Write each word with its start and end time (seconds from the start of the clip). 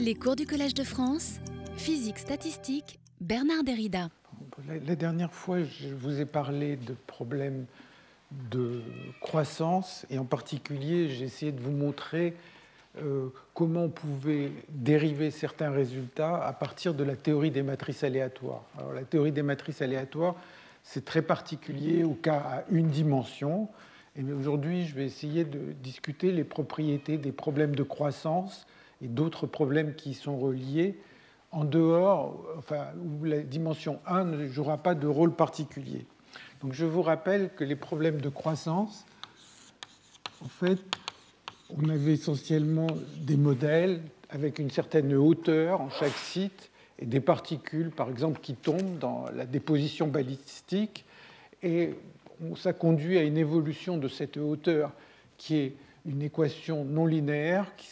Les 0.00 0.14
cours 0.14 0.36
du 0.36 0.46
Collège 0.46 0.74
de 0.74 0.84
France, 0.84 1.38
physique 1.76 2.18
statistique, 2.18 2.98
Bernard 3.20 3.62
Derrida. 3.62 4.08
La, 4.86 4.96
dernière 4.96 5.32
fois, 5.32 5.62
je 5.62 5.94
vous 5.94 6.20
ai 6.20 6.24
parlé 6.24 6.76
de 6.76 6.94
problèmes 7.06 7.66
de 8.50 8.80
croissance 9.20 10.06
et 10.10 10.18
en 10.18 10.24
particulier, 10.24 11.08
j'ai 11.10 11.24
essayé 11.24 11.52
de 11.52 11.60
vous 11.60 11.70
montrer 11.70 12.34
euh, 13.00 13.28
comment 13.54 13.84
on 13.84 13.88
pouvait 13.88 14.50
dériver 14.70 15.30
certains 15.30 15.70
résultats 15.70 16.44
à 16.44 16.52
partir 16.52 16.94
de 16.94 17.04
la 17.04 17.14
théorie 17.14 17.50
des 17.50 17.62
matrices 17.62 18.02
aléatoires. 18.02 18.64
La 18.94 19.02
théorie 19.02 19.32
des 19.32 19.42
matrices 19.42 19.82
aléatoires, 19.82 20.34
c'est 20.82 21.04
très 21.04 21.22
particulier 21.22 22.02
au 22.02 22.14
cas 22.14 22.38
à 22.38 22.64
une 22.70 22.88
dimension. 22.88 23.68
Aujourd'hui, 24.36 24.86
je 24.86 24.94
vais 24.96 25.04
essayer 25.04 25.44
de 25.44 25.72
discuter 25.80 26.32
les 26.32 26.44
propriétés 26.44 27.18
des 27.18 27.32
problèmes 27.32 27.76
de 27.76 27.84
croissance 27.84 28.66
et 29.02 29.08
d'autres 29.08 29.46
problèmes 29.46 29.94
qui 29.94 30.14
sont 30.14 30.38
reliés 30.38 30.98
en 31.50 31.64
dehors, 31.64 32.44
enfin, 32.58 32.88
où 33.02 33.24
la 33.24 33.40
dimension 33.40 34.00
1 34.06 34.24
ne 34.24 34.48
jouera 34.48 34.78
pas 34.78 34.94
de 34.94 35.06
rôle 35.06 35.34
particulier. 35.34 36.06
Donc 36.60 36.72
je 36.72 36.84
vous 36.84 37.02
rappelle 37.02 37.50
que 37.54 37.64
les 37.64 37.76
problèmes 37.76 38.20
de 38.20 38.28
croissance, 38.28 39.06
en 40.44 40.48
fait, 40.48 40.78
on 41.76 41.88
avait 41.88 42.12
essentiellement 42.12 42.88
des 43.20 43.36
modèles 43.36 44.02
avec 44.30 44.58
une 44.58 44.70
certaine 44.70 45.14
hauteur 45.14 45.80
en 45.80 45.90
chaque 45.90 46.16
site 46.16 46.70
et 46.98 47.06
des 47.06 47.20
particules, 47.20 47.90
par 47.90 48.10
exemple, 48.10 48.40
qui 48.40 48.54
tombent 48.54 48.98
dans 48.98 49.26
la 49.34 49.46
déposition 49.46 50.08
balistique. 50.08 51.04
Et 51.62 51.94
ça 52.56 52.72
conduit 52.72 53.18
à 53.18 53.22
une 53.22 53.38
évolution 53.38 53.96
de 53.96 54.08
cette 54.08 54.36
hauteur 54.36 54.92
qui 55.36 55.56
est 55.56 55.76
une 56.06 56.22
équation 56.22 56.84
non 56.84 57.06
linéaire 57.06 57.74
qui 57.76 57.86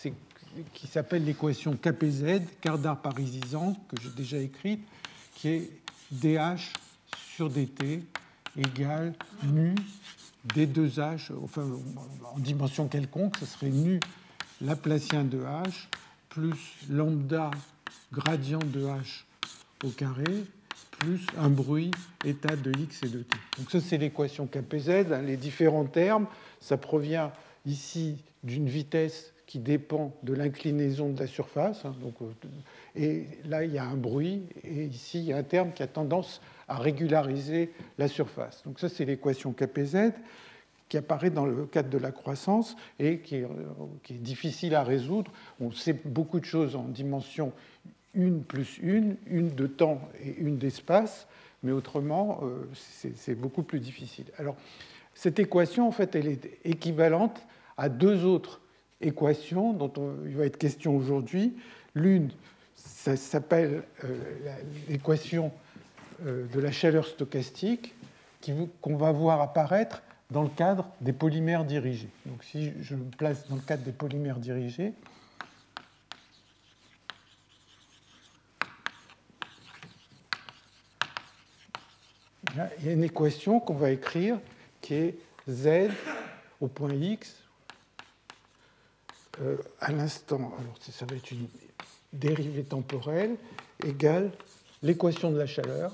s'appelle 0.87 1.25
l'équation 1.25 1.77
KPZ, 1.77 2.43
quart 2.61 3.01
parisisant, 3.01 3.75
que 3.89 3.97
j'ai 4.03 4.11
déjà 4.11 4.39
écrite, 4.39 4.81
qui 5.35 5.49
est 5.49 5.71
dH 6.11 6.73
sur 7.35 7.51
dt 7.51 8.03
égale 8.57 9.13
nu 9.45 9.75
d2h, 10.55 11.33
enfin 11.43 11.67
en 12.35 12.39
dimension 12.39 12.89
quelconque, 12.89 13.37
ce 13.39 13.47
serait 13.47 13.71
nu 13.71 14.01
laplacien 14.61 15.25
de 15.25 15.39
h 15.39 15.89
plus 16.29 16.77
lambda 16.89 17.51
gradient 18.13 18.61
de 18.61 18.87
h 18.87 19.25
au 19.85 19.91
carré 19.91 20.45
plus 20.99 21.27
un 21.39 21.51
bruit 21.51 21.91
état 22.25 22.57
de 22.57 22.73
x 22.81 23.03
et 23.03 23.09
de 23.09 23.23
t. 23.23 23.37
Donc 23.59 23.71
ça, 23.71 23.81
c'est 23.81 23.99
l'équation 23.99 24.47
KPZ. 24.47 25.09
Les 25.25 25.37
différents 25.37 25.85
termes, 25.85 26.27
ça 26.61 26.77
provient 26.77 27.33
ici 27.67 28.17
d'une 28.43 28.69
vitesse 28.69 29.33
dépend 29.63 30.13
de 30.23 30.35
l'inclinaison 30.35 31.11
de 31.11 31.21
la 31.21 31.27
surface. 31.27 31.85
Hein, 31.85 31.95
donc, 32.03 32.15
euh, 32.23 32.49
et 32.95 33.27
là, 33.45 33.65
il 33.65 33.73
y 33.73 33.79
a 33.79 33.85
un 33.85 33.97
bruit, 33.97 34.43
et 34.65 34.85
ici, 34.85 35.19
il 35.19 35.25
y 35.25 35.33
a 35.33 35.37
un 35.37 35.43
terme 35.43 35.73
qui 35.73 35.83
a 35.83 35.87
tendance 35.87 36.41
à 36.69 36.79
régulariser 36.79 37.73
la 37.99 38.09
surface. 38.09 38.63
Donc 38.65 38.81
ça, 38.81 38.89
c'est 38.89 39.05
l'équation 39.05 39.53
KPZ 39.53 40.13
qui 40.89 40.97
apparaît 40.97 41.31
dans 41.31 41.47
le 41.47 41.67
cadre 41.67 41.91
de 41.91 41.99
la 41.99 42.13
croissance 42.13 42.77
et 42.99 43.19
qui 43.19 43.37
est, 43.37 43.45
euh, 43.45 43.49
qui 44.03 44.15
est 44.15 44.19
difficile 44.19 44.75
à 44.75 44.83
résoudre. 44.83 45.33
On 45.61 45.73
sait 45.73 45.95
beaucoup 46.05 46.41
de 46.41 46.45
choses 46.45 46.77
en 46.77 46.85
dimension 46.85 47.53
une 48.15 48.43
plus 48.43 48.79
une, 48.79 49.17
une 49.27 49.55
de 49.55 49.67
temps 49.67 50.01
et 50.25 50.37
une 50.39 50.57
d'espace, 50.57 51.29
mais 51.63 51.73
autrement, 51.73 52.41
euh, 52.43 52.67
c'est 52.73 53.35
beaucoup 53.35 53.63
plus 53.63 53.81
difficile. 53.81 54.27
Alors, 54.39 54.57
cette 55.15 55.39
équation, 55.39 55.87
en 55.87 55.93
fait, 55.93 56.15
elle 56.15 56.29
est 56.29 56.59
équivalente 56.65 57.47
à 57.77 57.89
deux 57.89 58.25
autres 58.25 58.61
équations 59.01 59.73
dont 59.73 59.93
il 60.27 60.37
va 60.37 60.47
être 60.47 60.59
question 60.59 60.97
aujourd'hui. 60.97 61.57
L'une, 61.95 62.31
ça 62.75 63.17
s'appelle 63.17 63.83
euh, 64.05 64.19
l'équation 64.89 65.53
euh, 66.25 66.47
de 66.47 66.61
la 66.61 66.73
chaleur 66.73 67.07
stochastique, 67.07 67.95
qu'on 68.81 68.97
va 68.97 69.11
voir 69.11 69.41
apparaître 69.41 70.03
dans 70.31 70.43
le 70.43 70.49
cadre 70.49 70.89
des 71.01 71.13
polymères 71.13 71.65
dirigés. 71.65 72.11
Donc, 72.27 72.45
si 72.45 72.73
je 72.81 72.95
me 72.95 73.05
place 73.11 73.49
dans 73.49 73.57
le 73.57 73.61
cadre 73.61 73.83
des 73.83 73.93
polymères 73.93 74.39
dirigés, 74.39 74.93
il 82.55 82.87
y 82.87 82.89
a 82.89 82.93
une 82.93 83.05
équation 83.05 83.61
qu'on 83.61 83.75
va 83.75 83.91
écrire 83.91 84.39
qui 84.81 84.95
est 84.95 85.19
z 85.49 85.91
au 86.61 86.69
point 86.69 86.95
x 86.95 87.46
euh, 89.43 89.57
à 89.81 89.93
l'instant, 89.93 90.55
alors 90.59 90.77
ça 90.81 91.05
va 91.07 91.17
être 91.17 91.31
une 91.31 91.49
dérivée 92.13 92.65
temporelle 92.65 93.37
égale 93.85 94.33
l'équation 94.83 95.31
de 95.31 95.39
la 95.39 95.47
chaleur, 95.47 95.93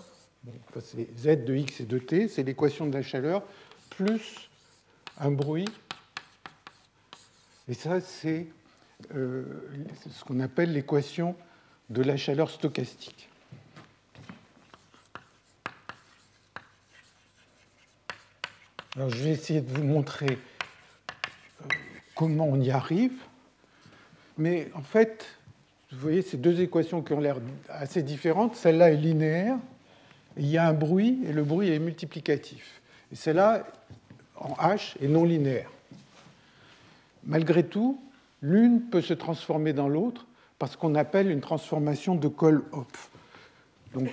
c'est 0.81 1.09
z 1.19 1.45
de 1.45 1.55
x 1.55 1.81
et 1.81 1.87
de 1.87 1.99
t, 1.99 2.29
c'est 2.29 2.43
l'équation 2.43 2.87
de 2.87 2.95
la 2.95 3.03
chaleur 3.03 3.43
plus 3.91 4.49
un 5.19 5.31
bruit, 5.31 5.69
et 7.69 7.75
ça 7.75 8.01
c'est 8.01 8.47
euh, 9.15 9.45
ce 10.11 10.25
qu'on 10.25 10.41
appelle 10.41 10.73
l'équation 10.73 11.37
de 11.91 12.03
la 12.03 12.17
chaleur 12.17 12.51
stochastique. 12.51 13.29
Alors, 18.95 19.09
je 19.09 19.25
vais 19.25 19.31
essayer 19.31 19.63
de 19.63 19.73
vous 19.73 19.85
montrer 19.85 20.39
euh, 21.63 21.67
comment 22.15 22.47
on 22.47 22.61
y 22.61 22.71
arrive. 22.71 23.15
Mais 24.38 24.69
en 24.75 24.82
fait, 24.82 25.26
vous 25.93 25.98
voyez 25.98 26.22
ces 26.22 26.37
deux 26.37 26.60
équations 26.60 27.03
qui 27.03 27.12
ont 27.12 27.20
l'air 27.20 27.37
assez 27.69 28.03
différentes. 28.03 28.56
Celle-là 28.56 28.91
est 28.91 28.97
linéaire, 28.97 29.56
il 30.37 30.47
y 30.47 30.56
a 30.56 30.66
un 30.66 30.72
bruit, 30.72 31.20
et 31.26 31.32
le 31.32 31.44
bruit 31.44 31.70
est 31.70 31.78
multiplicatif. 31.78 32.81
Et 33.12 33.16
celle-là, 33.16 33.66
en 34.37 34.54
H, 34.54 34.94
est 35.03 35.09
non 35.09 35.25
linéaire. 35.25 35.70
Malgré 37.25 37.65
tout, 37.65 38.00
l'une 38.41 38.81
peut 38.81 39.03
se 39.03 39.15
transformer 39.15 39.72
dans 39.72 39.88
l'autre 39.88 40.26
parce 40.59 40.76
qu'on 40.76 40.94
appelle 40.94 41.31
une 41.31 41.41
transformation 41.41 42.14
de 42.14 42.28
Kohl-Hopf. 42.28 43.10
Donc, 43.94 44.09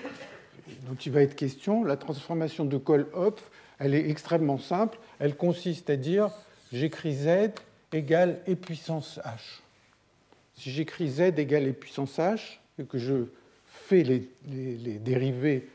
dont 0.88 0.96
il 0.96 1.12
va 1.12 1.22
être 1.22 1.36
question, 1.36 1.84
la 1.84 1.96
transformation 1.96 2.66
de 2.66 2.78
Kohl-Hopf, 2.78 3.50
elle 3.80 3.94
est 3.94 4.09
extrêmement 4.09 4.57
simple. 4.57 5.00
Elle 5.19 5.36
consiste 5.36 5.90
à 5.90 5.96
dire 5.96 6.30
j'écris 6.74 7.16
z 7.16 7.51
égale 7.94 8.40
e 8.47 8.56
puissance 8.56 9.19
h. 9.24 9.62
Si 10.59 10.72
j'écris 10.72 11.08
z 11.08 11.22
égale 11.38 11.72
puissance 11.72 12.18
h 12.20 12.58
et 12.80 12.84
que 12.84 12.97
je 12.97 13.28
fais 13.66 14.03
les, 14.03 14.30
dérivés, 15.00 15.70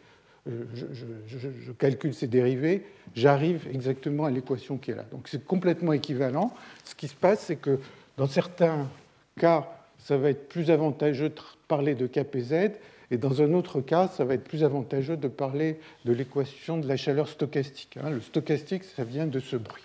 euh, 0.47 0.65
je, 0.93 1.73
calcule 1.73 2.13
ces 2.13 2.27
dérivés, 2.27 2.85
j'arrive 3.15 3.67
exactement 3.73 4.27
à 4.27 4.31
l'équation 4.31 4.77
qui 4.77 4.91
est 4.91 4.95
là. 4.95 5.07
Donc 5.11 5.29
c'est 5.29 5.43
complètement 5.43 5.95
équivalent. 5.95 6.53
Ce 6.85 6.95
qui 6.95 7.09
se 7.09 7.15
passe, 7.15 7.47
c'est 7.47 7.57
que 7.57 7.79
dans 8.19 8.27
certains 8.27 8.91
cas, 9.39 9.67
ça 9.97 10.19
va 10.19 10.29
être 10.29 10.51
plus 10.51 10.71
avantageux 10.71 11.31
de 11.31 11.41
parler 11.67 11.95
de 11.95 12.07
KPZ, 12.07 12.73
et 13.11 13.17
dans 13.17 13.41
un 13.41 13.55
autre 13.55 13.81
cas, 13.81 14.09
ça 14.09 14.27
va 14.27 14.35
être 14.35 14.45
plus 14.45 14.65
avantageux 14.65 15.17
de 15.17 15.29
parler 15.29 15.81
de 16.05 16.13
l'équation 16.13 16.77
de 16.77 16.87
la 16.87 16.99
chaleur 16.99 17.29
stochastique. 17.29 17.97
Hein. 18.03 18.11
Le 18.11 18.21
stochastique, 18.21 18.85
ça 18.85 19.05
vient 19.05 19.27
de 19.27 19.41
ce 19.41 19.57
bruit. 19.57 19.85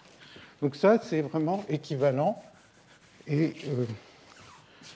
Donc 0.61 0.75
ça, 0.75 0.99
c'est 1.01 1.21
vraiment 1.21 1.63
équivalent. 1.69 2.41
Et 3.27 3.53
euh, 3.67 3.85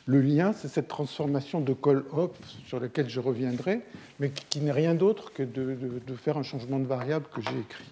le 0.05 0.21
lien, 0.21 0.53
c'est 0.53 0.67
cette 0.67 0.87
transformation 0.87 1.61
de 1.61 1.73
Kohl-Hopf 1.73 2.37
sur 2.65 2.79
laquelle 2.79 3.09
je 3.09 3.19
reviendrai, 3.19 3.81
mais 4.19 4.29
qui, 4.29 4.59
n'est 4.59 4.71
rien 4.71 4.95
d'autre 4.95 5.31
que 5.33 5.43
de, 5.43 5.77
faire 6.15 6.37
un 6.37 6.43
changement 6.43 6.79
de 6.79 6.85
variable 6.85 7.25
que 7.33 7.41
j'ai 7.41 7.59
écrit. 7.59 7.85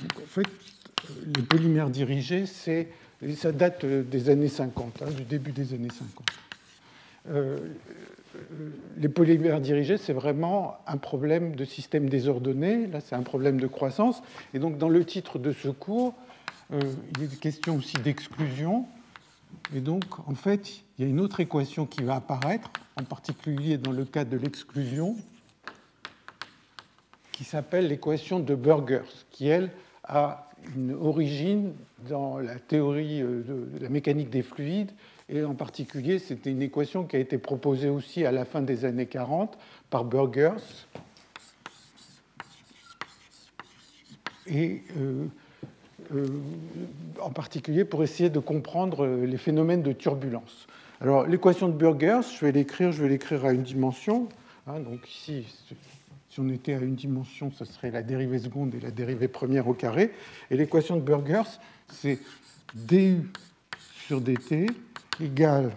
en 0.00 0.26
fait, 0.30 0.46
les 1.36 1.42
polymères 1.42 1.90
dirigés, 1.90 2.46
c'est 2.46 2.88
ça 3.34 3.50
date 3.50 3.82
euh, 3.84 4.02
des 4.02 4.30
années 4.30 4.48
50, 4.48 5.02
hein, 5.02 5.10
du 5.10 5.24
début 5.24 5.50
des 5.50 5.74
années 5.74 5.88
50. 5.90 6.26
Euh, 7.30 7.58
les 8.96 9.08
polymères 9.08 9.60
dirigés, 9.60 9.96
c'est 9.96 10.12
vraiment 10.12 10.76
un 10.86 10.96
problème 10.96 11.56
de 11.56 11.64
système 11.64 12.08
désordonné. 12.08 12.86
Là, 12.86 13.00
c'est 13.00 13.14
un 13.14 13.22
problème 13.22 13.58
de 13.58 13.66
croissance. 13.66 14.22
Et 14.54 14.58
donc, 14.58 14.78
dans 14.78 14.88
le 14.88 15.04
titre 15.04 15.38
de 15.38 15.52
ce 15.52 15.68
cours, 15.68 16.14
euh, 16.72 16.80
il 17.16 17.24
est 17.24 17.40
question 17.40 17.76
aussi 17.76 17.96
d'exclusion. 17.96 18.86
Et 19.74 19.80
donc, 19.80 20.04
en 20.28 20.34
fait, 20.34 20.82
il 20.98 21.04
y 21.04 21.08
a 21.08 21.10
une 21.10 21.20
autre 21.20 21.40
équation 21.40 21.86
qui 21.86 22.02
va 22.02 22.16
apparaître, 22.16 22.70
en 22.96 23.04
particulier 23.04 23.78
dans 23.78 23.92
le 23.92 24.04
cas 24.04 24.24
de 24.24 24.36
l'exclusion, 24.36 25.16
qui 27.32 27.44
s'appelle 27.44 27.88
l'équation 27.88 28.40
de 28.40 28.54
Burgers, 28.54 29.24
qui, 29.30 29.48
elle, 29.48 29.70
a 30.04 30.50
une 30.76 30.92
origine 30.94 31.72
dans 32.08 32.38
la 32.38 32.58
théorie 32.58 33.22
euh, 33.22 33.42
de 33.42 33.82
la 33.82 33.88
mécanique 33.88 34.30
des 34.30 34.42
fluides, 34.42 34.92
et 35.30 35.44
en 35.44 35.54
particulier, 35.54 36.18
c'était 36.18 36.50
une 36.50 36.62
équation 36.62 37.04
qui 37.04 37.16
a 37.16 37.18
été 37.18 37.36
proposée 37.36 37.90
aussi 37.90 38.24
à 38.24 38.32
la 38.32 38.44
fin 38.44 38.62
des 38.62 38.84
années 38.84 39.06
40 39.06 39.58
par 39.90 40.04
Burgers. 40.04 40.86
Et 44.46 44.82
euh, 44.96 45.26
en 47.20 47.30
particulier 47.30 47.84
pour 47.84 48.02
essayer 48.02 48.30
de 48.30 48.38
comprendre 48.38 49.06
les 49.06 49.36
phénomènes 49.36 49.82
de 49.82 49.92
turbulence. 49.92 50.66
Alors 51.00 51.26
l'équation 51.26 51.68
de 51.68 51.74
Burgers, 51.74 52.22
je 52.34 52.44
vais 52.44 52.52
l'écrire, 52.52 52.92
je 52.92 53.02
vais 53.02 53.08
l'écrire 53.08 53.44
à 53.44 53.52
une 53.52 53.62
dimension. 53.62 54.28
Hein, 54.66 54.80
donc 54.80 55.08
ici, 55.08 55.46
si 56.30 56.40
on 56.40 56.48
était 56.48 56.74
à 56.74 56.78
une 56.78 56.94
dimension, 56.94 57.50
ce 57.50 57.64
serait 57.64 57.90
la 57.90 58.02
dérivée 58.02 58.38
seconde 58.38 58.74
et 58.74 58.80
la 58.80 58.90
dérivée 58.90 59.28
première 59.28 59.68
au 59.68 59.74
carré. 59.74 60.12
Et 60.50 60.56
l'équation 60.56 60.96
de 60.96 61.02
Burgers, 61.02 61.58
c'est 61.88 62.18
du 62.74 63.22
sur 64.06 64.20
dt 64.20 64.66
égale 65.20 65.72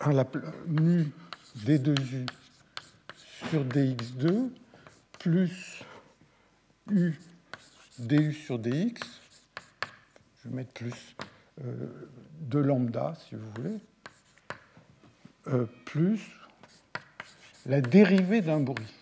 à 0.00 0.12
mu 0.66 1.06
d2u 1.64 2.26
sur 3.50 3.64
dx2 3.64 4.48
plus 5.18 5.84
u 6.90 7.14
du 7.98 8.32
sur 8.32 8.58
dx. 8.58 9.00
Je 10.42 10.48
vais 10.48 10.56
mettre 10.56 10.72
plus 10.72 11.16
euh, 11.64 11.86
de 12.40 12.58
lambda, 12.58 13.14
si 13.28 13.34
vous 13.34 13.50
voulez, 13.56 13.78
euh, 15.48 15.66
plus 15.84 16.20
la 17.66 17.80
dérivée 17.80 18.40
d'un 18.40 18.60
bruit. 18.60 18.92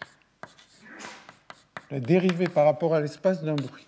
La 1.90 2.00
dérivée 2.00 2.46
par 2.46 2.66
rapport 2.66 2.94
à 2.94 3.00
l'espace 3.00 3.42
d'un 3.42 3.56
bruit. 3.56 3.86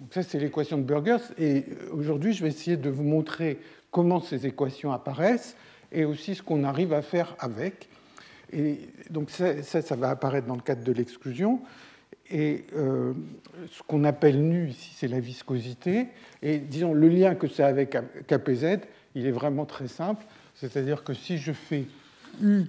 Donc 0.00 0.14
ça, 0.14 0.22
c'est 0.22 0.38
l'équation 0.38 0.78
de 0.78 0.82
Burgers. 0.82 1.22
Et 1.38 1.66
aujourd'hui, 1.92 2.32
je 2.32 2.42
vais 2.42 2.48
essayer 2.48 2.76
de 2.76 2.90
vous 2.90 3.04
montrer 3.04 3.60
comment 3.90 4.20
ces 4.20 4.46
équations 4.46 4.92
apparaissent 4.92 5.56
et 5.92 6.04
aussi 6.04 6.34
ce 6.34 6.42
qu'on 6.42 6.64
arrive 6.64 6.92
à 6.92 7.02
faire 7.02 7.36
avec. 7.38 7.88
Et 8.52 8.88
donc 9.10 9.30
ça, 9.30 9.62
ça, 9.62 9.96
va 9.96 10.10
apparaître 10.10 10.46
dans 10.46 10.56
le 10.56 10.62
cadre 10.62 10.82
de 10.82 10.92
l'exclusion. 10.92 11.60
Et 12.30 12.64
euh, 12.76 13.12
ce 13.70 13.82
qu'on 13.82 14.04
appelle 14.04 14.40
nu 14.40 14.68
ici, 14.68 14.92
c'est 14.94 15.08
la 15.08 15.20
viscosité. 15.20 16.08
Et 16.42 16.58
disons, 16.58 16.94
le 16.94 17.08
lien 17.08 17.34
que 17.34 17.48
c'est 17.48 17.64
avec 17.64 17.96
KPZ, 18.26 18.78
il 19.14 19.26
est 19.26 19.32
vraiment 19.32 19.66
très 19.66 19.88
simple. 19.88 20.24
C'est-à-dire 20.54 21.02
que 21.02 21.14
si 21.14 21.38
je 21.38 21.52
fais 21.52 21.86
U 22.40 22.64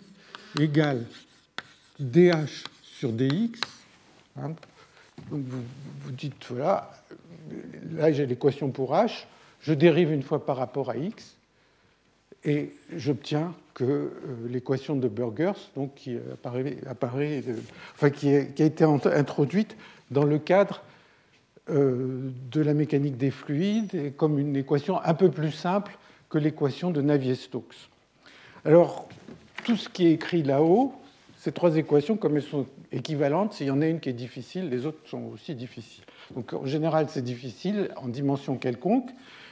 égale 0.59 1.05
DH 1.99 2.65
sur 2.81 3.11
DX, 3.11 3.59
hein, 4.37 4.53
donc 5.29 5.43
vous, 5.45 5.63
vous 5.99 6.11
dites, 6.11 6.45
voilà, 6.49 6.91
là 7.91 8.11
j'ai 8.11 8.25
l'équation 8.25 8.71
pour 8.71 8.93
H, 8.93 9.25
je 9.61 9.73
dérive 9.73 10.11
une 10.11 10.23
fois 10.23 10.45
par 10.45 10.57
rapport 10.57 10.89
à 10.89 10.97
X, 10.97 11.37
et 12.43 12.71
j'obtiens 12.95 13.53
que 13.73 13.83
euh, 13.83 14.09
l'équation 14.49 14.95
de 14.95 15.07
Burgers, 15.07 15.69
donc, 15.75 15.93
qui, 15.95 16.17
apparaît, 16.43 17.43
euh, 17.47 17.55
enfin, 17.93 18.09
qui, 18.09 18.29
a 18.29 18.39
été 18.39 18.83
introduite 18.83 19.77
dans 20.09 20.23
le 20.23 20.39
cadre 20.39 20.81
euh, 21.69 22.31
de 22.51 22.61
la 22.61 22.73
mécanique 22.73 23.17
des 23.17 23.31
fluides, 23.31 23.93
et 23.93 24.11
comme 24.11 24.39
une 24.39 24.55
équation 24.55 25.01
un 25.03 25.13
peu 25.13 25.29
plus 25.29 25.51
simple 25.51 25.97
que 26.29 26.37
l'équation 26.37 26.91
de 26.91 27.01
Navier-Stokes. 27.01 27.89
Alors, 28.65 29.07
tout 29.63 29.75
ce 29.75 29.89
qui 29.89 30.07
est 30.07 30.13
écrit 30.13 30.43
là-haut, 30.43 30.93
ces 31.37 31.51
trois 31.51 31.75
équations, 31.77 32.17
comme 32.17 32.37
elles 32.37 32.43
sont 32.43 32.65
équivalentes, 32.91 33.53
s'il 33.53 33.67
y 33.67 33.71
en 33.71 33.81
a 33.81 33.87
une 33.87 33.99
qui 33.99 34.09
est 34.09 34.13
difficile, 34.13 34.69
les 34.69 34.85
autres 34.85 34.99
sont 35.05 35.23
aussi 35.33 35.55
difficiles. 35.55 36.03
Donc 36.35 36.53
en 36.53 36.65
général, 36.65 37.07
c'est 37.09 37.23
difficile 37.23 37.89
en 37.95 38.07
dimension 38.07 38.57
quelconque, 38.57 39.09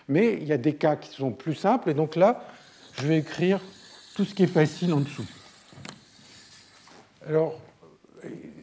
mais 0.07 0.33
il 0.33 0.47
y 0.47 0.53
a 0.53 0.57
des 0.57 0.73
cas 0.73 0.95
qui 0.95 1.09
sont 1.09 1.31
plus 1.31 1.55
simples, 1.55 1.89
et 1.89 1.93
donc 1.93 2.15
là, 2.15 2.43
je 3.01 3.07
vais 3.07 3.19
écrire 3.19 3.61
tout 4.15 4.25
ce 4.25 4.33
qui 4.33 4.43
est 4.43 4.47
facile 4.47 4.93
en 4.93 4.99
dessous. 4.99 5.25
Alors, 7.27 7.59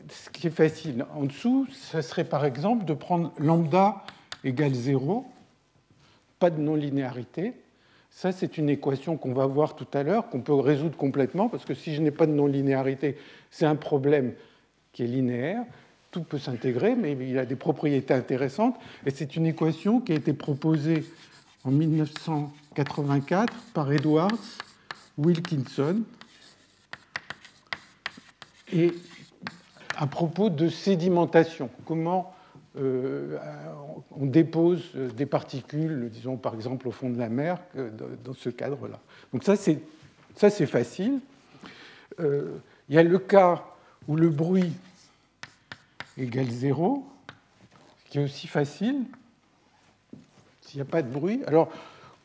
ce 0.09 0.31
qui 0.31 0.47
est 0.47 0.51
facile 0.51 1.07
en 1.15 1.25
dessous, 1.25 1.67
ça 1.73 2.03
serait 2.03 2.25
par 2.25 2.45
exemple 2.45 2.85
de 2.85 2.95
prendre 2.95 3.33
lambda 3.39 4.05
égale 4.45 4.75
0, 4.75 5.27
pas 6.39 6.51
de 6.51 6.61
non-linéarité, 6.61 7.55
ça, 8.17 8.33
c'est 8.33 8.57
une 8.57 8.71
équation 8.71 9.19
qu'on 9.19 9.35
va 9.35 9.45
voir 9.45 9.77
tout 9.77 9.87
à 9.93 10.03
l'heure, 10.03 10.31
qu'on 10.31 10.41
peut 10.41 10.55
résoudre 10.55 10.97
complètement, 10.97 11.51
parce 11.51 11.67
que 11.67 11.75
si 11.75 11.95
je 11.95 12.01
n'ai 12.01 12.11
pas 12.11 12.25
de 12.25 12.33
non-linéarité, 12.33 13.19
c'est 13.51 13.67
un 13.67 13.77
problème 13.77 14.33
qui 14.95 15.03
est 15.03 15.07
linéaire. 15.07 15.63
Tout 16.13 16.23
peut 16.23 16.39
s'intégrer, 16.39 16.95
mais 16.95 17.13
il 17.13 17.39
a 17.39 17.45
des 17.45 17.57
propriétés 17.57 18.15
intéressantes. 18.15 18.75
Et 19.05 19.11
c'est 19.11 19.37
une 19.37 19.45
équation 19.45 20.01
qui 20.01 20.13
a 20.13 20.15
été 20.15 20.33
proposée 20.33 21.05
en 21.65 21.71
1984 22.77 23.55
par 23.73 23.91
Edwards 23.91 24.33
Wilkinson. 25.17 26.03
Et 28.73 28.93
à 29.97 30.07
propos 30.07 30.51
de 30.51 30.69
sédimentation, 30.69 31.71
comment 31.87 32.35
euh, 32.77 33.39
on 34.11 34.27
dépose 34.27 34.95
des 34.95 35.25
particules, 35.25 36.11
disons 36.11 36.37
par 36.37 36.55
exemple 36.55 36.87
au 36.89 36.91
fond 36.91 37.09
de 37.09 37.19
la 37.19 37.31
mer, 37.31 37.59
dans 38.25 38.35
ce 38.35 38.51
cadre-là. 38.51 39.01
Donc 39.33 39.45
ça, 39.45 39.57
c'est, 39.57 39.81
ça, 40.35 40.51
c'est 40.51 40.67
facile. 40.67 41.21
Euh, 42.21 42.59
il 42.89 42.95
y 42.95 42.99
a 42.99 43.03
le 43.03 43.19
cas 43.19 43.65
où 44.07 44.17
le 44.17 44.29
bruit 44.29 44.73
égale 46.19 46.51
zéro, 46.51 47.07
qui 48.11 48.19
est 48.19 48.25
aussi 48.25 48.47
facile, 48.47 49.05
s'il 50.61 50.79
n'y 50.79 50.83
a 50.83 50.91
pas 50.91 51.03
de 51.03 51.09
bruit. 51.09 51.43
Alors, 51.47 51.71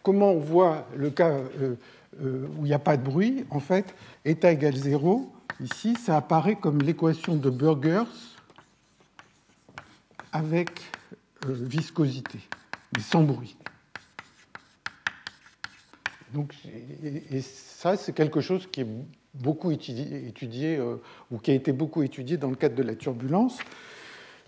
comment 0.03 0.31
on 0.31 0.39
voit 0.39 0.87
le 0.95 1.09
cas 1.09 1.39
où 2.19 2.57
il 2.59 2.63
n'y 2.63 2.73
a 2.73 2.79
pas 2.79 2.97
de 2.97 3.03
bruit 3.03 3.45
En 3.49 3.59
fait, 3.59 3.95
état 4.25 4.51
égale 4.51 4.75
zéro, 4.75 5.31
ici, 5.59 5.95
ça 5.95 6.17
apparaît 6.17 6.55
comme 6.55 6.81
l'équation 6.81 7.35
de 7.35 7.49
Burgers 7.49 8.03
avec 10.31 10.69
euh, 11.45 11.53
viscosité, 11.53 12.39
mais 12.95 13.01
sans 13.01 13.23
bruit. 13.23 13.57
Donc, 16.33 16.53
et, 17.03 17.41
ça, 17.41 17.97
c'est 17.97 18.13
quelque 18.13 18.39
chose 18.39 18.67
qui 18.71 18.81
est 18.81 18.87
beaucoup 19.33 19.71
étudié, 19.71 20.77
euh, 20.77 20.97
ou 21.29 21.37
qui 21.37 21.51
a 21.51 21.53
été 21.53 21.71
beaucoup 21.71 22.03
étudié 22.03 22.37
dans 22.37 22.49
le 22.49 22.55
cadre 22.55 22.75
de 22.75 22.83
la 22.83 22.95
turbulence. 22.95 23.57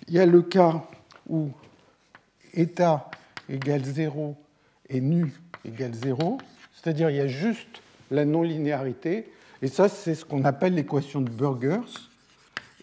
Il 0.07 0.13
y 0.13 0.19
a 0.19 0.25
le 0.25 0.41
cas 0.41 0.83
où 1.27 1.50
état 2.53 3.09
égale 3.50 3.83
0 3.83 4.35
et 4.89 5.01
nu 5.01 5.33
égale 5.65 5.94
0, 5.94 6.38
c'est-à-dire 6.74 7.10
il 7.10 7.18
y 7.18 7.21
a 7.21 7.27
juste 7.27 7.81
la 8.12 8.25
non-linéarité, 8.25 9.31
et 9.63 9.68
ça, 9.68 9.88
c'est 9.88 10.13
ce 10.13 10.25
qu'on 10.25 10.44
appelle 10.44 10.75
l'équation 10.75 11.21
de 11.21 11.30
Burgers. 11.30 11.80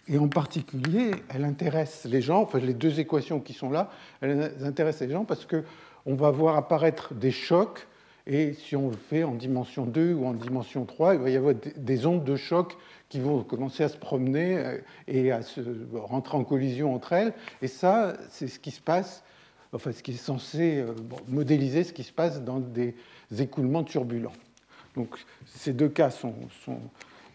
Et 0.07 0.17
en 0.17 0.27
particulier, 0.27 1.11
elle 1.29 1.45
intéresse 1.45 2.05
les 2.05 2.21
gens, 2.21 2.41
enfin 2.41 2.57
les 2.57 2.73
deux 2.73 2.99
équations 2.99 3.39
qui 3.39 3.53
sont 3.53 3.69
là, 3.69 3.91
elles 4.19 4.51
intéressent 4.63 5.07
les 5.07 5.13
gens 5.13 5.23
parce 5.23 5.45
qu'on 5.45 6.15
va 6.15 6.31
voir 6.31 6.57
apparaître 6.57 7.13
des 7.13 7.29
chocs, 7.29 7.87
et 8.25 8.53
si 8.53 8.75
on 8.75 8.89
le 8.89 8.97
fait 8.97 9.23
en 9.23 9.35
dimension 9.35 9.85
2 9.85 10.13
ou 10.13 10.25
en 10.25 10.33
dimension 10.33 10.85
3, 10.85 11.15
il 11.15 11.21
va 11.21 11.29
y 11.29 11.37
avoir 11.37 11.53
des 11.75 12.05
ondes 12.07 12.23
de 12.23 12.35
choc 12.35 12.75
qui 13.09 13.19
vont 13.19 13.43
commencer 13.43 13.83
à 13.83 13.89
se 13.89 13.97
promener 13.97 14.57
euh, 14.57 14.77
et 15.07 15.31
à 15.31 15.43
se 15.43 15.61
rentrer 15.93 16.37
en 16.37 16.43
collision 16.43 16.95
entre 16.95 17.13
elles. 17.13 17.33
Et 17.61 17.67
ça, 17.67 18.13
c'est 18.29 18.47
ce 18.47 18.57
qui 18.57 18.71
se 18.71 18.81
passe, 18.81 19.23
enfin 19.73 19.91
ce 19.91 20.03
qui 20.03 20.11
est 20.11 20.17
censé 20.17 20.77
euh, 20.79 20.93
modéliser 21.27 21.83
ce 21.83 21.93
qui 21.93 22.03
se 22.03 22.11
passe 22.11 22.41
dans 22.41 22.59
des 22.59 22.95
écoulements 23.39 23.83
turbulents. 23.83 24.33
Donc 24.95 25.17
ces 25.45 25.73
deux 25.73 25.89
cas 25.89 26.09
sont, 26.09 26.35
sont 26.65 26.79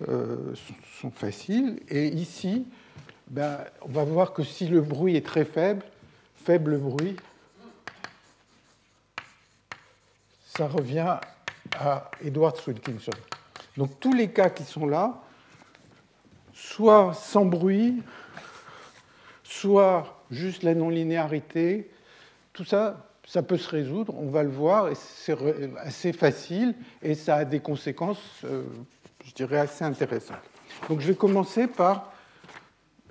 euh, 0.09 0.55
sont 1.01 1.11
faciles. 1.11 1.81
Et 1.89 2.09
ici, 2.09 2.67
ben, 3.29 3.61
on 3.81 3.89
va 3.89 4.05
voir 4.05 4.35
que 4.35 4.43
si 4.43 4.67
le 4.69 4.83
bruit 4.83 5.17
est 5.17 5.25
très 5.25 5.47
faible, 5.47 5.83
faible 6.45 6.77
bruit, 6.77 7.17
ça 10.55 10.69
revient 10.69 11.17
à 11.79 12.11
Edward 12.23 12.61
Wilkinson. 12.67 13.13
Donc 13.79 13.99
tous 13.99 14.13
les 14.13 14.31
cas 14.31 14.51
qui 14.51 14.65
sont 14.65 14.87
là, 14.87 15.23
soit 16.53 17.15
sans 17.15 17.47
bruit, 17.47 18.03
soit 19.45 20.23
juste 20.31 20.63
la 20.63 20.75
non-linéarité, 20.75 21.91
tout 22.57 22.65
ça, 22.65 23.07
ça 23.27 23.43
peut 23.43 23.59
se 23.59 23.69
résoudre, 23.69 24.15
on 24.19 24.31
va 24.31 24.43
le 24.43 24.49
voir, 24.49 24.89
et 24.89 24.95
c'est 24.95 25.37
assez 25.79 26.13
facile, 26.15 26.75
et 27.03 27.15
ça 27.15 27.37
a 27.37 27.45
des 27.45 27.61
conséquences 27.61 28.43
euh, 28.45 28.63
je 29.27 29.33
dirais, 29.35 29.59
assez 29.59 29.85
intéressant. 29.85 30.37
Donc 30.89 31.01
je 31.01 31.09
vais 31.09 31.15
commencer 31.15 31.67
par 31.67 32.13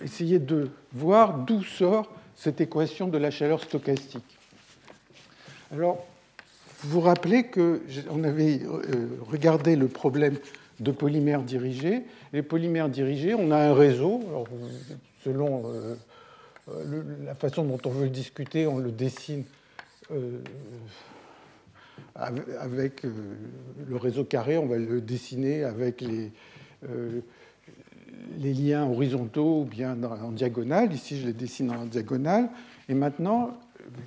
essayer 0.01 0.39
de 0.39 0.69
voir 0.93 1.37
d'où 1.37 1.63
sort 1.63 2.11
cette 2.35 2.59
équation 2.59 3.07
de 3.07 3.17
la 3.17 3.31
chaleur 3.31 3.63
stochastique. 3.63 4.25
Alors, 5.71 6.05
vous 6.79 6.89
vous 6.89 7.01
rappelez 7.01 7.45
qu'on 7.47 8.23
avait 8.23 8.61
euh, 8.63 9.07
regardé 9.29 9.75
le 9.75 9.87
problème 9.87 10.37
de 10.79 10.91
polymères 10.91 11.41
dirigés. 11.41 12.03
Les 12.33 12.41
polymères 12.41 12.89
dirigés, 12.89 13.35
on 13.35 13.51
a 13.51 13.57
un 13.57 13.73
réseau. 13.73 14.21
selon 15.23 15.63
euh, 16.69 17.03
la 17.25 17.35
façon 17.35 17.63
dont 17.63 17.79
on 17.85 17.89
veut 17.89 18.05
le 18.05 18.09
discuter, 18.09 18.65
on 18.65 18.79
le 18.79 18.91
dessine 18.91 19.43
euh, 20.11 20.39
avec 22.15 23.05
euh, 23.05 23.11
le 23.87 23.95
réseau 23.97 24.23
carré, 24.23 24.57
on 24.57 24.65
va 24.65 24.77
le 24.77 25.01
dessiner 25.01 25.63
avec 25.63 26.01
les, 26.01 26.31
liens 28.39 28.85
horizontaux 28.85 29.61
ou 29.61 29.65
bien 29.65 29.97
en 30.03 30.31
diagonale. 30.31 30.93
Ici, 30.93 31.19
je 31.19 31.27
les 31.27 31.33
dessine 31.33 31.71
en 31.71 31.85
diagonale. 31.85 32.49
Et 32.89 32.93
maintenant, 32.93 33.57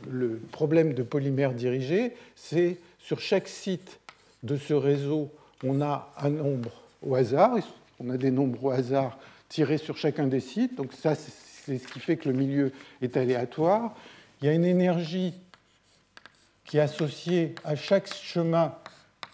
le 0.08 0.40
problème 0.52 0.94
de 0.94 1.02
polymère 1.02 1.54
dirigé, 1.54 2.14
c'est 2.34 2.78
sur 2.98 3.20
chaque 3.20 3.48
site 3.48 4.00
de 4.42 4.56
ce 4.56 4.74
réseau, 4.74 5.30
on 5.64 5.80
a 5.80 6.12
un 6.18 6.30
nombre 6.30 6.72
au 7.02 7.14
hasard, 7.14 7.56
on 7.98 8.10
a 8.10 8.16
des 8.16 8.30
nombres 8.30 8.64
au 8.64 8.70
hasard 8.70 9.18
tirés 9.48 9.78
sur 9.78 9.96
chacun 9.96 10.26
des 10.26 10.40
sites, 10.40 10.76
donc 10.76 10.92
ça 10.92 11.14
c'est 11.68 11.78
ce 11.78 11.86
qui 11.86 12.00
fait 12.00 12.16
que 12.16 12.30
le 12.30 12.34
milieu 12.34 12.72
est 13.02 13.18
aléatoire. 13.18 13.94
Il 14.40 14.46
y 14.46 14.48
a 14.48 14.54
une 14.54 14.64
énergie 14.64 15.34
qui 16.64 16.78
est 16.78 16.80
associée 16.80 17.54
à 17.62 17.76
chaque 17.76 18.12
chemin 18.12 18.74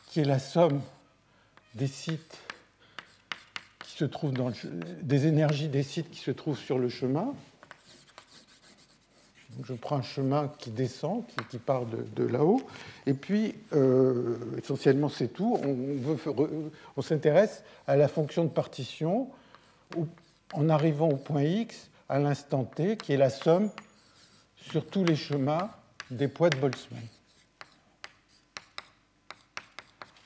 qui 0.09 0.21
est 0.21 0.25
la 0.25 0.41
somme 0.41 0.81
des 1.77 1.87
sites 1.87 2.39
qui 3.85 3.97
se 3.97 4.05
trouvent 4.05 4.33
dans 4.33 4.49
le, 4.49 4.55
des 5.03 5.27
énergies 5.27 5.69
des 5.69 5.85
sites 5.85 6.11
qui 6.11 6.19
se 6.19 6.33
trouvent 6.33 6.59
sur 6.59 6.79
le 6.79 6.89
chemin 6.89 7.33
je 9.63 9.73
prends 9.73 9.99
un 9.99 10.03
chemin 10.03 10.51
qui 10.59 10.71
descend, 10.71 11.23
qui, 11.49 11.59
part 11.59 11.85
de, 11.87 12.25
là-haut, 12.25 12.61
et 13.07 13.15
puis 13.15 13.55
euh, 13.73 14.37
essentiellement 14.59 15.09
c'est 15.09 15.29
tout. 15.29 15.57
On, 15.65 16.71
on 16.97 17.03
s'intéresse 17.03 17.63
à 17.87 17.95
la 17.95 18.09
fonction 18.09 18.43
de 18.43 18.49
partition 18.49 19.29
en 20.55 20.69
arrivant 20.69 21.09
au 21.09 21.17
point 21.17 21.45
X 21.45 21.89
à 22.09 22.19
l'instant 22.19 22.65
t, 22.65 22.97
qui 22.97 23.13
est 23.13 23.17
la 23.17 23.31
somme 23.31 23.71
sur 24.57 24.87
tous 24.87 25.05
les 25.05 25.17
chemins 25.17 25.71
des 26.11 26.29
poids 26.29 26.51
de 26.51 26.57
Boltzmann. 26.57 27.03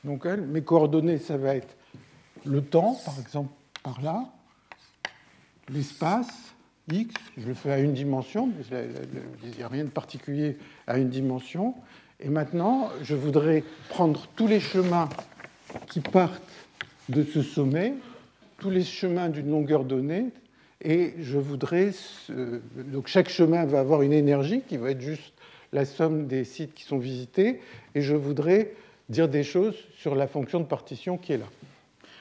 Donc 0.04 0.24
mes 0.26 0.62
coordonnées, 0.62 1.18
ça 1.18 1.36
va 1.36 1.56
être 1.56 1.76
le 2.44 2.62
temps, 2.62 2.98
par 3.04 3.18
exemple 3.18 3.52
par 3.82 4.00
là, 4.00 4.24
l'espace, 5.68 6.54
x, 6.90 7.14
je 7.36 7.46
le 7.46 7.54
fais 7.54 7.72
à 7.72 7.78
une 7.78 7.92
dimension, 7.92 8.50
il 8.70 9.50
n'y 9.56 9.62
a 9.62 9.68
rien 9.68 9.84
de 9.84 9.90
particulier 9.90 10.58
à 10.86 10.98
une 10.98 11.08
dimension. 11.08 11.74
Et 12.20 12.28
maintenant, 12.28 12.90
je 13.02 13.14
voudrais 13.14 13.62
prendre 13.88 14.26
tous 14.34 14.46
les 14.46 14.60
chemins 14.60 15.08
qui 15.88 16.00
partent 16.00 16.42
de 17.08 17.22
ce 17.22 17.42
sommet, 17.42 17.94
tous 18.58 18.70
les 18.70 18.84
chemins 18.84 19.28
d'une 19.28 19.50
longueur 19.50 19.84
donnée, 19.84 20.32
et 20.82 21.14
je 21.20 21.38
voudrais. 21.38 21.90
Donc 22.76 23.08
chaque 23.08 23.28
chemin 23.28 23.64
va 23.66 23.80
avoir 23.80 24.02
une 24.02 24.12
énergie 24.12 24.62
qui 24.66 24.76
va 24.76 24.90
être 24.90 25.00
juste 25.00 25.34
la 25.72 25.84
somme 25.84 26.26
des 26.26 26.44
sites 26.44 26.74
qui 26.74 26.84
sont 26.84 26.98
visités, 26.98 27.60
et 27.94 28.00
je 28.00 28.14
voudrais 28.14 28.72
dire 29.08 29.28
des 29.28 29.42
choses 29.42 29.76
sur 29.96 30.14
la 30.14 30.26
fonction 30.26 30.60
de 30.60 30.64
partition 30.64 31.18
qui 31.18 31.32
est 31.32 31.38
là. 31.38 31.46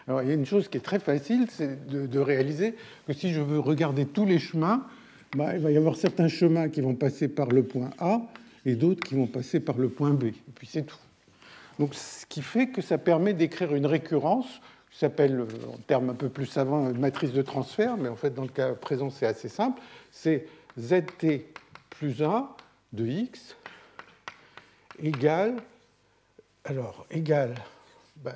Alors, 0.07 0.21
il 0.21 0.29
y 0.29 0.31
a 0.31 0.35
une 0.35 0.45
chose 0.45 0.69
qui 0.69 0.77
est 0.77 0.81
très 0.81 0.99
facile, 0.99 1.47
c'est 1.49 1.87
de, 1.87 2.19
réaliser 2.19 2.75
que 3.05 3.13
si 3.13 3.33
je 3.33 3.41
veux 3.41 3.59
regarder 3.59 4.05
tous 4.05 4.25
les 4.25 4.39
chemins, 4.39 4.85
bah, 5.35 5.53
il 5.55 5.61
va 5.61 5.71
y 5.71 5.77
avoir 5.77 5.97
certains 5.97 6.29
chemins 6.29 6.69
qui 6.69 6.79
vont 6.79 6.95
passer 6.95 7.27
par 7.27 7.47
le 7.47 7.63
point 7.63 7.89
A 7.99 8.21
et 8.65 8.75
d'autres 8.75 9.05
qui 9.05 9.15
vont 9.15 9.27
passer 9.27 9.59
par 9.59 9.77
le 9.77 9.89
point 9.89 10.11
B. 10.11 10.25
Et 10.25 10.33
puis 10.55 10.67
c'est 10.67 10.83
tout. 10.83 10.97
Donc, 11.77 11.93
ce 11.93 12.25
qui 12.25 12.41
fait 12.41 12.67
que 12.67 12.81
ça 12.81 12.97
permet 12.97 13.33
d'écrire 13.33 13.75
une 13.75 13.85
récurrence 13.85 14.61
s'appelle, 14.99 15.45
en 15.71 15.77
termes 15.85 16.09
un 16.09 16.15
peu 16.15 16.29
plus 16.29 16.45
savants, 16.45 16.89
une 16.89 16.99
matrice 16.99 17.31
de 17.31 17.41
transfert, 17.41 17.97
mais 17.97 18.09
en 18.09 18.15
fait, 18.15 18.33
dans 18.33 18.43
le 18.43 18.47
cas 18.47 18.73
présent, 18.73 19.09
c'est 19.09 19.27
assez 19.27 19.49
simple. 19.49 19.81
C'est 20.11 20.47
zt 20.77 21.25
plus 21.89 22.23
1 22.23 22.49
de 22.93 23.05
x 23.05 23.55
égale, 24.99 25.57
alors, 26.63 27.05
ben, 28.17 28.33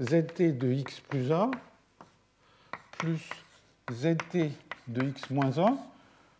zt 0.00 0.42
de 0.42 0.72
x 0.72 1.00
plus 1.00 1.32
1 1.32 1.50
plus 2.92 3.28
zt 3.90 4.36
de 4.86 5.04
x 5.04 5.30
moins 5.30 5.58
1. 5.58 5.78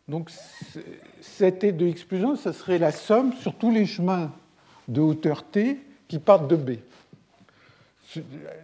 Donc 0.07 0.31
zt 1.21 1.65
de 1.65 1.87
x 1.87 2.05
plus 2.05 2.25
1, 2.25 2.37
ça 2.37 2.53
serait 2.53 2.79
la 2.79 2.93
somme 2.93 3.33
sur 3.35 3.55
tous 3.57 3.71
les 3.71 3.87
chemins 3.87 4.33
de 4.87 5.01
hauteur 5.01 5.45
t 5.45 5.79
qui 6.07 6.19
partent 6.19 6.49
de 6.49 6.57
B. 6.57 6.71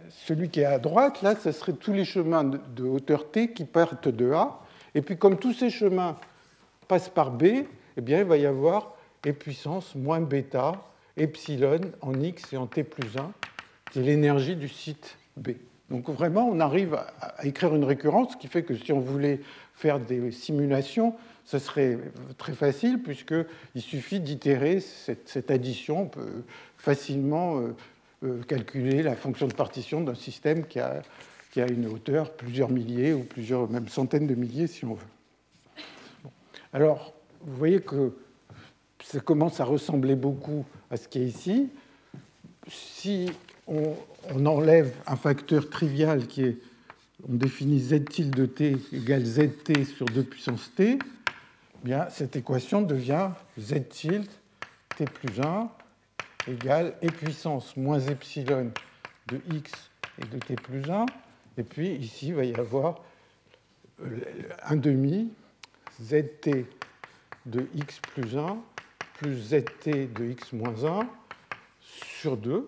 Celui 0.09 0.49
qui 0.49 0.61
est 0.61 0.65
à 0.65 0.79
droite, 0.79 1.21
là, 1.21 1.35
ça 1.35 1.51
serait 1.51 1.73
tous 1.73 1.93
les 1.93 2.05
chemins 2.05 2.43
de 2.43 2.83
hauteur 2.83 3.29
t 3.29 3.51
qui 3.53 3.65
partent 3.65 4.07
de 4.07 4.31
A. 4.31 4.59
Et 4.95 5.01
puis 5.01 5.17
comme 5.17 5.37
tous 5.37 5.53
ces 5.53 5.69
chemins 5.69 6.17
passent 6.87 7.09
par 7.09 7.31
B, 7.31 7.43
eh 7.97 8.01
bien, 8.01 8.19
il 8.19 8.25
va 8.25 8.37
y 8.37 8.45
avoir 8.45 8.95
e 9.25 9.31
puissance 9.31 9.95
moins 9.95 10.21
bêta, 10.21 10.73
epsilon 11.17 11.81
en 12.01 12.19
x 12.19 12.53
et 12.53 12.57
en 12.57 12.67
t 12.67 12.83
plus 12.83 13.17
1 13.17 13.31
c'est 13.95 14.01
l'énergie 14.01 14.57
du 14.57 14.67
site 14.67 15.17
B. 15.37 15.51
Donc 15.89 16.09
vraiment, 16.09 16.49
on 16.49 16.59
arrive 16.59 16.95
à 17.21 17.45
écrire 17.45 17.73
une 17.73 17.85
récurrence, 17.85 18.35
qui 18.35 18.47
fait 18.47 18.63
que 18.63 18.75
si 18.75 18.91
on 18.91 18.99
voulait 18.99 19.39
faire 19.73 20.01
des 20.01 20.31
simulations, 20.31 21.15
ce 21.45 21.59
serait 21.59 21.97
très 22.37 22.51
facile, 22.51 23.01
puisqu'il 23.01 23.81
suffit 23.81 24.19
d'itérer 24.19 24.81
cette, 24.81 25.49
addition. 25.49 26.01
On 26.01 26.07
peut 26.07 26.43
facilement 26.77 27.59
euh, 27.59 27.75
calculer 28.47 29.03
la 29.03 29.15
fonction 29.15 29.47
de 29.47 29.53
partition 29.53 30.01
d'un 30.01 30.15
système 30.15 30.65
qui 30.65 30.79
a, 30.79 31.01
qui 31.51 31.61
a, 31.61 31.67
une 31.67 31.87
hauteur 31.87 32.31
plusieurs 32.31 32.69
milliers 32.69 33.13
ou 33.13 33.23
plusieurs, 33.23 33.69
même 33.69 33.87
centaines 33.87 34.27
de 34.27 34.35
milliers, 34.35 34.67
si 34.67 34.85
on 34.85 34.93
veut. 34.93 36.31
Alors, 36.73 37.13
vous 37.41 37.55
voyez 37.55 37.81
que 37.81 38.13
ça 39.03 39.19
commence 39.19 39.59
à 39.59 39.65
ressembler 39.65 40.15
beaucoup 40.15 40.65
à 40.89 40.97
ce 40.97 41.07
qui 41.07 41.19
est 41.19 41.25
ici. 41.25 41.69
Si 42.67 43.31
on, 43.67 43.95
enlève 44.45 44.93
un 45.05 45.15
facteur 45.15 45.69
trivial 45.69 46.25
qui 46.27 46.43
est, 46.43 46.57
on 47.29 47.33
définit 47.33 47.79
z 47.79 48.03
tilde 48.05 48.53
t 48.53 48.77
égale 48.91 49.23
zt 49.23 49.85
sur 49.85 50.05
2 50.05 50.23
puissance 50.23 50.71
t, 50.75 50.97
eh 50.97 51.85
bien, 51.85 52.07
cette 52.09 52.35
équation 52.35 52.81
devient 52.81 53.29
z 53.59 53.87
tilde 53.89 54.27
t 54.97 55.05
plus 55.05 55.39
1 55.39 55.69
égale 56.47 56.95
e 57.03 57.07
puissance 57.07 57.75
moins 57.77 57.99
epsilon 57.99 58.71
de 59.27 59.41
x 59.53 59.71
et 60.21 60.25
de 60.25 60.37
t 60.39 60.55
plus 60.55 60.89
1. 60.89 61.05
Et 61.57 61.63
puis 61.63 61.95
ici, 61.95 62.27
il 62.27 62.35
va 62.35 62.45
y 62.45 62.55
avoir 62.55 63.01
un 64.63 64.75
demi 64.75 65.31
zt 66.01 66.49
de 67.45 67.67
x 67.75 67.99
plus 67.99 68.37
1 68.37 68.57
plus 69.15 69.53
zt 69.53 70.13
de 70.13 70.25
x 70.25 70.53
moins 70.53 70.83
1 70.83 71.07
sur 71.79 72.37
2. 72.37 72.67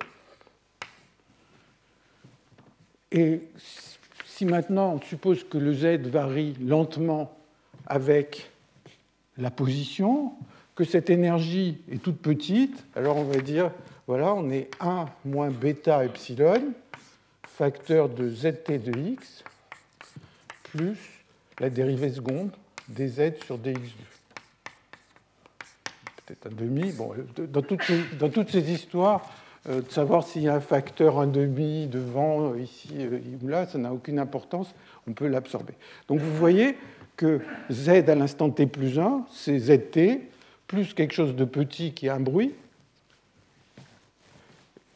Et 3.12 3.48
si 4.25 4.46
maintenant 4.46 4.93
on 4.93 5.01
suppose 5.01 5.43
que 5.43 5.57
le 5.57 5.74
z 5.74 6.07
varie 6.07 6.53
lentement 6.62 7.38
avec 7.86 8.51
la 9.38 9.51
position, 9.51 10.34
que 10.77 10.84
cette 10.84 11.10
énergie 11.10 11.79
est 11.91 12.01
toute 12.01 12.19
petite, 12.19 12.86
alors 12.96 13.17
on 13.17 13.24
va 13.24 13.39
dire, 13.39 13.72
voilà, 14.05 14.36
on 14.36 14.51
est 14.51 14.69
1 14.79 15.07
moins 15.25 15.50
bêta 15.50 16.05
epsilon, 16.05 16.72
facteur 17.48 18.10
de 18.10 18.29
zt 18.29 18.69
de 18.69 18.96
x, 18.96 19.43
plus 20.65 21.00
la 21.60 21.72
dérivée 21.72 22.12
seconde 22.12 22.51
dz 22.89 23.34
sur 23.43 23.57
dx2. 23.57 23.89
Peut-être 26.27 26.46
un 26.46 26.55
demi. 26.55 26.91
Bon, 26.91 27.12
dans 27.36 27.63
toutes 27.63 27.91
dans 28.19 28.29
toutes 28.29 28.51
ces 28.51 28.72
histoires, 28.72 29.27
euh, 29.69 29.81
de 29.81 29.89
savoir 29.89 30.27
s'il 30.27 30.43
y 30.43 30.48
a 30.48 30.53
un 30.53 30.62
facteur 30.62 31.15
1,5 31.15 31.89
devant, 31.89 32.51
euh, 32.51 32.60
ici 32.60 32.89
euh, 33.00 33.19
ou 33.41 33.48
là, 33.48 33.65
ça 33.65 33.79
n'a 33.79 33.91
aucune 33.91 34.19
importance, 34.19 34.75
on 35.07 35.13
peut 35.13 35.27
l'absorber. 35.27 35.74
Donc 36.07 36.19
vous 36.19 36.36
voyez 36.36 36.77
que 37.15 37.41
z 37.72 37.89
à 37.89 38.13
l'instant 38.13 38.51
t 38.51 38.67
plus 38.67 39.00
1, 39.00 39.25
c'est 39.31 39.57
zt, 39.57 40.22
plus 40.67 40.93
quelque 40.93 41.13
chose 41.13 41.36
de 41.36 41.45
petit 41.45 41.93
qui 41.93 42.07
est 42.07 42.12
un 42.12 42.19
bruit, 42.19 42.53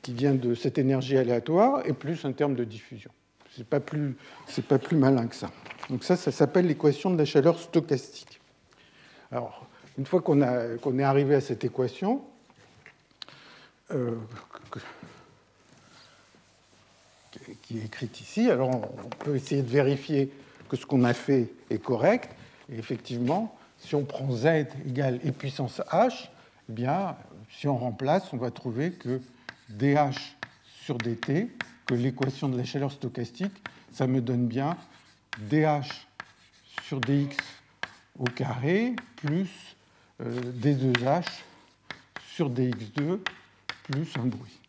qui 0.01 0.13
vient 0.13 0.33
de 0.33 0.55
cette 0.55 0.77
énergie 0.77 1.17
aléatoire, 1.17 1.85
et 1.85 1.93
plus 1.93 2.25
un 2.25 2.31
terme 2.31 2.55
de 2.55 2.63
diffusion. 2.63 3.11
Ce 3.51 3.59
n'est 3.59 3.65
pas, 3.65 3.79
plus, 3.79 4.15
pas 4.67 4.79
plus 4.79 4.97
malin 4.97 5.27
que 5.27 5.35
ça. 5.35 5.51
Donc 5.89 6.03
ça, 6.03 6.15
ça 6.15 6.31
s'appelle 6.31 6.67
l'équation 6.67 7.11
de 7.11 7.17
la 7.17 7.25
chaleur 7.25 7.59
stochastique. 7.59 8.39
Alors, 9.31 9.67
une 9.97 10.05
fois 10.05 10.21
qu'on 10.21 10.41
est 10.41 11.03
arrivé 11.03 11.35
à 11.35 11.41
cette 11.41 11.63
équation, 11.63 12.23
euh, 13.91 14.15
qui 17.61 17.79
est 17.79 17.85
écrite 17.85 18.19
ici. 18.21 18.49
Alors 18.49 18.69
on 18.69 19.09
peut 19.23 19.35
essayer 19.35 19.61
de 19.61 19.69
vérifier 19.69 20.31
que 20.69 20.77
ce 20.77 20.85
qu'on 20.85 21.03
a 21.03 21.13
fait 21.13 21.49
est 21.69 21.81
correct. 21.81 22.29
Et 22.71 22.77
effectivement, 22.77 23.57
si 23.81 23.95
on 23.95 24.05
prend 24.05 24.31
z 24.31 24.67
égale 24.85 25.19
e 25.25 25.31
puissance 25.31 25.81
h, 25.91 26.29
eh 26.69 26.73
bien, 26.73 27.15
si 27.49 27.67
on 27.67 27.77
remplace, 27.77 28.31
on 28.31 28.37
va 28.37 28.51
trouver 28.51 28.91
que 28.91 29.21
dh 29.69 29.97
sur 30.83 30.97
dt, 30.97 31.49
que 31.85 31.93
l'équation 31.93 32.47
de 32.47 32.57
la 32.57 32.63
chaleur 32.63 32.91
stochastique, 32.91 33.61
ça 33.91 34.07
me 34.07 34.21
donne 34.21 34.47
bien 34.47 34.77
dh 35.49 35.65
sur 36.83 36.99
dx 36.99 37.35
au 38.19 38.25
carré 38.25 38.95
plus 39.15 39.49
euh, 40.21 40.39
d2h 40.53 41.23
sur 42.33 42.49
dx2 42.49 43.19
plus 43.83 44.07
un 44.17 44.25
bruit. 44.27 44.60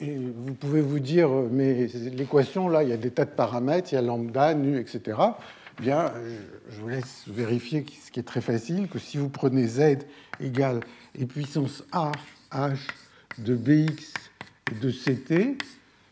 Et 0.00 0.16
vous 0.16 0.54
pouvez 0.54 0.80
vous 0.80 0.98
dire, 0.98 1.28
mais 1.50 1.86
l'équation, 2.12 2.68
là, 2.68 2.82
il 2.82 2.88
y 2.88 2.92
a 2.92 2.96
des 2.96 3.10
tas 3.10 3.24
de 3.24 3.30
paramètres, 3.30 3.92
il 3.92 3.94
y 3.94 3.98
a 3.98 4.02
lambda, 4.02 4.54
nu, 4.54 4.78
etc. 4.78 5.16
bien, 5.80 6.12
je 6.68 6.80
vous 6.80 6.88
laisse 6.88 7.24
vérifier 7.28 7.84
ce 8.04 8.10
qui 8.10 8.20
est 8.20 8.24
très 8.24 8.40
facile, 8.40 8.88
que 8.88 8.98
si 8.98 9.18
vous 9.18 9.28
prenez 9.28 9.66
z 9.66 9.98
égale 10.40 10.80
et 11.18 11.26
puissance 11.26 11.84
a 11.92 12.10
h 12.52 12.76
de 13.38 13.54
bx 13.54 14.12
et 14.72 14.74
de 14.80 14.90
ct, 14.90 15.62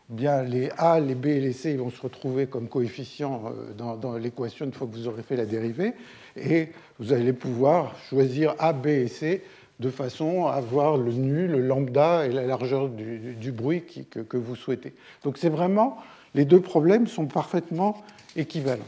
bien 0.09 0.43
les 0.43 0.69
a, 0.77 0.99
les 0.99 1.15
b 1.15 1.25
et 1.27 1.39
les 1.39 1.53
c 1.53 1.75
vont 1.75 1.89
se 1.89 2.01
retrouver 2.01 2.47
comme 2.47 2.67
coefficients 2.67 3.51
euh, 3.79 3.95
dans 3.95 4.17
l'équation 4.17 4.65
une 4.65 4.73
fois 4.73 4.87
que 4.87 4.93
vous 4.93 5.07
aurez 5.07 5.23
fait 5.23 5.35
la 5.35 5.45
dérivée, 5.45 5.93
et 6.37 6.69
vous 6.99 7.11
allez 7.13 7.33
pouvoir 7.33 7.97
choisir 8.09 8.55
a, 8.59 8.71
b 8.71 8.87
et 8.87 9.07
c 9.07 9.43
de 9.79 9.89
façon 9.89 10.45
à 10.45 10.53
avoir 10.53 10.97
le 10.97 11.11
nu, 11.11 11.47
le 11.47 11.59
lambda 11.59 12.25
et 12.25 12.31
la 12.31 12.45
largeur 12.45 12.89
du, 12.89 13.51
bruit 13.51 13.83
que, 13.83 14.37
vous 14.37 14.55
souhaitez. 14.55 14.93
Donc 15.23 15.37
c'est 15.37 15.49
vraiment, 15.49 15.97
les 16.35 16.45
deux 16.45 16.61
problèmes 16.61 17.07
sont 17.07 17.25
parfaitement 17.25 18.01
équivalents. 18.35 18.83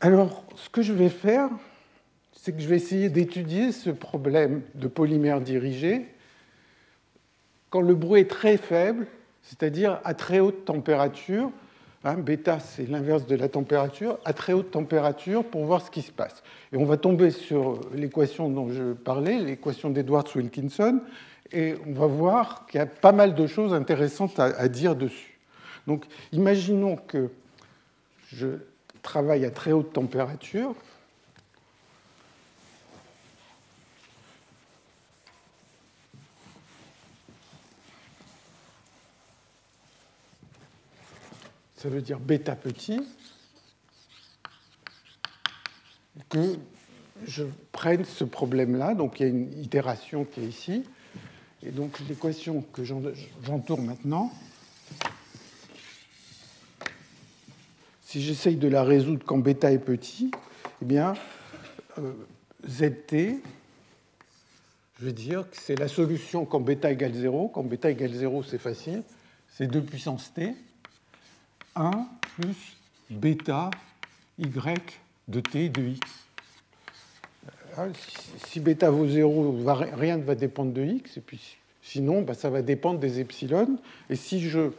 Alors, 0.00 0.44
ce 0.56 0.68
que 0.68 0.82
je 0.82 0.92
vais 0.92 1.10
faire, 1.10 1.48
c'est 2.32 2.52
que 2.52 2.60
je 2.60 2.66
vais 2.66 2.76
essayer 2.76 3.08
d'étudier 3.08 3.70
ce 3.70 3.90
problème 3.90 4.62
de 4.74 4.88
polymère 4.88 5.40
dirigé 5.40 6.08
quand 7.70 7.80
le 7.80 7.94
bruit 7.94 8.20
est 8.20 8.30
très 8.30 8.58
faible, 8.58 9.06
c'est-à-dire 9.42 10.00
à 10.04 10.12
très 10.12 10.40
haute 10.40 10.66
température, 10.66 11.50
Hein, 12.04 12.14
bêta, 12.14 12.58
c'est 12.58 12.88
l'inverse 12.88 13.26
de 13.26 13.36
la 13.36 13.48
température, 13.48 14.18
à 14.24 14.32
très 14.32 14.52
haute 14.52 14.72
température 14.72 15.44
pour 15.44 15.64
voir 15.64 15.80
ce 15.82 15.90
qui 15.90 16.02
se 16.02 16.10
passe. 16.10 16.42
Et 16.72 16.76
on 16.76 16.84
va 16.84 16.96
tomber 16.96 17.30
sur 17.30 17.80
l'équation 17.94 18.48
dont 18.48 18.70
je 18.70 18.92
parlais, 18.92 19.38
l'équation 19.38 19.90
d'Edwards-Wilkinson, 19.90 21.00
et 21.52 21.74
on 21.86 21.92
va 21.92 22.06
voir 22.06 22.66
qu'il 22.66 22.78
y 22.78 22.82
a 22.82 22.86
pas 22.86 23.12
mal 23.12 23.36
de 23.36 23.46
choses 23.46 23.72
intéressantes 23.72 24.40
à 24.40 24.68
dire 24.68 24.96
dessus. 24.96 25.38
Donc 25.86 26.06
imaginons 26.32 26.96
que 26.96 27.30
je 28.32 28.48
travaille 29.02 29.44
à 29.44 29.50
très 29.50 29.72
haute 29.72 29.92
température. 29.92 30.74
Ça 41.82 41.88
veut 41.88 42.00
dire 42.00 42.20
bêta 42.20 42.54
petit, 42.54 43.00
que 46.28 46.56
je 47.26 47.42
prenne 47.72 48.04
ce 48.04 48.22
problème-là, 48.22 48.94
donc 48.94 49.18
il 49.18 49.22
y 49.24 49.26
a 49.26 49.28
une 49.30 49.52
itération 49.60 50.24
qui 50.24 50.42
est 50.42 50.46
ici, 50.46 50.84
et 51.60 51.72
donc 51.72 51.98
l'équation 52.08 52.62
que 52.72 52.84
j'entoure 52.84 53.82
maintenant, 53.82 54.32
si 58.02 58.22
j'essaye 58.22 58.54
de 58.54 58.68
la 58.68 58.84
résoudre 58.84 59.24
quand 59.26 59.38
bêta 59.38 59.72
est 59.72 59.78
petit, 59.78 60.30
eh 60.82 60.84
bien, 60.84 61.14
euh, 61.98 62.12
zt, 62.64 63.40
je 65.00 65.04
vais 65.04 65.12
dire 65.12 65.50
que 65.50 65.56
c'est 65.60 65.74
la 65.74 65.88
solution 65.88 66.44
quand 66.44 66.60
bêta 66.60 66.92
égale 66.92 67.14
0. 67.14 67.48
Quand 67.48 67.64
bêta 67.64 67.90
égale 67.90 68.12
0, 68.12 68.44
c'est 68.44 68.58
facile, 68.58 69.02
c'est 69.48 69.66
2 69.66 69.82
puissance 69.82 70.32
t. 70.32 70.54
1 71.74 72.06
plus 72.36 72.76
bêta 73.10 73.70
y 74.38 74.48
de 75.28 75.40
t 75.40 75.68
de 75.68 75.82
x. 75.82 76.00
Ah, 77.76 77.86
si 78.46 78.60
bêta 78.60 78.90
vaut 78.90 79.08
0, 79.08 79.64
rien 79.94 80.18
ne 80.18 80.22
va 80.22 80.34
dépendre 80.34 80.72
de 80.72 80.82
x, 80.82 81.16
et 81.16 81.20
puis 81.20 81.56
sinon, 81.82 82.22
bah, 82.22 82.34
ça 82.34 82.50
va 82.50 82.60
dépendre 82.60 83.00
des 83.00 83.20
epsilon. 83.20 83.78
Et 84.10 84.16
si 84.16 84.40
je 84.40 84.70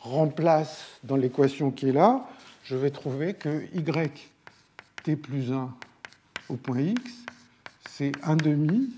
remplace 0.00 0.84
dans 1.02 1.16
l'équation 1.16 1.70
qui 1.70 1.88
est 1.88 1.92
là, 1.92 2.28
je 2.64 2.76
vais 2.76 2.90
trouver 2.90 3.34
que 3.34 3.64
y 3.74 4.10
t 5.02 5.16
plus 5.16 5.52
1 5.52 5.74
au 6.48 6.56
point 6.56 6.80
x, 6.80 7.02
c'est 7.88 8.12
1 8.22 8.36
demi 8.36 8.90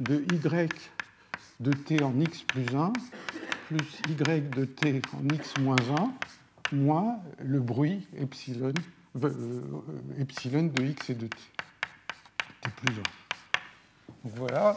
de 0.00 0.24
y 0.32 0.68
de 1.60 1.72
t 1.72 2.02
en 2.02 2.18
x 2.20 2.42
plus 2.42 2.74
1 2.74 2.92
plus 3.68 4.00
y 4.08 4.40
de 4.50 4.64
t 4.64 5.00
en 5.14 5.34
x 5.34 5.56
moins 5.58 5.76
1 5.96 6.12
moins 6.72 7.18
le 7.38 7.60
bruit 7.60 8.06
epsilon, 8.18 8.72
euh, 9.22 9.60
epsilon 10.18 10.64
de 10.64 10.84
x 10.84 11.10
et 11.10 11.14
de 11.14 11.26
t. 11.26 11.36
t 12.62 12.70
plus 12.76 12.94
1. 12.94 12.96
Donc 12.96 13.02
voilà. 14.36 14.76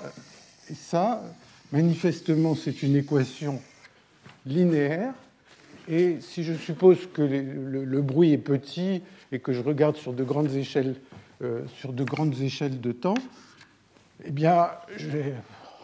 Et 0.70 0.76
ça, 0.76 1.24
manifestement, 1.72 2.56
c'est 2.56 2.84
une 2.84 2.96
équation 2.96 3.62
linéaire. 4.46 5.14
Et 5.88 6.22
si 6.22 6.44
je 6.44 6.54
suppose 6.54 7.08
que 7.12 7.24
le, 7.24 8.02
bruit 8.02 8.32
est 8.32 8.38
petit 8.38 9.02
et 9.32 9.40
que 9.40 9.54
je 9.54 9.62
regarde 9.62 9.96
sur 9.96 10.14
de 10.14 10.24
grandes 10.24 10.54
échelles, 10.54 10.96
euh, 11.42 11.66
sur 11.80 11.94
de 11.94 12.04
grandes 12.04 12.40
échelles 12.42 12.80
de 12.80 12.92
temps, 12.92 13.16
eh 14.24 14.32
bien, 14.32 14.70
je 14.98 15.08
vais 15.08 15.34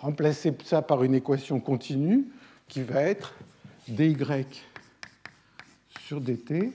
remplacer 0.01 0.53
ça 0.63 0.81
par 0.81 1.03
une 1.03 1.15
équation 1.15 1.59
continue 1.59 2.25
qui 2.67 2.83
va 2.83 3.01
être 3.01 3.33
dy 3.87 4.15
sur 6.07 6.21
dt 6.21 6.71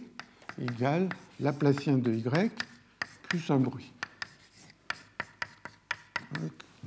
égale 0.61 1.09
Laplacien 1.39 1.97
de 1.97 2.13
y 2.13 2.25
plus 3.29 3.51
un 3.51 3.59
bruit. 3.59 3.93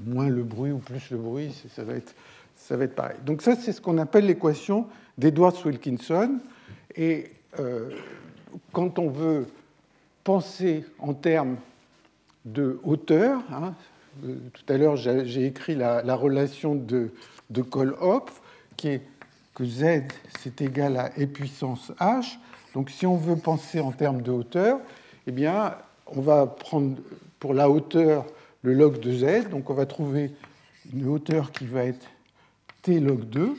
Moins 0.05 0.29
le 0.29 0.43
bruit 0.43 0.71
ou 0.71 0.79
plus 0.79 1.09
le 1.11 1.17
bruit, 1.17 1.55
ça 1.73 1.83
va 1.83 1.93
être, 1.93 2.13
ça 2.55 2.75
va 2.75 2.83
être 2.83 2.95
pareil. 2.95 3.17
Donc 3.25 3.41
ça, 3.41 3.55
c'est 3.55 3.71
ce 3.71 3.79
qu'on 3.81 3.97
appelle 3.97 4.25
l'équation 4.25 4.87
d'Edwards-Wilkinson. 5.17 6.39
Et 6.95 7.31
euh, 7.59 7.89
quand 8.73 8.99
on 8.99 9.09
veut 9.09 9.47
penser 10.23 10.85
en 10.99 11.13
termes 11.13 11.57
de 12.45 12.79
hauteur, 12.83 13.41
hein, 13.51 13.73
euh, 14.25 14.35
tout 14.53 14.73
à 14.73 14.77
l'heure 14.77 14.97
j'ai 14.97 15.45
écrit 15.45 15.75
la, 15.75 16.15
relation 16.15 16.75
de, 16.75 17.11
de 17.49 17.63
qui 18.75 18.89
est 18.89 19.01
que 19.53 19.65
z 19.65 20.03
c'est 20.39 20.61
égal 20.61 20.97
à 20.97 21.11
e 21.19 21.25
puissance 21.25 21.91
h. 21.99 22.37
Donc 22.73 22.89
si 22.89 23.05
on 23.05 23.17
veut 23.17 23.35
penser 23.35 23.79
en 23.79 23.91
termes 23.91 24.21
de 24.21 24.31
hauteur, 24.31 24.79
eh 25.27 25.31
bien, 25.31 25.75
on 26.07 26.21
va 26.21 26.47
prendre 26.47 26.97
pour 27.39 27.53
la 27.53 27.69
hauteur 27.69 28.25
le 28.61 28.73
log 28.73 28.99
de 28.99 29.11
z. 29.11 29.49
Donc 29.49 29.69
on 29.69 29.73
va 29.73 29.85
trouver 29.85 30.31
une 30.91 31.07
hauteur 31.07 31.51
qui 31.51 31.65
va 31.65 31.85
être 31.85 32.07
t 32.81 32.99
log 32.99 33.25
2. 33.25 33.55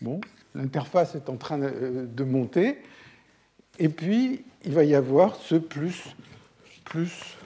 Bon, 0.00 0.20
l'interface 0.54 1.14
est 1.14 1.28
en 1.28 1.36
train 1.36 1.58
de 1.58 2.24
monter. 2.24 2.78
Et 3.80 3.88
puis, 3.88 4.44
il 4.64 4.72
va 4.72 4.84
y 4.84 4.94
avoir 4.94 5.36
ce 5.36 5.54
plus, 5.54 6.14
plus 6.84 7.36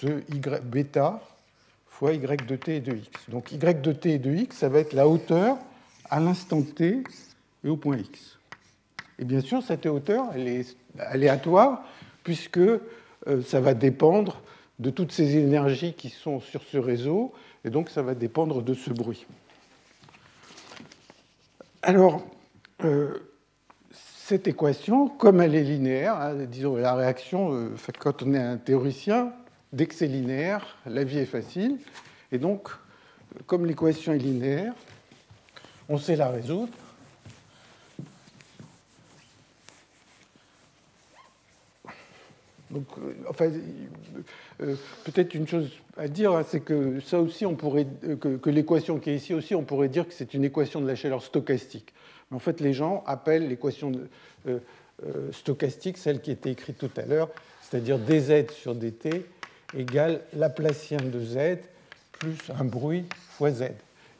ce 0.00 0.22
y 0.32 0.40
bêta 0.62 1.20
fois 1.86 2.12
y 2.12 2.18
de 2.20 2.56
t 2.56 2.76
et 2.76 2.80
de 2.80 2.94
x. 2.94 3.28
Donc 3.28 3.50
y 3.50 3.58
de 3.58 3.92
t 3.92 4.14
et 4.14 4.18
de 4.18 4.32
x, 4.32 4.58
ça 4.58 4.68
va 4.68 4.78
être 4.78 4.92
la 4.92 5.08
hauteur 5.08 5.58
à 6.10 6.20
l'instant 6.20 6.62
t 6.62 7.02
et 7.64 7.68
au 7.68 7.76
point 7.76 7.98
x. 7.98 8.38
Et 9.18 9.24
bien 9.24 9.40
sûr, 9.40 9.62
cette 9.62 9.86
hauteur, 9.86 10.26
elle 10.34 10.48
est 10.48 10.76
aléatoire, 10.98 11.84
puisque 12.22 12.58
euh, 12.58 12.80
ça 13.44 13.60
va 13.60 13.74
dépendre 13.74 14.40
de 14.78 14.90
toutes 14.90 15.12
ces 15.12 15.36
énergies 15.36 15.94
qui 15.94 16.08
sont 16.08 16.40
sur 16.40 16.62
ce 16.62 16.78
réseau, 16.78 17.32
et 17.64 17.70
donc 17.70 17.90
ça 17.90 18.02
va 18.02 18.14
dépendre 18.14 18.62
de 18.62 18.74
ce 18.74 18.90
bruit. 18.90 19.26
Alors, 21.82 22.24
euh, 22.84 23.14
cette 23.90 24.46
équation, 24.46 25.08
comme 25.08 25.40
elle 25.40 25.54
est 25.54 25.64
linéaire, 25.64 26.16
hein, 26.16 26.34
disons 26.44 26.76
la 26.76 26.94
réaction, 26.94 27.54
euh, 27.54 27.70
quand 27.98 28.22
on 28.22 28.34
est 28.34 28.38
un 28.38 28.56
théoricien, 28.56 29.32
dès 29.72 29.86
que 29.86 29.94
c'est 29.94 30.06
linéaire, 30.06 30.76
la 30.86 31.02
vie 31.02 31.18
est 31.18 31.26
facile. 31.26 31.78
Et 32.30 32.38
donc, 32.38 32.68
comme 33.46 33.66
l'équation 33.66 34.12
est 34.12 34.18
linéaire, 34.18 34.74
on 35.88 35.98
sait 35.98 36.16
la 36.16 36.28
résoudre. 36.30 36.72
Euh, 42.74 43.50
euh, 44.60 44.74
peut-être 45.04 45.34
une 45.34 45.46
chose 45.46 45.70
à 45.96 46.08
dire, 46.08 46.32
hein, 46.32 46.44
c'est 46.46 46.60
que 46.60 47.00
ça 47.00 47.20
aussi, 47.20 47.46
on 47.46 47.54
pourrait, 47.54 47.86
euh, 48.04 48.16
que, 48.16 48.50
l'équation 48.50 48.98
qui 48.98 49.10
est 49.10 49.16
ici 49.16 49.34
aussi, 49.34 49.54
on 49.54 49.62
pourrait 49.62 49.88
dire 49.88 50.06
que 50.06 50.12
c'est 50.12 50.34
une 50.34 50.44
équation 50.44 50.80
de 50.80 50.86
la 50.86 50.94
chaleur 50.94 51.22
stochastique. 51.22 51.92
Mais 52.30 52.36
en 52.36 52.40
fait, 52.40 52.60
les 52.60 52.72
gens 52.72 53.02
appellent 53.06 53.48
l'équation 53.48 53.92
stochastique 55.32 55.96
celle 55.96 56.20
qui 56.20 56.30
était 56.30 56.50
écrite 56.50 56.78
tout 56.78 56.90
à 56.96 57.02
l'heure, 57.02 57.30
c'est-à-dire 57.62 57.98
dz 57.98 58.50
sur 58.52 58.74
dt 58.74 59.24
égale 59.76 60.22
Laplacien 60.34 60.98
de 60.98 61.20
z 61.20 61.58
plus 62.12 62.50
un 62.58 62.64
bruit 62.64 63.04
fois 63.30 63.50
z. 63.50 63.70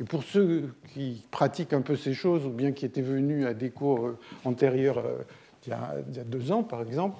Et 0.00 0.04
pour 0.04 0.22
ceux 0.22 0.74
qui 0.94 1.24
pratiquent 1.30 1.72
un 1.72 1.80
peu 1.80 1.96
ces 1.96 2.14
choses, 2.14 2.46
ou 2.46 2.50
bien 2.50 2.72
qui 2.72 2.84
étaient 2.84 3.02
venus 3.02 3.46
à 3.46 3.54
des 3.54 3.70
cours 3.70 4.06
euh, 4.06 4.18
antérieurs, 4.44 4.98
euh, 4.98 5.18
il 5.66 5.70
y 5.70 5.72
a, 6.20 6.24
deux 6.24 6.52
ans 6.52 6.62
par 6.62 6.82
exemple, 6.82 7.16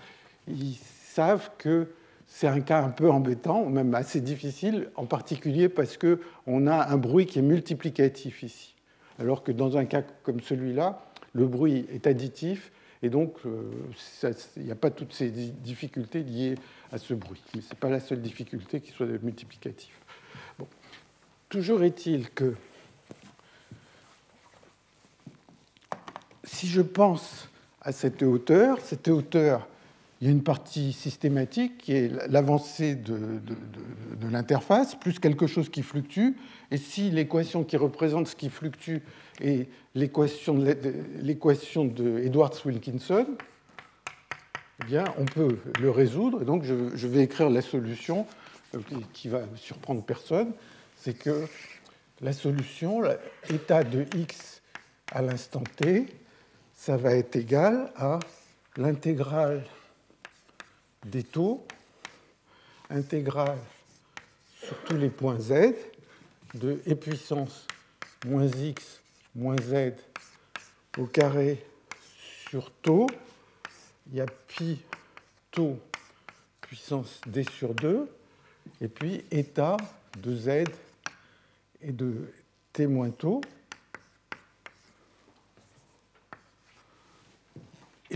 ils 0.47 0.77
savent 0.77 1.51
que 1.59 1.89
c'est 2.27 2.47
un 2.47 2.61
cas 2.61 2.83
un 2.83 2.91
peu 2.91 3.11
embêtant, 3.11 3.67
même 3.67 3.95
assez 3.95 4.21
difficile, 4.21 4.91
en 4.95 5.07
particulier 5.07 5.69
parce 5.69 5.99
qu'on 5.99 6.67
a 6.67 6.89
un 6.89 6.97
bruit 6.97 7.27
qui 7.27 7.41
est 7.41 7.43
multiplicatif 7.43 8.43
ici. 8.43 8.75
Alors 9.19 9.43
que 9.43 9.51
dans 9.51 9.77
un 9.77 9.85
cas 9.85 10.03
comme 10.23 10.41
celui-là, 10.41 11.03
le 11.33 11.47
bruit 11.47 11.87
est 11.93 12.07
additif 12.07 12.71
Et 13.03 13.11
donc, 13.11 13.35
euh, 13.45 13.71
il 14.57 14.63
n'y 14.63 14.71
a 14.71 14.77
pas 14.77 14.91
toutes 14.91 15.13
ces 15.13 15.31
difficultés 15.31 16.23
liées 16.23 16.55
à 16.93 16.99
ce 16.99 17.15
bruit. 17.15 17.43
Mais 17.55 17.61
ce 17.61 17.71
n'est 17.71 17.79
pas 17.79 17.91
la 17.91 18.01
seule 18.01 18.21
difficulté 18.21 18.81
qui 18.81 18.93
soit 18.93 19.07
multiplicatif. 19.23 19.93
Bon. 20.59 20.67
Toujours 21.49 21.83
est-il 21.83 22.31
que 22.31 22.55
si 26.49 26.67
je 26.67 26.81
pense 26.81 27.49
à 27.83 27.93
cette 27.93 28.23
hauteur, 28.23 28.81
cette 28.81 29.09
hauteur, 29.09 29.69
il 30.21 30.27
y 30.27 30.31
a 30.31 30.33
une 30.33 30.43
partie 30.43 30.93
systématique 30.93 31.79
qui 31.79 31.93
est 31.93 32.29
l'avancée 32.29 32.97
de, 32.97 33.41
l'interface, 34.31 34.97
plus 34.97 35.21
quelque 35.21 35.47
chose 35.47 35.69
qui 35.69 35.83
fluctue. 35.83 36.31
Et 36.71 36.77
si 36.77 37.11
l'équation 37.11 37.63
qui 37.63 37.77
représente 37.77 38.27
ce 38.27 38.35
qui 38.35 38.51
fluctue 38.51 38.99
est 39.41 39.69
l'équation 39.95 40.55
de 40.55 42.19
Edwards-Wilkinson, 42.25 43.27
eh 44.81 44.85
bien, 44.85 45.05
on 45.19 45.25
peut 45.25 45.59
le 45.81 45.91
résoudre. 45.91 46.43
Et 46.43 46.45
donc, 46.45 46.65
je, 46.65 47.07
vais 47.07 47.23
écrire 47.23 47.51
la 47.51 47.63
solution 47.63 48.27
euh, 48.75 48.81
qui 49.13 49.29
va 49.29 49.43
surprendre 49.55 50.03
personne. 50.03 50.53
C'est 50.97 51.17
que 51.17 51.47
la 52.21 52.33
solution, 52.33 53.03
l'état 53.49 53.85
de 53.85 54.05
x 54.17 54.63
à 55.13 55.23
l'instant 55.23 55.63
t, 55.77 56.07
ça 56.79 56.97
va 56.97 57.15
être 57.15 57.35
égal 57.35 57.93
à 57.97 58.21
l'intégrale 58.77 59.67
des 61.05 61.25
taux, 61.25 61.67
intégrale 62.89 63.59
sur 64.63 64.79
tous 64.85 64.97
les 64.97 65.11
points 65.11 65.41
z, 65.41 65.75
de 66.55 66.81
e 66.89 66.95
puissance 66.95 67.67
moins 68.25 68.47
x 68.47 69.01
moins 69.35 69.61
z 69.61 69.93
au 70.97 71.07
carré 71.07 71.67
sur 72.49 72.71
taux. 72.71 73.09
Il 74.07 74.17
y 74.17 74.21
a 74.21 74.27
pi 74.27 74.81
taux 75.51 75.79
puissance 76.61 77.21
d 77.27 77.45
sur 77.45 77.75
2, 77.75 78.09
et 78.81 78.89
puis 78.89 79.25
état 79.31 79.77
de 80.23 80.37
z 80.37 80.49
et 81.81 81.93
de 81.93 82.33
t 82.73 82.87
moins 82.87 83.11
taux. 83.11 83.41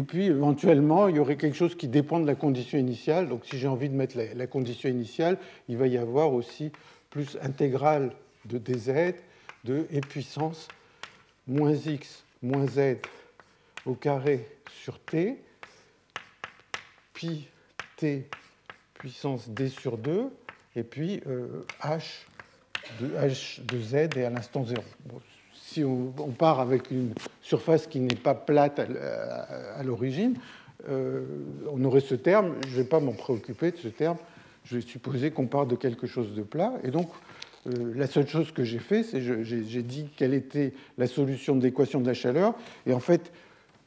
Et 0.02 0.04
puis, 0.04 0.26
éventuellement, 0.26 1.06
il 1.06 1.14
y 1.14 1.18
aurait 1.20 1.36
quelque 1.36 1.54
chose 1.54 1.76
qui 1.76 1.86
dépend 1.86 2.18
de 2.18 2.26
la 2.26 2.34
condition 2.34 2.76
initiale. 2.76 3.28
Donc, 3.28 3.44
si 3.44 3.56
j'ai 3.56 3.68
envie 3.68 3.88
de 3.88 3.94
mettre 3.94 4.18
la, 4.34 4.48
condition 4.48 4.88
initiale, 4.88 5.38
il 5.68 5.76
va 5.76 5.86
y 5.86 5.96
avoir 5.96 6.32
aussi 6.32 6.72
plus 7.08 7.38
intégrale 7.40 8.10
de 8.46 8.58
dz 8.58 9.14
de 9.62 9.86
e 9.94 10.00
puissance 10.00 10.66
moins 11.46 11.72
x 11.72 12.24
moins 12.42 12.66
z 12.66 12.96
au 13.86 13.94
carré 13.94 14.48
sur 14.72 14.98
t, 14.98 15.38
pi 17.14 17.46
t 17.96 18.28
puissance 18.94 19.50
d 19.50 19.68
sur 19.68 19.98
2, 19.98 20.32
et 20.74 20.82
puis 20.82 21.22
euh, 21.28 21.64
h, 21.80 22.24
de, 23.00 23.06
h 23.06 23.64
de 23.66 23.80
z 23.80 23.94
est 23.94 24.24
à 24.24 24.30
l'instant 24.30 24.64
0 24.64 24.82
si 25.72 25.84
on, 25.84 26.12
part 26.36 26.60
avec 26.60 26.90
une 26.90 27.14
surface 27.40 27.86
qui 27.86 28.00
n'est 28.00 28.14
pas 28.14 28.34
plate 28.34 28.78
à, 28.78 29.82
l'origine, 29.82 30.34
euh, 30.88 31.24
on 31.72 31.82
aurait 31.84 32.00
ce 32.00 32.14
terme. 32.14 32.54
Je 32.66 32.72
ne 32.72 32.82
vais 32.82 32.88
pas 32.88 33.00
m'en 33.00 33.12
préoccuper 33.12 33.70
de 33.70 33.78
ce 33.78 33.88
terme. 33.88 34.18
Je 34.64 34.76
vais 34.76 34.82
supposer 34.82 35.30
qu'on 35.30 35.46
part 35.46 35.66
de 35.66 35.74
quelque 35.74 36.06
chose 36.06 36.34
de 36.34 36.42
plat. 36.42 36.74
Et 36.84 36.90
donc, 36.90 37.08
euh, 37.66 37.92
la 37.94 38.06
seule 38.06 38.28
chose 38.28 38.52
que 38.52 38.64
j'ai 38.64 38.80
fait, 38.80 39.02
c'est 39.02 39.20
que 39.20 39.42
j'ai 39.42 39.82
dit 39.82 40.08
quelle 40.16 40.34
était 40.34 40.74
la 40.98 41.06
solution 41.06 41.56
de 41.56 41.62
l'équation 41.62 42.00
de 42.00 42.06
la 42.06 42.14
chaleur. 42.14 42.54
Et 42.86 42.92
en 42.92 43.00
fait, 43.00 43.32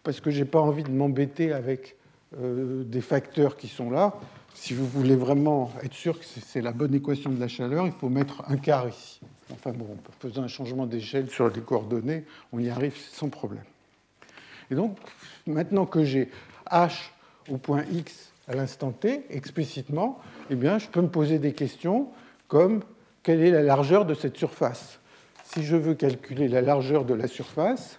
parce 0.04 0.20
que 0.20 0.32
je 0.32 0.40
n'ai 0.40 0.46
pas 0.46 0.62
envie 0.62 0.84
de 0.84 0.92
m'embêter 0.92 1.54
avec 1.54 1.98
euh, 2.40 2.84
des 2.84 3.02
facteurs 3.02 3.58
qui 3.58 3.68
sont 3.68 3.92
là, 3.92 4.16
si 4.56 4.74
vous 4.74 4.88
voulez 4.88 5.16
vraiment 5.16 5.72
être 5.84 5.94
sûr 5.94 6.18
que 6.18 6.26
c'est 6.26 6.62
la 6.62 6.72
bonne 6.72 6.96
équation 6.96 7.30
de 7.30 7.40
la 7.40 7.48
chaleur, 7.48 7.86
il 7.86 7.92
faut 7.92 8.10
mettre 8.10 8.44
un 8.48 8.58
quart 8.58 8.88
ici. 8.88 9.20
Enfin 9.52 9.72
bon, 9.72 9.86
en 9.86 10.12
faisant 10.20 10.44
un 10.44 10.48
changement 10.48 10.86
d'échelle 10.86 11.30
sur 11.30 11.50
les 11.50 11.62
coordonnées, 11.62 12.26
on 12.52 12.60
y 12.60 12.70
arrive 12.70 12.96
sans 12.98 13.30
problème. 13.30 13.64
Et 14.72 14.76
donc, 14.76 14.98
maintenant 15.46 15.86
que 15.86 16.04
j'ai 16.04 16.32
h 16.72 16.92
au 17.50 17.58
point 17.58 17.84
x 17.92 18.32
à 18.48 18.56
l'instant 18.56 18.92
t, 18.92 19.26
explicitement, 19.30 20.20
eh 20.50 20.56
bien, 20.56 20.80
je 20.80 20.88
peux 20.88 21.02
me 21.02 21.10
poser 21.10 21.40
des 21.40 21.54
questions 21.54 22.10
comme 22.48 22.84
quelle 23.24 23.42
est 23.42 23.52
la 23.52 23.64
largeur 23.64 24.06
de 24.06 24.14
cette 24.14 24.38
surface? 24.38 25.00
Si 25.44 25.64
je 25.64 25.76
veux 25.76 25.94
calculer 25.94 26.48
la 26.48 26.62
largeur 26.62 27.06
de 27.06 27.14
la 27.14 27.28
surface, 27.28 27.98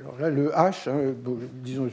alors 0.00 0.18
là, 0.18 0.30
le 0.30 0.50
h, 0.50 0.88
hein, 0.88 1.14
disons, 1.62 1.90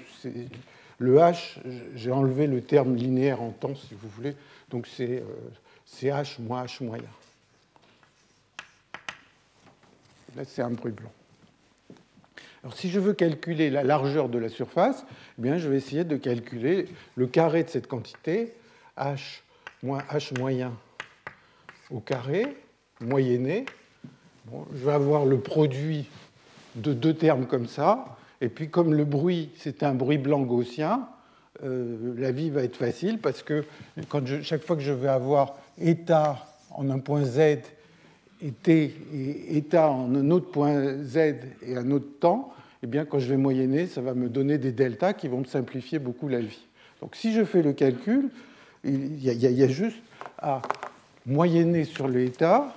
le 1.00 1.18
h, 1.18 1.60
j'ai 1.96 2.12
enlevé 2.12 2.48
le 2.48 2.62
terme 2.62 2.96
linéaire 2.96 3.42
en 3.42 3.52
temps, 3.52 3.76
si 3.76 3.96
vous 3.96 4.10
voulez, 4.10 4.36
donc 4.70 4.88
c'est 4.88 5.18
euh, 5.18 5.24
c'est 5.92 6.08
H 6.08 6.40
moins 6.40 6.64
H 6.66 6.84
moyen. 6.84 7.04
Là, 10.36 10.44
c'est 10.46 10.62
un 10.62 10.70
bruit 10.70 10.92
blanc. 10.92 11.12
Alors, 12.64 12.76
si 12.76 12.90
je 12.90 13.00
veux 13.00 13.14
calculer 13.14 13.70
la 13.70 13.84
largeur 13.84 14.30
de 14.30 14.38
la 14.38 14.50
surface, 14.50 15.06
eh 15.38 15.42
bien, 15.42 15.58
je 15.58 15.68
vais 15.70 15.78
essayer 15.78 16.04
de 16.04 16.18
calculer 16.18 16.88
le 17.16 17.28
carré 17.28 17.64
de 17.64 17.70
cette 17.70 17.88
quantité, 17.88 18.54
H 18.98 19.42
moins 19.82 20.04
H 20.12 20.38
moyen 20.38 20.74
au 21.90 22.00
carré, 22.00 22.58
moyenné. 23.02 23.66
je 24.74 24.86
vais 24.86 24.92
avoir 24.92 25.26
le 25.26 25.40
produit 25.40 26.08
de 26.76 26.94
deux 26.94 27.16
termes 27.16 27.48
comme 27.48 27.68
ça. 27.68 28.18
Et 28.42 28.50
puis, 28.50 28.70
comme 28.70 28.94
le 28.94 29.06
bruit, 29.06 29.50
c'est 29.58 29.84
un 29.84 29.96
bruit 29.96 30.18
blanc 30.18 30.42
gaussien, 30.42 31.10
euh, 31.64 32.14
la 32.18 32.32
vie 32.32 32.50
va 32.50 32.64
être 32.64 32.76
facile 32.76 33.20
parce 33.20 33.44
que 33.44 33.64
chaque 34.42 34.64
fois 34.64 34.76
que 34.76 34.82
je 34.82 34.94
vais 34.94 35.08
avoir 35.08 35.58
état 35.82 36.46
en 36.72 36.90
un 36.90 37.00
point 37.00 37.26
z 37.26 37.40
et 38.42 38.52
t 38.64 38.96
et 39.14 39.58
état 39.58 39.90
en 39.90 40.14
un 40.16 40.32
autre 40.32 40.52
point 40.52 41.04
z 41.04 41.36
et 41.62 41.76
un 41.76 41.92
autre 41.92 42.20
temps, 42.20 42.54
eh 42.82 42.88
bien, 42.88 43.06
quand 43.06 43.20
je 43.20 43.30
vais 43.30 43.38
moyenner, 43.38 43.88
ça 43.88 44.02
va 44.02 44.14
me 44.14 44.30
donner 44.30 44.58
des 44.58 44.72
deltas 44.72 45.14
qui 45.14 45.28
vont 45.28 45.40
me 45.40 45.46
simplifier 45.46 46.00
beaucoup 46.00 46.30
la 46.30 46.40
vie. 46.40 46.66
Donc 47.02 47.16
si 47.16 47.34
je 47.34 47.44
fais 47.44 47.62
le 47.62 47.74
calcul, 47.74 48.30
il 48.84 49.22
y 49.22 49.64
a, 49.64 49.68
juste 49.68 49.98
à 50.38 50.62
moyenner 51.26 51.84
sur 51.84 52.08
le 52.08 52.22
état, 52.22 52.74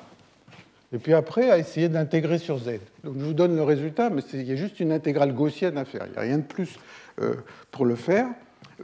et 0.92 0.98
puis 0.98 1.14
après 1.14 1.50
à 1.50 1.58
essayer 1.58 1.88
d'intégrer 1.88 2.38
sur 2.38 2.58
z. 2.58 2.80
Donc 3.04 3.14
je 3.18 3.24
vous 3.24 3.34
donne 3.34 3.54
le 3.54 3.62
résultat, 3.62 4.10
mais 4.10 4.22
il 4.32 4.42
y 4.42 4.52
a 4.52 4.56
juste 4.56 4.80
une 4.80 4.90
intégrale 4.90 5.32
gaussienne 5.32 5.78
à 5.78 5.84
faire. 5.84 6.06
Il 6.06 6.12
n'y 6.12 6.18
a 6.18 6.22
rien 6.22 6.38
de 6.38 6.42
plus 6.42 6.78
euh, 7.20 7.34
pour 7.70 7.86
le 7.86 7.94
faire. 7.94 8.26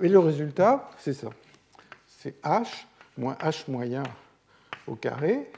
Et 0.03 0.09
le 0.09 0.19
résultat, 0.19 0.91
c'est 0.99 1.13
ça. 1.13 1.31
C'est 2.07 2.41
h 2.43 2.67
moins 3.17 3.35
h 3.35 3.69
moyen 3.69 4.05
au 4.87 4.95
carré 4.95 5.51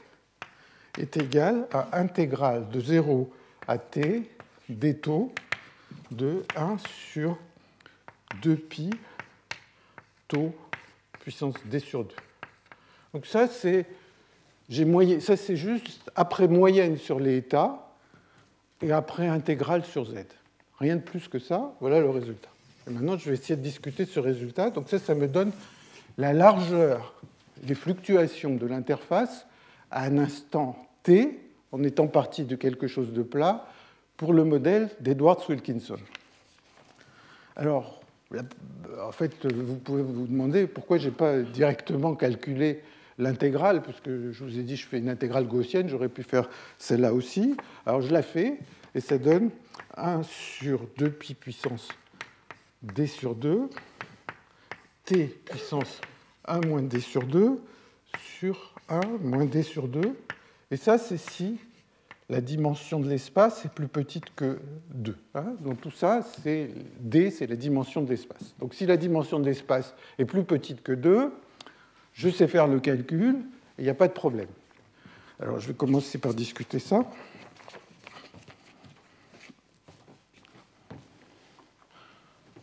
est 0.97 1.15
égal 1.17 1.67
à 1.71 1.97
intégrale 1.99 2.69
de 2.69 2.79
0 2.79 3.31
à 3.67 3.77
t 3.77 4.29
des 4.67 4.97
taux 4.97 5.31
de 6.11 6.43
1 6.55 6.77
sur 6.79 7.37
2pi 8.41 8.91
taux 10.27 10.53
puissance 11.19 11.55
d 11.65 11.79
sur 11.79 12.03
2. 12.03 12.15
Donc 13.13 13.25
ça, 13.25 13.47
c'est 13.47 13.85
ça 15.19 15.37
c'est 15.37 15.57
juste 15.57 16.09
après 16.15 16.47
moyenne 16.47 16.97
sur 16.97 17.19
les 17.19 17.37
états 17.37 17.91
et 18.81 18.91
après 18.91 19.27
intégrale 19.27 19.85
sur 19.85 20.05
z. 20.05 20.25
Rien 20.79 20.95
de 20.95 21.01
plus 21.01 21.27
que 21.27 21.39
ça, 21.39 21.75
voilà 21.79 21.99
le 21.99 22.09
résultat. 22.09 22.50
Et 22.87 22.91
maintenant, 22.91 23.17
je 23.17 23.29
vais 23.29 23.35
essayer 23.35 23.55
de 23.55 23.61
discuter 23.61 24.05
ce 24.05 24.19
résultat. 24.19 24.69
Donc 24.69 24.89
ça, 24.89 24.99
ça 24.99 25.15
me 25.15 25.27
donne 25.27 25.51
la 26.17 26.33
largeur 26.33 27.13
des 27.63 27.75
fluctuations 27.75 28.55
de 28.55 28.65
l'interface 28.65 29.45
à 29.91 30.05
un 30.05 30.17
instant 30.17 30.77
t, 31.03 31.39
en 31.71 31.83
étant 31.83 32.07
parti 32.07 32.43
de 32.43 32.55
quelque 32.55 32.87
chose 32.87 33.13
de 33.13 33.21
plat, 33.21 33.67
pour 34.17 34.33
le 34.33 34.43
modèle 34.43 34.89
d'Edwards-Wilkinson. 34.99 35.97
Alors, 37.55 38.01
en 39.03 39.11
fait, 39.11 39.45
vous 39.45 39.75
pouvez 39.75 40.01
vous 40.01 40.25
demander 40.25 40.67
pourquoi 40.67 40.97
je 40.97 41.09
n'ai 41.09 41.15
pas 41.15 41.39
directement 41.39 42.15
calculé 42.15 42.81
l'intégrale, 43.17 43.81
puisque 43.81 44.09
je 44.09 44.43
vous 44.43 44.57
ai 44.57 44.63
dit 44.63 44.75
je 44.75 44.87
fais 44.87 44.97
une 44.97 45.09
intégrale 45.09 45.47
gaussienne, 45.47 45.87
j'aurais 45.87 46.09
pu 46.09 46.23
faire 46.23 46.49
celle-là 46.77 47.13
aussi. 47.13 47.55
Alors 47.85 48.01
je 48.01 48.11
la 48.11 48.21
fais, 48.21 48.57
et 48.95 48.99
ça 48.99 49.17
donne 49.17 49.49
1 49.97 50.23
sur 50.23 50.87
2pi 50.97 51.35
puissance 51.35 51.89
d 52.81 53.07
sur 53.07 53.35
2, 53.35 53.69
t 55.05 55.25
puissance 55.25 56.01
1 56.45 56.61
moins 56.67 56.81
d 56.81 56.99
sur 56.99 57.23
2 57.23 57.61
sur 58.19 58.75
1 58.89 58.99
moins 59.21 59.45
d 59.45 59.63
sur 59.63 59.87
2. 59.87 60.01
Et 60.71 60.77
ça, 60.77 60.97
c'est 60.97 61.17
si 61.17 61.59
la 62.29 62.39
dimension 62.41 62.99
de 62.99 63.09
l'espace 63.09 63.65
est 63.65 63.71
plus 63.73 63.89
petite 63.89 64.33
que 64.35 64.59
2. 64.93 65.17
Hein. 65.35 65.53
Donc 65.59 65.81
tout 65.81 65.91
ça, 65.91 66.21
c'est 66.21 66.69
d, 66.99 67.29
c'est 67.29 67.47
la 67.47 67.57
dimension 67.57 68.01
de 68.01 68.09
l'espace. 68.09 68.55
Donc 68.59 68.73
si 68.73 68.85
la 68.85 68.97
dimension 68.97 69.39
de 69.39 69.45
l'espace 69.45 69.93
est 70.17 70.25
plus 70.25 70.43
petite 70.43 70.81
que 70.81 70.93
2, 70.93 71.31
je 72.13 72.29
sais 72.29 72.47
faire 72.47 72.67
le 72.67 72.79
calcul 72.79 73.35
et 73.77 73.81
il 73.81 73.83
n'y 73.83 73.89
a 73.89 73.95
pas 73.95 74.07
de 74.07 74.13
problème. 74.13 74.47
Alors 75.41 75.59
je 75.59 75.67
vais 75.67 75.73
commencer 75.73 76.19
par 76.19 76.33
discuter 76.33 76.79
ça. 76.79 77.05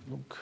Donc, 0.08 0.34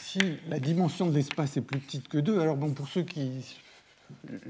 si 0.00 0.18
la 0.48 0.58
dimension 0.58 1.06
de 1.06 1.14
l'espace 1.14 1.56
est 1.56 1.60
plus 1.60 1.78
petite 1.78 2.08
que 2.08 2.18
2, 2.18 2.40
alors 2.40 2.56
bon, 2.56 2.72
pour 2.74 2.88
ceux 2.88 3.02
qui 3.02 3.56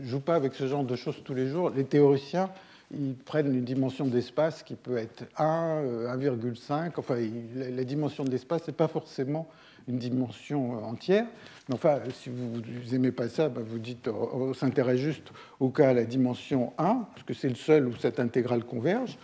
jouent 0.02 0.20
pas 0.20 0.36
avec 0.36 0.54
ce 0.54 0.66
genre 0.68 0.84
de 0.84 0.96
choses 0.96 1.16
tous 1.22 1.34
les 1.34 1.48
jours, 1.48 1.68
les 1.68 1.84
théoriciens 1.84 2.50
ils 2.92 3.14
prennent 3.14 3.52
une 3.52 3.64
dimension 3.64 4.06
d'espace 4.06 4.62
qui 4.62 4.74
peut 4.74 4.96
être 4.96 5.24
1, 5.38 5.82
1,5. 6.16 6.72
Euh, 6.72 6.90
enfin, 6.96 7.16
la 7.54 7.84
dimension 7.84 8.24
de 8.24 8.30
l'espace 8.30 8.66
n'est 8.66 8.74
pas 8.74 8.88
forcément 8.88 9.48
une 9.88 9.98
dimension 9.98 10.76
euh, 10.76 10.82
entière. 10.82 11.26
Mais 11.68 11.74
enfin, 11.74 11.98
si 12.14 12.30
vous 12.30 12.62
n'aimez 12.92 13.12
pas 13.12 13.28
ça, 13.28 13.48
bah, 13.48 13.62
vous 13.66 13.78
dites 13.78 14.08
on 14.08 14.54
s'intéresse 14.54 15.00
juste 15.00 15.32
au 15.58 15.70
cas 15.70 15.90
à 15.90 15.94
la 15.94 16.04
dimension 16.04 16.72
1, 16.78 17.06
parce 17.12 17.22
que 17.26 17.34
c'est 17.34 17.48
le 17.48 17.56
seul 17.56 17.88
où 17.88 17.96
cette 17.96 18.20
intégrale 18.20 18.64
converge. 18.64 19.18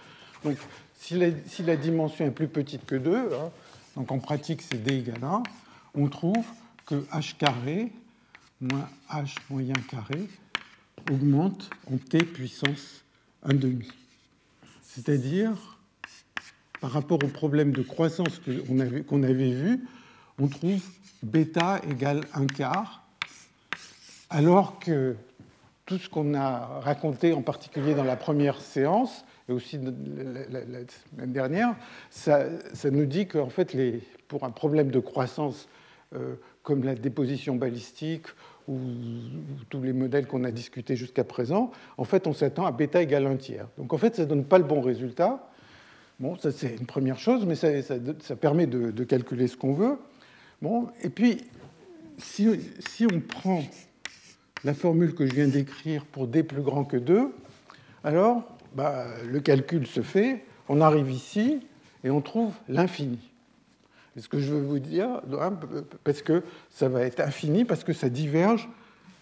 Donc, 0.45 0.57
si 0.95 1.17
la, 1.17 1.77
dimension 1.77 2.25
est 2.25 2.31
plus 2.31 2.49
petite 2.49 2.85
que 2.85 2.95
2, 2.95 3.17
hein, 3.17 3.51
donc 3.97 4.11
en 4.13 4.19
pratique 4.19 4.63
c'est 4.63 4.83
d 4.83 4.99
égale 4.99 5.23
1, 5.23 5.43
on 5.95 6.09
trouve 6.09 6.45
que 6.87 6.95
h 6.95 7.37
carré 7.37 7.93
moins 8.61 8.89
h 9.11 9.35
moyen 9.51 9.75
carré 9.91 10.29
augmente 11.11 11.69
en 11.93 11.97
t 11.97 12.19
puissance 12.19 13.02
un 13.43 13.55
demi. 13.55 13.89
C'est-à-dire, 14.83 15.53
par 16.81 16.91
rapport 16.91 17.19
au 17.23 17.29
problème 17.29 17.73
de 17.73 17.83
croissance 17.83 18.41
qu'on 19.09 19.23
avait, 19.23 19.53
vu, 19.53 19.85
on 20.39 20.49
trouve 20.49 20.83
bêta 21.23 21.81
égale 21.89 22.23
un 22.35 22.47
quart, 22.47 23.07
alors 24.31 24.79
que 24.79 25.17
tout 25.87 25.99
ce 25.99 26.09
qu'on 26.09 26.35
a 26.35 26.81
raconté, 26.81 27.33
en 27.33 27.43
particulier 27.43 27.95
dans 27.95 28.05
la 28.05 28.17
première 28.17 28.61
séance, 28.61 29.25
et 29.49 29.53
aussi 29.53 29.79
la, 29.79 30.81
semaine 31.11 31.33
dernière, 31.33 31.75
ça, 32.11 32.49
nous 32.91 33.07
dit 33.07 33.27
qu'en 33.27 33.49
fait, 33.49 33.73
les, 33.73 34.03
pour 34.29 34.45
un 34.45 34.51
problème 34.51 34.91
de 34.91 35.01
croissance 35.01 35.69
euh, 36.15 36.35
comme 36.63 36.85
la 36.85 36.95
déposition 36.95 37.57
balistique 37.57 38.27
ou, 38.69 38.79
tous 39.69 39.83
les 39.83 39.93
modèles 39.93 40.27
qu'on 40.27 40.45
a 40.45 40.51
discutés 40.51 40.97
jusqu'à 40.97 41.25
présent, 41.25 41.71
en 41.97 42.05
fait, 42.05 42.27
on 42.27 42.33
s'attend 42.33 42.67
à 42.67 42.73
bêta 42.73 43.03
égale 43.03 43.27
un 43.27 43.37
tiers. 43.37 43.69
Donc 43.79 43.93
en 43.93 43.99
fait, 43.99 44.17
ça 44.17 44.23
ne 44.23 44.29
donne 44.29 44.45
pas 44.45 44.59
le 44.59 44.65
bon 44.65 44.81
résultat. 44.81 45.49
Bon, 46.21 46.37
ça 46.37 46.53
c'est 46.53 46.77
une 46.77 46.87
première 46.87 47.19
chose, 47.19 47.47
mais 47.47 47.55
ça, 47.55 48.37
permet 48.37 48.67
de, 48.67 49.05
calculer 49.05 49.49
ce 49.49 49.57
qu'on 49.57 49.73
veut. 49.73 49.99
Bon, 50.61 50.87
et 51.03 51.09
puis, 51.09 51.39
si, 52.19 52.49
si, 52.79 53.07
on 53.13 53.21
prend 53.21 53.63
la 54.65 54.75
formule 54.75 55.15
que 55.15 55.27
je 55.27 55.35
viens 55.35 55.49
d'écrire 55.49 56.05
pour 56.05 56.29
d 56.29 56.43
plus 56.45 56.63
grand 56.63 56.85
que 56.85 56.97
2, 56.97 57.35
alors 58.05 58.45
bah, 58.75 59.07
le 59.29 59.41
calcul 59.41 59.87
se 59.87 60.03
fait, 60.03 60.45
on 60.69 60.81
arrive 60.81 61.11
ici 61.11 61.61
et 62.05 62.11
on 62.11 62.21
trouve 62.21 62.53
l'infini. 62.69 63.32
Ce 64.17 64.29
que 64.29 64.39
je 64.39 64.53
veux 64.53 64.61
vous 64.61 64.79
dire, 64.79 65.23
parce 66.05 66.21
que 66.21 66.43
ça 66.69 66.89
va 66.89 67.03
être 67.03 67.21
infini, 67.21 67.65
parce 67.65 67.83
que 67.83 67.93
ça 67.93 68.11
diverge 68.11 68.69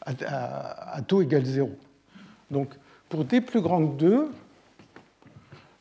à, 0.05 1.01
taux 1.07 1.23
égal 1.23 1.45
0. 1.45 1.79
Donc, 2.51 2.75
pour 3.09 3.27
t 3.27 3.41
plus 3.41 3.61
grand 3.61 3.87
que 3.87 3.97
2, 3.97 4.31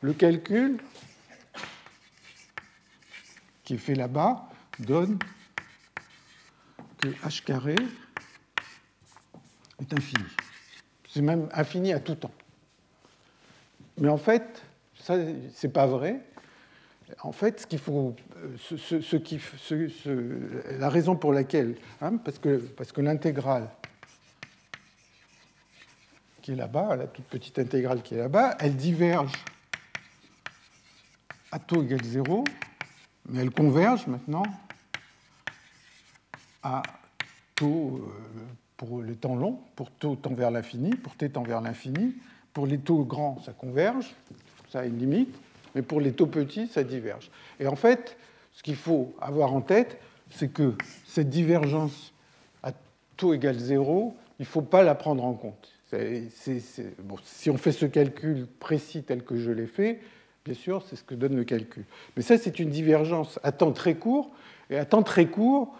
le 0.02 0.12
calcul 0.12 0.78
qui 3.64 3.74
est 3.74 3.78
fait 3.78 3.94
là-bas 3.94 4.48
donne 4.78 5.18
que 6.98 7.08
h 7.08 7.44
carré 7.44 7.76
est 9.80 9.92
infini. 9.92 10.24
C'est 11.08 11.22
même 11.22 11.48
infini 11.52 11.92
à 11.92 12.00
tout 12.00 12.14
temps. 12.14 12.32
Mais 13.98 14.08
en 14.08 14.18
fait, 14.18 14.62
ça, 14.94 15.16
c'est 15.54 15.72
pas 15.72 15.86
vrai, 15.86 16.20
en 17.22 17.32
fait, 17.32 17.60
ce 17.60 17.66
qu'il 17.66 17.78
faut, 17.78 18.14
la 20.78 20.88
raison 20.88 21.16
pour 21.16 21.32
laquelle, 21.32 21.76
hein, 22.00 22.16
parce 22.16 22.38
que, 22.38 22.58
parce 22.58 22.92
que 22.92 23.00
l'intégrale 23.00 23.68
qui 26.42 26.52
est 26.52 26.56
là-bas, 26.56 26.96
la 26.96 27.06
toute 27.06 27.26
petite 27.26 27.58
intégrale 27.58 28.02
qui 28.02 28.14
est 28.14 28.18
là-bas, 28.18 28.56
elle 28.60 28.76
diverge 28.76 29.32
à 31.52 31.58
taux 31.58 31.82
égal 31.82 32.02
0, 32.02 32.44
mais 33.28 33.40
elle 33.40 33.50
converge 33.50 34.06
maintenant 34.06 34.44
à 36.62 36.82
taux 37.54 38.00
euh, 38.02 38.42
pour 38.76 39.02
les 39.02 39.16
temps 39.16 39.34
longs, 39.34 39.60
pour 39.76 39.90
taux 39.90 40.16
tend 40.16 40.34
vers 40.34 40.50
l'infini, 40.50 40.90
pour 40.90 41.16
t 41.16 41.28
tend 41.30 41.42
vers 41.42 41.60
l'infini. 41.60 42.14
Pour 42.52 42.66
les 42.66 42.78
taux 42.78 43.04
grands, 43.04 43.40
ça 43.44 43.52
converge, 43.52 44.12
ça 44.70 44.80
a 44.80 44.84
une 44.84 44.98
limite 44.98 45.32
mais 45.74 45.82
pour 45.82 46.00
les 46.00 46.12
taux 46.12 46.26
petits, 46.26 46.66
ça 46.66 46.82
diverge. 46.82 47.30
Et 47.58 47.66
en 47.66 47.76
fait, 47.76 48.16
ce 48.52 48.62
qu'il 48.62 48.76
faut 48.76 49.14
avoir 49.20 49.54
en 49.54 49.60
tête, 49.60 49.98
c'est 50.30 50.48
que 50.48 50.74
cette 51.06 51.28
divergence 51.28 52.12
à 52.62 52.72
taux 53.16 53.34
égal 53.34 53.58
0, 53.58 54.16
il 54.38 54.42
ne 54.42 54.46
faut 54.46 54.62
pas 54.62 54.82
la 54.82 54.94
prendre 54.94 55.24
en 55.24 55.34
compte. 55.34 55.72
si 57.24 57.50
on 57.50 57.56
fait 57.56 57.72
ce 57.72 57.86
calcul 57.86 58.46
précis 58.58 59.02
tel 59.02 59.22
que 59.22 59.36
je 59.36 59.50
l'ai 59.50 59.66
fait, 59.66 60.00
bien 60.44 60.54
sûr, 60.54 60.82
c'est 60.88 60.96
ce 60.96 61.04
que 61.04 61.14
donne 61.14 61.36
le 61.36 61.44
calcul. 61.44 61.84
Mais 62.16 62.22
ça, 62.22 62.38
c'est 62.38 62.58
une 62.58 62.70
divergence 62.70 63.38
à 63.42 63.52
temps 63.52 63.72
très 63.72 63.94
court. 63.94 64.30
Et 64.70 64.78
à 64.78 64.84
temps 64.84 65.02
très 65.02 65.26
court, 65.26 65.74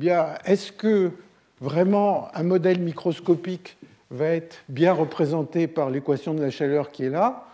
eh 0.00 0.10
est-ce 0.44 0.72
que 0.72 1.12
vraiment 1.60 2.28
un 2.34 2.42
modèle 2.42 2.80
microscopique 2.80 3.76
va 4.10 4.26
être 4.26 4.62
bien 4.68 4.92
représenté 4.92 5.66
par 5.68 5.90
l'équation 5.90 6.34
de 6.34 6.42
la 6.42 6.50
chaleur 6.50 6.90
qui 6.90 7.04
est 7.04 7.10
là? 7.10 7.46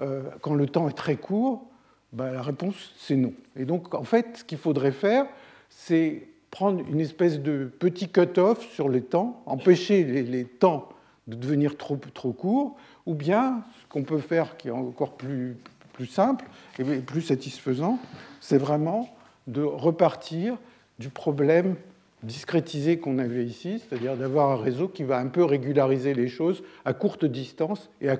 Euh, 0.00 0.22
quand 0.40 0.54
le 0.54 0.66
temps 0.66 0.88
est 0.88 0.96
très 0.96 1.16
court 1.16 1.66
ben, 2.12 2.32
La 2.32 2.42
réponse, 2.42 2.92
c'est 2.98 3.16
non. 3.16 3.32
Et 3.56 3.64
donc, 3.64 3.94
en 3.94 4.04
fait, 4.04 4.38
ce 4.38 4.44
qu'il 4.44 4.58
faudrait 4.58 4.92
faire, 4.92 5.26
c'est 5.68 6.28
prendre 6.50 6.80
une 6.88 7.00
espèce 7.00 7.40
de 7.40 7.70
petit 7.78 8.08
cut-off 8.08 8.66
sur 8.72 8.88
les 8.88 9.02
temps, 9.02 9.42
empêcher 9.46 10.04
les, 10.04 10.44
temps 10.44 10.88
de 11.26 11.34
devenir 11.34 11.76
trop, 11.76 11.96
trop 12.14 12.32
courts, 12.32 12.76
ou 13.04 13.14
bien, 13.14 13.62
ce 13.82 13.86
qu'on 13.88 14.02
peut 14.02 14.18
faire 14.18 14.56
qui 14.56 14.68
est 14.68 14.72
encore 14.72 15.12
plus, 15.12 15.56
plus 15.92 16.06
simple 16.06 16.46
et 16.78 16.84
plus 17.00 17.22
satisfaisant, 17.22 17.98
c'est 18.40 18.58
vraiment 18.58 19.08
de 19.46 19.62
repartir 19.62 20.56
du 20.98 21.10
problème 21.10 21.76
discrétisé 22.22 22.98
qu'on 22.98 23.18
avait 23.18 23.44
ici, 23.44 23.80
c'est-à-dire 23.80 24.16
d'avoir 24.16 24.50
un 24.50 24.62
réseau 24.62 24.88
qui 24.88 25.04
va 25.04 25.18
un 25.18 25.28
peu 25.28 25.44
régulariser 25.44 26.14
les 26.14 26.28
choses 26.28 26.62
à 26.84 26.92
courte 26.92 27.24
distance 27.24 27.90
et 28.00 28.08
à, 28.08 28.16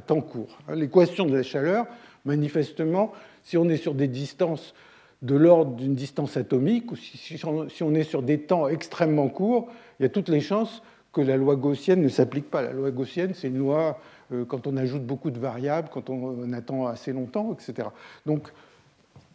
temps 0.00 0.20
court. 0.20 0.58
Hein, 0.68 0.74
l'équation 0.74 1.26
de 1.26 1.36
la 1.36 1.42
chaleur, 1.42 1.86
manifestement, 2.24 3.12
si 3.42 3.56
on 3.56 3.68
est 3.68 3.76
sur 3.76 3.94
des 3.94 4.08
distances 4.08 4.74
de 5.20 5.36
l'ordre 5.36 5.76
d'une 5.76 5.94
distance 5.94 6.36
atomique, 6.36 6.90
ou 6.90 6.96
si 6.96 7.40
on 7.44 7.94
est 7.94 8.02
sur 8.02 8.22
des 8.22 8.40
temps 8.40 8.68
extrêmement 8.68 9.28
courts, 9.28 9.68
il 10.00 10.02
y 10.02 10.06
a 10.06 10.08
toutes 10.08 10.28
les 10.28 10.40
chances 10.40 10.82
que 11.12 11.20
la 11.20 11.36
loi 11.36 11.56
gaussienne 11.56 12.00
ne 12.00 12.08
s'applique 12.08 12.50
pas. 12.50 12.62
La 12.62 12.72
loi 12.72 12.90
gaussienne, 12.90 13.32
c'est 13.34 13.48
une 13.48 13.58
loi 13.58 14.00
euh, 14.32 14.44
quand 14.44 14.66
on 14.66 14.76
ajoute 14.76 15.04
beaucoup 15.04 15.30
de 15.30 15.38
variables, 15.38 15.88
quand 15.92 16.10
on 16.10 16.52
attend 16.52 16.86
assez 16.86 17.12
longtemps, 17.12 17.52
etc. 17.52 17.88
Donc, 18.26 18.48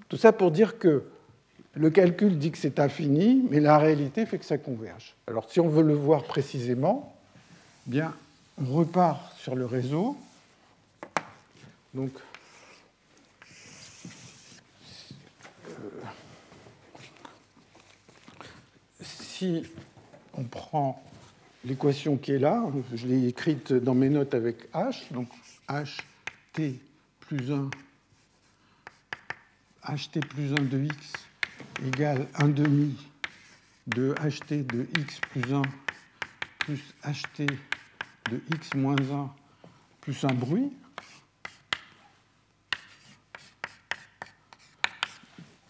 tout 0.10 0.18
ça 0.18 0.34
pour 0.34 0.52
dire 0.52 0.80
que 0.80 1.04
le 1.78 1.90
calcul 1.92 2.38
dit 2.38 2.52
que 2.52 2.58
c'est 2.58 2.80
infini, 2.80 3.46
mais 3.50 3.60
la 3.60 3.78
réalité 3.78 4.26
fait 4.26 4.40
que 4.40 4.46
ça 4.46 4.58
converge. 4.58 5.16
Alors 5.28 5.50
si 5.50 5.60
on 5.60 5.70
veut 5.70 5.84
le 5.84 5.94
voir 5.94 6.24
précisément, 6.24 7.16
eh 7.88 7.92
bien, 7.92 8.14
on 8.60 8.66
repart 8.66 9.38
sur 9.38 9.56
le 9.56 9.66
réseau. 9.66 10.18
Donc, 11.94 12.12
euh, 15.70 15.74
si 19.02 19.64
on 20.34 20.44
prend 20.44 21.04
l'équation 21.64 22.18
qui 22.18 22.32
est 22.32 22.40
là, 22.40 22.66
je 22.94 23.06
l'ai 23.06 23.28
écrite 23.28 23.72
dans 23.72 23.96
mes 23.96 24.10
notes 24.10 24.34
avec 24.34 24.72
h, 24.74 25.12
donc 25.12 25.28
ht 25.70 26.80
plus 27.20 27.52
1, 27.52 27.70
ht 29.96 30.20
plus 30.28 30.54
1 30.54 30.56
de 30.64 30.84
x 30.84 31.27
égale 31.86 32.28
1 32.36 32.50
demi 32.50 32.96
de 33.88 34.14
ht 34.14 34.66
de 34.68 34.88
x 35.00 35.20
plus 35.32 35.54
1 35.54 35.62
plus 36.60 36.82
ht 37.04 37.48
de 38.32 38.42
x 38.54 38.74
moins 38.76 38.96
1 38.96 39.30
plus 40.02 40.24
un 40.24 40.34
bruit. 40.34 40.72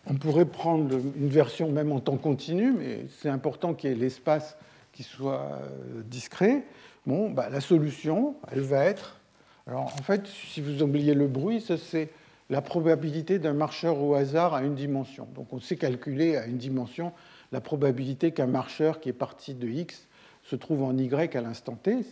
On 0.10 0.14
pourrait 0.16 0.46
prendre 0.46 0.96
une 0.96 1.28
version 1.28 1.70
même 1.72 1.92
en 1.92 2.00
temps 2.00 2.18
continu, 2.18 2.72
mais 2.72 3.08
c'est 3.20 3.30
important 3.30 3.74
qu'il 3.74 3.90
y 3.90 3.94
ait 3.94 3.96
l'espace 3.96 4.56
qui 4.94 5.04
soit 5.04 5.42
euh, 5.52 6.02
discret. 6.06 6.64
Bon, 7.06 7.30
bah, 7.30 7.50
la 7.50 7.62
solution, 7.62 8.36
elle 8.52 8.62
va 8.62 8.86
être. 8.86 9.20
Alors, 9.68 9.86
en 9.86 10.04
fait, 10.04 10.26
si 10.28 10.62
vous 10.62 10.82
oubliez 10.82 11.14
le 11.14 11.28
bruit, 11.28 11.60
ça 11.60 11.78
c'est 11.78 12.10
la 12.50 12.62
probabilité 12.62 13.40
d'un 13.40 13.54
marcheur 13.54 14.02
au 14.02 14.14
hasard 14.14 14.54
à 14.54 14.64
une 14.64 14.76
dimension. 14.76 15.28
Donc 15.36 15.52
on 15.54 15.60
sait 15.60 15.76
calculer 15.76 16.38
à 16.38 16.46
une 16.46 16.58
dimension 16.58 17.12
la 17.52 17.62
probabilité 17.62 18.32
qu'un 18.32 18.48
marcheur 18.48 19.00
qui 19.00 19.10
est 19.10 19.14
parti 19.14 19.54
de 19.54 19.68
x 19.68 20.08
se 20.44 20.56
trouve 20.56 20.84
en 20.84 20.98
y 20.98 21.08
à 21.14 21.42
l'instant 21.42 21.76
t. 21.76 22.06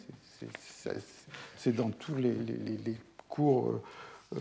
C'est 1.58 1.76
dans 1.76 1.89
tous 1.89 2.15
les, 2.15 2.36
cours 3.30 3.82
euh, 4.36 4.39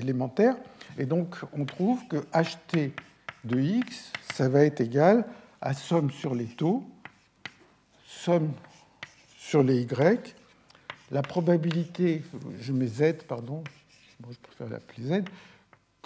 élémentaires. 0.00 0.56
Et 0.98 1.06
donc, 1.06 1.36
on 1.52 1.64
trouve 1.64 2.06
que 2.08 2.16
ht 2.32 2.92
de 3.44 3.60
x, 3.60 4.12
ça 4.34 4.48
va 4.48 4.64
être 4.64 4.80
égal 4.80 5.26
à 5.60 5.74
somme 5.74 6.10
sur 6.10 6.34
les 6.34 6.46
taux, 6.46 6.84
somme 8.06 8.52
sur 9.36 9.62
les 9.62 9.82
y, 9.82 10.34
la 11.10 11.22
probabilité, 11.22 12.22
je 12.60 12.72
mets 12.72 12.86
z, 12.86 13.14
pardon, 13.28 13.62
je 14.20 14.36
préfère 14.38 14.68
l'appeler 14.68 15.06
z, 15.06 15.24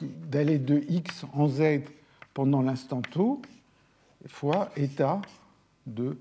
d'aller 0.03 0.59
de 0.59 0.85
x 0.89 1.25
en 1.33 1.49
z 1.49 1.81
pendant 2.35 2.63
l'instant 2.63 3.03
taux 3.03 3.43
fois 4.27 4.71
état 4.77 5.21
de 5.87 6.19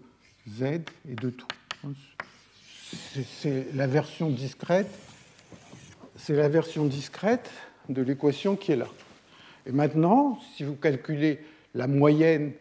z 0.47 0.63
et 1.09 1.15
de 1.15 1.29
tout. 1.29 1.47
C'est 3.41 3.73
la 3.73 3.87
version 3.87 4.29
discrète, 4.29 4.89
c'est 6.15 6.35
la 6.35 6.47
version 6.47 6.85
discrète 6.85 7.51
de 7.89 8.01
l'équation 8.01 8.55
qui 8.55 8.71
est 8.71 8.77
là. 8.77 8.87
Et 9.65 9.71
maintenant, 9.71 10.39
si 10.55 10.63
vous 10.63 10.75
calculez 10.75 11.39
la 11.73 11.87
moyenne 11.87 12.53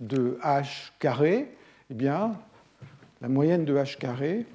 de 0.00 0.38
h 0.42 0.90
carré, 0.98 1.52
eh 1.90 1.94
bien, 1.94 2.38
la 3.20 3.28
moyenne 3.28 3.64
de 3.64 3.74
h 3.74 3.98
carré, 3.98 4.46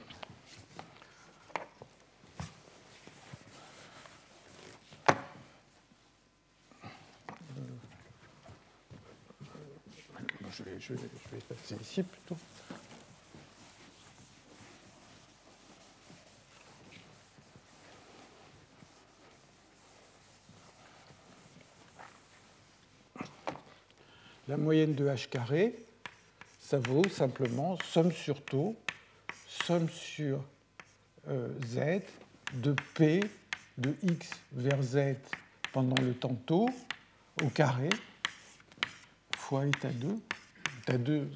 je 10.80 10.93
vais, 10.93 11.00
ici 11.79 12.03
plutôt. 12.03 12.38
La 24.47 24.57
moyenne 24.57 24.95
de 24.95 25.07
h 25.07 25.29
carré, 25.29 25.75
ça 26.60 26.77
vaut 26.77 27.07
simplement 27.07 27.77
somme 27.86 28.12
sur 28.12 28.43
taux, 28.43 28.75
somme 29.47 29.88
sur 29.89 30.43
euh, 31.29 31.47
z 31.65 32.01
de 32.55 32.75
p 32.95 33.21
de 33.77 33.95
x 34.03 34.29
vers 34.51 34.81
z 34.81 35.15
pendant 35.71 36.01
le 36.01 36.13
temps 36.13 36.36
taux 36.45 36.69
au 37.41 37.47
carré 37.47 37.89
fois 39.38 39.65
état 39.65 39.89
2 39.89 40.19
État 40.82 40.98
2, 40.98 41.28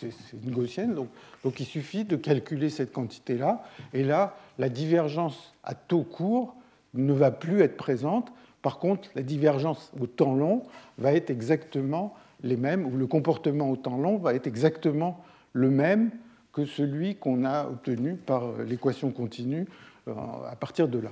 c'est 0.00 0.10
une 0.44 0.52
gaussienne, 0.52 0.94
donc, 0.94 1.08
donc 1.42 1.58
il 1.58 1.66
suffit 1.66 2.04
de 2.04 2.16
calculer 2.16 2.70
cette 2.70 2.92
quantité-là, 2.92 3.64
et 3.92 4.04
là, 4.04 4.36
la 4.58 4.68
divergence 4.68 5.54
à 5.64 5.74
taux 5.74 6.04
court 6.04 6.54
ne 6.94 7.12
va 7.12 7.30
plus 7.30 7.60
être 7.60 7.76
présente. 7.76 8.32
Par 8.62 8.78
contre, 8.78 9.08
la 9.14 9.22
divergence 9.22 9.92
au 10.00 10.06
temps 10.06 10.34
long 10.34 10.62
va 10.96 11.12
être 11.12 11.30
exactement 11.30 12.14
les 12.42 12.56
mêmes, 12.56 12.86
ou 12.86 12.96
le 12.96 13.06
comportement 13.06 13.70
au 13.70 13.76
temps 13.76 13.98
long 13.98 14.16
va 14.16 14.34
être 14.34 14.46
exactement 14.46 15.20
le 15.52 15.70
même 15.70 16.10
que 16.52 16.64
celui 16.64 17.16
qu'on 17.16 17.44
a 17.44 17.66
obtenu 17.66 18.14
par 18.14 18.58
l'équation 18.58 19.10
continue 19.10 19.66
euh, 20.06 20.12
à 20.48 20.56
partir 20.56 20.88
de 20.88 20.98
là. 20.98 21.10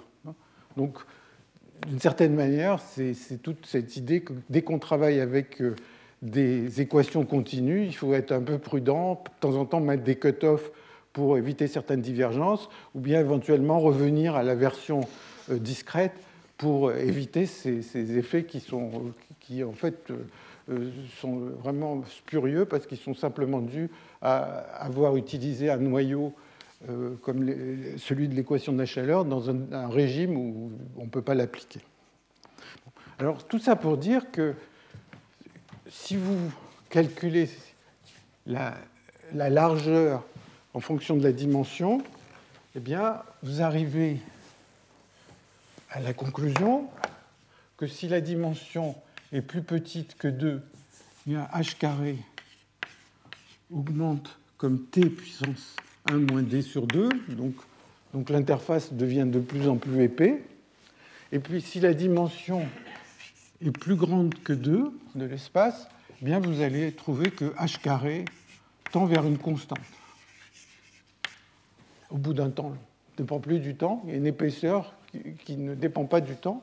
Donc, 0.76 0.98
d'une 1.86 2.00
certaine 2.00 2.34
manière, 2.34 2.80
c'est 2.80 3.42
toute 3.42 3.66
cette 3.66 3.96
idée 3.96 4.20
que 4.20 4.32
dès 4.50 4.62
qu'on 4.62 4.78
travaille 4.78 5.20
avec 5.20 5.60
euh, 5.60 5.74
des 6.26 6.80
équations 6.80 7.24
continues, 7.24 7.84
il 7.84 7.94
faut 7.94 8.12
être 8.14 8.32
un 8.32 8.42
peu 8.42 8.58
prudent, 8.58 9.22
de 9.24 9.30
temps 9.40 9.56
en 9.56 9.64
temps 9.64 9.80
mettre 9.80 10.02
des 10.02 10.16
cut-offs 10.16 10.70
pour 11.12 11.38
éviter 11.38 11.66
certaines 11.66 12.02
divergences, 12.02 12.68
ou 12.94 13.00
bien 13.00 13.20
éventuellement 13.20 13.80
revenir 13.80 14.34
à 14.34 14.42
la 14.42 14.54
version 14.54 15.00
euh, 15.50 15.58
discrète 15.58 16.12
pour 16.58 16.92
éviter 16.92 17.46
ces, 17.46 18.18
effets 18.18 18.44
qui, 18.44 18.60
sont, 18.60 19.12
qui 19.40 19.62
en 19.62 19.72
fait 19.72 20.10
euh, 20.70 20.90
sont 21.20 21.36
vraiment 21.62 22.02
spurieux 22.08 22.64
parce 22.64 22.86
qu'ils 22.86 22.98
sont 22.98 23.14
simplement 23.14 23.60
dus 23.60 23.90
à 24.22 24.42
avoir 24.80 25.16
utilisé 25.16 25.70
un 25.70 25.76
noyau 25.76 26.32
euh, 26.88 27.14
comme 27.22 27.46
celui 27.96 28.28
de 28.28 28.34
l'équation 28.34 28.72
de 28.72 28.78
la 28.78 28.86
chaleur 28.86 29.24
dans 29.24 29.48
un, 29.50 29.88
régime 29.88 30.36
où 30.36 30.72
on 30.98 31.04
ne 31.04 31.08
peut 31.08 31.22
pas 31.22 31.34
l'appliquer. 31.34 31.80
Alors 33.18 33.44
tout 33.44 33.58
ça 33.58 33.76
pour 33.76 33.96
dire 33.96 34.30
que 34.30 34.54
si 35.88 36.16
vous 36.16 36.52
calculez 36.90 37.48
la, 38.46 38.76
largeur 39.32 40.24
en 40.74 40.80
fonction 40.80 41.16
de 41.16 41.22
la 41.22 41.32
dimension, 41.32 42.02
eh 42.74 42.80
bien, 42.80 43.22
vous 43.42 43.62
arrivez 43.62 44.18
à 45.90 46.00
la 46.00 46.12
conclusion 46.12 46.88
que 47.76 47.86
si 47.86 48.08
la 48.08 48.20
dimension 48.20 48.94
est 49.32 49.42
plus 49.42 49.62
petite 49.62 50.16
que 50.16 50.28
2, 50.28 50.62
eh 51.28 51.32
h 51.32 51.76
carré 51.76 52.16
augmente 53.70 54.38
comme 54.58 54.84
t 54.84 55.10
puissance 55.10 55.76
1 56.10 56.18
moins 56.18 56.42
d 56.42 56.62
sur 56.62 56.86
2, 56.86 57.08
donc, 57.30 57.54
donc 58.14 58.30
l'interface 58.30 58.92
devient 58.92 59.26
de 59.26 59.40
plus 59.40 59.68
en 59.68 59.76
plus 59.76 60.02
épais. 60.02 60.42
Et 61.32 61.40
puis 61.40 61.60
si 61.60 61.80
la 61.80 61.94
dimension 61.94 62.66
est 63.64 63.70
plus 63.70 63.96
grande 63.96 64.34
que 64.42 64.52
2 64.52 64.92
de 65.14 65.24
l'espace, 65.24 65.88
eh 66.24 66.34
vous 66.36 66.60
allez 66.60 66.92
trouver 66.92 67.30
que 67.30 67.46
h 67.56 67.80
carré 67.80 68.24
tend 68.92 69.06
vers 69.06 69.24
une 69.24 69.38
constante. 69.38 69.78
Au 72.10 72.16
bout 72.16 72.32
d'un 72.32 72.50
temps, 72.50 72.70
ne 72.70 72.76
dépend 73.16 73.40
plus 73.40 73.58
du 73.58 73.74
temps, 73.74 74.02
il 74.04 74.10
y 74.10 74.12
a 74.14 74.16
une 74.16 74.26
épaisseur 74.26 74.94
qui, 75.44 75.56
ne 75.56 75.74
dépend 75.74 76.04
pas 76.04 76.20
du 76.20 76.34
temps. 76.34 76.62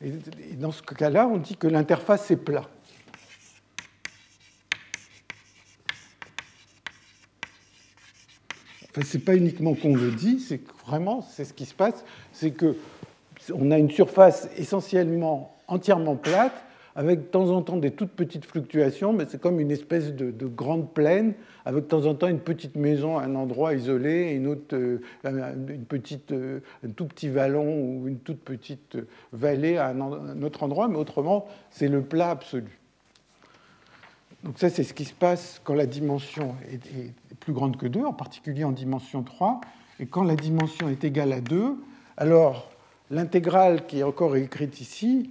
Et, 0.00 0.10
dans 0.56 0.72
ce 0.72 0.82
cas-là, 0.82 1.26
on 1.26 1.38
dit 1.38 1.56
que 1.56 1.66
l'interface 1.66 2.30
est 2.30 2.36
plat. 2.36 2.68
Enfin, 8.90 9.02
ce 9.02 9.16
n'est 9.16 9.24
pas 9.24 9.34
uniquement 9.34 9.74
qu'on 9.74 9.96
le 9.96 10.12
dit, 10.12 10.38
c'est 10.38 10.60
vraiment 10.86 11.20
c'est 11.22 11.44
ce 11.44 11.52
qui 11.52 11.66
se 11.66 11.74
passe, 11.74 12.04
c'est 12.32 12.52
que 12.52 12.76
on 13.52 13.72
a 13.72 13.78
une 13.78 13.90
surface 13.90 14.48
essentiellement 14.56 15.53
entièrement 15.68 16.16
plate, 16.16 16.64
avec 16.96 17.20
de 17.20 17.26
temps 17.26 17.50
en 17.50 17.62
temps 17.62 17.76
des 17.76 17.90
toutes 17.90 18.12
petites 18.12 18.44
fluctuations, 18.44 19.12
mais 19.12 19.24
c'est 19.28 19.40
comme 19.40 19.58
une 19.58 19.70
espèce 19.70 20.14
de, 20.14 20.46
grande 20.46 20.92
plaine, 20.92 21.34
avec 21.64 21.84
de 21.84 21.88
temps 21.88 22.06
en 22.06 22.14
temps 22.14 22.28
une 22.28 22.40
petite 22.40 22.76
maison 22.76 23.18
à 23.18 23.24
un 23.24 23.34
endroit 23.34 23.74
isolé, 23.74 24.32
une 24.32 24.56
euh, 24.72 25.00
petite, 25.88 26.30
euh, 26.30 26.60
un 26.86 26.90
tout 26.90 27.06
petit 27.06 27.28
vallon 27.28 27.66
ou 27.66 28.06
une 28.06 28.18
toute 28.18 28.40
petite 28.40 28.96
vallée 29.32 29.76
à 29.76 29.88
un, 29.88 30.42
autre 30.42 30.62
endroit, 30.62 30.86
mais 30.88 30.96
autrement, 30.96 31.46
c'est 31.70 31.88
le 31.88 32.02
plat 32.02 32.30
absolu. 32.30 32.78
Donc 34.44 34.58
ça, 34.58 34.68
c'est 34.68 34.84
ce 34.84 34.94
qui 34.94 35.06
se 35.06 35.14
passe 35.14 35.60
quand 35.64 35.74
la 35.74 35.86
dimension 35.86 36.54
est, 36.70 36.86
est 36.86 37.34
plus 37.40 37.54
grande 37.54 37.76
que 37.76 37.86
2, 37.86 38.04
en 38.04 38.12
particulier 38.12 38.62
en 38.62 38.72
dimension 38.72 39.22
3, 39.22 39.60
et 40.00 40.06
quand 40.06 40.22
la 40.22 40.36
dimension 40.36 40.88
est 40.88 41.02
égale 41.02 41.32
à 41.32 41.40
2, 41.40 41.76
alors 42.16 42.70
l'intégrale 43.10 43.86
qui 43.86 44.00
est 44.00 44.02
encore 44.02 44.36
écrite 44.36 44.80
ici, 44.80 45.30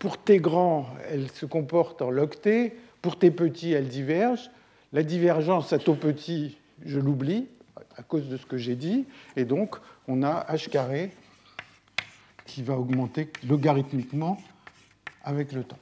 pour 0.00 0.16
t 0.16 0.38
grand, 0.38 0.86
elle 1.10 1.30
se 1.30 1.44
comporte 1.44 2.00
en 2.00 2.10
log 2.10 2.40
t. 2.40 2.74
Pour 3.02 3.18
t 3.18 3.30
petit, 3.30 3.72
elle 3.72 3.86
diverge. 3.86 4.50
La 4.94 5.02
divergence 5.02 5.74
à 5.74 5.78
taux 5.78 5.94
petit, 5.94 6.56
je 6.84 6.98
l'oublie 6.98 7.46
à 7.96 8.02
cause 8.02 8.28
de 8.28 8.38
ce 8.38 8.46
que 8.46 8.56
j'ai 8.56 8.76
dit. 8.76 9.04
Et 9.36 9.44
donc, 9.44 9.76
on 10.08 10.22
a 10.22 10.46
h 10.48 10.70
carré 10.70 11.10
qui 12.46 12.62
va 12.62 12.78
augmenter 12.78 13.30
logarithmiquement 13.46 14.38
avec 15.22 15.52
le 15.52 15.64
temps. 15.64 15.78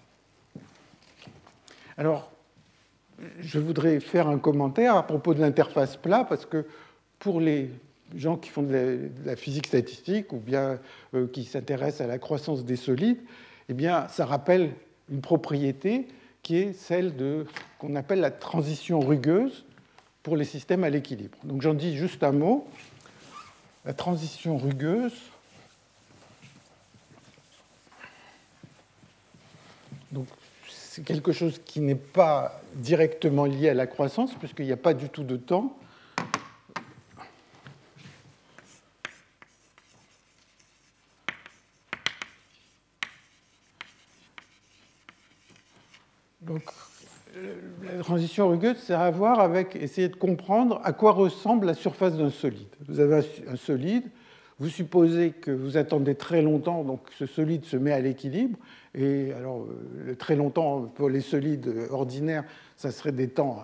Alors, 1.96 2.32
je 3.38 3.60
voudrais 3.60 4.00
faire 4.00 4.26
un 4.26 4.38
commentaire 4.38 4.96
à 4.96 5.06
propos 5.06 5.32
de 5.32 5.40
l'interface 5.40 5.96
plat, 5.96 6.24
parce 6.24 6.44
que 6.44 6.66
pour 7.20 7.40
les 7.40 7.70
gens 8.16 8.36
qui 8.36 8.50
font 8.50 8.62
de 8.62 9.10
la, 9.24 9.36
physique 9.36 9.68
statistique 9.68 10.32
ou 10.32 10.38
bien 10.38 10.80
euh, 11.14 11.28
qui 11.28 11.44
s'intéressent 11.44 12.00
à 12.00 12.08
la 12.08 12.18
croissance 12.18 12.64
des 12.64 12.76
solides, 12.76 13.20
eh 13.68 13.74
bien, 13.74 14.08
ça 14.08 14.24
rappelle 14.24 14.74
une 15.10 15.20
propriété 15.20 16.08
qui 16.42 16.56
est 16.56 16.72
celle 16.72 17.16
de 17.16 17.46
qu'on 17.78 17.94
appelle 17.94 18.20
la 18.20 18.30
transition 18.30 19.00
rugueuse 19.00 19.64
pour 20.22 20.36
les 20.36 20.44
systèmes 20.44 20.84
à 20.84 20.90
l'équilibre. 20.90 21.38
Donc 21.44 21.62
j'en 21.62 21.74
dis 21.74 21.96
juste 21.96 22.22
un 22.22 22.32
mot. 22.32 22.66
La 23.84 23.94
transition 23.94 24.58
rugueuse, 24.58 25.14
c'est 30.68 31.04
quelque 31.04 31.32
chose 31.32 31.60
qui 31.64 31.80
n'est 31.80 31.94
pas 31.94 32.60
directement 32.74 33.44
lié 33.44 33.68
à 33.68 33.74
la 33.74 33.86
croissance, 33.86 34.34
puisqu'il 34.34 34.66
n'y 34.66 34.72
a 34.72 34.76
pas 34.76 34.94
du 34.94 35.08
tout 35.08 35.22
de 35.22 35.36
temps. 35.36 35.78
Donc, 46.40 46.62
La 47.82 48.02
transition 48.28 48.48
rugueuse, 48.50 48.76
c'est 48.78 48.94
à 48.94 49.10
voir 49.10 49.40
avec 49.40 49.74
essayer 49.74 50.08
de 50.08 50.16
comprendre 50.16 50.82
à 50.84 50.92
quoi 50.92 51.12
ressemble 51.12 51.66
la 51.66 51.72
surface 51.72 52.18
d'un 52.18 52.28
solide. 52.28 52.68
Vous 52.86 53.00
avez 53.00 53.24
un 53.48 53.56
solide, 53.56 54.04
vous 54.58 54.68
supposez 54.68 55.30
que 55.30 55.50
vous 55.50 55.78
attendez 55.78 56.14
très 56.14 56.42
longtemps, 56.42 56.84
donc 56.84 57.00
ce 57.18 57.24
solide 57.24 57.64
se 57.64 57.78
met 57.78 57.92
à 57.92 58.00
l'équilibre. 58.00 58.58
Et 58.94 59.32
alors, 59.32 59.66
euh, 60.06 60.14
très 60.14 60.36
longtemps, 60.36 60.82
pour 60.94 61.08
les 61.08 61.22
solides 61.22 61.72
ordinaires, 61.90 62.44
ça 62.76 62.90
serait 62.90 63.12
des 63.12 63.28
temps 63.28 63.62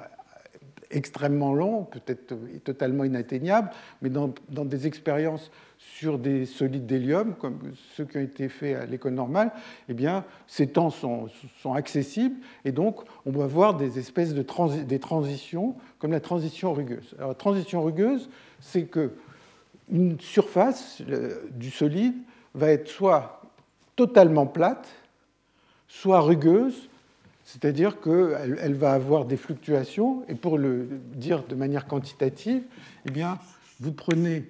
extrêmement 0.91 1.53
longs, 1.53 1.85
peut-être 1.85 2.35
totalement 2.65 3.05
inatteignables, 3.05 3.69
mais 4.01 4.09
dans 4.09 4.65
des 4.65 4.87
expériences 4.87 5.51
sur 5.93 6.19
des 6.19 6.45
solides 6.47 6.87
d'hélium, 6.87 7.35
comme 7.35 7.59
ceux 7.95 8.05
qui 8.05 8.17
ont 8.17 8.23
été 8.23 8.49
faits 8.49 8.77
à 8.77 8.87
l'école 8.87 9.15
normale, 9.15 9.53
eh 9.89 9.95
bien, 9.95 10.25
ces 10.47 10.67
temps 10.67 10.91
sont, 10.91 11.29
accessibles 11.75 12.37
et 12.65 12.73
donc 12.73 13.01
on 13.27 13.31
va 13.31 13.47
voir 13.47 13.75
des 13.77 13.99
espèces 13.99 14.35
de 14.35 14.45
des 14.83 14.99
transitions 14.99 15.77
comme 15.99 16.13
la 16.13 16.21
transition 16.21 16.73
rugueuse. 16.73 17.15
Alors, 17.19 17.31
la 17.31 17.35
transition 17.35 17.83
rugueuse, 17.83 18.29
c'est 18.61 18.85
que 18.85 19.13
une 19.91 20.19
surface 20.19 21.03
du 21.51 21.71
solide 21.71 22.15
va 22.55 22.71
être 22.71 22.89
soit 22.89 23.43
totalement 23.97 24.47
plate, 24.47 24.89
soit 25.87 26.21
rugueuse, 26.21 26.89
c'est-à-dire 27.45 28.01
qu'elle 28.01 28.59
elle 28.61 28.75
va 28.75 28.93
avoir 28.93 29.27
des 29.27 29.37
fluctuations. 29.37 30.25
Et 30.29 30.35
pour 30.35 30.59
le 30.59 30.89
dire 31.15 31.45
de 31.45 31.55
manière 31.55 31.87
quantitative, 31.87 32.63
eh 33.07 33.11
bien, 33.11 33.39
vous 33.81 33.93
prenez 33.93 34.49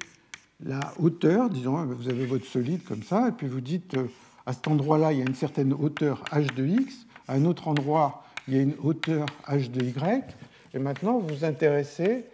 la 0.62 0.80
hauteur, 0.98 1.50
disons, 1.50 1.84
vous 1.84 2.08
avez 2.08 2.26
votre 2.26 2.46
solide 2.46 2.84
comme 2.84 3.02
ça, 3.02 3.28
et 3.28 3.32
puis 3.32 3.46
vous 3.46 3.60
dites, 3.60 3.94
euh, 3.94 4.06
à 4.46 4.52
cet 4.52 4.68
endroit-là, 4.68 5.12
il 5.12 5.18
y 5.18 5.22
a 5.22 5.24
une 5.24 5.34
certaine 5.34 5.72
hauteur 5.72 6.22
h 6.30 6.54
de 6.54 6.66
x, 6.66 7.06
à 7.28 7.34
un 7.34 7.44
autre 7.44 7.68
endroit, 7.68 8.24
il 8.46 8.54
y 8.54 8.58
a 8.58 8.62
une 8.62 8.74
hauteur 8.82 9.26
h 9.46 9.70
de 9.70 9.84
y, 9.84 10.36
et 10.74 10.78
maintenant 10.78 11.18
vous 11.18 11.34
vous 11.34 11.44
intéressez 11.44 12.24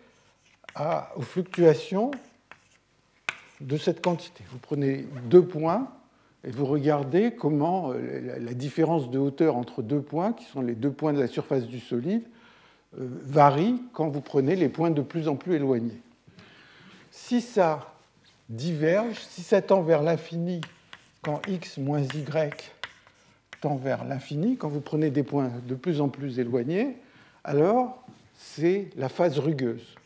aux 1.17 1.23
fluctuations 1.23 2.11
de 3.61 3.77
cette 3.77 4.03
quantité. 4.03 4.45
Vous 4.51 4.59
prenez 4.59 5.07
deux 5.29 5.45
points 5.45 5.89
et 6.45 6.51
vous 6.51 6.65
regardez 6.65 7.33
comment 7.33 7.93
euh, 7.93 8.39
la 8.41 8.55
différence 8.55 9.11
de 9.11 9.19
hauteur 9.19 9.57
entre 9.57 9.83
deux 9.83 10.01
points, 10.01 10.33
qui 10.33 10.45
sont 10.45 10.63
les 10.63 10.75
deux 10.75 10.91
points 10.91 11.13
de 11.13 11.21
la 11.21 11.27
surface 11.27 11.67
du 11.67 11.81
solide, 11.81 12.23
euh, 12.99 13.07
varie 13.23 13.83
quand 13.93 14.09
vous 14.09 14.23
prenez 14.23 14.57
les 14.57 14.71
points 14.71 14.91
de 14.91 15.03
plus 15.03 15.29
en 15.29 15.37
plus 15.37 15.55
éloignés. 15.57 16.01
Si 17.11 17.41
ça 17.43 17.90
diverge, 18.51 19.17
si 19.19 19.43
ça 19.43 19.63
tend 19.63 19.81
vers 19.81 20.03
l'infini 20.03 20.61
quand 21.23 21.41
x 21.49 21.79
moins 21.79 22.03
y 22.03 22.51
tend 23.63 23.77
vers 23.77 24.05
l'infini, 24.05 24.57
quand 24.59 24.69
vous 24.69 24.81
prenez 24.81 25.11
des 25.11 25.23
points 25.23 25.51
de 25.67 25.75
plus 25.75 26.03
en 26.03 26.09
plus 26.09 26.39
éloignés, 26.39 26.97
alors 27.45 28.05
c'est 28.37 28.91
la 28.97 29.09
phase 29.09 29.39
rugueuse 29.39 29.97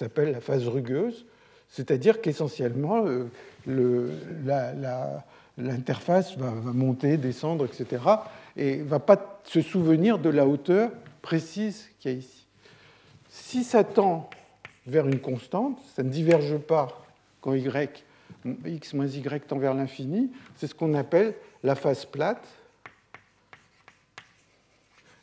s'appelle 0.00 0.32
la 0.32 0.40
phase 0.40 0.66
rugueuse, 0.66 1.26
c'est-à-dire 1.68 2.22
qu'essentiellement, 2.22 3.04
euh, 3.06 3.28
l'interface 5.58 6.38
va, 6.38 6.50
monter, 6.50 7.18
descendre, 7.18 7.66
etc., 7.66 8.02
et 8.56 8.78
ne 8.78 8.84
va 8.84 8.98
pas 8.98 9.40
se 9.44 9.60
souvenir 9.60 10.18
de 10.18 10.30
la 10.30 10.46
hauteur 10.46 10.90
précise 11.20 11.88
qu'il 11.98 12.10
y 12.10 12.14
a 12.14 12.18
ici. 12.18 12.46
Si 13.28 13.62
ça 13.62 13.84
tend 13.84 14.30
vers 14.86 15.06
une 15.06 15.20
constante, 15.20 15.78
ça 15.94 16.02
ne 16.02 16.08
diverge 16.08 16.56
pas 16.58 16.88
quand 17.40 17.54
y, 17.54 18.04
x 18.66 18.94
moins 18.94 19.06
y 19.06 19.40
tend 19.46 19.58
vers 19.58 19.74
l'infini, 19.74 20.30
c'est 20.56 20.66
ce 20.66 20.74
qu'on 20.74 20.94
appelle 20.94 21.34
la 21.62 21.74
phase 21.74 22.04
plate. 22.04 22.46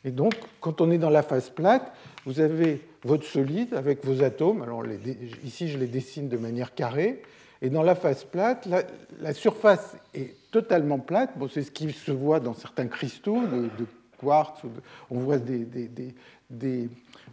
Et 0.04 0.10
donc, 0.10 0.34
quand 0.60 0.80
on 0.80 0.90
est 0.90 0.98
dans 0.98 1.10
la 1.10 1.22
phase 1.22 1.50
plate, 1.50 1.92
vous 2.24 2.40
avez 2.40 2.80
votre 3.04 3.24
solide 3.24 3.74
avec 3.74 4.04
vos 4.04 4.22
atomes. 4.22 4.62
Alors 4.62 4.84
ici, 5.44 5.68
je 5.68 5.78
les 5.78 5.86
dessine 5.86 6.28
de 6.28 6.36
manière 6.36 6.74
carrée. 6.74 7.22
Et 7.60 7.70
dans 7.70 7.82
la 7.82 7.96
phase 7.96 8.24
plate, 8.24 8.68
la, 9.20 9.34
surface 9.34 9.96
est 10.14 10.36
totalement 10.52 10.98
plate. 10.98 11.36
Bon, 11.36 11.48
c'est 11.48 11.62
ce 11.62 11.72
qui 11.72 11.90
se 11.92 12.12
voit 12.12 12.38
dans 12.38 12.54
certains 12.54 12.86
cristaux 12.86 13.40
de, 13.46 13.68
quartz. 14.20 14.62
on 15.10 15.18
voit 15.18 15.38
des, 15.38 15.64
des, 16.50 16.88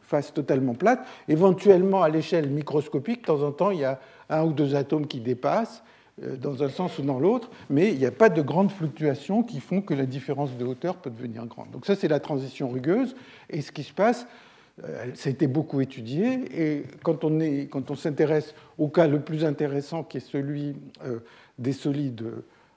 faces 0.08 0.34
totalement 0.34 0.74
plates. 0.74 1.06
Éventuellement, 1.28 2.03
à 2.03 2.10
l'échelle 2.10 2.49
microscopique, 2.49 3.22
de 3.22 3.26
temps 3.26 3.43
en 3.43 3.51
temps, 3.51 3.72
il 3.72 3.80
y 3.80 3.86
a 3.86 3.99
un 4.30 4.43
ou 4.43 4.53
deux 4.53 4.76
atomes 4.76 5.08
qui 5.08 5.20
dépassent 5.20 5.84
euh, 6.24 6.38
dans 6.38 6.64
un 6.64 6.70
sens 6.70 6.97
ou 6.99 7.01
dans 7.01 7.20
l'autre, 7.20 7.49
mais 7.70 7.91
il 7.91 7.99
n'y 7.99 8.06
a 8.06 8.12
pas 8.12 8.30
de 8.30 8.41
grandes 8.41 8.72
fluctuations 8.72 9.43
qui 9.43 9.60
font 9.60 9.82
que 9.82 9.93
la 9.93 10.06
différence 10.06 10.56
de 10.58 10.66
hauteur 10.66 10.95
peut 10.97 11.10
devenir 11.10 11.45
grande. 11.45 11.72
Donc 11.72 11.86
ça, 11.86 11.95
c'est 11.95 12.08
la 12.08 12.20
transition 12.20 12.70
rugueuse. 12.70 13.16
Et 13.49 13.62
ce 13.62 13.72
qui 13.72 13.84
se 13.84 13.93
passe, 13.93 14.28
euh, 14.84 15.08
ça 15.14 15.30
a 15.30 15.32
été 15.32 15.47
beaucoup 15.47 15.82
étudié, 15.82 16.39
et 16.53 16.84
quand 17.03 17.24
on, 17.24 17.39
quand 17.70 17.91
on 17.91 17.95
s'intéresse 17.95 18.53
au 18.78 18.89
cas 18.89 19.08
le 19.08 19.20
plus 19.22 19.45
intéressant, 19.45 20.03
qui 20.03 20.18
est 20.18 20.28
celui 20.32 20.76
euh, 21.06 21.20
des 21.60 21.74
solides 21.74 22.26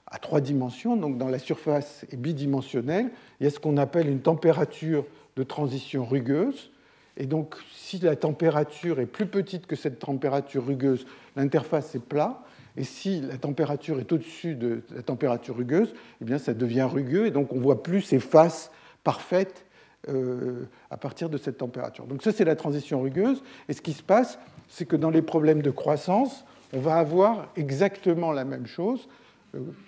à 0.07 0.17
trois 0.17 0.41
dimensions, 0.41 0.95
donc 0.95 1.17
dans 1.17 1.27
la 1.27 1.39
surface 1.39 2.05
bidimensionnelle, 2.13 3.11
il 3.39 3.43
y 3.43 3.47
a 3.47 3.49
ce 3.49 3.59
qu'on 3.59 3.77
appelle 3.77 4.09
une 4.09 4.21
température 4.21 5.05
de 5.35 5.43
transition 5.43 6.03
rugueuse. 6.03 6.71
Et 7.19 7.25
donc, 7.25 7.55
si 7.75 7.99
la 7.99 8.15
température 8.15 8.99
est 8.99 9.05
plus 9.05 9.27
petite 9.27 9.67
que 9.67 9.75
cette 9.75 9.99
température 9.99 10.65
rugueuse, 10.65 11.05
l'interface 11.35 11.93
est 11.93 12.03
plat. 12.03 12.41
Et 12.77 12.83
si 12.83 13.21
la 13.21 13.37
température 13.37 13.99
est 13.99 14.11
au-dessus 14.11 14.55
de 14.55 14.81
la 14.95 15.01
température 15.01 15.57
rugueuse, 15.57 15.93
eh 16.21 16.25
bien, 16.25 16.37
ça 16.37 16.53
devient 16.53 16.87
rugueux. 16.89 17.27
Et 17.27 17.31
donc, 17.31 17.51
on 17.51 17.59
voit 17.59 17.83
plus 17.83 18.01
ces 18.01 18.19
faces 18.19 18.71
parfaites 19.03 19.65
euh, 20.07 20.63
à 20.89 20.95
partir 20.95 21.29
de 21.29 21.37
cette 21.37 21.57
température. 21.57 22.05
Donc 22.05 22.23
ça, 22.23 22.31
c'est 22.31 22.45
la 22.45 22.55
transition 22.55 23.01
rugueuse. 23.01 23.43
Et 23.67 23.73
ce 23.73 23.81
qui 23.81 23.91
se 23.91 24.01
passe, 24.01 24.39
c'est 24.69 24.85
que 24.85 24.95
dans 24.95 25.09
les 25.09 25.21
problèmes 25.21 25.61
de 25.61 25.71
croissance, 25.71 26.45
on 26.71 26.79
va 26.79 26.95
avoir 26.95 27.51
exactement 27.57 28.31
la 28.31 28.45
même 28.45 28.65
chose. 28.65 29.09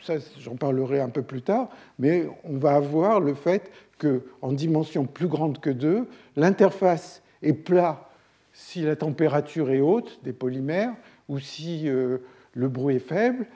Ça, 0.01 0.15
j'en 0.39 0.55
parlerai 0.55 1.01
un 1.01 1.09
peu 1.09 1.21
plus 1.21 1.41
tard, 1.41 1.69
mais 1.99 2.27
on 2.43 2.57
va 2.57 2.73
avoir 2.73 3.19
le 3.19 3.33
fait 3.33 3.71
qu'en 3.99 4.51
dimension 4.51 5.05
plus 5.05 5.27
grande 5.27 5.59
que 5.59 5.69
2, 5.69 6.07
l'interface 6.35 7.21
est 7.43 7.53
plat 7.53 8.09
si 8.53 8.81
la 8.81 8.95
température 8.95 9.71
est 9.71 9.81
haute 9.81 10.19
des 10.23 10.33
polymères 10.33 10.93
ou 11.29 11.39
si 11.39 11.87
euh, 11.87 12.17
le 12.53 12.67
bruit 12.67 12.95
est 12.95 12.99
faible. 12.99 13.47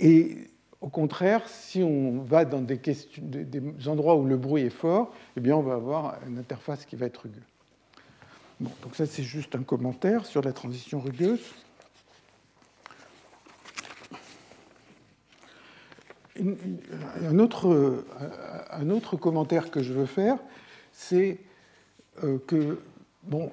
Et 0.00 0.38
au 0.80 0.88
contraire, 0.88 1.48
si 1.48 1.82
on 1.82 2.22
va 2.22 2.44
dans 2.44 2.60
des, 2.60 2.78
endroits 3.86 4.16
où 4.16 4.24
le 4.24 4.36
bruit 4.36 4.62
est 4.62 4.70
fort, 4.70 5.14
eh 5.36 5.40
bien, 5.40 5.56
on 5.56 5.62
va 5.62 5.74
avoir 5.74 6.18
une 6.26 6.38
interface 6.38 6.84
qui 6.84 6.96
va 6.96 7.06
être 7.06 7.22
rugueuse. 7.22 7.42
donc 8.60 8.94
ça, 8.94 9.06
c'est 9.06 9.22
juste 9.22 9.54
un 9.54 9.62
commentaire 9.62 10.26
sur 10.26 10.42
la 10.42 10.52
transition 10.52 11.00
rugueuse. 11.00 11.40
Un 16.36 17.38
autre, 17.38 18.04
un 18.70 18.90
autre 18.90 19.16
commentaire 19.16 19.70
que 19.70 19.82
je 19.82 19.92
veux 19.92 20.06
faire, 20.06 20.36
c'est 20.92 21.38
euh, 22.24 22.38
que, 22.46 22.80
bon, 23.22 23.52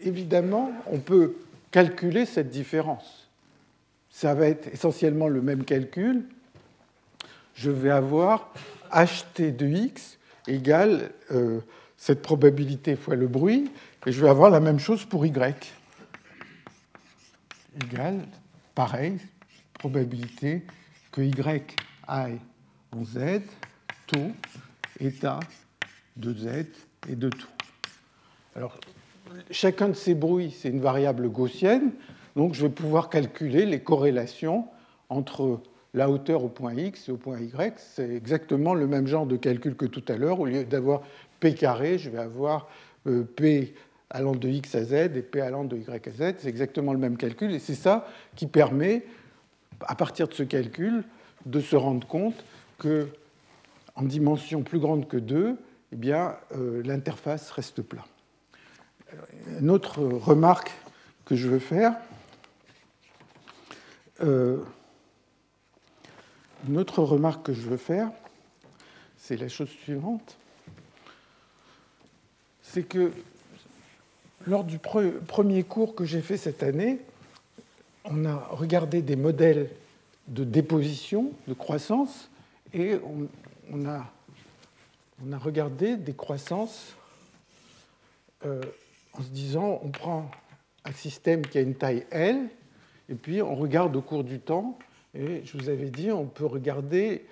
évidemment, 0.00 0.72
on 0.86 0.98
peut 0.98 1.34
calculer 1.72 2.26
cette 2.26 2.50
différence 2.50 3.22
ça 4.12 4.34
va 4.34 4.46
être 4.46 4.68
essentiellement 4.68 5.26
le 5.26 5.40
même 5.40 5.64
calcul. 5.64 6.24
Je 7.54 7.70
vais 7.70 7.90
avoir 7.90 8.52
ht 8.92 9.40
de 9.40 9.66
x 9.66 10.18
égale 10.46 11.10
euh, 11.32 11.60
cette 11.96 12.20
probabilité 12.20 12.94
fois 12.94 13.16
le 13.16 13.26
bruit, 13.26 13.70
et 14.06 14.12
je 14.12 14.20
vais 14.20 14.28
avoir 14.28 14.50
la 14.50 14.60
même 14.60 14.78
chose 14.78 15.04
pour 15.04 15.24
y. 15.24 15.32
Égale, 17.82 18.20
pareil, 18.74 19.18
probabilité 19.82 20.62
que 21.10 21.22
y 21.22 21.32
aille 22.06 22.38
en 22.92 23.04
z, 23.04 23.42
taux, 24.06 24.30
état 25.00 25.40
de 26.16 26.32
z 26.32 26.66
et 27.08 27.16
de 27.16 27.28
tout. 27.28 27.48
Alors, 28.54 28.78
chacun 29.50 29.88
de 29.88 29.94
ces 29.94 30.14
bruits, 30.14 30.52
c'est 30.56 30.68
une 30.68 30.80
variable 30.80 31.28
gaussienne. 31.28 31.90
Donc 32.36 32.54
je 32.54 32.62
vais 32.62 32.72
pouvoir 32.72 33.10
calculer 33.10 33.66
les 33.66 33.80
corrélations 33.80 34.68
entre 35.08 35.60
la 35.94 36.08
hauteur 36.08 36.44
au 36.44 36.48
point 36.48 36.74
x 36.74 37.08
et 37.08 37.12
au 37.12 37.16
point 37.16 37.40
y. 37.40 37.74
C'est 37.76 38.14
exactement 38.14 38.74
le 38.74 38.86
même 38.86 39.08
genre 39.08 39.26
de 39.26 39.36
calcul 39.36 39.74
que 39.74 39.86
tout 39.86 40.04
à 40.06 40.16
l'heure. 40.16 40.38
Au 40.38 40.46
lieu 40.46 40.62
d'avoir 40.62 41.02
p 41.40 41.54
carré, 41.54 41.98
je 41.98 42.08
vais 42.08 42.20
avoir 42.20 42.68
euh, 43.08 43.24
p 43.24 43.74
allant 44.10 44.36
de 44.36 44.48
x 44.48 44.76
à 44.76 44.84
z 44.84 44.92
et 44.92 45.22
p 45.22 45.40
allant 45.40 45.64
de 45.64 45.76
y 45.76 45.90
à 45.90 45.98
z. 45.98 46.34
C'est 46.38 46.48
exactement 46.48 46.92
le 46.92 47.00
même 47.00 47.16
calcul 47.16 47.50
et 47.52 47.58
c'est 47.58 47.74
ça 47.74 48.06
qui 48.36 48.46
permet, 48.46 49.04
à 49.86 49.94
partir 49.94 50.28
de 50.28 50.34
ce 50.34 50.42
calcul, 50.42 51.04
de 51.46 51.60
se 51.60 51.76
rendre 51.76 52.06
compte 52.06 52.44
que 52.78 53.08
en 53.94 54.02
dimension 54.02 54.62
plus 54.62 54.78
grande 54.78 55.06
que 55.06 55.16
2, 55.16 55.56
eh 55.92 55.96
bien, 55.96 56.36
euh, 56.56 56.82
l'interface 56.84 57.50
reste 57.50 57.82
plat. 57.82 58.04
Une 59.60 59.70
autre 59.70 60.02
remarque 60.02 60.72
que 61.26 61.36
je 61.36 61.48
veux 61.48 61.58
faire, 61.58 61.94
euh, 64.22 64.58
une 66.66 66.78
autre 66.78 67.02
remarque 67.02 67.46
que 67.46 67.52
je 67.52 67.62
veux 67.62 67.76
faire, 67.76 68.10
c'est 69.18 69.36
la 69.36 69.48
chose 69.48 69.68
suivante. 69.68 70.36
C'est 72.62 72.84
que 72.84 73.12
lors 74.46 74.64
du 74.64 74.78
premier 74.78 75.64
cours 75.64 75.94
que 75.94 76.04
j'ai 76.04 76.22
fait 76.22 76.36
cette 76.36 76.62
année, 76.62 77.00
on 78.04 78.24
a 78.24 78.36
regardé 78.50 79.02
des 79.02 79.16
modèles 79.16 79.70
de 80.28 80.44
déposition, 80.44 81.32
de 81.48 81.54
croissance, 81.54 82.30
et 82.72 82.96
on, 83.72 83.86
a, 83.86 84.08
regardé 85.38 85.96
des 85.96 86.14
croissances 86.14 86.96
euh, 88.44 88.60
en 89.12 89.22
se 89.22 89.28
disant 89.28 89.80
on 89.82 89.90
prend 89.90 90.30
un 90.84 90.92
système 90.92 91.46
qui 91.46 91.58
a 91.58 91.60
une 91.60 91.74
taille 91.74 92.06
L, 92.10 92.48
et 93.08 93.14
puis 93.14 93.42
on 93.42 93.54
regarde 93.54 93.94
au 93.94 94.02
cours 94.02 94.24
du 94.24 94.40
temps, 94.40 94.78
et 95.14 95.42
je 95.44 95.58
vous 95.58 95.68
avais 95.68 95.90
dit, 95.90 96.10
on 96.10 96.24
peut 96.24 96.46
regarder 96.46 97.26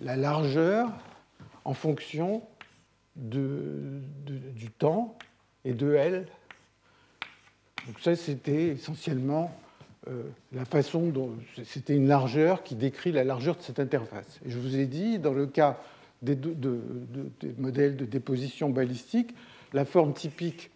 la 0.00 0.16
largeur 0.16 0.90
en 1.64 1.74
fonction 1.74 2.42
du 3.16 4.70
temps 4.78 5.16
et 5.64 5.72
de 5.72 5.94
L. 5.94 6.26
Donc 7.86 7.98
ça, 8.00 8.14
c'était 8.14 8.68
essentiellement 8.68 9.52
la 10.52 10.64
façon 10.64 11.08
dont 11.08 11.30
c'était 11.64 11.94
une 11.94 12.08
largeur 12.08 12.64
qui 12.64 12.74
décrit 12.74 13.12
la 13.12 13.22
largeur 13.22 13.56
de 13.56 13.62
cette 13.62 13.78
interface. 13.78 14.40
Et 14.44 14.50
je 14.50 14.58
vous 14.58 14.76
ai 14.76 14.86
dit, 14.86 15.18
dans 15.18 15.32
le 15.32 15.46
cas 15.46 15.78
des, 16.22 16.36
modèles 17.58 17.96
de 17.96 18.04
déposition 18.04 18.70
balistique, 18.70 19.34
la 19.72 19.84
forme 19.84 20.12
typique 20.12 20.70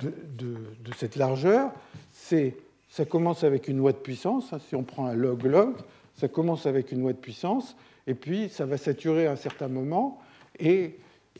de, 0.00 0.56
cette 0.96 1.16
largeur, 1.16 1.72
c'est 2.10 2.56
ça 2.88 3.04
commence 3.04 3.44
avec 3.44 3.68
une 3.68 3.76
loi 3.78 3.92
de 3.92 3.98
puissance. 3.98 4.52
Hein, 4.52 4.58
si 4.66 4.74
on 4.74 4.82
prend 4.82 5.06
un 5.06 5.14
log-log, 5.14 5.76
ça 6.14 6.26
commence 6.26 6.64
avec 6.64 6.90
une 6.90 7.00
loi 7.00 7.12
de 7.12 7.18
puissance, 7.18 7.76
et 8.06 8.14
puis 8.14 8.48
ça 8.48 8.64
va 8.64 8.78
saturer 8.78 9.26
à 9.26 9.32
un 9.32 9.36
certain 9.36 9.68
moment, 9.68 10.18
et 10.58 10.96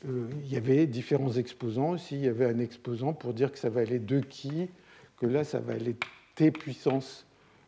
euh, 0.07 0.28
il 0.45 0.53
y 0.53 0.57
avait 0.57 0.86
différents 0.86 1.32
exposants. 1.32 1.97
Ici, 1.97 2.16
il 2.16 2.24
y 2.24 2.28
avait 2.28 2.45
un 2.45 2.59
exposant 2.59 3.14
pour 3.14 3.32
dire 3.32 3.51
que 3.51 3.59
ça 3.59 3.70
va 3.70 3.80
aller 3.80 3.99
2 3.99 4.20
qui, 4.20 4.68
que 5.16 5.26
là, 5.26 5.43
ça 5.43 5.59
va 5.59 5.72
aller 5.72 5.97
t 6.39 6.53
puissance 6.53 7.26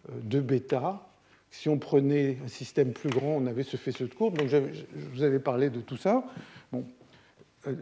2 0.09 0.39
euh, 0.39 0.41
bêta. 0.41 1.07
Si 1.51 1.68
on 1.68 1.79
prenait 1.79 2.39
un 2.45 2.49
système 2.49 2.93
plus 2.93 3.11
grand, 3.11 3.37
on 3.37 3.47
avait 3.47 3.64
ce 3.64 3.77
faisceau 3.77 4.07
de 4.07 4.14
courbe. 4.14 4.39
Donc, 4.39 4.47
je 4.47 4.59
vous 5.12 5.25
avais 5.25 5.41
parlé 5.41 5.68
de 5.68 5.81
tout 5.81 5.97
ça. 5.97 6.25
Bon. 6.71 6.85
Euh, 7.66 7.75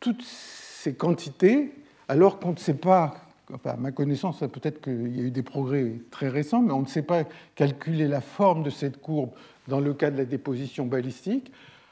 toutes 0.00 0.22
ces 0.22 0.94
quantités, 0.94 1.72
alors 2.06 2.38
qu'on 2.38 2.52
ne 2.52 2.58
sait 2.58 2.74
pas, 2.74 3.14
enfin, 3.52 3.70
à 3.70 3.76
ma 3.76 3.90
connaissance, 3.90 4.40
peut-être 4.40 4.82
qu'il 4.82 5.16
y 5.16 5.20
a 5.20 5.24
eu 5.24 5.30
des 5.30 5.42
progrès 5.42 5.94
très 6.10 6.28
récents, 6.28 6.60
mais 6.60 6.72
on 6.72 6.82
ne 6.82 6.86
sait 6.86 7.02
pas 7.02 7.24
calculer 7.54 8.06
la 8.06 8.20
forme 8.20 8.62
de 8.62 8.70
cette 8.70 9.00
courbe 9.00 9.30
dans 9.66 9.80
le 9.80 9.94
cas 9.94 10.10
de 10.10 10.18
la 10.18 10.26
déposition 10.26 10.84
balistique. 10.84 11.50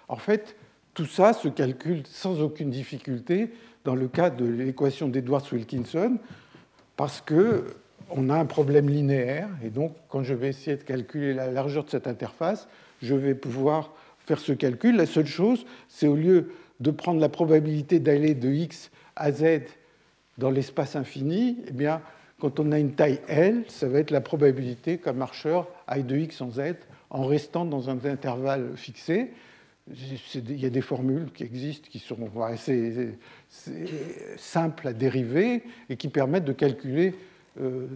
En 0.08 0.16
fait, 0.16 0.56
tout 0.92 1.06
ça 1.06 1.32
se 1.32 1.48
calcule 1.48 2.06
sans 2.06 2.42
aucune 2.42 2.70
difficulté 2.70 3.50
dans 3.84 3.94
le 3.94 4.06
cas 4.06 4.28
de 4.28 4.44
l'équation 4.44 5.08
d'Edwards-Wilkinson, 5.08 6.18
parce 6.96 7.22
qu'on 8.08 8.30
a 8.30 8.36
un 8.36 8.44
problème 8.46 8.88
linéaire, 8.88 9.48
et 9.64 9.70
donc 9.70 9.94
quand 10.08 10.22
je 10.22 10.34
vais 10.34 10.48
essayer 10.48 10.76
de 10.76 10.82
calculer 10.82 11.34
la 11.34 11.50
largeur 11.50 11.84
de 11.84 11.90
cette 11.90 12.06
interface, 12.06 12.68
je 13.02 13.14
vais 13.14 13.34
pouvoir 13.34 13.92
faire 14.18 14.38
ce 14.38 14.52
calcul. 14.52 14.96
La 14.96 15.06
seule 15.06 15.26
chose, 15.26 15.66
c'est 15.88 16.06
au 16.06 16.16
lieu 16.16 16.52
de 16.80 16.90
prendre 16.90 17.20
la 17.20 17.28
probabilité 17.28 17.98
d'aller 17.98 18.34
de 18.34 18.50
x 18.50 18.90
à 19.16 19.32
z 19.32 19.62
dans 20.38 20.50
l'espace 20.50 20.96
infini, 20.96 21.58
eh 21.66 21.72
bien, 21.72 22.02
quand 22.38 22.60
on 22.60 22.70
a 22.72 22.78
une 22.78 22.92
taille 22.92 23.20
L, 23.28 23.64
ça 23.68 23.88
va 23.88 24.00
être 24.00 24.10
la 24.10 24.20
probabilité 24.20 24.98
qu'un 24.98 25.14
marcheur 25.14 25.66
aille 25.86 26.04
de 26.04 26.16
x 26.16 26.42
en 26.42 26.50
z 26.50 26.74
en 27.08 27.24
restant 27.24 27.64
dans 27.64 27.88
un 27.88 27.98
intervalle 28.04 28.72
fixé 28.76 29.30
il 29.88 30.60
y 30.60 30.66
a 30.66 30.70
des 30.70 30.80
formules 30.80 31.30
qui 31.32 31.44
existent 31.44 31.88
qui 31.90 32.00
sont 32.00 32.18
assez 32.42 33.14
simples 34.36 34.88
à 34.88 34.92
dériver 34.92 35.62
et 35.88 35.96
qui 35.96 36.08
permettent 36.08 36.44
de 36.44 36.52
calculer 36.52 37.14
euh, 37.58 37.86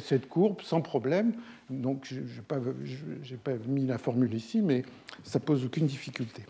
cette 0.00 0.28
courbe 0.28 0.60
sans 0.62 0.82
problème. 0.82 1.32
Donc, 1.70 2.04
je 2.04 2.20
n'ai 2.20 3.36
pas, 3.38 3.52
mis 3.66 3.86
la 3.86 3.98
formule 3.98 4.34
ici, 4.34 4.60
mais 4.60 4.84
ça 5.24 5.40
pose 5.40 5.64
aucune 5.64 5.86
difficulté. 5.86 6.42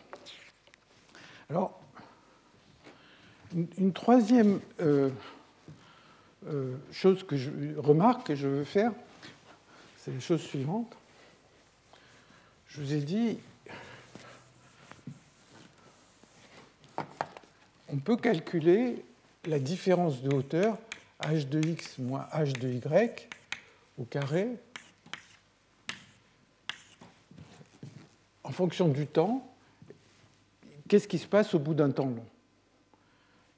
Alors, 1.49 1.79
une, 3.79 3.93
troisième 3.93 4.61
euh, 4.81 5.11
euh, 6.49 6.75
chose 6.91 7.23
que 7.25 7.37
je 7.37 7.51
remarque 7.77 8.31
et 8.31 8.37
je 8.37 8.49
veux 8.49 8.65
faire, 8.65 8.93
c'est 9.99 10.13
la 10.13 10.21
chose 10.21 10.41
suivante. 10.41 10.97
Je 12.67 12.81
vous 12.81 12.95
ai 12.95 13.01
dit, 13.01 13.39
on 17.89 17.99
peut 17.99 18.17
calculer 18.17 19.05
la 19.45 19.59
différence 19.59 20.23
de 20.23 20.35
hauteur 20.35 20.79
h 21.23 21.49
de 21.49 21.61
x 21.69 21.99
moins 21.99 22.27
h 22.33 22.53
de 22.59 22.69
y 22.69 23.29
au 23.99 24.05
carré 24.05 24.49
en 28.45 28.51
fonction 28.51 28.89
du 28.89 29.07
temps. 29.07 29.47
Qu'est-ce 30.89 31.09
qui 31.09 31.19
se 31.19 31.27
passe 31.27 31.55
au 31.55 31.59
bout 31.59 31.75
d'un 31.75 31.91
temps 31.91 32.07
long 32.07 32.25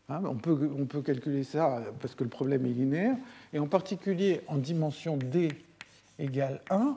hein, 0.08 0.22
on, 0.24 0.36
peut, 0.36 0.70
on 0.78 0.84
peut 0.84 1.02
calculer 1.02 1.42
ça 1.42 1.82
parce 2.00 2.14
que 2.14 2.22
le 2.22 2.30
problème 2.30 2.64
est 2.66 2.70
linéaire, 2.70 3.16
et 3.52 3.58
en 3.58 3.66
particulier 3.66 4.42
en 4.46 4.56
dimension 4.56 5.16
d 5.16 5.48
égale 6.18 6.60
1, 6.70 6.96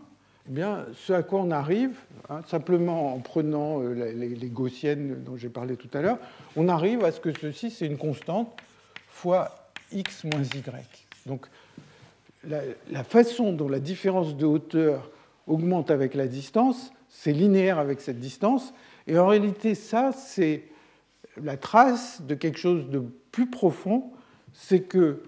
eh 0.49 0.51
bien, 0.51 0.85
ce 0.93 1.13
à 1.13 1.23
quoi 1.23 1.41
on 1.41 1.51
arrive, 1.51 1.97
hein, 2.29 2.41
simplement 2.47 3.13
en 3.13 3.19
prenant 3.19 3.81
euh, 3.81 4.13
les, 4.13 4.49
gaussiennes 4.49 5.23
dont 5.23 5.35
j'ai 5.35 5.49
parlé 5.49 5.75
tout 5.75 5.89
à 5.93 6.01
l'heure, 6.01 6.19
on 6.55 6.69
arrive 6.69 7.03
à 7.03 7.11
ce 7.11 7.19
que 7.19 7.37
ceci, 7.37 7.69
c'est 7.69 7.85
une 7.85 7.97
constante 7.97 8.55
fois 9.09 9.56
x 9.91 10.23
moins 10.23 10.43
y. 10.43 10.63
Donc, 11.25 11.47
la, 12.47 13.03
façon 13.03 13.53
dont 13.53 13.67
la 13.67 13.79
différence 13.79 14.35
de 14.35 14.45
hauteur 14.45 15.09
augmente 15.47 15.91
avec 15.91 16.13
la 16.13 16.27
distance, 16.27 16.91
c'est 17.09 17.33
linéaire 17.33 17.79
avec 17.79 18.01
cette 18.01 18.19
distance. 18.19 18.73
Et 19.07 19.17
en 19.17 19.27
réalité, 19.27 19.75
ça, 19.75 20.11
c'est 20.11 20.63
la 21.41 21.57
trace 21.57 22.21
de 22.21 22.35
quelque 22.35 22.59
chose 22.59 22.89
de 22.89 23.03
plus 23.31 23.49
profond. 23.49 24.11
C'est 24.53 24.81
que 24.81 25.23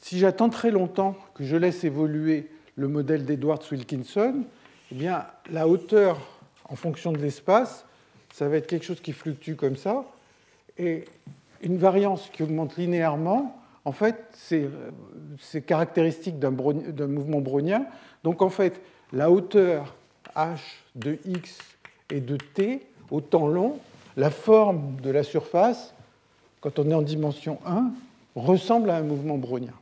si 0.00 0.18
j'attends 0.18 0.48
très 0.48 0.70
longtemps 0.70 1.16
que 1.34 1.44
je 1.44 1.56
laisse 1.56 1.84
évoluer 1.84 2.50
le 2.76 2.88
modèle 2.88 3.24
d'Edwards-Wilkinson, 3.24 4.44
eh 4.92 4.94
bien, 4.94 5.24
la 5.50 5.68
hauteur 5.68 6.18
en 6.68 6.76
fonction 6.76 7.12
de 7.12 7.18
l'espace, 7.18 7.84
ça 8.32 8.48
va 8.48 8.56
être 8.56 8.66
quelque 8.66 8.84
chose 8.84 9.00
qui 9.00 9.12
fluctue 9.12 9.54
comme 9.54 9.76
ça. 9.76 10.04
Et 10.76 11.04
une 11.62 11.78
variance 11.78 12.28
qui 12.32 12.42
augmente 12.42 12.76
linéairement, 12.76 13.63
en 13.84 13.92
fait, 13.92 14.16
c'est 14.32 15.62
caractéristique 15.62 16.38
d'un 16.38 16.50
mouvement 16.50 17.40
brownien. 17.40 17.86
Donc, 18.22 18.40
en 18.40 18.48
fait, 18.48 18.80
la 19.12 19.30
hauteur 19.30 19.94
h 20.34 20.58
de 20.94 21.18
x 21.26 21.58
et 22.10 22.20
de 22.20 22.36
t 22.36 22.86
au 23.10 23.20
temps 23.20 23.46
long, 23.46 23.78
la 24.16 24.30
forme 24.30 24.96
de 25.02 25.10
la 25.10 25.22
surface, 25.22 25.94
quand 26.60 26.78
on 26.78 26.90
est 26.90 26.94
en 26.94 27.02
dimension 27.02 27.58
1, 27.66 27.90
ressemble 28.34 28.90
à 28.90 28.96
un 28.96 29.02
mouvement 29.02 29.36
brownien. 29.36 29.74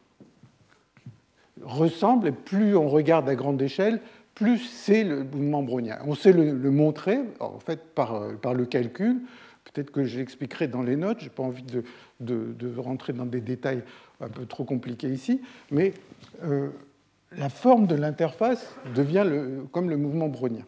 Ressemble, 1.63 2.29
et 2.29 2.33
plus 2.33 2.77
on 2.77 2.89
regarde 2.89 3.29
à 3.29 3.37
grande 3.37 3.63
échelle, 3.63 4.01
plus 4.35 4.59
c'est 4.59 5.05
le 5.05 5.23
mouvement 5.23 5.63
brownien. 5.63 5.99
On 6.07 6.17
sait 6.17 6.33
le, 6.33 6.71
montrer, 6.71 7.21
en 7.39 7.61
fait, 7.61 7.95
par 7.95 8.55
le 8.55 8.65
calcul. 8.65 9.21
Peut-être 9.65 9.91
que 9.91 10.05
j'expliquerai 10.05 10.69
dans 10.69 10.83
les 10.83 10.97
notes, 10.97 11.19
je 11.21 11.25
n'ai 11.25 11.31
pas 11.31 11.43
envie 11.43 11.63
de, 11.63 12.75
rentrer 12.79 13.13
dans 13.13 13.27
des 13.27 13.41
détails 13.41 13.83
un 14.21 14.29
peu 14.29 14.45
trop 14.47 14.65
compliqués 14.65 15.09
ici, 15.09 15.41
mais 15.71 15.95
euh, 16.43 16.69
la 17.37 17.49
forme 17.49 17.87
de 17.87 17.95
l'interface 17.95 18.75
devient 18.95 19.27
comme 19.71 19.89
le 19.89 19.97
mouvement 19.97 20.29
brownien. 20.29 20.65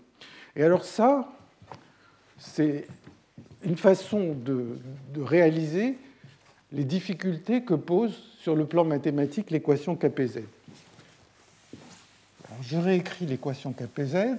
Et 0.57 0.63
alors 0.63 0.85
ça, 0.85 1.29
c'est 2.39 2.87
une 3.65 3.77
façon 3.77 4.35
de, 4.35 4.79
de, 5.13 5.23
réaliser 5.23 5.97
les 6.73 6.85
difficultés 6.85 7.63
que 7.63 7.75
pose 7.75 8.13
sur 8.41 8.55
le 8.55 8.67
plan 8.67 8.85
mathématique 8.85 9.51
l'équation 9.51 9.97
KPZ 9.97 10.43
je 12.63 12.77
réécris 12.77 13.27
l'équation 13.27 13.73
KPZ. 13.73 14.37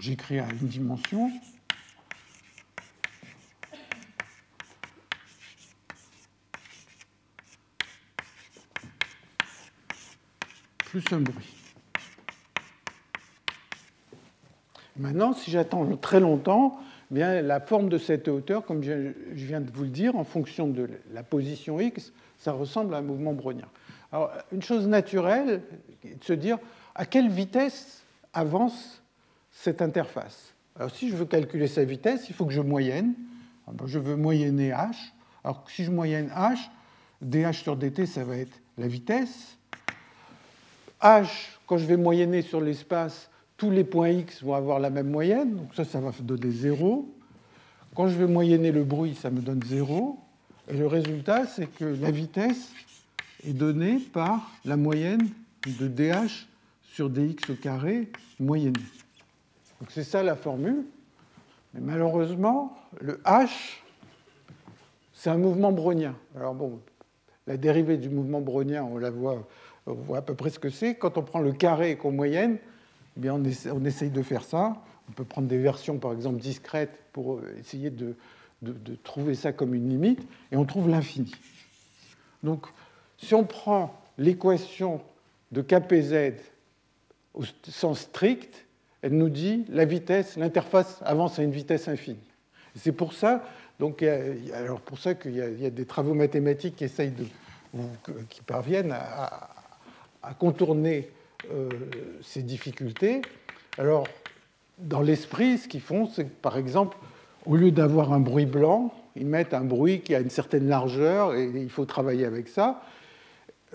J'écris 0.00 0.38
à 0.38 0.46
une 0.48 0.66
dimension. 0.66 1.30
plus 10.86 11.04
un 11.12 11.20
bruit. 11.20 11.54
Maintenant, 14.96 15.32
si 15.32 15.52
j'attends 15.52 15.86
très 15.96 16.18
longtemps, 16.18 16.80
bien, 17.12 17.42
la 17.42 17.60
forme 17.60 17.88
de 17.88 17.96
cette 17.96 18.26
hauteur, 18.26 18.64
comme 18.64 18.82
je 18.82 19.12
viens 19.34 19.60
de 19.60 19.70
vous 19.70 19.84
le 19.84 19.90
dire, 19.90 20.16
en 20.16 20.24
fonction 20.24 20.66
de 20.66 20.88
la 21.12 21.22
position 21.22 21.78
x, 21.78 22.12
ça 22.38 22.50
ressemble 22.52 22.94
à 22.94 22.98
un 22.98 23.02
mouvement 23.02 23.34
brownien. 23.34 23.68
Alors, 24.10 24.32
une 24.50 24.62
chose 24.62 24.88
naturelle 24.88 25.62
de 26.02 26.24
se 26.24 26.32
dire 26.32 26.58
à 26.96 27.06
quelle 27.06 27.28
vitesse 27.28 28.02
avance 28.32 28.99
cette 29.50 29.82
interface. 29.82 30.54
Alors 30.76 30.94
si 30.94 31.08
je 31.08 31.16
veux 31.16 31.26
calculer 31.26 31.66
sa 31.66 31.84
vitesse, 31.84 32.28
il 32.28 32.34
faut 32.34 32.46
que 32.46 32.52
je 32.52 32.60
moyenne. 32.60 33.14
Ah 33.66 33.72
ben, 33.74 33.86
je 33.86 33.98
veux 33.98 34.16
moyenner 34.16 34.70
h. 34.70 34.94
Alors 35.44 35.64
si 35.68 35.84
je 35.84 35.90
moyenne 35.90 36.30
h, 36.34 36.58
dh 37.22 37.52
sur 37.52 37.76
dt, 37.76 38.06
ça 38.06 38.24
va 38.24 38.36
être 38.36 38.58
la 38.78 38.88
vitesse. 38.88 39.56
h, 41.02 41.28
quand 41.66 41.76
je 41.76 41.86
vais 41.86 41.96
moyenner 41.96 42.42
sur 42.42 42.60
l'espace, 42.60 43.30
tous 43.56 43.70
les 43.70 43.84
points 43.84 44.08
x 44.08 44.42
vont 44.42 44.54
avoir 44.54 44.80
la 44.80 44.88
même 44.88 45.10
moyenne, 45.10 45.54
donc 45.54 45.74
ça, 45.74 45.84
ça 45.84 46.00
va 46.00 46.12
donner 46.22 46.50
0. 46.50 47.06
Quand 47.94 48.08
je 48.08 48.16
vais 48.16 48.26
moyenner 48.26 48.72
le 48.72 48.84
bruit, 48.84 49.14
ça 49.14 49.30
me 49.30 49.40
donne 49.40 49.62
0. 49.62 50.18
Et 50.68 50.76
le 50.76 50.86
résultat, 50.86 51.46
c'est 51.46 51.66
que 51.66 51.84
la 51.84 52.10
vitesse 52.10 52.72
est 53.46 53.52
donnée 53.52 53.98
par 53.98 54.50
la 54.64 54.76
moyenne 54.76 55.28
de 55.66 55.88
dh 55.88 56.14
sur 56.94 57.10
dx 57.10 57.50
au 57.50 57.54
carré 57.54 58.08
moyenne. 58.38 58.72
Donc 59.80 59.90
c'est 59.90 60.04
ça 60.04 60.22
la 60.22 60.36
formule. 60.36 60.84
Mais 61.74 61.80
malheureusement, 61.80 62.76
le 63.00 63.20
h, 63.24 63.48
c'est 65.12 65.30
un 65.30 65.38
mouvement 65.38 65.72
brownien. 65.72 66.14
Alors 66.36 66.54
bon, 66.54 66.80
la 67.46 67.56
dérivée 67.56 67.96
du 67.96 68.10
mouvement 68.10 68.40
brownien, 68.40 68.84
on 68.84 68.98
la 68.98 69.10
voit, 69.10 69.46
à 70.14 70.22
peu 70.22 70.34
près 70.34 70.50
ce 70.50 70.58
que 70.58 70.70
c'est. 70.70 70.94
Quand 70.94 71.16
on 71.18 71.22
prend 71.22 71.40
le 71.40 71.52
carré 71.52 71.92
et 71.92 71.96
qu'on 71.96 72.12
moyenne, 72.12 72.58
eh 73.22 73.30
on, 73.30 73.44
essaye 73.84 74.10
de 74.10 74.22
faire 74.22 74.44
ça. 74.44 74.76
On 75.08 75.12
peut 75.12 75.24
prendre 75.24 75.48
des 75.48 75.58
versions, 75.58 75.98
par 75.98 76.12
exemple, 76.12 76.40
discrètes 76.40 77.02
pour 77.12 77.40
essayer 77.58 77.90
de, 77.90 78.14
de, 78.62 78.94
trouver 78.94 79.34
ça 79.34 79.52
comme 79.52 79.74
une 79.74 79.88
limite, 79.88 80.20
et 80.52 80.56
on 80.56 80.64
trouve 80.64 80.88
l'infini. 80.88 81.32
Donc, 82.42 82.66
si 83.18 83.34
on 83.34 83.44
prend 83.44 84.00
l'équation 84.16 85.00
de 85.50 85.62
KPZ 85.62 86.34
au 87.34 87.42
sens 87.64 88.00
strict, 88.00 88.66
elle 89.02 89.12
nous 89.12 89.28
dit 89.28 89.64
la 89.68 89.84
vitesse, 89.84 90.36
l'interface 90.36 91.00
avance 91.04 91.38
à 91.38 91.42
une 91.42 91.50
vitesse 91.50 91.88
infinie. 91.88 92.18
C'est 92.76 92.92
pour 92.92 93.12
ça, 93.12 93.42
donc, 93.78 94.02
alors 94.02 94.80
pour 94.80 94.98
ça 94.98 95.14
qu'il 95.14 95.34
y, 95.34 95.66
a 95.66 95.70
des 95.70 95.86
travaux 95.86 96.14
mathématiques 96.14 96.76
qui 96.76 96.84
essayent 96.84 97.12
de, 97.12 97.24
qui 98.28 98.42
parviennent 98.42 98.92
à, 98.92 99.48
contourner 100.38 101.08
euh, 101.50 101.68
ces 102.22 102.42
difficultés. 102.42 103.22
Alors, 103.78 104.06
dans 104.78 105.00
l'esprit, 105.00 105.56
ce 105.56 105.66
qu'ils 105.66 105.80
font, 105.80 106.06
c'est 106.06 106.24
que, 106.24 106.34
par 106.42 106.58
exemple, 106.58 106.96
au 107.46 107.56
lieu 107.56 107.70
d'avoir 107.70 108.12
un 108.12 108.20
bruit 108.20 108.46
blanc, 108.46 108.92
ils 109.16 109.26
mettent 109.26 109.54
un 109.54 109.64
bruit 109.64 110.02
qui 110.02 110.14
a 110.14 110.20
une 110.20 110.30
certaine 110.30 110.68
largeur 110.68 111.34
et 111.34 111.46
il 111.46 111.70
faut 111.70 111.86
travailler 111.86 112.26
avec 112.26 112.48
ça. 112.48 112.82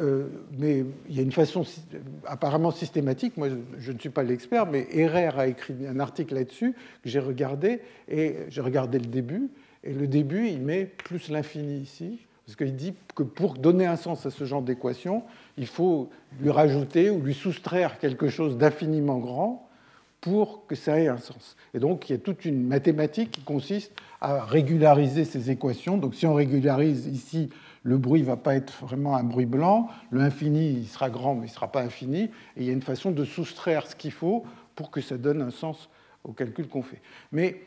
Euh, 0.01 0.27
mais 0.57 0.83
il 1.07 1.15
y 1.15 1.19
a 1.19 1.21
une 1.21 1.31
façon 1.31 1.63
apparemment 2.25 2.71
systématique, 2.71 3.37
moi 3.37 3.47
je, 3.77 3.91
ne 3.93 3.97
suis 3.97 4.09
pas 4.09 4.23
l'expert, 4.23 4.65
mais 4.65 4.87
Herrère 4.91 5.39
a 5.39 5.47
écrit 5.47 5.87
un 5.87 5.99
article 6.01 6.35
là-dessus 6.35 6.73
que 7.01 7.09
j'ai 7.09 7.19
regardé, 7.19 7.79
et 8.09 8.35
j'ai 8.49 8.59
regardé 8.59 8.99
le 8.99 9.05
début, 9.05 9.49
et 9.85 9.93
le 9.93 10.07
début 10.07 10.47
il 10.47 10.59
met 10.59 10.83
plus 10.83 11.29
l'infini 11.29 11.79
ici, 11.79 12.19
parce 12.45 12.57
qu'il 12.57 12.75
dit 12.75 12.93
que 13.15 13.23
pour 13.23 13.53
donner 13.53 13.85
un 13.85 13.95
sens 13.95 14.25
à 14.25 14.31
ce 14.31 14.43
genre 14.43 14.61
d'équation, 14.61 15.23
il 15.57 15.67
faut 15.67 16.09
lui 16.41 16.51
rajouter 16.51 17.09
ou 17.09 17.21
lui 17.21 17.33
soustraire 17.33 17.97
quelque 17.97 18.27
chose 18.27 18.57
d'infiniment 18.57 19.19
grand, 19.19 19.65
pour 20.25 20.65
que 20.65 20.73
ça 20.73 20.99
ait 20.99 21.07
un 21.07 21.19
sens. 21.19 21.55
Et 21.75 21.79
donc, 21.79 22.09
il 22.09 22.13
y 22.13 22.15
a 22.15 22.17
toute 22.17 22.45
une 22.45 22.65
mathématique 22.65 23.29
qui 23.29 23.41
consiste 23.43 23.91
à 24.19 24.43
régulariser 24.43 25.23
ces 25.23 25.51
équations. 25.51 25.99
Donc, 25.99 26.15
si 26.15 26.25
on 26.25 26.33
régularise 26.33 27.05
ici, 27.05 27.51
le 27.85 27.97
bruit 27.99 28.21
ne 28.21 28.25
va 28.25 28.35
pas 28.35 28.55
être 28.55 28.73
vraiment 28.83 29.15
un 29.15 29.23
bruit 29.23 29.45
blanc, 29.45 29.89
le 30.09 30.19
infini, 30.19 30.71
il 30.71 30.87
sera 30.87 31.11
grand, 31.11 31.35
mais 31.35 31.41
il 31.41 31.49
ne 31.51 31.55
sera 31.55 31.71
pas 31.71 31.81
infini, 31.81 32.23
et 32.23 32.31
il 32.57 32.63
y 32.63 32.69
a 32.71 32.73
une 32.73 32.81
façon 32.81 33.11
de 33.11 33.23
soustraire 33.23 33.85
ce 33.85 33.95
qu'il 33.95 34.11
faut 34.11 34.43
pour 34.75 34.89
que 34.89 35.01
ça 35.01 35.17
donne 35.17 35.41
un 35.41 35.51
sens 35.51 35.87
au 36.23 36.31
calcul 36.31 36.67
qu'on 36.67 36.81
fait. 36.81 36.99
Mais 37.31 37.61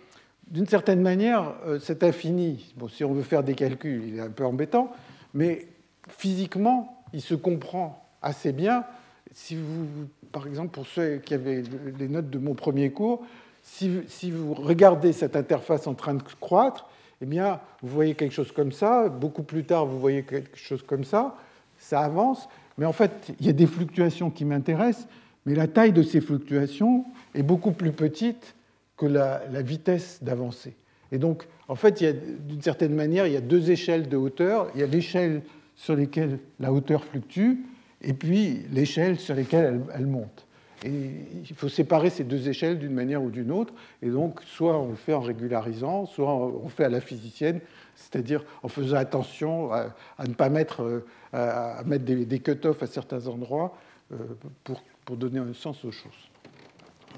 d'une 0.51 0.67
certaine 0.67 1.01
manière, 1.01 1.55
euh, 1.67 1.79
cet 1.79 2.03
infini, 2.03 2.75
bon, 2.77 2.89
si 2.89 3.05
on 3.05 3.13
veut 3.13 3.23
faire 3.23 3.45
des 3.45 3.55
calculs, 3.55 4.03
il 4.09 4.17
est 4.19 4.21
un 4.21 4.31
peu 4.31 4.45
embêtant, 4.45 4.91
mais 5.35 5.69
physiquement, 6.09 7.05
il 7.13 7.23
se 7.23 7.37
comprend 7.37 8.05
assez 8.21 8.53
bien 8.53 8.85
si 9.33 9.55
vous, 9.55 9.87
par 10.33 10.49
exemple, 10.49 10.71
pour 10.71 10.87
ceux 10.87 11.19
qui 11.19 11.35
avaient 11.35 11.63
les 11.97 12.09
notes 12.09 12.29
de 12.29 12.39
mon 12.39 12.55
premier 12.55 12.91
cours, 12.91 13.25
si, 13.63 14.31
vous 14.31 14.55
regardez 14.55 15.13
cette 15.13 15.37
interface 15.37 15.87
en 15.87 15.95
train 15.95 16.15
de 16.15 16.23
croître, 16.41 16.89
eh 17.21 17.27
bien, 17.27 17.61
vous 17.83 17.89
voyez 17.89 18.15
quelque 18.15 18.33
chose 18.35 18.53
comme 18.53 18.73
ça. 18.73 19.09
Beaucoup 19.09 19.43
plus 19.43 19.65
tard, 19.65 19.87
vous 19.87 19.99
voyez 19.99 20.23
quelque 20.23 20.57
chose 20.57 20.83
comme 20.83 21.05
ça. 21.05 21.37
Ça 21.79 22.01
avance. 22.01 22.49
Mais 22.77 22.87
en 22.87 22.93
fait, 22.93 23.33
il 23.41 23.47
y 23.47 23.49
a 23.49 23.53
des 23.53 23.67
fluctuations 23.67 24.31
qui 24.31 24.45
m'intéressent, 24.45 25.09
mais 25.47 25.55
la 25.55 25.67
taille 25.67 25.93
de 25.93 26.03
ces 26.03 26.21
fluctuations 26.21 27.05
est 27.35 27.43
beaucoup 27.43 27.73
plus 27.73 27.93
petite 27.93 28.55
que 28.97 29.07
la, 29.07 29.41
vitesse 29.63 30.19
d'avancée. 30.23 30.75
Et 31.11 31.19
donc, 31.19 31.47
en 31.69 31.75
fait, 31.75 32.03
d'une 32.47 32.63
certaine 32.63 32.95
manière, 32.95 33.27
il 33.27 33.33
y 33.33 33.37
a 33.37 33.41
deux 33.41 33.71
échelles 33.71 34.09
de 34.09 34.17
hauteur. 34.17 34.71
Il 34.75 34.81
y 34.81 34.85
a 34.85 34.87
l'échelle 34.87 35.43
sur 35.75 35.97
laquelle 35.97 36.39
la 36.59 36.73
hauteur 36.73 37.05
fluctue, 37.05 37.61
et 38.03 38.13
puis 38.13 38.63
l'échelle 38.73 39.19
sur 39.19 39.35
laquelle 39.35 39.81
elle, 39.95 40.07
monte. 40.07 40.47
Et 40.85 41.11
il 41.49 41.57
faut 41.57 41.69
séparer 41.69 42.09
ces 42.09 42.25
deux 42.25 42.49
échelles 42.49 42.79
d'une 42.79 42.93
manière 42.93 43.23
ou 43.23 43.31
d'une 43.31 43.51
autre. 43.51 43.75
Et 44.03 44.09
donc, 44.09 44.41
soit 44.45 44.79
on 44.79 44.91
le 44.91 44.95
fait 44.95 45.13
en 45.13 45.21
régularisant, 45.21 46.07
soit 46.07 46.33
on 46.33 46.63
le 46.65 46.69
fait 46.69 46.85
à 46.85 46.89
la 46.89 47.01
physicienne, 47.01 47.61
c'est-à-dire 47.97 48.45
en 48.63 48.69
faisant 48.69 48.97
attention 48.97 49.73
à, 49.73 49.93
ne 50.27 50.35
pas 50.35 50.49
mettre, 50.51 51.03
à, 51.33 51.83
mettre 51.85 52.05
des, 52.05 52.39
cut-offs 52.39 52.83
à 52.83 52.87
certains 52.87 53.27
endroits 53.27 53.77
euh, 54.13 54.17
pour, 54.63 54.83
pour, 55.05 55.17
donner 55.17 55.41
un 55.41 55.53
sens 55.53 55.85
aux 55.85 55.91
choses. 55.91 56.31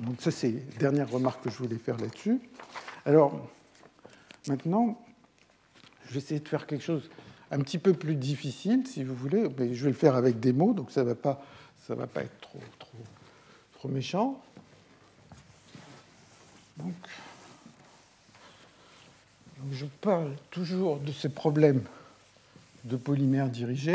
Donc, 0.01 0.21
ça, 0.21 0.31
c'est 0.31 0.53
la 0.53 0.79
dernière 0.79 1.11
remarque 1.11 1.45
que 1.45 1.51
je 1.51 1.59
voulais 1.59 1.77
faire 1.77 1.99
là-dessus. 1.99 2.41
Alors, 3.05 3.47
maintenant, 4.49 4.99
je 6.07 6.15
vais 6.15 6.19
essayer 6.19 6.41
de 6.41 6.49
faire 6.49 6.67
quelque 6.67 6.85
chose 6.85 7.11
un 7.51 7.59
petit 7.59 7.79
peu 7.79 7.93
plus 7.93 8.15
difficile, 8.15 8.87
si 8.87 9.05
vous 9.05 9.15
voulez, 9.15 9.47
mais 9.59 9.75
je 9.75 9.85
vais 9.85 9.91
le 9.91 9.97
faire 9.97 10.15
avec 10.15 10.41
des 10.41 10.53
mots, 10.53 10.73
donc 10.73 10.91
ça 10.91 11.03
ne 11.03 11.09
va, 11.09 11.15
pas, 11.15 11.43
va 11.89 12.07
pas 12.07 12.23
être 12.23 12.41
trop, 12.41 12.61
trop, 12.79 12.99
méchant. 13.89 14.41
Donc, 16.76 16.95
je 19.72 19.87
parle 20.01 20.35
toujours 20.51 20.99
de 20.99 21.12
ces 21.12 21.28
problèmes 21.28 21.85
de 22.85 22.97
polymères 22.97 23.49
dirigés. 23.49 23.95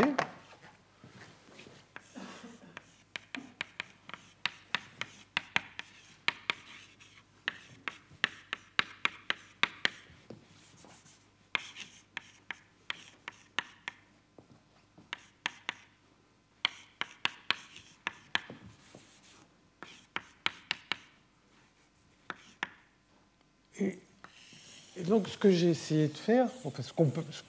Donc, 25.06 25.28
ce 25.28 25.38
que 25.38 25.50
j'ai 25.50 25.70
essayé 25.70 26.08
de 26.08 26.16
faire, 26.16 26.48
enfin, 26.64 26.82
ce, 26.82 26.90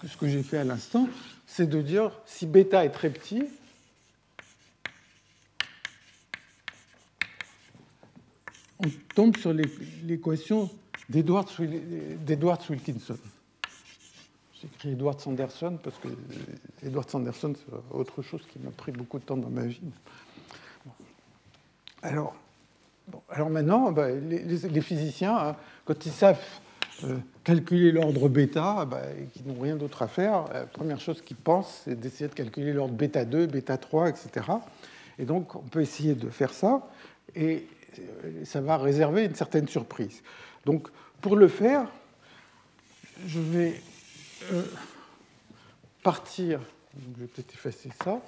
ce 0.07 0.17
que 0.17 0.27
j'ai 0.27 0.43
fait 0.43 0.59
à 0.59 0.63
l'instant, 0.63 1.09
c'est 1.47 1.67
de 1.67 1.81
dire 1.81 2.11
si 2.25 2.45
bêta 2.45 2.85
est 2.85 2.91
très 2.91 3.09
petit, 3.09 3.43
on 8.79 8.87
tombe 9.15 9.35
sur 9.37 9.53
l'équation 9.53 10.69
d'Edwards-Wilkinson. 11.09 13.17
J'écris 14.61 14.91
Edward 14.91 15.19
Sanderson 15.19 15.79
parce 15.83 15.97
que 15.97 16.09
Edward 16.83 17.09
Sanderson, 17.09 17.55
c'est 17.55 17.95
autre 17.95 18.21
chose 18.21 18.43
qui 18.51 18.59
m'a 18.59 18.69
pris 18.71 18.91
beaucoup 18.91 19.17
de 19.19 19.23
temps 19.23 19.37
dans 19.37 19.49
ma 19.49 19.65
vie. 19.65 19.79
Alors, 22.01 22.35
alors 23.29 23.49
maintenant, 23.49 23.91
bah, 23.91 24.11
les, 24.11 24.81
physiciens, 24.81 25.37
hein, 25.37 25.55
quand 25.85 26.05
ils 26.05 26.11
savent 26.11 26.39
euh, 26.39 26.66
calculer 27.43 27.91
l'ordre 27.91 28.29
bêta, 28.29 28.85
bah, 28.85 29.01
et 29.19 29.25
qui 29.27 29.43
n'ont 29.43 29.59
rien 29.59 29.75
d'autre 29.75 30.01
à 30.01 30.07
faire, 30.07 30.45
la 30.53 30.65
première 30.65 30.99
chose 30.99 31.21
qu'ils 31.21 31.37
pensent, 31.37 31.81
c'est 31.85 31.99
d'essayer 31.99 32.27
de 32.27 32.33
calculer 32.33 32.73
l'ordre 32.73 32.93
bêta 32.93 33.25
2, 33.25 33.47
bêta 33.47 33.77
3, 33.77 34.09
etc. 34.09 34.45
Et 35.19 35.25
donc, 35.25 35.55
on 35.55 35.61
peut 35.61 35.81
essayer 35.81 36.15
de 36.15 36.29
faire 36.29 36.53
ça, 36.53 36.87
et 37.35 37.67
euh, 37.99 38.43
ça 38.45 38.61
va 38.61 38.77
réserver 38.77 39.25
une 39.25 39.35
certaine 39.35 39.67
surprise. 39.67 40.21
Donc, 40.65 40.87
pour 41.21 41.35
le 41.35 41.47
faire, 41.47 41.87
je 43.25 43.39
vais 43.39 43.81
euh, 44.51 44.63
partir, 46.03 46.59
je 46.95 47.21
vais 47.21 47.27
peut-être 47.27 47.53
effacer 47.53 47.89
ça, 48.03 48.21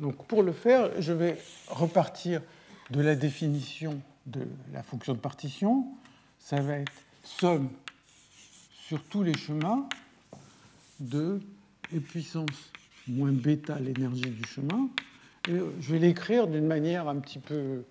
Donc 0.00 0.24
pour 0.26 0.42
le 0.42 0.52
faire, 0.52 0.90
je 1.00 1.12
vais 1.12 1.36
repartir 1.68 2.40
de 2.90 3.00
la 3.00 3.14
définition 3.14 4.00
de 4.26 4.46
la 4.72 4.82
fonction 4.82 5.14
de 5.14 5.18
partition, 5.18 5.86
ça 6.38 6.60
va 6.60 6.78
être 6.78 6.92
somme 7.22 7.68
sur 8.72 9.02
tous 9.04 9.22
les 9.22 9.36
chemins 9.36 9.86
de 11.00 11.40
e 11.94 11.98
puissance 12.00 12.72
moins 13.08 13.32
bêta 13.32 13.78
l'énergie 13.78 14.30
du 14.30 14.44
chemin. 14.44 14.88
Et 15.48 15.58
je 15.80 15.92
vais 15.92 15.98
l'écrire 15.98 16.46
d'une 16.46 16.66
manière 16.66 17.08
un 17.08 17.16
petit 17.16 17.38
peu 17.38 17.84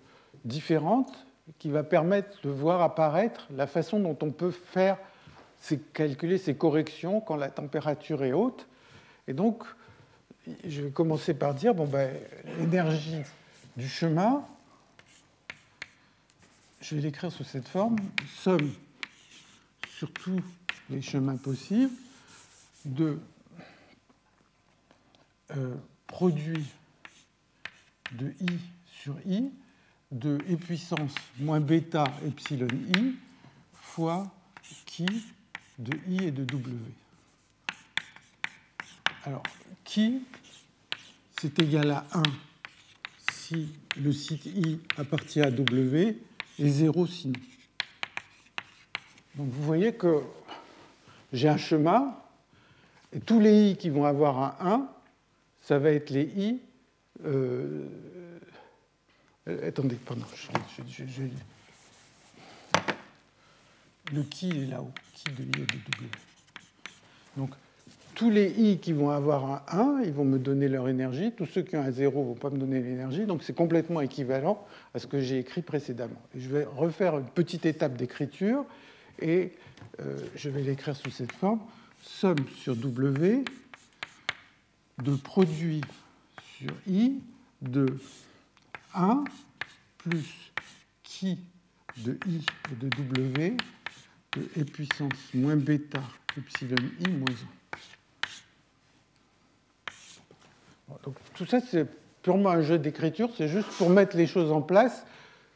différente 0.44 1.26
qui 1.58 1.68
va 1.68 1.82
permettre 1.82 2.40
de 2.42 2.50
voir 2.50 2.80
apparaître 2.80 3.48
la 3.54 3.66
façon 3.66 3.98
dont 4.00 4.16
on 4.22 4.30
peut 4.30 4.52
faire 4.52 4.98
calculer 5.92 6.38
ces 6.38 6.54
corrections 6.54 7.20
quand 7.20 7.36
la 7.36 7.50
température 7.50 8.24
est 8.24 8.32
haute. 8.32 8.66
Et 9.28 9.32
donc, 9.32 9.64
je 10.66 10.82
vais 10.82 10.90
commencer 10.90 11.34
par 11.34 11.54
dire 11.54 11.74
bon, 11.74 11.86
ben, 11.86 12.14
l'énergie 12.58 13.22
du 13.76 13.88
chemin, 13.88 14.44
je 16.80 16.94
vais 16.94 17.02
l'écrire 17.02 17.32
sous 17.32 17.44
cette 17.44 17.68
forme 17.68 17.96
somme 18.42 18.72
sur 19.88 20.12
tous 20.12 20.42
les 20.88 21.02
chemins 21.02 21.36
possibles 21.36 21.92
de 22.84 23.18
euh, 25.56 25.74
produit 26.06 26.66
de 28.12 28.32
i 28.40 28.58
sur 28.86 29.14
i 29.26 29.50
de 30.10 30.38
e 30.50 30.56
puissance 30.56 31.14
moins 31.38 31.60
bêta 31.60 32.04
epsilon 32.26 32.68
i 32.96 33.14
fois 33.72 34.26
qui 34.86 35.06
de 35.78 35.96
i 36.08 36.24
et 36.24 36.30
de 36.30 36.44
w. 36.44 36.76
Alors, 39.24 39.42
qui, 39.84 40.22
c'est 41.40 41.58
égal 41.58 41.90
à 41.90 42.04
1 42.12 42.22
si 43.32 43.70
le 43.96 44.12
site 44.12 44.44
i 44.44 44.78
appartient 44.98 45.40
à 45.40 45.50
w 45.50 46.18
et 46.58 46.68
0 46.68 47.06
sinon. 47.06 47.40
Donc 49.36 49.48
vous 49.48 49.62
voyez 49.62 49.94
que 49.94 50.20
j'ai 51.32 51.48
un 51.48 51.56
chemin, 51.56 52.14
et 53.14 53.20
tous 53.20 53.40
les 53.40 53.70
i 53.70 53.76
qui 53.78 53.88
vont 53.88 54.04
avoir 54.04 54.60
un 54.62 54.72
1, 54.72 54.88
ça 55.62 55.78
va 55.78 55.92
être 55.92 56.10
les 56.10 56.24
i. 56.24 56.60
Euh, 57.24 57.88
attendez, 59.46 59.96
pardon, 59.96 60.26
le 64.12 64.22
qui 64.24 64.50
est 64.50 64.66
là-haut, 64.66 64.92
qui 65.14 65.32
de 65.32 65.42
i 65.42 65.46
de 65.46 65.64
w. 65.64 66.08
Donc 67.38 67.54
tous 68.20 68.28
les 68.28 68.50
i 68.50 68.78
qui 68.78 68.92
vont 68.92 69.08
avoir 69.08 69.46
un 69.46 69.62
1, 69.98 70.02
ils 70.04 70.12
vont 70.12 70.26
me 70.26 70.38
donner 70.38 70.68
leur 70.68 70.90
énergie. 70.90 71.32
Tous 71.32 71.46
ceux 71.46 71.62
qui 71.62 71.74
ont 71.76 71.82
un 71.82 71.90
0 71.90 72.20
ne 72.20 72.26
vont 72.26 72.34
pas 72.34 72.50
me 72.50 72.58
donner 72.58 72.78
l'énergie. 72.82 73.24
Donc 73.24 73.42
c'est 73.42 73.54
complètement 73.54 74.02
équivalent 74.02 74.62
à 74.92 74.98
ce 74.98 75.06
que 75.06 75.20
j'ai 75.20 75.38
écrit 75.38 75.62
précédemment. 75.62 76.20
Je 76.36 76.46
vais 76.50 76.64
refaire 76.64 77.16
une 77.16 77.24
petite 77.24 77.64
étape 77.64 77.96
d'écriture 77.96 78.66
et 79.22 79.52
euh, 80.00 80.18
je 80.36 80.50
vais 80.50 80.60
l'écrire 80.60 80.94
sous 80.94 81.08
cette 81.08 81.32
forme. 81.32 81.60
Somme 82.02 82.44
sur 82.58 82.76
W 82.76 83.42
de 85.02 85.16
produit 85.16 85.80
sur 86.58 86.74
I 86.86 87.22
de 87.62 87.86
1 88.94 89.24
plus 89.96 90.52
qui 91.02 91.38
de 91.96 92.18
I 92.28 92.44
de 92.82 92.88
W 92.90 93.56
de 94.36 94.42
E 94.60 94.64
puissance 94.64 95.32
moins 95.32 95.56
bêta 95.56 96.02
epsilon 96.36 96.76
I 97.00 97.08
moins 97.12 97.30
1. 97.30 97.59
Donc, 101.04 101.14
tout 101.34 101.46
ça, 101.46 101.60
c'est 101.60 101.86
purement 102.22 102.50
un 102.50 102.62
jeu 102.62 102.78
d'écriture, 102.78 103.30
c'est 103.36 103.48
juste 103.48 103.68
pour 103.78 103.90
mettre 103.90 104.16
les 104.16 104.26
choses 104.26 104.52
en 104.52 104.60
place 104.60 105.06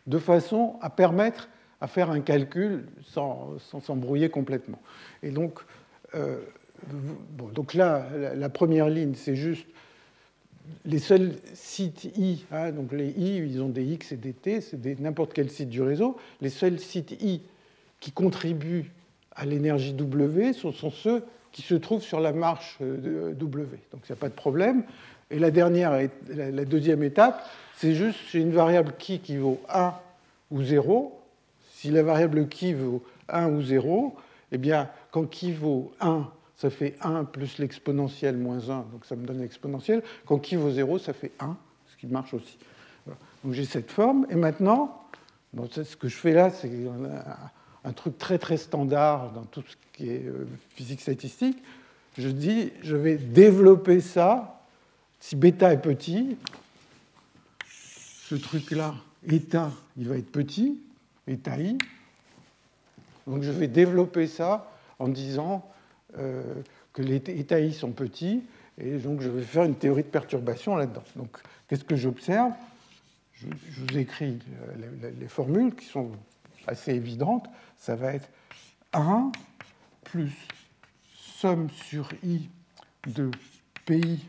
de 0.07 0.18
façon 0.18 0.76
à 0.80 0.91
permettre 0.91 1.49
à 1.80 1.87
faire 1.87 2.11
un 2.11 2.20
calcul 2.20 2.87
sans 3.03 3.59
s'embrouiller 3.59 4.30
complètement. 4.30 4.80
Et 5.22 5.30
donc, 5.30 5.61
euh, 6.14 6.39
bon, 6.89 7.49
donc 7.49 7.74
là, 7.74 8.07
la, 8.35 8.49
première 8.49 8.89
ligne, 8.89 9.14
c'est 9.14 9.37
juste 9.37 9.66
les 10.87 10.99
seuls 10.99 11.35
sites 11.53 12.05
I, 12.16 12.45
hein, 12.51 12.72
donc 12.72 12.93
les 12.93 13.09
I, 13.09 13.37
ils 13.37 13.61
ont 13.61 13.68
des 13.68 13.85
X 13.85 14.12
et 14.12 14.16
des 14.16 14.32
T, 14.32 14.61
c'est 14.61 14.99
n'importe 15.01 15.35
quel 15.35 15.51
site 15.51 15.68
du 15.68 15.82
réseau. 15.82 16.16
Les 16.41 16.49
seuls 16.49 16.78
sites 16.78 17.12
I 17.22 17.43
qui 18.01 18.12
contribuent 18.12 18.91
à 19.32 19.45
l'énergie 19.45 19.93
W 19.93 20.53
sont, 20.53 20.72
sont, 20.72 20.91
ceux 20.91 21.24
qui 21.53 21.62
se 21.62 21.74
trouvent 21.74 22.03
sur 22.03 22.20
la 22.20 22.32
marche 22.32 22.78
euh, 22.80 23.32
W. 23.35 23.78
Donc 23.93 24.03
il 24.09 24.12
n'y 24.12 24.18
a 24.18 24.20
pas 24.20 24.28
de 24.28 24.35
problème. 24.35 24.85
Et 25.30 25.38
la 25.38 25.50
dernière, 25.50 25.98
la 26.28 26.64
deuxième 26.64 27.02
étape, 27.02 27.44
c'est 27.76 27.94
juste 27.94 28.18
j'ai 28.30 28.40
une 28.40 28.52
variable 28.52 28.94
qui 28.98 29.20
qui 29.20 29.36
vaut 29.36 29.60
1 29.68 29.94
ou 30.50 30.62
0. 30.62 31.20
Si 31.72 31.90
la 31.90 32.02
variable 32.02 32.48
qui 32.48 32.72
vaut 32.72 33.02
1 33.28 33.48
ou 33.48 33.62
0, 33.62 34.16
eh 34.52 34.58
bien, 34.58 34.88
quand 35.10 35.24
qui 35.24 35.52
vaut 35.52 35.92
1, 36.00 36.28
ça 36.56 36.70
fait 36.70 36.94
1 37.02 37.24
plus 37.24 37.58
l'exponentielle 37.58 38.36
moins 38.36 38.70
1, 38.70 38.86
donc 38.92 39.04
ça 39.04 39.16
me 39.16 39.26
donne 39.26 39.40
l'exponentielle. 39.40 40.02
Quand 40.26 40.38
qui 40.38 40.56
vaut 40.56 40.70
0, 40.70 40.98
ça 40.98 41.12
fait 41.12 41.32
1, 41.40 41.56
ce 41.88 41.96
qui 41.96 42.06
marche 42.06 42.34
aussi. 42.34 42.58
Donc 43.44 43.52
j'ai 43.52 43.64
cette 43.64 43.90
forme. 43.90 44.26
Et 44.30 44.34
maintenant, 44.34 45.02
ce 45.70 45.96
que 45.96 46.08
je 46.08 46.16
fais 46.16 46.32
là, 46.32 46.50
c'est 46.50 46.70
un, 47.84 47.92
truc 47.92 48.16
très 48.18 48.38
très 48.38 48.56
standard 48.56 49.32
dans 49.32 49.44
tout 49.44 49.62
ce 49.66 49.76
qui 49.92 50.10
est 50.10 50.24
euh, 50.24 50.46
physique 50.70 51.00
statistique. 51.00 51.62
Je 52.16 52.28
dis, 52.28 52.72
je 52.82 52.96
vais 52.96 53.16
développer 53.16 54.00
ça. 54.00 54.63
Si 55.26 55.36
bêta 55.36 55.72
est 55.72 55.80
petit, 55.80 56.36
ce 57.64 58.34
truc-là, 58.34 58.94
état, 59.26 59.72
il 59.96 60.06
va 60.06 60.18
être 60.18 60.30
petit 60.30 60.82
eta 61.26 61.58
i. 61.58 61.78
Donc 63.26 63.42
je 63.42 63.50
vais 63.50 63.68
développer 63.68 64.26
ça 64.26 64.70
en 64.98 65.08
disant 65.08 65.66
euh, 66.18 66.42
que 66.92 67.00
les 67.00 67.16
états 67.16 67.58
i 67.58 67.72
sont 67.72 67.92
petits, 67.92 68.42
et 68.76 68.98
donc 68.98 69.22
je 69.22 69.30
vais 69.30 69.40
faire 69.40 69.64
une 69.64 69.76
théorie 69.76 70.02
de 70.02 70.08
perturbation 70.08 70.76
là-dedans. 70.76 71.04
Donc 71.16 71.38
qu'est-ce 71.68 71.84
que 71.84 71.96
j'observe? 71.96 72.52
Je, 73.32 73.46
vous 73.78 73.96
écris 73.98 74.38
euh, 74.78 75.10
les, 75.18 75.28
formules 75.28 75.74
qui 75.74 75.86
sont 75.86 76.10
assez 76.66 76.92
évidentes. 76.92 77.46
Ça 77.78 77.96
va 77.96 78.12
être 78.12 78.28
1 78.92 79.32
plus 80.02 80.34
somme 81.38 81.70
sur 81.70 82.10
i 82.22 82.46
de 83.06 83.30
pi 83.86 84.20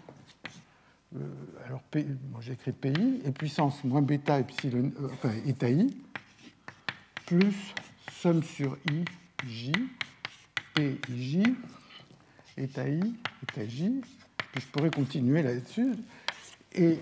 euh, 1.16 1.66
alors, 1.66 1.82
j'écris 2.42 2.72
PI, 2.72 3.22
et 3.26 3.32
puissance 3.32 3.84
moins 3.84 4.02
bêta 4.02 4.40
epsilon, 4.40 4.92
enfin, 5.14 5.32
eta 5.48 5.70
i, 5.70 5.88
plus 7.26 7.74
somme 8.12 8.44
sur 8.44 8.78
i, 8.92 9.06
j, 9.48 9.72
p, 10.74 11.00
j, 11.10 11.44
eta 12.58 12.88
i, 12.88 13.00
eta 13.44 13.66
j. 13.68 14.02
Puis 14.52 14.62
je 14.62 14.68
pourrais 14.68 14.92
continuer 14.92 15.42
là-dessus. 15.42 15.94
Et 16.74 17.00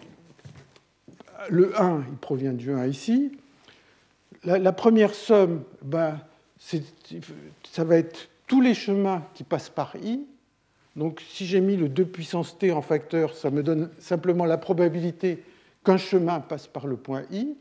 le 1.50 1.80
1, 1.80 2.06
il 2.10 2.18
provient 2.18 2.54
du 2.54 2.72
1 2.72 2.88
ici. 2.88 3.38
La, 4.44 4.74
première 4.74 5.14
somme, 5.14 5.64
ben, 5.82 6.20
ça 6.60 7.84
va 7.84 7.98
être 7.98 8.30
tous 8.48 8.60
les 8.60 8.74
chemins 8.74 9.24
qui 9.34 9.44
passent 9.44 9.70
par 9.70 9.96
i. 9.96 10.26
Donc 10.96 11.22
si 11.28 11.46
j'ai 11.46 11.62
mis 11.62 11.76
le 11.76 11.90
2 11.90 12.06
puissance 12.06 12.58
t 12.58 12.72
en 12.72 12.82
facteur, 12.82 13.36
ça 13.36 13.50
me 13.50 13.64
donne 13.64 13.90
simplement 14.00 14.46
la 14.46 14.58
probabilité 14.58 15.44
qu'un 15.84 15.98
chemin 15.98 16.40
passe 16.40 16.68
par 16.68 16.88
le 16.88 16.96
point 16.96 17.24
i. 17.32 17.56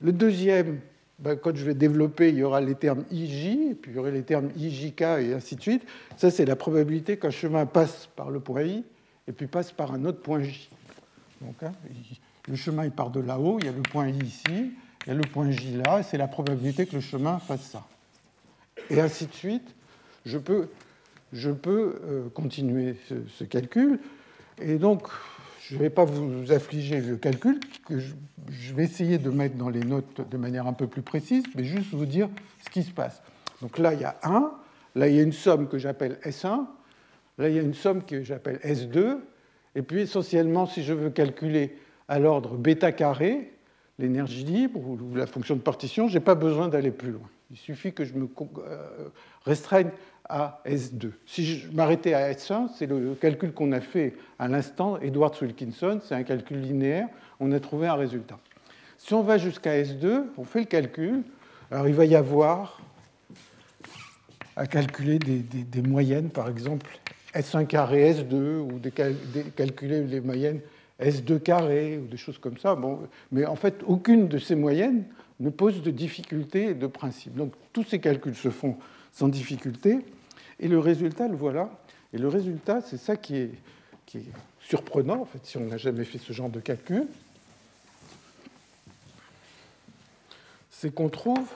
Le 0.00 0.12
deuxième, 0.12 0.80
ben, 1.18 1.36
quand 1.36 1.54
je 1.54 1.64
vais 1.64 1.74
développer, 1.74 2.30
il 2.30 2.36
y 2.36 2.42
aura 2.42 2.60
les 2.60 2.74
termes 2.74 3.04
IJ, 3.10 3.46
et 3.46 3.74
puis 3.74 3.92
il 3.92 3.96
y 3.96 3.98
aura 3.98 4.10
les 4.10 4.22
termes 4.22 4.50
IJK, 4.56 5.00
et 5.00 5.34
ainsi 5.34 5.54
de 5.54 5.60
suite. 5.60 5.82
Ça, 6.16 6.30
c'est 6.30 6.44
la 6.44 6.56
probabilité 6.56 7.16
qu'un 7.16 7.30
chemin 7.30 7.66
passe 7.66 8.08
par 8.16 8.30
le 8.30 8.40
point 8.40 8.62
I, 8.62 8.84
et 9.28 9.32
puis 9.32 9.46
passe 9.46 9.70
par 9.70 9.92
un 9.92 10.04
autre 10.04 10.20
point 10.20 10.42
J. 10.42 10.68
Donc, 11.40 11.62
hein, 11.62 11.72
le 12.48 12.56
chemin 12.56 12.84
il 12.84 12.90
part 12.90 13.10
de 13.10 13.20
là-haut, 13.20 13.58
il 13.60 13.66
y 13.66 13.68
a 13.68 13.72
le 13.72 13.82
point 13.82 14.08
I 14.08 14.18
ici, 14.18 14.72
il 15.06 15.08
y 15.08 15.10
a 15.10 15.14
le 15.14 15.22
point 15.22 15.50
J 15.50 15.76
là, 15.76 16.00
et 16.00 16.02
c'est 16.02 16.18
la 16.18 16.28
probabilité 16.28 16.86
que 16.86 16.96
le 16.96 17.00
chemin 17.00 17.38
fasse 17.38 17.70
ça. 17.70 17.86
Et 18.90 19.00
ainsi 19.00 19.26
de 19.26 19.32
suite, 19.32 19.74
je 20.26 20.38
peux, 20.38 20.68
je 21.32 21.50
peux 21.50 22.00
euh, 22.04 22.28
continuer 22.28 22.96
ce, 23.08 23.44
calcul. 23.44 23.98
Et 24.60 24.76
donc, 24.76 25.08
je 25.60 25.76
ne 25.76 25.80
vais 25.80 25.90
pas 25.90 26.04
vous 26.04 26.52
affliger 26.52 27.00
le 27.00 27.16
calcul, 27.16 27.58
que 27.86 27.98
je 27.98 28.74
vais 28.74 28.84
essayer 28.84 29.18
de 29.18 29.30
mettre 29.30 29.56
dans 29.56 29.70
les 29.70 29.80
notes 29.80 30.28
de 30.28 30.36
manière 30.36 30.66
un 30.66 30.72
peu 30.72 30.86
plus 30.86 31.02
précise, 31.02 31.44
mais 31.54 31.64
juste 31.64 31.92
vous 31.92 32.06
dire 32.06 32.28
ce 32.64 32.70
qui 32.70 32.82
se 32.82 32.90
passe. 32.90 33.22
Donc 33.60 33.78
là, 33.78 33.94
il 33.94 34.00
y 34.00 34.04
a 34.04 34.18
1, 34.22 34.52
là, 34.96 35.08
il 35.08 35.14
y 35.14 35.20
a 35.20 35.22
une 35.22 35.32
somme 35.32 35.68
que 35.68 35.78
j'appelle 35.78 36.18
S1, 36.24 36.66
là, 37.38 37.48
il 37.48 37.54
y 37.54 37.58
a 37.58 37.62
une 37.62 37.74
somme 37.74 38.04
que 38.04 38.22
j'appelle 38.22 38.58
S2, 38.64 39.18
et 39.74 39.82
puis 39.82 40.02
essentiellement, 40.02 40.66
si 40.66 40.82
je 40.82 40.92
veux 40.92 41.10
calculer 41.10 41.76
à 42.08 42.18
l'ordre 42.18 42.56
bêta 42.56 42.92
carré, 42.92 43.51
l'énergie 43.98 44.44
libre 44.44 44.80
ou 44.80 45.14
la 45.14 45.26
fonction 45.26 45.56
de 45.56 45.60
partition, 45.60 46.08
je 46.08 46.14
n'ai 46.14 46.24
pas 46.24 46.34
besoin 46.34 46.68
d'aller 46.68 46.90
plus 46.90 47.10
loin. 47.10 47.28
Il 47.50 47.58
suffit 47.58 47.92
que 47.92 48.04
je 48.04 48.14
me 48.14 48.28
euh, 48.58 49.08
restreigne 49.44 49.90
à 50.28 50.60
S2. 50.66 51.10
Si 51.26 51.44
je 51.44 51.70
m'arrêtais 51.72 52.14
à 52.14 52.32
S1, 52.32 52.68
c'est 52.76 52.86
le 52.86 53.14
calcul 53.14 53.52
qu'on 53.52 53.72
a 53.72 53.80
fait 53.80 54.14
à 54.38 54.48
l'instant, 54.48 54.98
Edwards 55.00 55.34
Wilkinson, 55.40 56.00
c'est 56.02 56.14
un 56.14 56.22
calcul 56.22 56.60
linéaire, 56.60 57.08
on 57.40 57.52
a 57.52 57.60
trouvé 57.60 57.88
un 57.88 57.94
résultat. 57.94 58.38
Si 58.96 59.14
on 59.14 59.22
va 59.22 59.36
jusqu'à 59.36 59.82
S2, 59.82 60.24
on 60.38 60.44
fait 60.44 60.60
le 60.60 60.66
calcul. 60.66 61.22
Alors 61.70 61.88
il 61.88 61.94
va 61.94 62.04
y 62.04 62.14
avoir 62.14 62.80
à 64.56 64.66
calculer 64.66 65.18
des, 65.18 65.82
moyennes, 65.82 66.30
par 66.30 66.48
exemple 66.48 66.86
S1 67.34 67.66
carré 67.66 68.12
S2, 68.12 68.58
ou 68.58 68.78
des, 68.78 68.92
calculer 69.56 70.02
les 70.02 70.20
moyennes 70.20 70.60
S2 71.00 71.40
carré, 71.40 71.98
ou 71.98 72.06
des 72.06 72.16
choses 72.16 72.38
comme 72.38 72.56
ça. 72.56 72.74
Bon, 72.74 73.00
mais 73.30 73.46
en 73.46 73.56
fait, 73.56 73.82
aucune 73.86 74.28
de 74.28 74.38
ces 74.38 74.54
moyennes 74.54 75.04
ne 75.40 75.50
pose 75.50 75.82
de 75.82 75.90
difficulté 75.90 76.74
de 76.74 76.86
principe. 76.86 77.34
Donc 77.34 77.52
tous 77.72 77.84
ces 77.84 77.98
calculs 78.00 78.36
se 78.36 78.50
font 78.50 78.76
sans 79.12 79.28
difficulté. 79.28 80.00
Et 80.60 80.68
le 80.68 80.78
résultat, 80.78 81.28
le 81.28 81.36
voilà. 81.36 81.70
Et 82.12 82.18
le 82.18 82.28
résultat, 82.28 82.80
c'est 82.80 82.98
ça 82.98 83.16
qui 83.16 83.36
est, 83.36 83.50
qui 84.06 84.18
est 84.18 84.32
surprenant, 84.60 85.20
en 85.20 85.24
fait, 85.24 85.44
si 85.44 85.56
on 85.56 85.64
n'a 85.64 85.78
jamais 85.78 86.04
fait 86.04 86.18
ce 86.18 86.32
genre 86.32 86.50
de 86.50 86.60
calcul. 86.60 87.06
C'est 90.70 90.94
qu'on 90.94 91.08
trouve 91.08 91.48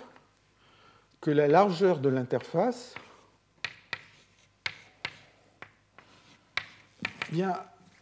que 1.21 1.31
la 1.31 1.49
largeur 1.49 1.99
de 1.99 2.09
l'interface 2.09 2.95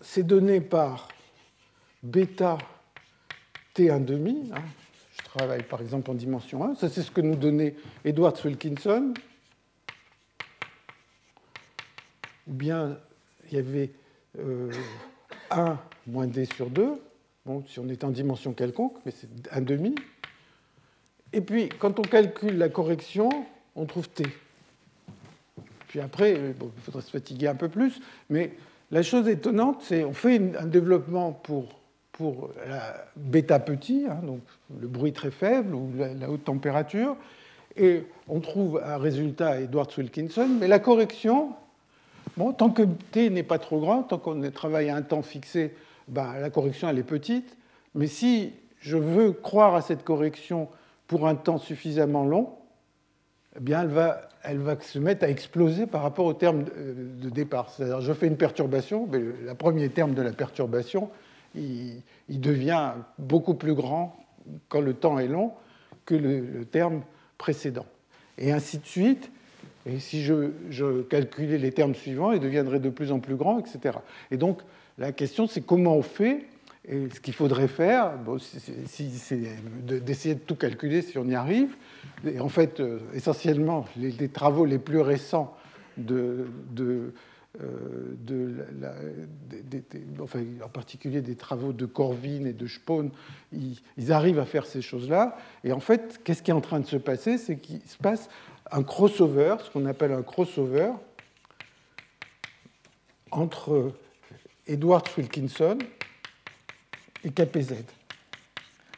c'est 0.01 0.27
donné 0.27 0.61
par 0.61 1.09
bêta 2.05 2.59
T1,5. 3.75 4.53
Hein. 4.53 4.63
Je 5.17 5.25
travaille 5.25 5.63
par 5.63 5.81
exemple 5.81 6.11
en 6.11 6.15
dimension 6.15 6.65
1. 6.65 6.77
Ça, 6.77 6.89
c'est 6.89 7.03
ce 7.03 7.11
que 7.11 7.21
nous 7.21 7.35
donnait 7.35 7.75
Edward 8.05 8.39
Wilkinson. 8.45 9.15
Ou 12.47 12.53
bien 12.53 12.99
il 13.51 13.57
y 13.57 13.59
avait 13.59 13.91
1 14.39 14.41
euh, 14.41 14.73
moins 16.07 16.27
d 16.27 16.45
sur 16.45 16.71
2. 16.71 17.01
Bon, 17.47 17.65
si 17.67 17.79
on 17.79 17.89
est 17.89 18.05
en 18.05 18.11
dimension 18.11 18.53
quelconque, 18.53 18.97
mais 19.05 19.13
c'est 19.13 19.29
1,5. 19.53 19.97
Et 21.33 21.41
puis, 21.41 21.69
quand 21.69 21.99
on 21.99 22.03
calcule 22.03 22.59
la 22.59 22.69
correction, 22.69 23.29
on 23.75 23.87
trouve 23.87 24.09
t. 24.09 24.25
Puis 25.89 26.01
après, 26.01 26.33
il 26.33 26.83
faudrait 26.83 27.03
se 27.03 27.11
fatiguer 27.11 27.49
un 27.49 27.55
peu 27.55 27.69
plus, 27.69 28.01
mais 28.31 28.53
la 28.91 29.03
chose 29.03 29.29
étonnante, 29.29 29.83
c'est 29.83 30.05
on 30.05 30.13
fait 30.13 30.41
un 30.57 30.67
développement 30.67 31.33
pour, 31.33 31.81
pour 32.15 32.51
la 32.69 33.07
bêta 33.17 33.59
petit, 33.59 34.07
hein, 34.09 34.21
donc 34.23 34.41
le 34.81 34.87
bruit 34.87 35.13
très 35.13 35.33
faible 35.33 35.75
ou 35.75 35.91
la, 35.97 36.31
haute 36.31 36.45
température, 36.45 37.17
et 37.77 38.05
on 38.29 38.39
trouve 38.39 38.81
un 38.85 38.99
résultat 38.99 39.61
Edward 39.61 39.91
Wilkinson, 39.99 40.49
mais 40.61 40.69
la 40.69 40.79
correction, 40.79 41.51
bon, 42.37 42.53
tant 42.53 42.71
que 42.71 42.85
t 43.11 43.31
n'est 43.31 43.43
pas 43.43 43.59
trop 43.59 43.81
grand, 43.81 44.05
tant 44.05 44.19
qu'on 44.19 44.49
travaille 44.53 44.91
à 44.91 44.97
un 44.97 45.03
temps 45.03 45.23
fixé, 45.23 45.75
ben, 46.07 46.35
la 46.41 46.51
correction 46.51 46.89
elle 46.89 46.99
est 46.99 47.03
petite, 47.03 47.57
mais 47.97 48.07
si 48.07 48.53
je 48.79 48.97
veux 48.97 49.33
croire 49.33 49.75
à 49.75 49.83
cette 49.83 50.05
correction 50.05 50.69
pour 51.09 51.27
un 51.27 51.35
temps 51.35 51.59
suffisamment 51.59 52.25
long, 52.25 52.51
eh 53.57 53.61
bien, 53.61 53.83
elle 53.83 53.89
va, 53.89 54.21
elle 54.45 54.59
va 54.59 54.81
se 54.81 55.01
mettre 55.01 55.25
à 55.25 55.29
exploser 55.29 55.87
par 55.87 56.03
rapport 56.03 56.27
au 56.27 56.35
terme 56.35 56.65
de 56.65 57.31
départ. 57.31 57.71
C'est-à-dire, 57.71 58.01
je 58.01 58.13
fais 58.13 58.27
une 58.27 58.37
perturbation, 58.37 59.09
mais 59.11 59.19
le 59.19 59.55
premier 59.55 59.89
terme 59.89 60.15
de 60.15 60.23
la 60.23 60.33
perturbation, 60.33 61.11
il, 61.55 62.03
devient 62.41 62.93
beaucoup 63.19 63.55
plus 63.55 63.75
grand 63.75 64.17
quand 64.69 64.81
le 64.81 64.95
temps 64.95 65.19
est 65.19 65.29
long 65.29 65.53
que 66.05 66.15
le, 66.15 66.65
terme 66.65 67.03
précédent. 67.39 67.87
Et 68.39 68.53
ainsi 68.53 68.79
de 68.79 68.87
suite. 68.87 69.31
Et 69.87 69.99
si 69.99 70.23
je, 70.23 70.51
je, 70.71 71.03
calculais 71.03 71.59
les 71.59 71.73
termes 71.73 71.95
suivants, 71.95 72.33
ils 72.33 72.41
deviendraient 72.41 72.81
de 72.81 72.89
plus 72.89 73.13
en 73.13 73.21
plus 73.21 73.37
grands, 73.37 73.59
etc. 73.59 73.99
Et 74.31 74.37
donc, 74.39 74.63
la 74.97 75.13
question, 75.13 75.47
c'est 75.47 75.61
comment 75.61 75.95
on 75.95 76.03
fait 76.03 76.47
et 76.87 77.09
ce 77.15 77.21
qu'il 77.21 77.33
faudrait 77.33 77.69
faire, 77.69 78.13
c'est 78.87 79.41
d'essayer 79.87 80.35
de 80.35 80.41
tout 80.41 80.55
calculer 80.55 81.01
si 81.01 81.17
on 81.17 81.27
y 81.27 81.35
arrive. 81.35 81.75
Et 82.27 82.41
en 82.41 82.51
fait, 82.51 82.81
euh, 82.81 82.99
essentiellement, 83.15 83.87
les, 83.97 84.29
travaux 84.29 84.67
les 84.67 84.79
plus 84.79 85.01
récents 85.01 85.57
de, 85.97 86.47
de, 86.73 87.15
euh, 87.63 88.17
en 90.63 90.69
particulier 90.69 91.21
des 91.21 91.37
travaux 91.37 91.73
de 91.73 91.87
Corvin 91.87 92.47
et 92.47 92.53
de 92.53 92.67
Spohn, 92.67 93.11
ils, 93.53 93.81
ils 93.97 94.13
arrivent 94.13 94.39
à 94.41 94.45
faire 94.45 94.67
ces 94.67 94.83
choses-là. 94.83 95.37
Et 95.63 95.73
en 95.73 95.81
fait, 95.81 96.21
qu'est-ce 96.25 96.43
qui 96.43 96.51
est 96.51 96.55
en 96.55 96.61
train 96.61 96.81
de 96.81 96.87
se 96.87 96.97
passer? 96.97 97.39
C'est 97.39 97.59
qu'il 97.59 97.81
se 97.83 97.97
passe 97.97 98.29
un 98.71 98.83
crossover, 98.83 99.57
ce 99.65 99.71
qu'on 99.71 99.87
appelle 99.87 100.13
un 100.13 100.23
crossover, 100.23 100.93
entre 103.31 103.93
Edward 104.67 105.07
Wilkinson, 105.17 105.79
et 107.25 107.31
KPZ. 107.31 107.75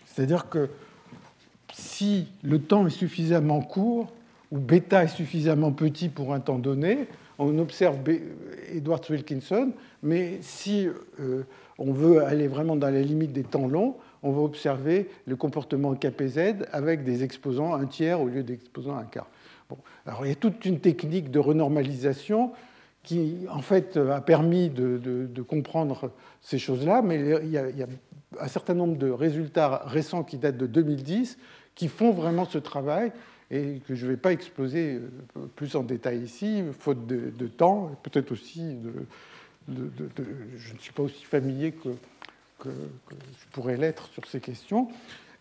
C'est-à-dire 0.04 0.48
que 0.48 0.70
si 1.72 2.28
le 2.42 2.60
temps 2.60 2.86
est 2.86 2.90
suffisamment 2.90 3.60
court 3.60 4.12
ou 4.50 4.58
bêta 4.58 5.04
est 5.04 5.08
suffisamment 5.08 5.72
petit 5.72 6.08
pour 6.08 6.32
un 6.32 6.40
temps 6.40 6.58
donné, 6.58 7.08
on 7.38 7.58
observe 7.58 7.98
Edward 8.72 9.04
Wilkinson, 9.10 9.72
mais 10.02 10.38
si 10.40 10.88
euh, 11.20 11.42
on 11.78 11.92
veut 11.92 12.24
aller 12.24 12.48
vraiment 12.48 12.76
dans 12.76 12.90
la 12.90 13.02
limite 13.02 13.32
des 13.32 13.44
temps 13.44 13.68
longs, 13.68 13.96
on 14.22 14.32
va 14.32 14.40
observer 14.40 15.08
le 15.26 15.36
comportement 15.36 15.94
KPZ 15.94 16.66
avec 16.72 17.04
des 17.04 17.22
exposants 17.22 17.74
un 17.74 17.86
tiers 17.86 18.20
au 18.20 18.28
lieu 18.28 18.42
d'exposants 18.42 18.96
un 18.96 19.04
quart. 19.04 19.28
Bon. 19.68 19.78
Alors 20.06 20.24
il 20.24 20.28
y 20.30 20.32
a 20.32 20.36
toute 20.36 20.64
une 20.64 20.80
technique 20.80 21.30
de 21.30 21.38
renormalisation 21.38 22.52
qui 23.02 23.46
en 23.50 23.60
fait 23.60 23.96
a 23.96 24.20
permis 24.20 24.68
de, 24.68 25.42
comprendre 25.46 26.10
ces 26.40 26.58
choses-là, 26.58 27.02
mais 27.02 27.20
il 27.42 27.50
y, 27.50 27.58
a, 27.58 27.86
un 28.40 28.48
certain 28.48 28.74
nombre 28.74 28.96
de 28.96 29.10
résultats 29.10 29.82
récents 29.86 30.24
qui 30.24 30.38
datent 30.38 30.56
de 30.56 30.66
2010 30.66 31.38
qui 31.76 31.88
font 31.88 32.10
vraiment 32.10 32.46
ce 32.46 32.58
travail 32.58 33.12
et 33.50 33.80
que 33.86 33.94
je 33.94 34.06
ne 34.06 34.10
vais 34.10 34.16
pas 34.16 34.32
exploser 34.32 35.00
euh, 35.36 35.46
plus 35.54 35.76
en 35.76 35.82
détail 35.82 36.22
ici, 36.22 36.62
faute 36.78 37.06
de, 37.06 37.46
temps, 37.46 37.92
peut-être 38.02 38.32
aussi 38.32 38.74
de, 38.74 38.92
je 39.68 40.74
ne 40.74 40.78
suis 40.78 40.92
pas 40.92 41.04
aussi 41.04 41.24
familier 41.24 41.72
que, 41.72 41.90
que, 42.58 42.68
je 43.10 43.46
pourrais 43.52 43.76
l'être 43.76 44.08
sur 44.08 44.26
ces 44.26 44.40
questions. 44.40 44.88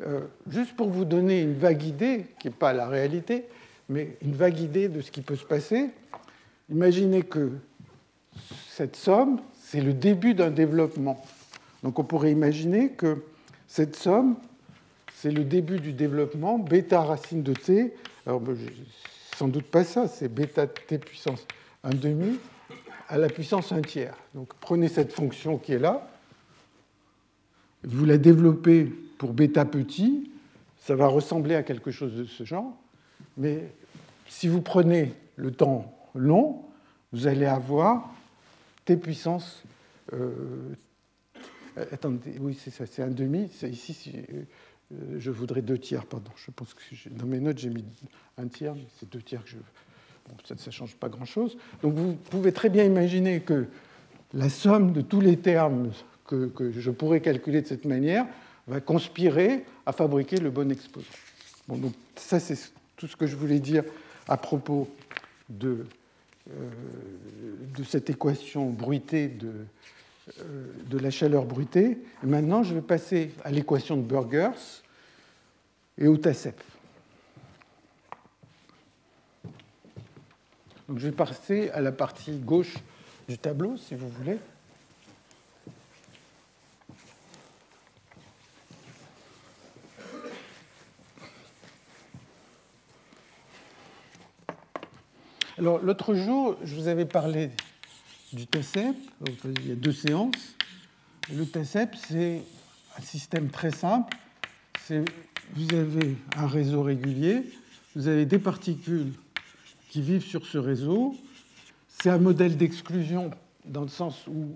Euh, 0.02 0.22
juste 0.50 0.76
pour 0.76 0.90
vous 0.90 1.06
donner 1.06 1.42
une 1.42 1.54
vague 1.54 1.84
idée, 1.84 2.26
qui 2.40 2.48
n'est 2.48 2.54
pas 2.54 2.74
la 2.74 2.88
réalité, 2.88 3.46
mais 3.90 4.18
une 4.22 4.36
vague 4.36 4.60
idée 4.60 4.90
de 4.90 5.02
ce 5.02 5.12
qui 5.12 5.22
peut 5.22 5.36
se 5.36 5.46
passer, 5.46 5.90
Imaginez 6.70 7.22
que 7.22 7.52
cette 8.70 8.96
somme, 8.96 9.40
c'est 9.54 9.82
le 9.82 9.94
début 9.94 10.34
d'un 10.34 10.50
développement. 10.50 11.24
Donc 11.84 12.00
on 12.00 12.04
pourrait 12.04 12.32
imaginer 12.32 12.90
que 12.90 13.24
cette 13.68 13.96
somme, 13.96 14.36
c'est 15.26 15.32
le 15.32 15.44
début 15.44 15.80
du 15.80 15.92
développement, 15.92 16.60
bêta 16.60 17.02
racine 17.02 17.42
de 17.42 17.54
t. 17.54 17.96
Alors 18.28 18.44
sans 19.36 19.48
doute 19.48 19.66
pas 19.66 19.84
ça, 19.84 20.08
c'est 20.08 20.28
bêta 20.28 20.68
t 20.68 21.00
puissance 21.00 21.48
1 21.84 21.96
demi 21.96 22.38
à 23.10 23.18
la 23.18 23.28
puissance 23.28 23.72
1 23.72 23.82
tiers. 23.82 24.16
Donc 24.36 24.54
prenez 24.60 24.88
cette 24.88 25.12
fonction 25.12 25.58
qui 25.58 25.74
est 25.74 25.80
là, 25.80 26.08
vous 27.84 28.06
la 28.06 28.20
développez 28.20 28.84
pour 29.18 29.34
bêta 29.34 29.66
petit, 29.66 30.30
ça 30.78 30.96
va 30.96 31.08
ressembler 31.08 31.56
à 31.56 31.64
quelque 31.64 31.90
chose 31.90 32.14
de 32.14 32.26
ce 32.26 32.44
genre, 32.44 32.78
mais 33.36 33.64
si 34.28 34.48
vous 34.48 34.62
prenez 34.62 35.12
le 35.38 35.50
temps 35.50 35.92
long, 36.14 36.66
vous 37.14 37.26
allez 37.26 37.48
avoir 37.48 38.14
t 38.86 38.96
puissance. 38.96 39.64
Euh, 40.14 40.76
attendez, 41.92 42.36
oui, 42.40 42.56
c'est 42.64 42.70
ça, 42.70 42.86
c'est 42.86 43.02
un 43.02 43.10
demi. 43.10 43.50
Ici, 43.64 44.12
euh, 44.94 45.20
je 45.20 45.32
voudrais 45.32 45.62
deux 45.62 45.78
tiers, 45.78 46.06
pardon. 46.06 46.32
Je 46.36 46.52
pense 46.52 46.74
que 46.74 46.82
dans 47.10 47.26
mes 47.26 47.40
notes, 47.40 47.58
j'ai 47.58 47.70
mis 47.70 47.84
un 48.38 48.48
tiers, 48.48 48.76
mais 48.76 48.86
c'est 49.00 49.10
deux 49.10 49.22
tiers 49.22 49.44
que 49.44 49.50
je. 49.50 49.58
Bon, 50.28 50.36
ça 50.44 50.56
ne 50.56 50.72
change 50.72 50.96
pas 50.96 51.10
grand-chose. 51.10 51.58
Donc 51.82 51.94
vous 51.94 52.14
pouvez 52.14 52.52
très 52.52 52.70
bien 52.70 52.84
imaginer 52.84 53.42
que 53.42 53.68
la 54.34 54.50
somme 54.50 54.92
de 54.92 55.02
tous 55.02 55.22
les 55.22 55.38
termes 55.38 55.92
que, 56.26 56.52
je 56.76 56.92
pourrais 56.92 57.22
calculer 57.22 57.62
de 57.62 57.68
cette 57.68 57.86
manière 57.86 58.26
va 58.68 58.82
conspirer 58.82 59.64
à 59.86 59.92
fabriquer 59.92 60.38
le 60.38 60.50
bon 60.50 60.72
exposant. 60.72 61.06
Bon, 61.68 61.78
donc 61.78 61.94
ça, 62.16 62.40
c'est 62.40 62.58
tout 62.96 63.08
ce 63.08 63.16
que 63.16 63.28
je 63.28 63.36
voulais 63.36 63.60
dire 63.60 63.84
à 64.28 64.38
propos 64.38 64.88
de 65.50 65.86
euh, 66.52 66.70
de 67.76 67.84
cette 67.84 68.10
équation 68.12 68.70
bruitée 68.70 69.28
de, 69.28 69.52
de 70.28 70.98
la 70.98 71.12
chaleur 71.12 71.46
bruitée. 71.46 71.98
Et 72.24 72.28
maintenant, 72.28 72.64
je 72.64 72.74
vais 72.74 72.82
passer 72.82 73.32
à 73.44 73.52
l'équation 73.52 73.98
de 73.98 74.02
Burgers 74.02 74.82
et 75.98 76.08
au 76.08 76.18
TACEP. 76.18 76.62
Donc, 80.88 81.00
je 81.00 81.08
vais 81.08 81.16
passer 81.16 81.70
à 81.72 81.82
la 81.82 81.92
partie 81.92 82.38
gauche 82.38 82.76
du 83.28 83.38
tableau, 83.38 83.78
si 83.78 83.96
vous 83.96 84.10
voulez. 84.10 84.38
Alors, 95.58 95.80
l'autre 95.80 96.14
jour, 96.14 96.58
je 96.64 96.76
vous 96.76 96.88
avais 96.88 97.06
parlé 97.06 97.50
du 98.36 98.46
TCEP. 98.48 98.96
Il 99.46 99.68
y 99.68 99.72
a 99.72 99.76
deux 99.76 99.94
séances. 99.94 100.56
Le 101.34 101.46
TCEP, 101.46 101.96
c'est 101.96 102.42
un 102.98 103.02
système 103.02 103.50
très 103.50 103.72
simple. 103.72 104.16
vous 104.90 105.74
avez 105.74 106.16
un 106.38 106.48
réseau 106.48 106.84
régulier, 106.84 107.44
vous 107.96 108.08
avez 108.08 108.26
des 108.26 108.40
particules 108.40 109.14
qui 109.90 110.02
vivent 110.02 110.26
sur 110.26 110.46
ce 110.46 110.58
réseau. 110.58 111.16
C'est 111.88 112.10
un 112.10 112.18
modèle 112.18 112.58
d'exclusion 112.58 113.32
dans 113.64 113.82
le 113.82 113.88
sens 113.88 114.28
où 114.28 114.52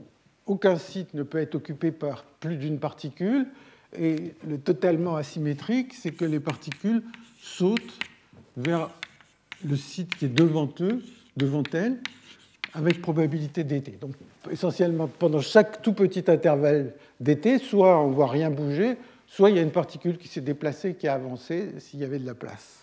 aucun 0.46 0.78
site 0.78 1.14
ne 1.14 1.24
peut 1.24 1.38
être 1.38 1.56
occupé 1.56 1.92
par 1.92 2.24
plus 2.24 2.58
d'une 2.58 2.80
particule. 2.80 3.48
Et 3.98 4.36
le 4.48 4.60
totalement 4.60 5.16
asymétrique, 5.16 5.94
c'est 5.94 6.12
que 6.12 6.26
les 6.26 6.40
particules 6.40 7.02
sautent 7.42 7.98
vers 8.58 8.92
le 9.66 9.76
site 9.76 10.16
qui 10.16 10.26
est 10.26 10.30
devant 10.36 10.72
eux, 10.82 11.02
devant 11.38 11.64
elles, 11.74 12.00
avec 12.74 13.02
probabilité 13.02 13.64
d'été. 13.64 13.92
Donc 13.92 14.14
essentiellement, 14.52 15.08
pendant 15.08 15.42
chaque 15.42 15.82
tout 15.82 15.94
petit 15.94 16.24
intervalle 16.28 16.94
d'été, 17.20 17.58
soit 17.58 18.00
on 18.00 18.10
ne 18.10 18.14
voit 18.14 18.28
rien 18.28 18.50
bouger, 18.50 18.98
soit 19.28 19.50
il 19.50 19.56
y 19.56 19.60
a 19.60 19.62
une 19.62 19.72
particule 19.72 20.18
qui 20.18 20.28
s'est 20.28 20.42
déplacée, 20.42 20.96
qui 20.96 21.08
a 21.08 21.14
avancé 21.14 21.80
s'il 21.80 22.00
y 22.00 22.04
avait 22.04 22.20
de 22.20 22.26
la 22.26 22.36
place. 22.36 22.80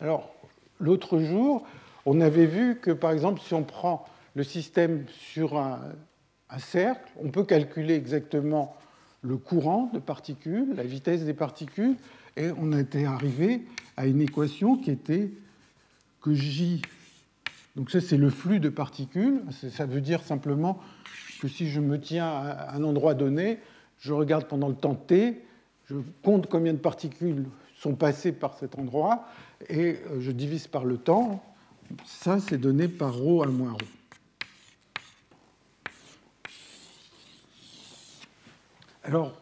Alors, 0.00 0.34
l'autre 0.80 1.18
jour, 1.20 1.66
on 2.04 2.20
avait 2.20 2.46
vu 2.46 2.76
que, 2.76 2.90
par 2.90 3.12
exemple, 3.12 3.40
si 3.40 3.54
on 3.54 3.62
prend 3.62 4.04
le 4.34 4.44
système 4.44 5.04
sur 5.08 5.56
un, 5.56 5.80
un 6.50 6.58
cercle, 6.58 7.10
on 7.22 7.30
peut 7.30 7.44
calculer 7.44 7.94
exactement 7.94 8.76
le 9.22 9.36
courant 9.36 9.90
de 9.92 9.98
particules, 9.98 10.74
la 10.76 10.84
vitesse 10.84 11.24
des 11.24 11.34
particules, 11.34 11.96
et 12.36 12.50
on 12.58 12.72
était 12.72 13.06
arrivé 13.06 13.62
à 13.96 14.06
une 14.06 14.20
équation 14.20 14.76
qui 14.76 14.90
était 14.90 15.30
que 16.20 16.34
J, 16.34 16.82
donc 17.76 17.90
ça 17.90 18.00
c'est 18.00 18.16
le 18.16 18.30
flux 18.30 18.58
de 18.58 18.68
particules, 18.68 19.42
ça 19.50 19.86
veut 19.86 20.00
dire 20.00 20.22
simplement 20.22 20.80
que 21.40 21.48
si 21.48 21.68
je 21.68 21.80
me 21.80 22.00
tiens 22.00 22.26
à 22.26 22.74
un 22.74 22.82
endroit 22.82 23.14
donné, 23.14 23.60
je 23.98 24.12
regarde 24.12 24.46
pendant 24.46 24.68
le 24.68 24.74
temps 24.74 24.94
t, 24.94 25.44
je 25.84 25.96
compte 26.22 26.48
combien 26.48 26.72
de 26.72 26.78
particules 26.78 27.46
sont 27.78 27.94
passées 27.94 28.32
par 28.32 28.54
cet 28.54 28.78
endroit, 28.78 29.26
et 29.68 29.98
euh, 30.10 30.20
je 30.20 30.30
divise 30.30 30.66
par 30.66 30.84
le 30.84 30.96
temps. 30.96 31.44
Ça, 32.04 32.40
c'est 32.40 32.58
donné 32.58 32.88
par 32.88 33.14
ρ 33.14 33.44
à 33.44 33.46
moins 33.46 33.74
ρ. 33.74 33.78
Alors, 39.04 39.38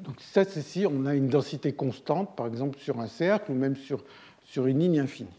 donc 0.00 0.16
ça, 0.20 0.44
c'est 0.44 0.62
si 0.62 0.86
on 0.86 1.06
a 1.06 1.14
une 1.14 1.28
densité 1.28 1.72
constante, 1.72 2.34
par 2.34 2.48
exemple 2.48 2.78
sur 2.78 2.98
un 3.00 3.06
cercle 3.06 3.52
ou 3.52 3.54
même 3.54 3.76
sur, 3.76 4.02
sur 4.42 4.66
une 4.66 4.80
ligne 4.80 4.98
infinie. 4.98 5.30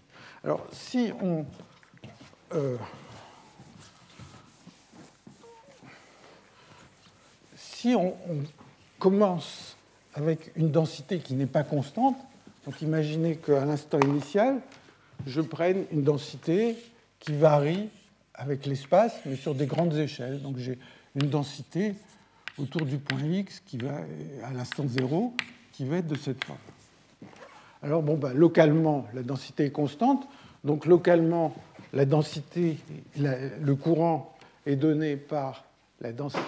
Alors, 0.46 0.66
si 0.72 1.12
on, 1.22 1.46
euh, 2.54 2.78
si 7.56 7.96
on, 7.96 8.16
commence 9.00 9.76
avec 10.14 10.54
une 10.56 10.72
densité 10.72 11.20
qui 11.20 11.34
n'est 11.34 11.46
pas 11.46 11.64
constante, 11.64 12.16
donc 12.66 12.82
imaginez 12.82 13.36
qu'à 13.36 13.66
l'instant 13.66 14.00
initial, 14.00 14.62
je 15.28 15.42
prenne 15.42 15.84
une 15.92 16.04
densité 16.04 16.78
qui 17.20 17.34
varie 17.34 17.90
avec 18.34 18.66
l'espace, 18.66 19.14
mais 19.26 19.36
sur 19.36 19.56
des 19.56 19.66
grandes 19.66 19.98
échelles. 19.98 20.42
Donc 20.42 20.58
j'ai 20.58 20.80
une 21.16 21.30
densité 21.30 21.96
autour 22.58 22.86
du 22.86 22.98
point 22.98 23.20
X 23.20 23.62
qui 23.66 23.78
va 23.78 23.98
à 24.44 24.54
l'instant 24.54 24.86
0 24.88 25.34
qui 25.74 25.86
va 25.86 25.98
être 25.98 26.08
de 26.08 26.16
cette 26.16 26.44
forme. 26.46 26.60
Alors 27.82 28.02
bon, 28.02 28.16
ben, 28.16 28.32
localement, 28.34 29.06
la 29.14 29.24
densité 29.24 29.66
est 29.66 29.72
constante, 29.72 30.28
donc 30.64 30.86
localement, 30.86 31.54
la 31.94 32.06
densité, 32.06 32.78
le 33.18 33.76
courant 33.76 34.36
est 34.66 34.76
donné 34.76 35.16
par 35.16 35.66
la 36.02 36.12
densité, 36.12 36.42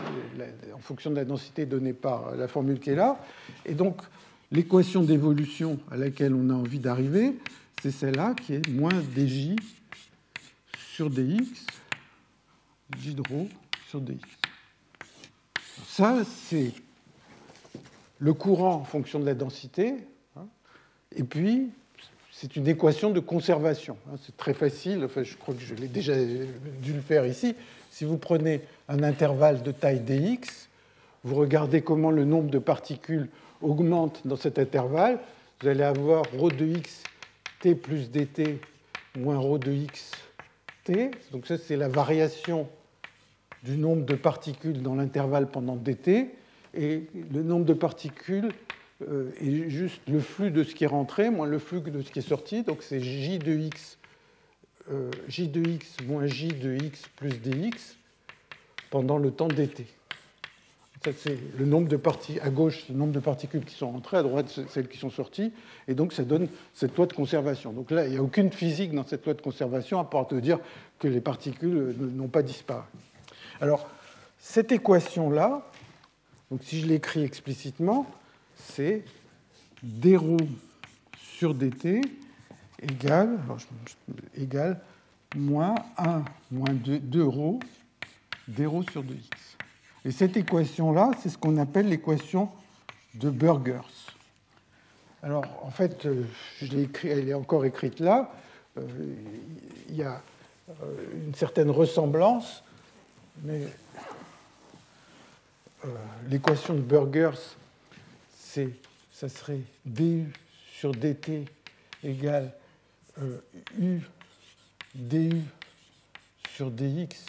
en 0.74 0.80
fonction 0.80 1.12
de 1.12 1.16
la 1.16 1.26
densité 1.26 1.66
donnée 1.66 1.94
par 1.94 2.36
la 2.36 2.48
formule 2.48 2.80
qui 2.80 2.90
est 2.90 2.96
là. 2.96 3.20
Et 3.66 3.74
donc, 3.74 4.02
l'équation 4.52 5.04
d'évolution 5.04 5.80
à 5.92 5.98
laquelle 5.98 6.34
on 6.34 6.50
a 6.50 6.54
envie 6.54 6.80
d'arriver, 6.80 7.36
c'est 7.82 7.92
celle-là 7.92 8.34
qui 8.34 8.56
est 8.56 8.70
moins 8.70 9.02
dj 9.16 9.56
sur 10.76 11.10
dx, 11.10 11.68
j 13.00 13.14
de 13.14 13.24
sur 13.88 14.02
dx. 14.02 14.20
Ça, 15.88 16.24
c'est 16.26 16.72
le 18.20 18.34
courant 18.34 18.76
en 18.76 18.84
fonction 18.84 19.20
de 19.20 19.26
la 19.26 19.36
densité. 19.36 19.96
Hein. 20.36 20.48
et 21.16 21.24
puis, 21.24 21.70
c'est 22.38 22.58
une 22.58 22.68
équation 22.68 23.12
de 23.12 23.22
conservation. 23.22 23.98
Hein. 24.10 24.18
C'est 24.22 24.36
très 24.36 24.54
facile, 24.54 25.08
je 25.16 25.36
crois 25.38 25.54
que 25.54 25.62
je 25.62 25.74
l'ai 25.74 25.88
déjà 25.88 26.14
dû 26.82 26.92
le 26.94 27.00
faire 27.00 27.26
ici. 27.26 27.56
Si 27.92 28.04
vous 28.04 28.18
prenez 28.18 28.62
un 28.90 29.04
intervalle 29.04 29.64
de 29.64 29.72
taille 29.72 30.02
dx, 30.02 30.68
vous 31.24 31.36
regardez 31.36 31.82
comment 31.82 32.12
le 32.12 32.26
nombre 32.26 32.50
de 32.50 32.60
particules 32.60 33.30
augmente 33.62 34.22
dans 34.26 34.36
cet 34.36 34.60
intervalle, 34.60 35.20
vous 35.62 35.70
allez 35.70 35.84
avoir 35.84 36.24
ρ 36.38 36.50
de 36.50 36.66
x 36.66 37.04
t 37.62 37.74
plus 37.74 38.12
dt 38.12 38.60
moins 39.18 39.40
ρ 39.40 39.58
de 39.58 39.72
x 39.72 40.12
t. 40.84 41.12
Donc 41.32 41.48
ça, 41.48 41.58
c'est 41.58 41.78
la 41.78 41.88
variation 41.88 42.68
du 43.64 43.78
nombre 43.78 44.06
de 44.06 44.16
particules 44.16 44.82
dans 44.82 44.96
l'intervalle 44.96 45.48
pendant 45.48 45.78
dt, 45.78 46.36
et 46.74 47.08
le 47.34 47.44
nombre 47.44 47.66
de 47.66 47.74
particules 47.74 48.50
euh, 49.02 49.32
est 49.42 49.70
juste 49.70 50.02
le 50.08 50.20
flux 50.20 50.52
de 50.52 50.64
ce 50.64 50.74
qui 50.74 50.86
est 50.86 50.88
rentré 50.88 51.30
moins 51.30 51.48
le 51.48 51.60
flux 51.60 51.82
de 51.82 52.02
ce 52.02 52.12
qui 52.12 52.20
est 52.20 52.28
sorti, 52.28 52.64
donc 52.64 52.82
c'est 52.82 53.02
j 53.02 53.40
de 53.40 53.52
x, 53.52 53.98
euh, 54.92 55.12
j 55.28 55.50
de 55.50 55.68
x 55.68 55.98
moins 56.08 56.28
j 56.28 56.48
de 56.48 56.76
x 56.76 57.02
plus 57.18 57.42
dx 57.42 57.98
pendant 58.90 59.18
le 59.18 59.32
temps 59.32 59.50
dt. 59.50 59.86
Ça, 61.04 61.12
c'est 61.16 61.38
le 61.60 61.66
nombre 61.66 61.88
de 61.88 61.98
particules, 61.98 62.42
à 62.42 62.50
gauche, 62.50 62.86
le 62.90 62.96
nombre 62.96 63.12
de 63.12 63.20
particules 63.20 63.64
qui 63.64 63.76
sont 63.76 63.92
rentrées, 63.92 64.18
à 64.18 64.24
droite, 64.24 64.60
celles 64.70 64.88
qui 64.88 64.98
sont 64.98 65.12
sorties, 65.12 65.52
et 65.88 65.94
donc 65.94 66.14
ça 66.14 66.24
donne 66.24 66.48
cette 66.74 66.96
loi 66.96 67.06
de 67.06 67.14
conservation. 67.14 67.74
Donc 67.74 67.92
là, 67.92 68.06
il 68.06 68.12
n'y 68.12 68.18
a 68.18 68.24
aucune 68.24 68.52
physique 68.52 68.92
dans 68.92 69.06
cette 69.06 69.24
loi 69.26 69.36
de 69.36 69.42
conservation, 69.42 70.00
à 70.00 70.06
part 70.06 70.28
de 70.28 70.40
dire 70.40 70.58
que 70.98 71.08
les 71.08 71.22
particules 71.22 71.94
n'ont 72.00 72.28
pas 72.28 72.42
disparu. 72.42 72.86
Alors, 73.62 73.88
cette 74.40 74.72
équation-là, 74.72 75.70
donc 76.50 76.64
si 76.64 76.80
je 76.80 76.88
l'écris 76.88 77.24
explicitement, 77.24 78.08
c'est 78.56 79.04
dρ 79.84 80.38
sur 81.18 81.54
dt 81.54 82.02
égale, 82.82 83.40
égale 84.36 84.82
moins 85.36 85.76
1 85.98 86.24
moins 86.52 86.74
2, 86.74 87.00
2 87.00 87.24
rho 87.24 87.60
sur 88.92 89.04
2x. 89.04 89.30
Et 90.06 90.12
cette 90.12 90.38
équation-là, 90.38 91.12
c'est 91.22 91.30
ce 91.30 91.38
qu'on 91.38 91.58
appelle 91.58 91.90
l'équation 91.90 92.50
de 93.16 93.30
Burgers. 93.30 93.82
Alors, 95.24 95.46
en 95.64 95.72
fait, 95.72 96.06
euh, 96.06 96.24
je 96.62 96.78
écrit, 96.78 97.08
elle 97.08 97.28
est 97.28 97.34
encore 97.34 97.66
écrite 97.66 98.00
là. 98.00 98.32
Euh, 98.78 98.82
il 99.90 99.96
y 99.96 100.04
a 100.04 100.22
euh, 100.70 100.74
une 101.26 101.34
certaine 101.34 101.72
ressemblance, 101.72 102.64
mais 103.44 103.62
l'équation 106.30 106.74
de 106.74 106.80
Burgers 106.80 107.56
ça 109.12 109.30
serait 109.30 109.62
du 109.86 110.26
sur 110.74 110.92
dt 110.92 111.46
égale 112.04 112.52
euh, 113.22 113.40
u 113.80 114.02
du 114.94 115.30
sur 116.56 116.72
dx, 116.72 117.26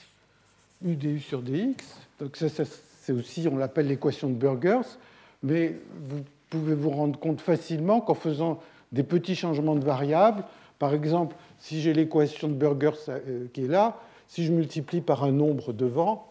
u 0.85 0.95
du 0.95 1.21
sur 1.21 1.43
dx. 1.43 1.77
Donc 2.21 2.37
ça, 2.37 2.49
c'est 2.49 3.13
aussi, 3.13 3.47
on 3.51 3.57
l'appelle 3.57 3.89
l'équation 3.89 4.29
de 4.29 4.35
Burgers, 4.35 4.89
mais 5.43 5.77
vous 6.01 6.25
pouvez 6.51 6.75
vous 6.75 6.91
rendre 6.91 7.19
compte 7.19 7.41
facilement 7.41 8.01
qu'en 8.01 8.15
faisant 8.15 8.61
des 8.93 9.03
petits 9.03 9.35
changements 9.35 9.75
de 9.75 9.85
variables, 9.85 10.45
par 10.79 10.95
exemple, 10.95 11.35
si 11.59 11.81
j'ai 11.81 11.93
l'équation 11.93 12.49
de 12.49 12.55
Burgers 12.55 12.93
euh, 13.09 13.47
qui 13.53 13.65
est 13.65 13.69
là, 13.69 14.01
si 14.29 14.45
je 14.45 14.53
multiplie 14.53 15.01
par 15.01 15.25
un 15.25 15.33
nombre 15.33 15.73
devant, 15.73 16.31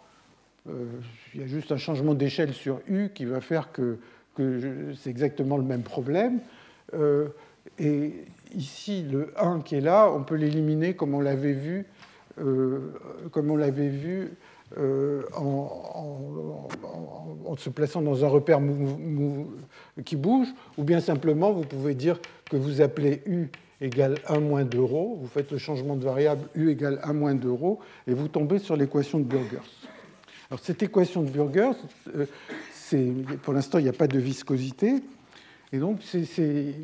euh, 0.69 0.85
il 1.33 1.41
y 1.41 1.43
a 1.43 1.47
juste 1.47 1.71
un 1.71 1.77
changement 1.77 2.13
d'échelle 2.13 2.53
sur 2.53 2.79
U 2.87 3.09
qui 3.13 3.25
va 3.25 3.41
faire 3.41 3.71
que, 3.71 3.97
c'est 4.37 5.09
exactement 5.09 5.57
le 5.57 5.63
même 5.63 5.83
problème. 5.83 6.39
Euh, 6.93 7.27
et 7.79 8.13
ici, 8.53 9.03
le 9.03 9.33
1 9.37 9.61
qui 9.61 9.75
est 9.75 9.81
là, 9.81 10.11
on 10.11 10.23
peut 10.23 10.35
l'éliminer 10.35 10.95
comme 10.95 11.13
on 11.13 11.19
l'avait 11.21 11.53
vu, 11.53 11.85
euh, 12.39 12.93
comme 13.31 13.51
on 13.51 13.55
l'avait 13.55 13.89
vu 13.89 14.31
en, 15.35 16.67
se 17.57 17.69
plaçant 17.69 18.01
dans 18.01 18.25
un 18.25 18.27
repère 18.27 18.59
qui 20.03 20.15
bouge, 20.17 20.47
ou 20.77 20.83
bien 20.83 20.99
simplement, 20.99 21.53
vous 21.53 21.63
pouvez 21.63 21.95
dire 21.95 22.19
que 22.49 22.57
vous 22.57 22.81
appelez 22.81 23.21
U 23.25 23.49
égale 23.81 24.15
1 24.27 24.39
moins 24.39 24.63
d'euros, 24.63 25.17
vous 25.19 25.27
faites 25.27 25.51
le 25.51 25.57
changement 25.57 25.95
de 25.95 26.03
variable 26.03 26.47
u 26.55 26.69
égale 26.69 26.99
1 27.03 27.13
moins 27.13 27.35
d'euros, 27.35 27.79
et 28.07 28.13
vous 28.13 28.27
tombez 28.27 28.59
sur 28.59 28.75
l'équation 28.75 29.19
de 29.19 29.25
Burgers. 29.25 29.57
Alors 30.49 30.59
cette 30.61 30.83
équation 30.83 31.23
de 31.23 31.29
Burgers, 31.29 31.77
euh, 32.15 32.25
pour 33.43 33.53
l'instant 33.53 33.79
il 33.79 33.83
n'y 33.83 33.89
a 33.89 33.93
pas 33.93 34.07
de 34.07 34.19
viscosité, 34.19 35.01
et 35.71 35.77
donc 35.77 35.99
c'est 36.03 36.25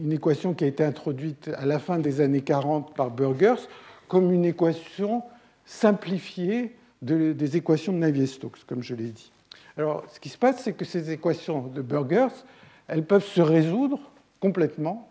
une 0.01 0.11
équation 0.11 0.53
qui 0.53 0.63
a 0.63 0.67
été 0.67 0.83
introduite 0.83 1.49
à 1.55 1.65
la 1.65 1.79
fin 1.79 1.99
des 1.99 2.21
années 2.21 2.41
40 2.41 2.95
par 2.95 3.11
Burgers 3.11 3.67
comme 4.07 4.31
une 4.31 4.45
équation 4.45 5.23
simplifiée 5.65 6.75
des 7.01 7.57
équations 7.57 7.93
de 7.93 7.97
Navier-Stokes, 7.99 8.65
comme 8.67 8.83
je 8.83 8.93
l'ai 8.95 9.09
dit. 9.09 9.31
Alors 9.77 10.03
ce 10.13 10.19
qui 10.19 10.29
se 10.29 10.37
passe, 10.37 10.63
c'est 10.63 10.73
que 10.73 10.85
ces 10.85 11.11
équations 11.11 11.67
de 11.67 11.81
Burgers, 11.81 12.35
elles 12.87 13.05
peuvent 13.05 13.25
se 13.25 13.41
résoudre 13.41 13.99
complètement, 14.39 15.07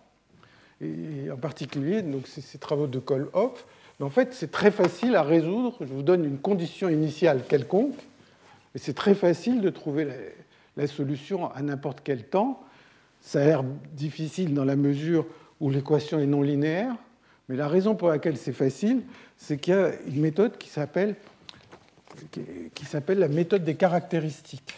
et 0.82 1.30
en 1.30 1.36
particulier 1.36 2.02
donc 2.02 2.26
ces 2.26 2.58
travaux 2.58 2.86
de 2.86 2.98
Kohl-Hopf. 2.98 3.66
Mais 3.98 4.06
en 4.06 4.10
fait, 4.10 4.32
c'est 4.32 4.50
très 4.50 4.70
facile 4.70 5.14
à 5.14 5.22
résoudre. 5.22 5.76
Je 5.80 5.92
vous 5.92 6.02
donne 6.02 6.24
une 6.24 6.38
condition 6.38 6.88
initiale 6.88 7.42
quelconque, 7.48 7.96
et 8.74 8.78
c'est 8.78 8.94
très 8.94 9.14
facile 9.14 9.60
de 9.60 9.70
trouver 9.70 10.08
la, 10.80 10.86
solution 10.86 11.52
à 11.52 11.62
n'importe 11.62 12.00
quel 12.02 12.24
temps. 12.24 12.62
Ça 13.20 13.42
a 13.42 13.44
l'air 13.44 13.64
difficile 13.92 14.54
dans 14.54 14.64
la 14.64 14.76
mesure 14.76 15.26
où 15.60 15.70
l'équation 15.70 16.18
est 16.18 16.26
non 16.26 16.42
linéaire, 16.42 16.94
mais 17.48 17.56
la 17.56 17.68
raison 17.68 17.94
pour 17.94 18.08
laquelle 18.08 18.36
c'est 18.36 18.52
facile, 18.52 19.02
c'est 19.36 19.58
qu'il 19.58 19.74
y 19.74 19.76
a 19.76 19.92
une 20.06 20.20
méthode 20.20 20.56
qui 20.58 20.68
s'appelle 20.68 21.16
qui 22.74 22.84
s'appelle 22.84 23.18
la 23.18 23.28
méthode 23.28 23.64
des 23.64 23.76
caractéristiques. 23.76 24.74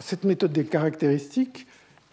Cette 0.00 0.24
méthode 0.24 0.52
des 0.52 0.64
caractéristiques, 0.64 1.66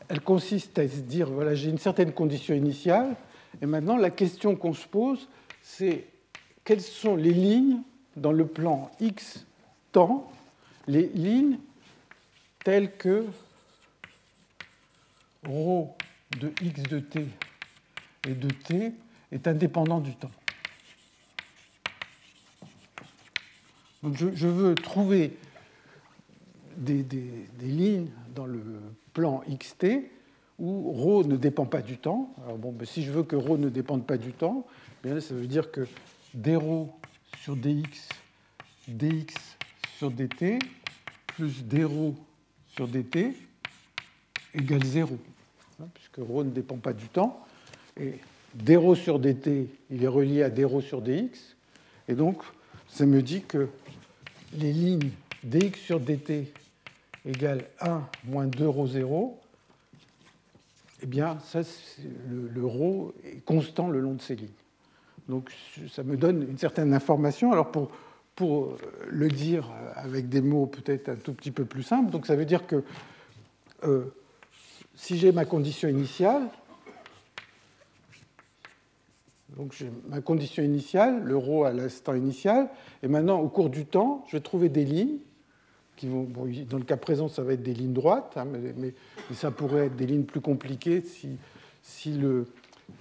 elle 0.08 0.22
consiste 0.22 0.78
à 0.78 0.88
se 0.88 0.98
dire, 0.98 1.30
voilà, 1.32 1.56
j'ai 1.56 1.70
une 1.70 1.80
certaine 1.80 2.12
condition 2.12 2.54
initiale, 2.54 3.16
et 3.62 3.66
maintenant 3.66 3.98
la 3.98 4.10
question 4.10 4.56
qu'on 4.56 4.74
se 4.74 4.88
pose, 4.88 5.28
c'est 5.62 6.08
quelles 6.64 6.82
sont 6.82 7.16
les 7.16 7.34
lignes 7.34 7.82
dans 8.16 8.32
le 8.32 8.46
plan 8.46 8.92
x 9.00 9.46
temps, 9.92 10.32
les 10.88 11.08
lignes 11.10 11.60
telles 12.64 12.96
que 12.98 13.26
ρ 15.46 15.96
de 16.40 16.52
x 16.62 16.84
de 16.84 17.00
t 17.00 17.28
et 18.28 18.34
de 18.34 18.50
t 18.50 18.92
est 19.32 19.48
indépendant 19.48 20.00
du 20.00 20.16
temps. 20.16 20.32
Donc 24.04 24.16
je, 24.16 24.48
veux 24.48 24.76
trouver 24.76 25.38
des, 26.78 27.06
lignes 27.62 28.10
dans 28.36 28.46
le 28.46 28.62
plan 29.14 29.44
xt 29.50 29.86
où 30.59 30.93
ρ 30.93 31.27
ne 31.27 31.37
dépend 31.37 31.67
pas 31.67 31.83
du 31.83 31.99
temps. 31.99 32.35
Alors 32.45 32.59
bon, 32.59 32.73
ben, 32.73 32.87
si 32.87 33.03
je 33.03 33.11
veux 33.11 33.23
que 33.23 33.37
ρ 33.37 33.59
ne 33.59 33.69
dépende 33.69 34.07
pas 34.07 34.17
du 34.17 34.33
temps, 34.33 34.67
bien 35.03 35.21
ça 35.21 35.35
veut 35.35 35.47
dire 35.47 35.71
que 35.71 35.87
dρ 36.35 36.87
sur 37.43 37.57
dx, 37.57 38.09
dx 38.89 39.35
sur 39.99 40.11
dt, 40.11 40.59
plus 41.27 41.65
dρ 41.65 42.15
sur 42.69 42.89
dt 42.89 43.35
égale 44.55 44.85
0. 44.85 45.19
Hein, 45.81 45.87
puisque 45.95 46.19
ρ 46.19 46.45
ne 46.45 46.51
dépend 46.51 46.77
pas 46.77 46.93
du 46.93 47.09
temps. 47.09 47.45
Et 47.99 48.15
dρ 48.55 48.95
sur 48.97 49.19
dt, 49.19 49.69
il 49.91 50.05
est 50.05 50.09
relié 50.09 50.43
à 50.43 50.51
dρ 50.51 50.81
sur 50.81 51.03
dx. 51.03 51.57
Et 52.09 52.15
donc, 52.15 52.43
ça 52.89 53.07
me 53.07 53.23
dit 53.23 53.43
que 53.43 53.69
les 54.55 54.73
lignes 54.73 55.11
dx 55.45 55.79
sur 55.79 55.99
dt 55.99 56.53
égale 57.25 57.65
1 57.81 58.07
moins 58.25 58.47
2 58.47 58.69
ρ 58.69 58.87
0, 58.87 59.41
eh 61.08 61.10
bien, 61.10 61.40
ça, 61.40 61.62
le, 62.30 62.50
le 62.50 62.66
ρ 62.66 63.14
est 63.24 63.40
constant 63.46 63.88
le 63.88 64.02
long 64.02 64.16
de 64.16 64.22
ces 64.22 64.36
lignes. 64.36 64.50
Donc, 65.30 65.54
ça 65.90 66.04
me 66.04 66.18
donne 66.18 66.44
une 66.44 66.58
certaine 66.58 66.94
information. 66.94 67.54
Alors, 67.54 67.72
pour, 67.72 67.92
pour 68.36 68.76
le 69.08 69.30
dire 69.30 69.72
avec 69.96 70.28
des 70.28 70.42
mots 70.42 70.66
peut-être 70.66 71.08
un 71.08 71.16
tout 71.16 71.34
petit 71.34 71.52
peu 71.52 71.64
plus 71.64 71.84
simples, 71.84 72.12
donc 72.12 72.26
ça 72.26 72.36
veut 72.36 72.44
dire 72.44 72.68
que 72.68 72.84
euh, 73.86 74.14
si 74.96 75.18
j'ai 75.18 75.32
ma 75.32 75.46
condition 75.46 75.88
initiale, 75.88 76.50
donc 79.56 79.72
j'ai 79.72 79.90
ma 80.10 80.20
condition 80.20 80.62
initiale, 80.62 81.24
le 81.24 81.38
ρ 81.38 81.68
à 81.68 81.72
l'instant 81.72 82.16
initial, 82.16 82.70
et 83.02 83.08
maintenant 83.08 83.40
au 83.40 83.48
cours 83.48 83.70
du 83.70 83.86
temps, 83.86 84.26
je 84.28 84.36
vais 84.36 84.44
trouver 84.44 84.68
des 84.68 84.84
lignes 84.84 85.20
qui 85.96 86.08
vont, 86.08 86.28
dans 86.70 86.78
le 86.78 86.84
cas 86.84 86.98
présent, 86.98 87.30
ça 87.30 87.44
va 87.44 87.54
être 87.54 87.64
des 87.64 87.74
lignes 87.74 87.94
droites, 87.94 88.34
hein, 88.36 88.46
mais, 88.46 88.94
et 89.32 89.34
ça 89.34 89.52
pourrait 89.52 89.88
être 89.88 89.96
des 89.96 90.06
lignes 90.06 90.24
plus 90.24 90.42
compliquées 90.42 91.02
si, 91.02 91.38
si 91.82 92.20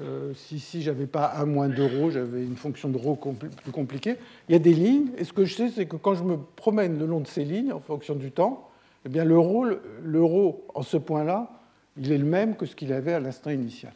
euh, 0.00 0.34
si, 0.34 0.58
si 0.58 0.82
je 0.82 0.90
n'avais 0.90 1.06
pas 1.06 1.24
A 1.24 1.44
moins 1.46 1.68
de 1.68 1.82
ρ, 1.82 2.10
j'avais 2.10 2.44
une 2.44 2.56
fonction 2.56 2.88
de 2.88 2.98
ρ 2.98 3.16
plus 3.16 3.72
compliquée. 3.72 4.16
Il 4.48 4.52
y 4.52 4.56
a 4.56 4.58
des 4.58 4.74
lignes, 4.74 5.10
et 5.16 5.24
ce 5.24 5.32
que 5.32 5.44
je 5.44 5.54
sais, 5.54 5.68
c'est 5.70 5.86
que 5.86 5.96
quand 5.96 6.14
je 6.14 6.24
me 6.24 6.36
promène 6.36 6.98
le 6.98 7.06
long 7.06 7.20
de 7.20 7.26
ces 7.26 7.44
lignes, 7.44 7.72
en 7.72 7.80
fonction 7.80 8.14
du 8.14 8.32
temps, 8.32 8.68
eh 9.04 9.08
bien, 9.08 9.24
en 9.30 10.82
ce 10.82 10.96
point-là, 10.96 11.50
il 11.96 12.10
est 12.10 12.18
le 12.18 12.24
même 12.24 12.56
que 12.56 12.66
ce 12.66 12.74
qu'il 12.74 12.92
avait 12.92 13.12
à 13.12 13.20
l'instant 13.20 13.50
initial. 13.50 13.92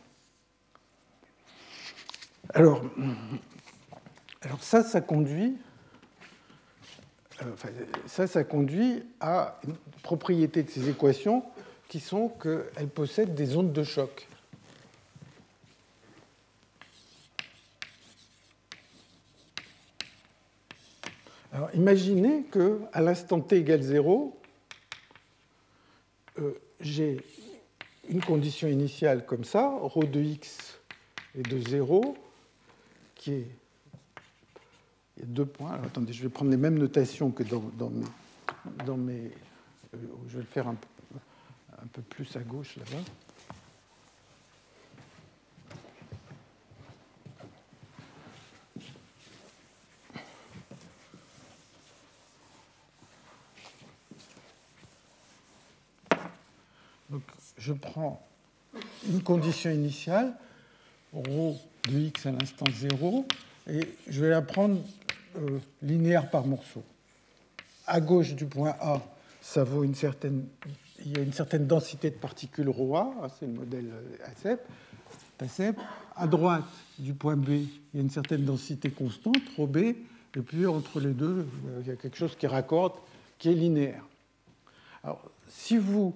Alors, 2.54 2.82
alors 4.42 4.62
ça, 4.62 4.82
ça 4.82 5.00
conduit, 5.00 5.56
euh, 7.42 7.44
ça, 8.06 8.26
ça 8.26 8.44
conduit 8.44 9.02
à 9.20 9.58
une 9.66 9.74
propriété 10.02 10.62
de 10.62 10.70
ces 10.70 10.88
équations 10.88 11.44
qui 11.90 11.98
sont 11.98 12.28
qu'elles 12.28 12.88
possèdent 12.88 13.34
des 13.34 13.56
ondes 13.56 13.72
de 13.72 13.82
choc. 13.82 14.28
Alors, 21.52 21.68
imaginez 21.74 22.44
qu'à 22.44 23.00
l'instant 23.00 23.40
t 23.40 23.56
égale 23.56 23.82
0, 23.82 24.40
euh, 26.38 26.52
j'ai 26.80 27.20
une 28.08 28.22
condition 28.22 28.68
initiale 28.68 29.26
comme 29.26 29.42
ça, 29.42 29.76
ρ 29.82 30.04
de 30.06 30.20
x 30.20 30.78
est 31.36 31.42
de 31.42 31.58
0, 31.58 32.16
qui 33.16 33.32
est. 33.32 33.46
Il 35.16 35.20
y 35.20 35.22
a 35.24 35.26
deux 35.26 35.44
points. 35.44 35.72
attendez, 35.84 36.12
je 36.12 36.22
vais 36.22 36.28
prendre 36.28 36.52
les 36.52 36.56
mêmes 36.56 36.78
notations 36.78 37.32
que 37.32 37.42
dans, 37.42 37.90
mes. 37.90 38.06
Dans 38.86 38.96
mes 38.96 39.32
euh, 39.92 39.98
je 40.28 40.34
vais 40.36 40.42
le 40.42 40.48
faire 40.48 40.68
un, 40.68 40.76
un 41.82 41.86
peu 41.92 42.02
plus 42.02 42.36
à 42.36 42.40
gauche 42.40 42.76
là-bas. 42.76 43.04
je 57.60 57.72
prends 57.74 58.20
une 59.08 59.22
condition 59.22 59.70
initiale, 59.70 60.32
ρ 61.14 61.54
de 61.88 61.98
x 61.98 62.26
à 62.26 62.32
l'instant 62.32 62.66
0, 62.72 63.26
et 63.68 63.80
je 64.08 64.20
vais 64.20 64.30
la 64.30 64.42
prendre 64.42 64.80
euh, 65.36 65.58
linéaire 65.82 66.30
par 66.30 66.46
morceau. 66.46 66.82
À 67.86 68.00
gauche 68.00 68.34
du 68.34 68.46
point 68.46 68.74
A, 68.80 69.00
ça 69.40 69.64
vaut 69.64 69.84
une 69.84 69.94
certaine, 69.94 70.46
il 71.04 71.16
y 71.16 71.20
a 71.20 71.22
une 71.22 71.32
certaine 71.32 71.66
densité 71.66 72.10
de 72.10 72.16
particules 72.16 72.68
ρA, 72.68 73.10
c'est 73.38 73.46
le 73.46 73.52
modèle 73.52 73.90
ACEP, 74.24 74.60
ACEP. 75.40 75.76
À 76.16 76.26
droite 76.26 76.64
du 76.98 77.14
point 77.14 77.36
B, 77.36 77.48
il 77.48 77.68
y 77.94 77.98
a 77.98 78.00
une 78.02 78.10
certaine 78.10 78.44
densité 78.44 78.90
constante, 78.90 79.40
ρB, 79.58 79.76
et 79.76 80.42
puis 80.44 80.66
entre 80.66 81.00
les 81.00 81.12
deux, 81.12 81.46
il 81.80 81.86
y 81.86 81.90
a 81.90 81.96
quelque 81.96 82.16
chose 82.16 82.36
qui 82.36 82.46
raccorde, 82.46 82.92
qui 83.38 83.48
est 83.48 83.54
linéaire. 83.54 84.04
Alors, 85.02 85.22
si 85.48 85.78
vous 85.78 86.14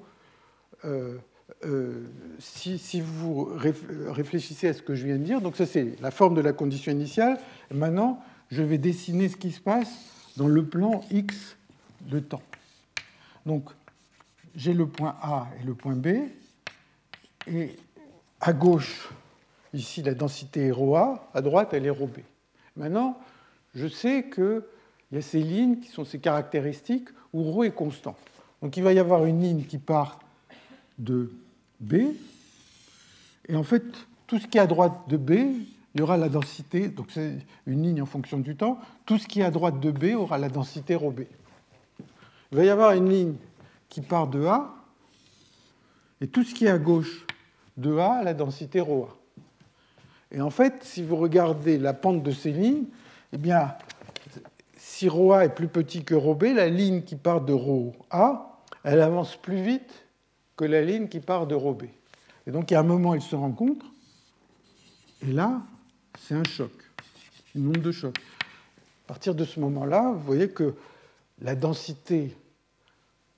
euh, 0.84 1.16
euh, 1.66 2.04
si, 2.38 3.00
vous 3.00 3.50
réfléchissez 4.08 4.68
à 4.68 4.74
ce 4.74 4.82
que 4.82 4.94
je 4.94 5.04
viens 5.04 5.16
de 5.16 5.24
dire, 5.24 5.40
donc 5.40 5.56
ça 5.56 5.66
c'est 5.66 6.00
la 6.00 6.10
forme 6.10 6.34
de 6.34 6.40
la 6.40 6.52
condition 6.52 6.92
initiale. 6.92 7.38
maintenant, 7.70 8.22
je 8.50 8.62
vais 8.62 8.78
dessiner 8.78 9.28
ce 9.28 9.36
qui 9.36 9.50
se 9.50 9.60
passe 9.60 9.90
dans 10.36 10.48
le 10.48 10.64
plan 10.64 11.02
x 11.10 11.56
de 12.02 12.18
temps. 12.18 12.42
Donc, 13.46 13.70
j'ai 14.55 14.73
le 14.73 14.87
point 14.87 15.15
A 15.21 15.47
et 15.59 15.63
le 15.65 15.73
point 15.73 15.95
B, 15.95 16.07
et 17.47 17.75
à 18.41 18.53
gauche, 18.53 19.09
ici, 19.73 20.01
la 20.01 20.13
densité 20.13 20.67
est 20.67 20.71
ρA, 20.71 21.29
à 21.33 21.41
droite, 21.41 21.69
elle 21.73 21.85
est 21.85 21.91
ρB. 21.91 22.19
Maintenant, 22.75 23.17
je 23.75 23.87
sais 23.87 24.29
qu'il 24.29 24.61
y 25.11 25.17
a 25.17 25.21
ces 25.21 25.41
lignes 25.41 25.79
qui 25.79 25.89
sont 25.89 26.05
ces 26.05 26.19
caractéristiques 26.19 27.09
où 27.33 27.51
ρ 27.51 27.65
est 27.65 27.71
constant. 27.71 28.15
Donc, 28.61 28.77
il 28.77 28.83
va 28.83 28.93
y 28.93 28.99
avoir 28.99 29.25
une 29.25 29.41
ligne 29.41 29.63
qui 29.63 29.77
part 29.77 30.19
de 30.97 31.31
B. 31.79 31.95
Et 33.47 33.55
en 33.55 33.63
fait, 33.63 33.83
tout 34.27 34.39
ce 34.39 34.47
qui 34.47 34.57
est 34.57 34.61
à 34.61 34.67
droite 34.67 34.93
de 35.07 35.17
B, 35.17 35.31
il 35.95 35.99
y 35.99 36.01
aura 36.01 36.17
la 36.17 36.29
densité, 36.29 36.87
donc 36.87 37.07
c'est 37.09 37.37
une 37.65 37.83
ligne 37.83 38.01
en 38.01 38.05
fonction 38.05 38.37
du 38.37 38.55
temps, 38.55 38.79
tout 39.05 39.17
ce 39.17 39.27
qui 39.27 39.41
est 39.41 39.43
à 39.43 39.51
droite 39.51 39.79
de 39.79 39.91
B 39.91 40.15
aura 40.15 40.37
la 40.37 40.49
densité 40.49 40.95
ρB. 40.95 41.21
Il 42.51 42.57
va 42.57 42.63
y 42.63 42.69
avoir 42.69 42.91
une 42.91 43.09
ligne 43.09 43.33
qui 43.93 44.01
part 44.01 44.27
de 44.27 44.45
A, 44.45 44.73
et 46.21 46.27
tout 46.27 46.43
ce 46.43 46.53
qui 46.53 46.65
est 46.65 46.69
à 46.69 46.77
gauche 46.77 47.25
de 47.77 47.97
A 47.97 48.15
a 48.15 48.23
la 48.23 48.33
densité 48.33 48.81
ρA. 48.81 49.15
Et 50.31 50.41
en 50.41 50.49
fait, 50.49 50.83
si 50.83 51.01
vous 51.01 51.15
regardez 51.15 51.77
la 51.77 51.93
pente 51.93 52.21
de 52.21 52.31
ces 52.31 52.51
lignes, 52.51 52.85
eh 53.33 53.37
bien, 53.37 53.73
si 54.75 55.09
ρA 55.09 55.45
est 55.45 55.55
plus 55.55 55.67
petit 55.67 56.03
que 56.03 56.13
ρB, 56.13 56.53
la 56.53 56.69
ligne 56.69 57.03
qui 57.03 57.15
part 57.15 57.41
de 57.41 57.53
ρA, 57.53 58.61
elle 58.83 59.01
avance 59.01 59.35
plus 59.35 59.61
vite 59.61 60.05
que 60.55 60.65
la 60.65 60.81
ligne 60.81 61.07
qui 61.07 61.19
part 61.19 61.47
de 61.47 61.55
ρB. 61.55 61.83
Et 62.45 62.51
donc, 62.51 62.69
il 62.69 62.73
y 62.73 62.77
a 62.77 62.81
un 62.81 62.83
moment, 62.83 63.15
ils 63.15 63.21
se 63.21 63.35
rencontrent, 63.35 63.85
et 65.21 65.31
là, 65.31 65.61
c'est 66.19 66.35
un 66.35 66.43
choc. 66.43 66.71
une 67.55 67.67
onde 67.67 67.81
de 67.81 67.91
choc. 67.91 68.17
À 69.05 69.07
partir 69.07 69.35
de 69.35 69.43
ce 69.45 69.59
moment-là, 69.59 70.11
vous 70.11 70.19
voyez 70.19 70.49
que 70.49 70.75
la 71.41 71.55
densité 71.55 72.35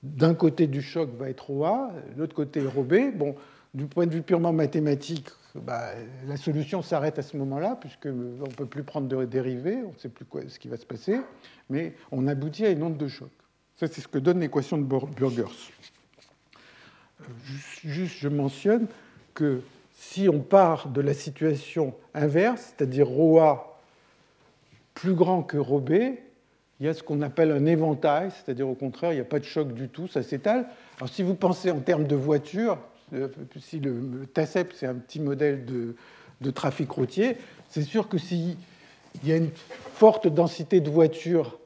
d'un 0.02 0.34
côté 0.34 0.66
du 0.66 0.82
choc 0.82 1.10
va 1.16 1.30
être 1.30 1.50
ρA, 1.52 1.92
de 2.14 2.20
l'autre 2.20 2.34
côté 2.34 2.60
ρB. 2.60 3.16
Bon, 3.16 3.34
du 3.74 3.86
point 3.86 4.06
de 4.06 4.12
vue 4.12 4.22
purement 4.22 4.52
mathématique, 4.52 5.28
bah, 5.54 5.90
la 6.26 6.36
solution 6.36 6.82
s'arrête 6.82 7.18
à 7.18 7.22
ce 7.22 7.36
moment-là, 7.36 7.76
puisqu'on 7.80 8.12
ne 8.12 8.54
peut 8.54 8.66
plus 8.66 8.82
prendre 8.82 9.08
de 9.08 9.24
dérivés, 9.24 9.78
on 9.84 9.92
ne 9.92 9.98
sait 9.98 10.08
plus 10.08 10.24
quoi, 10.24 10.42
ce 10.48 10.58
qui 10.58 10.68
va 10.68 10.76
se 10.76 10.86
passer, 10.86 11.20
mais 11.70 11.94
on 12.10 12.26
aboutit 12.26 12.66
à 12.66 12.70
une 12.70 12.82
onde 12.82 12.96
de 12.96 13.08
choc. 13.08 13.30
Ça, 13.76 13.86
c'est 13.86 14.00
ce 14.00 14.08
que 14.08 14.18
donne 14.18 14.40
l'équation 14.40 14.78
de 14.78 14.84
Burgers. 14.84 15.44
Juste, 17.84 18.16
je 18.18 18.28
mentionne 18.28 18.86
que 19.34 19.62
si 19.94 20.28
on 20.28 20.40
part 20.40 20.88
de 20.88 21.00
la 21.00 21.14
situation 21.14 21.94
inverse, 22.14 22.74
c'est-à-dire 22.76 23.08
ρA 23.08 23.78
plus 24.94 25.14
grand 25.14 25.42
que 25.42 25.56
ρB, 25.56 26.18
il 26.79 26.85
y 26.85 26.89
a 26.89 26.93
ce 26.93 27.01
qu'on 27.01 27.21
appelle 27.21 27.51
un 27.51 27.65
éventail, 27.65 28.29
c'est-à-dire 28.31 28.67
au 28.67 28.75
contraire, 28.75 29.11
il 29.11 29.15
n'y 29.15 29.21
a 29.21 29.25
pas 29.25 29.39
de 29.39 29.45
choc 29.45 29.73
du 29.73 29.89
tout, 29.89 30.07
ça 30.07 30.21
s'étale. 30.21 30.67
Alors 30.97 31.09
si 31.09 31.23
vous 31.23 31.33
pensez 31.33 31.71
en 31.71 31.79
termes 31.79 32.05
de 32.05 32.15
voiture, 32.15 32.77
euh, 33.13 33.29
si 33.59 33.79
le 33.79 34.27
TACEP 34.31 34.73
c'est 34.75 34.85
un 34.85 34.95
petit 34.95 35.19
modèle 35.19 35.65
de, 35.65 36.51
trafic 36.51 36.91
routier, 36.91 37.37
c'est 37.69 37.81
sûr 37.81 38.07
que 38.07 38.17
s'il 38.17 38.55
y 39.23 39.31
a 39.31 39.37
une 39.37 39.49
forte 39.93 40.27
densité 40.27 40.79
de 40.79 40.89
voitures 40.89 41.59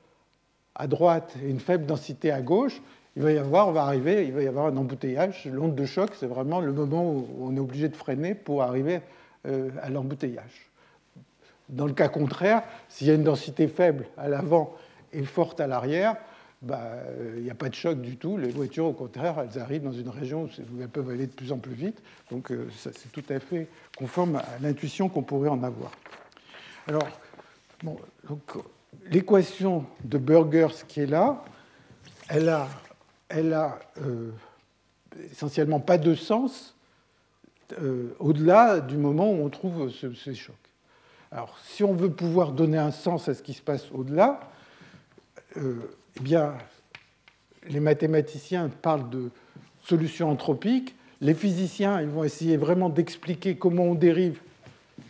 à 0.76 0.88
droite 0.88 1.36
et 1.44 1.50
une 1.50 1.60
faible 1.60 1.86
densité 1.86 2.32
à 2.32 2.42
gauche, 2.42 2.82
il 3.18 3.22
va 3.22 3.34
y 3.34 3.38
avoir, 3.38 3.68
on 3.68 3.74
va 3.74 3.84
arriver, 3.84 4.26
il 4.26 4.32
va 4.32 4.42
y 4.42 4.48
avoir 4.48 4.68
un 4.68 4.78
embouteillage. 4.78 5.46
L'onde 5.52 5.76
de 5.76 5.86
choc, 5.86 6.12
c'est 6.18 6.28
vraiment 6.28 6.62
le 6.62 6.72
moment 6.72 7.12
où 7.12 7.28
on 7.42 7.56
est 7.58 7.60
obligé 7.60 7.90
de 7.90 7.96
freiner 7.96 8.34
pour 8.34 8.64
arriver 8.64 9.02
euh, 9.46 9.70
à 9.82 9.90
l'embouteillage. 9.90 10.72
Dans 11.68 11.86
le 11.86 11.94
cas 11.94 12.08
contraire, 12.08 12.64
s'il 12.88 13.08
y 13.08 13.12
a 13.12 13.14
une 13.14 13.24
densité 13.24 13.68
faible 13.68 14.06
à 14.18 14.30
l'avant 14.30 14.74
et 15.14 15.24
forte 15.24 15.60
à 15.60 15.68
l'arrière, 15.68 16.16
bah, 16.62 16.80
euh, 16.82 17.36
il 17.38 17.44
n'y 17.44 17.50
a 17.50 17.56
pas 17.56 17.70
de 17.70 17.74
choc 17.74 18.02
du 18.02 18.18
tout. 18.18 18.38
Les 18.38 18.50
voitures, 18.50 18.86
au 18.86 18.94
contraire, 18.94 19.36
elles 19.40 19.60
arrivent 19.60 19.84
dans 19.84 19.92
une 19.92 20.10
région 20.10 20.44
où 20.44 20.82
elles 20.82 20.90
peuvent 20.90 21.10
aller 21.10 21.28
de 21.28 21.32
plus 21.32 21.52
en 21.52 21.58
plus 21.58 21.74
vite. 21.74 22.02
Donc, 22.30 22.52
euh, 22.52 22.68
c'est 22.78 23.12
tout 23.12 23.24
à 23.30 23.40
fait 23.40 23.68
conforme 23.98 24.36
à 24.36 24.46
l'intuition 24.62 25.10
qu'on 25.10 25.24
pourrait 25.24 25.50
en 25.50 25.64
avoir. 25.64 25.92
Alors, 26.88 27.08
l'équation 29.10 29.86
de 30.04 30.18
Burgers 30.18 30.86
qui 30.88 31.02
est 31.02 31.08
là, 31.08 31.44
elle 32.28 32.50
a 32.50 33.80
euh, 34.02 34.32
essentiellement 35.32 35.80
pas 35.80 35.98
de 35.98 36.16
sens 36.16 36.76
euh, 37.80 38.16
au-delà 38.20 38.80
du 38.80 38.98
moment 38.98 39.32
où 39.32 39.44
on 39.44 39.50
trouve 39.50 39.92
ces 39.92 40.36
chocs. 40.36 40.56
Alors, 41.32 41.58
si 41.64 41.84
on 41.84 41.94
veut 41.94 42.12
pouvoir 42.12 42.52
donner 42.52 42.78
un 42.78 42.92
sens 42.92 43.30
à 43.30 43.34
ce 43.34 43.42
qui 43.42 43.54
se 43.54 43.62
passe 43.62 43.90
au-delà, 43.94 44.40
euh, 44.40 44.46
eh 45.56 46.20
bien, 46.22 46.54
les 47.68 47.80
mathématiciens 47.80 48.70
parlent 48.82 49.10
de 49.10 49.30
solutions 49.84 50.30
anthropiques. 50.30 50.96
Les 51.20 51.34
physiciens, 51.34 52.02
ils 52.02 52.08
vont 52.08 52.24
essayer 52.24 52.58
vraiment 52.58 52.90
d'expliquer 52.90 53.56
comment 53.56 53.84
on 53.84 53.96
dérive 53.96 54.40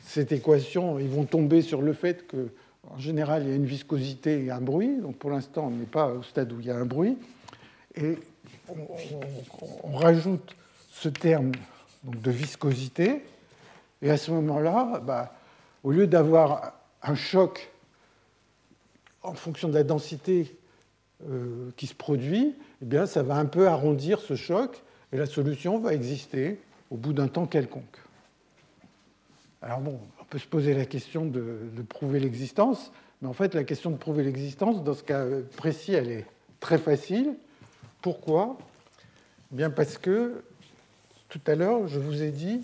cette 0.04 0.32
équation. 0.32 1.00
Ils 1.00 1.10
vont 1.10 1.26
tomber 1.26 1.62
sur 1.62 1.82
le 1.82 1.94
fait 1.94 2.28
que, 2.28 2.50
en 2.90 3.00
général, 3.00 3.44
il 3.44 3.50
y 3.50 3.52
a 3.54 3.56
une 3.56 3.66
viscosité 3.66 4.46
et 4.46 4.52
un 4.52 4.62
bruit. 4.62 4.98
Donc, 5.02 5.18
pour 5.18 5.30
l'instant, 5.30 5.68
on 5.68 5.72
n'est 5.72 5.86
pas 5.86 6.08
au 6.08 6.24
stade 6.24 6.52
où 6.52 6.60
il 6.60 6.66
y 6.66 6.72
a 6.72 6.78
un 6.78 6.86
bruit 6.86 7.18
et 7.96 8.18
on, 9.84 9.98
rajoute 9.98 10.56
ce 10.92 11.10
terme 11.10 11.52
de 12.04 12.32
viscosité, 12.32 13.24
et 14.02 14.10
à 14.10 14.18
ce 14.18 14.32
moment-là, 14.32 15.02
bah, 15.04 15.34
au 15.84 15.92
lieu 15.92 16.08
d'avoir 16.08 16.74
un 17.04 17.16
choc 17.16 17.71
en 19.24 19.34
fonction 19.34 19.70
de 19.70 19.74
la 19.74 19.84
densité 19.84 20.56
euh, 21.30 21.70
qui 21.78 21.88
se 21.88 21.94
produit, 21.94 22.56
eh 22.82 22.86
bien, 22.86 23.06
ça 23.06 23.24
va 23.24 23.36
un 23.36 23.46
peu 23.46 23.68
arrondir 23.68 24.20
ce 24.20 24.36
choc, 24.36 24.82
et 25.12 25.18
la 25.18 25.26
solution 25.26 25.80
va 25.80 25.94
exister 25.94 26.60
au 26.90 26.98
bout 26.98 27.14
d'un 27.14 27.28
temps 27.28 27.46
quelconque. 27.46 27.98
Alors 29.62 29.80
bon, 29.80 30.00
on 30.20 30.24
peut 30.26 30.40
se 30.40 30.48
poser 30.48 30.74
la 30.74 30.86
question 30.86 31.26
de, 31.26 31.70
prouver 31.88 32.20
l'existence, 32.20 32.92
mais 33.22 33.28
en 33.28 33.34
fait, 33.34 33.54
la 33.54 33.64
question 33.64 33.92
de 33.92 33.98
prouver 33.98 34.24
l'existence, 34.24 34.84
dans 34.84 34.96
ce 34.96 35.04
cas 35.04 35.26
précis, 35.58 35.94
elle 35.94 36.10
est 36.10 36.26
très 36.60 36.80
facile. 36.80 37.36
Pourquoi? 38.02 38.58
Bien 39.52 39.70
parce 39.70 39.98
que 39.98 40.44
tout 41.30 41.42
à 41.46 41.54
l'heure, 41.54 41.88
je 41.88 42.00
vous 42.00 42.24
ai 42.24 42.32
dit 42.32 42.62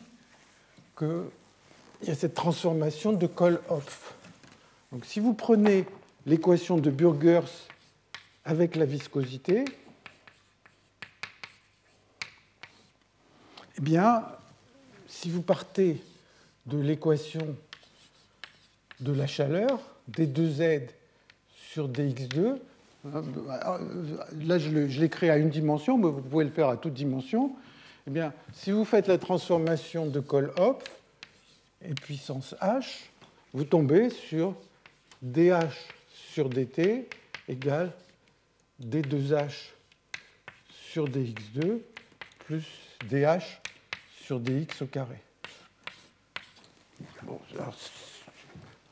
qu'il 0.98 2.08
y 2.08 2.10
a 2.10 2.16
cette 2.16 2.34
transformation 2.34 3.14
de 3.14 3.28
Kohl-Hopf. 3.28 4.16
Donc 4.92 5.06
si 5.06 5.20
vous 5.20 5.34
prenez 5.34 5.86
l'équation 6.28 6.78
de 6.78 6.92
Burgers 6.92 7.50
avec 8.44 8.76
la 8.76 8.86
viscosité, 8.86 9.64
eh 13.78 13.82
bien, 13.82 14.24
si 15.08 15.32
vous 15.32 15.42
partez 15.42 16.02
de 16.66 16.78
l'équation 16.78 17.56
de 19.00 19.14
la 19.14 19.26
chaleur, 19.26 19.80
d2z 20.12 20.90
sur 21.56 21.88
dx2, 21.88 22.58
là 24.46 24.60
je 24.60 24.70
l'ai 24.70 25.10
créé 25.10 25.30
à 25.30 25.38
une 25.38 25.50
dimension, 25.50 25.98
mais 25.98 26.10
vous 26.10 26.22
pouvez 26.22 26.44
le 26.44 26.52
faire 26.52 26.68
à 26.68 26.76
toute 26.76 26.94
dimension. 26.94 27.56
Eh 28.06 28.12
bien, 28.12 28.34
si 28.54 28.72
vous 28.72 28.84
faites 28.84 29.08
la 29.08 29.18
transformation 29.18 30.08
de 30.08 30.20
Kohl-Hopf 30.20 30.84
et 31.86 31.94
puissance 31.94 32.54
h, 32.62 33.04
vous 33.54 33.64
tombez 33.64 34.10
sur 34.10 34.56
dh 35.22 35.54
sur 36.38 36.50
dt 36.50 37.10
égale 37.50 37.92
d2h 38.80 39.50
sur 40.70 41.10
dx2 41.10 41.80
plus 42.46 42.64
dh 43.10 43.26
sur 44.22 44.40
dx 44.40 44.84
au 44.84 44.86
carré. 44.86 45.16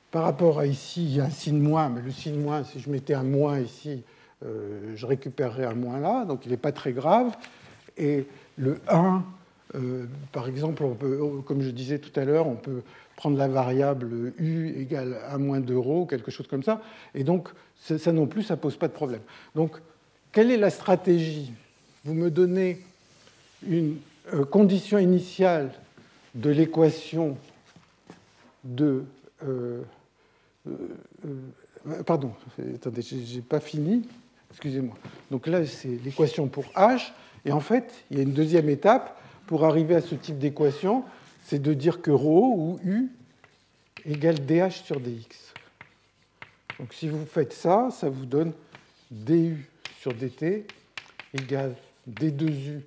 Par 0.10 0.24
rapport 0.24 0.58
à 0.58 0.66
ici, 0.66 1.04
il 1.04 1.18
y 1.18 1.22
a 1.22 1.26
un 1.26 1.30
signe 1.30 1.60
moins, 1.60 1.90
mais 1.90 2.02
le 2.02 2.10
signe 2.10 2.40
moins, 2.40 2.64
si 2.64 2.80
je 2.80 2.90
mettais 2.90 3.14
un 3.14 3.22
moins 3.22 3.60
ici, 3.60 4.02
euh, 4.44 4.94
je 4.96 5.06
récupérerais 5.06 5.66
un 5.66 5.76
moins 5.76 6.00
là, 6.00 6.26
donc 6.26 6.48
il 6.48 6.50
n'est 6.50 6.58
pas 6.58 6.72
très 6.72 6.94
grave. 6.94 7.38
Et 7.96 8.26
le 8.58 8.82
1, 8.88 9.24
euh, 9.76 10.08
par 10.32 10.48
exemple, 10.48 10.84
comme 11.46 11.62
je 11.62 11.70
disais 11.70 12.00
tout 12.00 12.20
à 12.20 12.26
l'heure, 12.26 12.48
on 12.48 12.56
peut 12.56 12.82
prendre 13.16 13.38
la 13.38 13.48
variable 13.48 14.34
u 14.38 14.74
égale 14.78 15.20
1 15.30 15.38
moins 15.38 15.60
d'euros, 15.60 16.06
quelque 16.06 16.32
chose 16.32 16.48
comme 16.48 16.64
ça. 16.64 16.82
Et 17.14 17.24
donc, 17.24 17.50
ça 17.76 18.12
non 18.12 18.28
plus, 18.28 18.44
ça 18.44 18.56
ne 18.56 18.60
pose 18.60 18.76
pas 18.78 18.88
de 18.88 18.94
problème. 18.94 19.22
Donc, 19.56 19.78
quelle 20.32 20.52
est 20.52 20.58
la 20.58 20.70
stratégie? 20.70 21.54
Vous 22.04 22.14
me 22.14 22.30
donnez 22.30 22.82
une 23.68 23.98
euh, 24.34 24.44
condition 24.44 24.98
initiale 24.98 25.72
de 26.36 26.50
l'équation 26.50 27.38
de 28.64 29.06
euh, 29.44 29.82
euh, 30.68 32.04
pardon, 32.06 32.32
attendez, 32.76 33.02
j'ai 33.02 33.42
pas 33.42 33.60
fini. 33.60 34.08
Excusez-moi. 34.52 34.96
Donc 35.32 35.48
là, 35.48 35.66
c'est 35.66 36.00
l'équation 36.04 36.48
pour 36.48 36.66
h. 36.76 37.12
Et 37.46 37.52
en 37.52 37.60
fait, 37.60 37.94
il 38.10 38.18
y 38.18 38.20
a 38.20 38.24
une 38.24 38.34
deuxième 38.34 38.70
étape 38.70 39.20
pour 39.48 39.66
arriver 39.66 39.96
à 39.96 40.02
ce 40.02 40.16
type 40.16 40.40
d'équation, 40.40 41.04
c'est 41.46 41.60
de 41.60 41.74
dire 41.74 42.02
que 42.02 42.12
ρ 42.12 42.26
ou 42.26 42.80
u 42.84 43.12
égale 44.04 44.46
dh 44.46 44.72
sur 44.72 45.00
dx. 45.00 45.54
Donc 46.80 46.94
si 46.94 47.08
vous 47.08 47.26
faites 47.26 47.54
ça, 47.54 47.90
ça 47.92 48.10
vous 48.10 48.26
donne 48.26 48.52
du 49.12 49.70
sur 50.02 50.14
dt 50.14 50.66
égale 51.34 51.76
d2u 52.10 52.82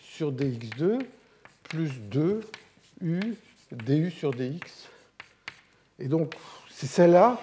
sur 0.00 0.32
dx2 0.32 1.00
plus 1.62 1.92
2u 2.10 3.34
du 3.70 4.10
sur 4.10 4.32
dx. 4.32 4.88
Et 5.98 6.08
donc, 6.08 6.34
c'est 6.68 6.86
celle-là 6.86 7.40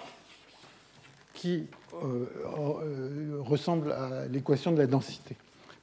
qui 1.33 1.67
euh, 1.93 2.25
euh, 2.45 3.37
ressemble 3.39 3.93
à 3.93 4.27
l'équation 4.27 4.73
de 4.73 4.77
la 4.77 4.87
densité 4.87 5.35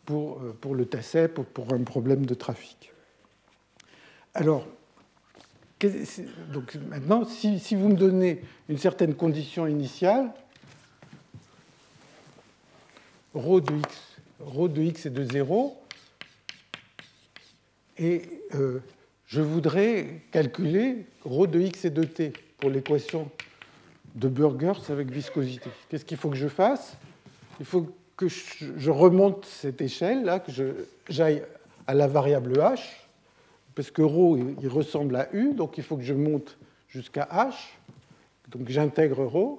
pour, 0.05 0.39
euh, 0.39 0.57
pour 0.61 0.75
le 0.75 0.85
TACEP 0.85 1.39
ou 1.39 1.43
pour 1.43 1.73
un 1.73 1.83
problème 1.83 2.27
de 2.27 2.35
trafic. 2.35 2.93
Alors, 4.36 4.66
donc 6.54 6.76
maintenant, 6.76 7.26
si, 7.26 7.60
si, 7.60 7.76
vous 7.76 7.90
me 7.90 7.96
donnez 7.96 8.42
une 8.70 8.78
certaine 8.78 9.16
condition 9.16 9.66
initiale, 9.68 10.32
ρ 13.36 13.62
de 13.62 13.78
x, 13.78 14.18
ρ 14.40 14.70
de 14.70 14.82
x 14.82 15.06
est 15.08 15.10
de 15.10 15.24
0, 15.24 15.78
et 17.98 18.22
je 19.26 19.42
voudrais 19.42 20.22
calculer 20.32 21.06
ρ 21.26 21.48
de 21.48 21.60
x 21.60 21.86
et 21.86 21.90
de 21.90 22.04
t 22.04 22.34
pour 22.58 22.70
l'équation 22.70 23.32
de 24.16 24.28
Burgers 24.28 24.90
avec 24.90 25.10
viscosité. 25.10 25.70
Qu'est-ce 25.90 26.06
qu'il 26.06 26.18
faut 26.18 26.30
que 26.30 26.36
je 26.36 26.48
fasse 26.48 26.98
Il 27.60 27.66
faut 27.66 27.88
que 28.18 28.28
je 28.28 28.92
remonte 28.92 29.46
cette 29.46 29.82
échelle-là, 29.82 30.40
que 30.40 30.52
j'aille 31.10 31.44
à 31.88 31.94
la 31.94 32.08
variable 32.08 32.54
h, 32.54 32.80
parce 33.77 33.91
que 33.91 34.03
ρ, 34.03 34.39
il 34.63 34.69
ressemble 34.69 35.15
à 35.17 35.29
u, 35.33 35.53
donc 35.53 35.77
il 35.77 35.85
faut 35.85 35.97
que 35.97 36.03
je 36.03 36.15
monte 36.15 36.57
jusqu'à 36.89 37.29
h, 37.31 37.53
Donc 38.49 38.69
j'intègre 38.69 39.25
ρ. 39.27 39.59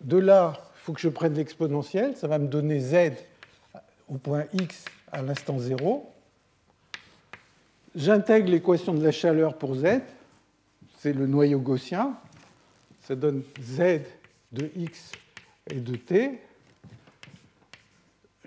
De 0.00 0.16
là, 0.16 0.52
il 0.76 0.80
faut 0.84 0.92
que 0.92 1.00
je 1.00 1.08
prenne 1.08 1.34
l'exponentielle. 1.34 2.16
Ça 2.16 2.28
va 2.28 2.38
me 2.38 2.46
donner 2.46 2.78
z 2.78 3.14
au 4.08 4.14
point 4.14 4.44
x 4.54 4.84
à 5.10 5.22
l'instant 5.22 5.58
0. 5.58 6.08
J'intègre 7.96 8.48
l'équation 8.48 8.94
de 8.94 9.02
la 9.02 9.10
chaleur 9.10 9.58
pour 9.58 9.74
z. 9.74 10.00
C'est 11.00 11.12
le 11.12 11.26
noyau 11.26 11.58
gaussien. 11.58 12.16
Ça 13.02 13.16
donne 13.16 13.42
z 13.60 14.02
de 14.52 14.70
x 14.76 15.10
et 15.68 15.80
de 15.80 15.96
t. 15.96 16.38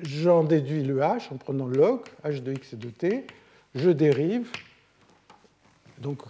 J'en 0.01 0.45
déduis 0.45 0.83
le 0.83 0.99
h 0.99 1.33
en 1.33 1.35
prenant 1.35 1.67
log, 1.67 1.99
h 2.23 2.41
de 2.41 2.53
x 2.53 2.73
et 2.73 2.77
de 2.77 2.89
t. 2.89 3.27
Je 3.75 3.89
dérive. 3.89 4.49
Donc 5.99 6.23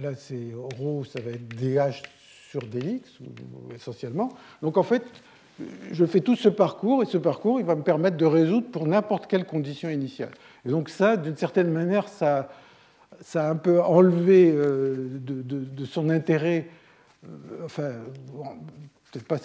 là, 0.00 0.14
c'est 0.14 0.52
ρ, 0.54 1.06
ça 1.06 1.20
va 1.20 1.32
être 1.32 1.48
dh 1.48 1.78
sur 2.50 2.62
dx, 2.62 3.02
essentiellement. 3.74 4.30
Donc 4.62 4.78
en 4.78 4.82
fait, 4.82 5.04
je 5.92 6.04
fais 6.06 6.20
tout 6.20 6.36
ce 6.36 6.48
parcours, 6.48 7.02
et 7.02 7.06
ce 7.06 7.18
parcours, 7.18 7.60
il 7.60 7.66
va 7.66 7.74
me 7.74 7.82
permettre 7.82 8.16
de 8.16 8.24
résoudre 8.24 8.68
pour 8.70 8.86
n'importe 8.86 9.26
quelle 9.26 9.44
condition 9.44 9.90
initiale. 9.90 10.30
Et 10.64 10.70
donc 10.70 10.88
ça, 10.88 11.16
d'une 11.16 11.36
certaine 11.36 11.70
manière, 11.70 12.08
ça, 12.08 12.48
ça 13.20 13.46
a 13.46 13.50
un 13.50 13.56
peu 13.56 13.82
enlevé 13.82 14.52
euh, 14.54 15.08
de, 15.20 15.84
son 15.84 16.08
intérêt, 16.08 16.68
euh, 17.24 17.28
enfin, 17.64 17.90
peut-être 19.10 19.26
pas, 19.26 19.38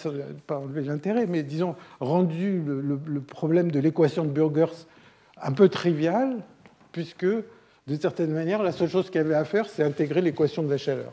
pas 0.46 0.58
enlevé 0.58 0.82
l'intérêt, 0.82 1.26
mais 1.26 1.42
disons, 1.42 1.74
rendu 2.00 2.62
le, 2.64 3.20
problème 3.20 3.70
de 3.70 3.80
l'équation 3.80 4.24
de 4.24 4.30
Burgers 4.30 4.86
un 5.42 5.52
peu 5.52 5.68
trivial, 5.68 6.42
puisque, 6.94 7.26
d'une 7.88 8.00
certaine 8.00 8.30
manière, 8.30 8.62
la 8.62 8.70
seule 8.70 8.88
chose 8.88 9.10
qu'il 9.10 9.20
avait 9.20 9.34
à 9.34 9.44
faire, 9.44 9.68
c'est 9.68 9.82
intégrer 9.82 10.20
l'équation 10.22 10.62
de 10.62 10.70
la 10.70 10.78
chaleur. 10.78 11.12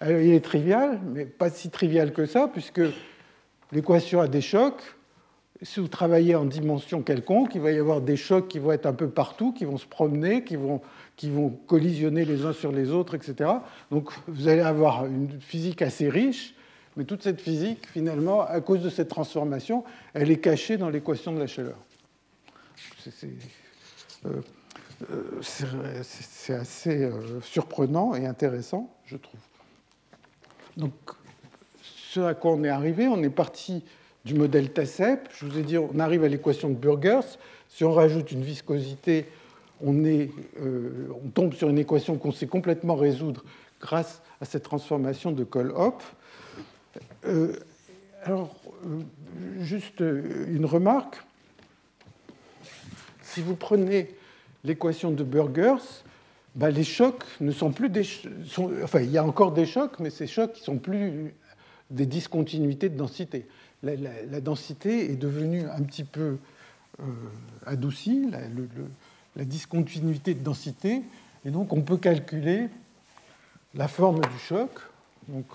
il 0.00 0.32
est 0.32 0.42
trivial, 0.42 0.98
mais 1.04 1.26
pas 1.26 1.50
si 1.50 1.68
trivial 1.68 2.14
que 2.14 2.24
ça, 2.24 2.48
puisque 2.50 2.80
l'équation 3.72 4.22
a 4.22 4.26
des 4.26 4.40
chocs. 4.40 4.82
Si 5.60 5.80
vous 5.80 5.88
travaillez 5.88 6.34
en 6.34 6.46
dimension 6.46 7.02
quelconque, 7.02 7.54
il 7.54 7.60
va 7.60 7.72
y 7.72 7.78
avoir 7.78 8.00
des 8.00 8.16
chocs 8.16 8.48
qui 8.48 8.58
vont 8.58 8.72
être 8.72 8.86
un 8.86 8.94
peu 8.94 9.10
partout, 9.10 9.52
qui 9.52 9.66
vont 9.66 9.76
se 9.76 9.84
promener, 9.84 10.44
qui 10.44 10.56
vont, 10.56 10.80
qui 11.16 11.28
vont 11.28 11.50
collisionner 11.50 12.24
les 12.24 12.46
uns 12.46 12.54
sur 12.54 12.72
les 12.72 12.90
autres, 12.90 13.14
etc. 13.14 13.50
Donc 13.90 14.10
vous 14.26 14.48
allez 14.48 14.62
avoir 14.62 15.04
une 15.04 15.40
physique 15.40 15.82
assez 15.82 16.08
riche, 16.08 16.54
mais 16.96 17.04
toute 17.04 17.22
cette 17.22 17.40
physique, 17.40 17.86
finalement, 17.92 18.40
à 18.40 18.62
cause 18.62 18.82
de 18.82 18.88
cette 18.88 19.08
transformation, 19.08 19.84
elle 20.14 20.30
est 20.30 20.40
cachée 20.40 20.78
dans 20.78 20.88
l'équation 20.88 21.32
de 21.32 21.38
la 21.38 21.46
chaleur. 21.46 21.76
C'est 22.98 23.28
euh, 25.10 25.40
euh, 25.62 26.60
assez 26.60 27.02
euh, 27.02 27.40
surprenant 27.40 28.14
et 28.14 28.26
intéressant, 28.26 28.94
je 29.06 29.16
trouve. 29.16 29.40
Donc, 30.76 30.92
ce 31.82 32.20
à 32.20 32.34
quoi 32.34 32.52
on 32.52 32.64
est 32.64 32.68
arrivé, 32.68 33.08
on 33.08 33.22
est 33.22 33.30
parti 33.30 33.84
du 34.24 34.34
modèle 34.34 34.72
TACEP. 34.72 35.28
Je 35.34 35.46
vous 35.46 35.58
ai 35.58 35.62
dit, 35.62 35.78
on 35.78 35.98
arrive 35.98 36.24
à 36.24 36.28
l'équation 36.28 36.68
de 36.68 36.74
Burgers. 36.74 37.38
Si 37.68 37.84
on 37.84 37.92
rajoute 37.92 38.32
une 38.32 38.42
viscosité, 38.42 39.26
on, 39.80 40.04
est, 40.04 40.30
on 40.60 41.28
tombe 41.30 41.54
sur 41.54 41.68
une 41.68 41.78
équation 41.78 42.16
qu'on 42.16 42.30
sait 42.30 42.46
complètement 42.46 42.94
résoudre 42.94 43.42
grâce 43.80 44.22
à 44.40 44.44
cette 44.44 44.62
transformation 44.62 45.32
de 45.32 45.44
Kohl-Hopf. 45.44 46.14
Euh, 47.26 47.56
alors, 48.24 48.54
euh, 48.86 49.00
juste 49.60 50.00
une 50.00 50.64
remarque. 50.64 51.22
Si 53.22 53.40
vous 53.40 53.56
prenez 53.56 54.14
l'équation 54.64 55.10
de 55.10 55.24
Burgers, 55.24 56.02
bah, 56.54 56.70
les 56.70 56.84
chocs 56.84 57.24
ne 57.40 57.50
sont 57.50 57.72
plus 57.72 57.88
des. 57.88 58.06
enfin, 58.82 59.00
il 59.00 59.10
y 59.10 59.18
a 59.18 59.24
encore 59.24 59.52
des 59.52 59.66
chocs, 59.66 59.98
mais 59.98 60.10
ces 60.10 60.26
chocs 60.26 60.54
ne 60.56 60.62
sont 60.62 60.78
plus 60.78 61.34
des 61.90 62.06
discontinuités 62.06 62.88
de 62.88 62.96
densité. 62.96 63.46
La, 63.82 64.40
densité 64.40 65.10
est 65.10 65.16
devenue 65.16 65.64
un 65.68 65.82
petit 65.82 66.04
peu 66.04 66.38
euh, 67.00 67.04
adoucie, 67.66 68.30
la, 69.34 69.44
discontinuité 69.44 70.34
de 70.34 70.44
densité, 70.44 71.02
et 71.44 71.50
donc 71.50 71.72
on 71.72 71.82
peut 71.82 71.96
calculer 71.96 72.68
la 73.74 73.88
forme 73.88 74.20
du 74.20 74.38
choc. 74.38 74.70
Donc, 75.28 75.46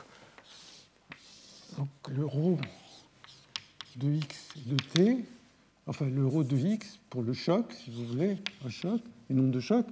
donc 1.77 1.87
le 2.09 2.25
rho 2.25 2.57
de 3.95 4.11
x 4.11 4.49
de 4.65 4.75
t, 4.75 5.25
enfin 5.87 6.05
le 6.05 6.25
rho 6.25 6.43
de 6.43 6.57
x 6.57 6.99
pour 7.09 7.23
le 7.23 7.33
choc, 7.33 7.73
si 7.73 7.91
vous 7.91 8.05
voulez, 8.05 8.37
un 8.65 8.69
choc, 8.69 9.01
une 9.29 9.39
onde 9.39 9.51
de 9.51 9.59
choc, 9.59 9.85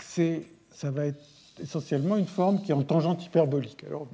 ça 0.00 0.90
va 0.90 1.06
être 1.06 1.22
essentiellement 1.60 2.16
une 2.16 2.26
forme 2.26 2.62
qui 2.62 2.70
est 2.70 2.74
en 2.74 2.82
tangente 2.82 3.24
hyperbolique. 3.24 3.84
Alors, 3.84 4.08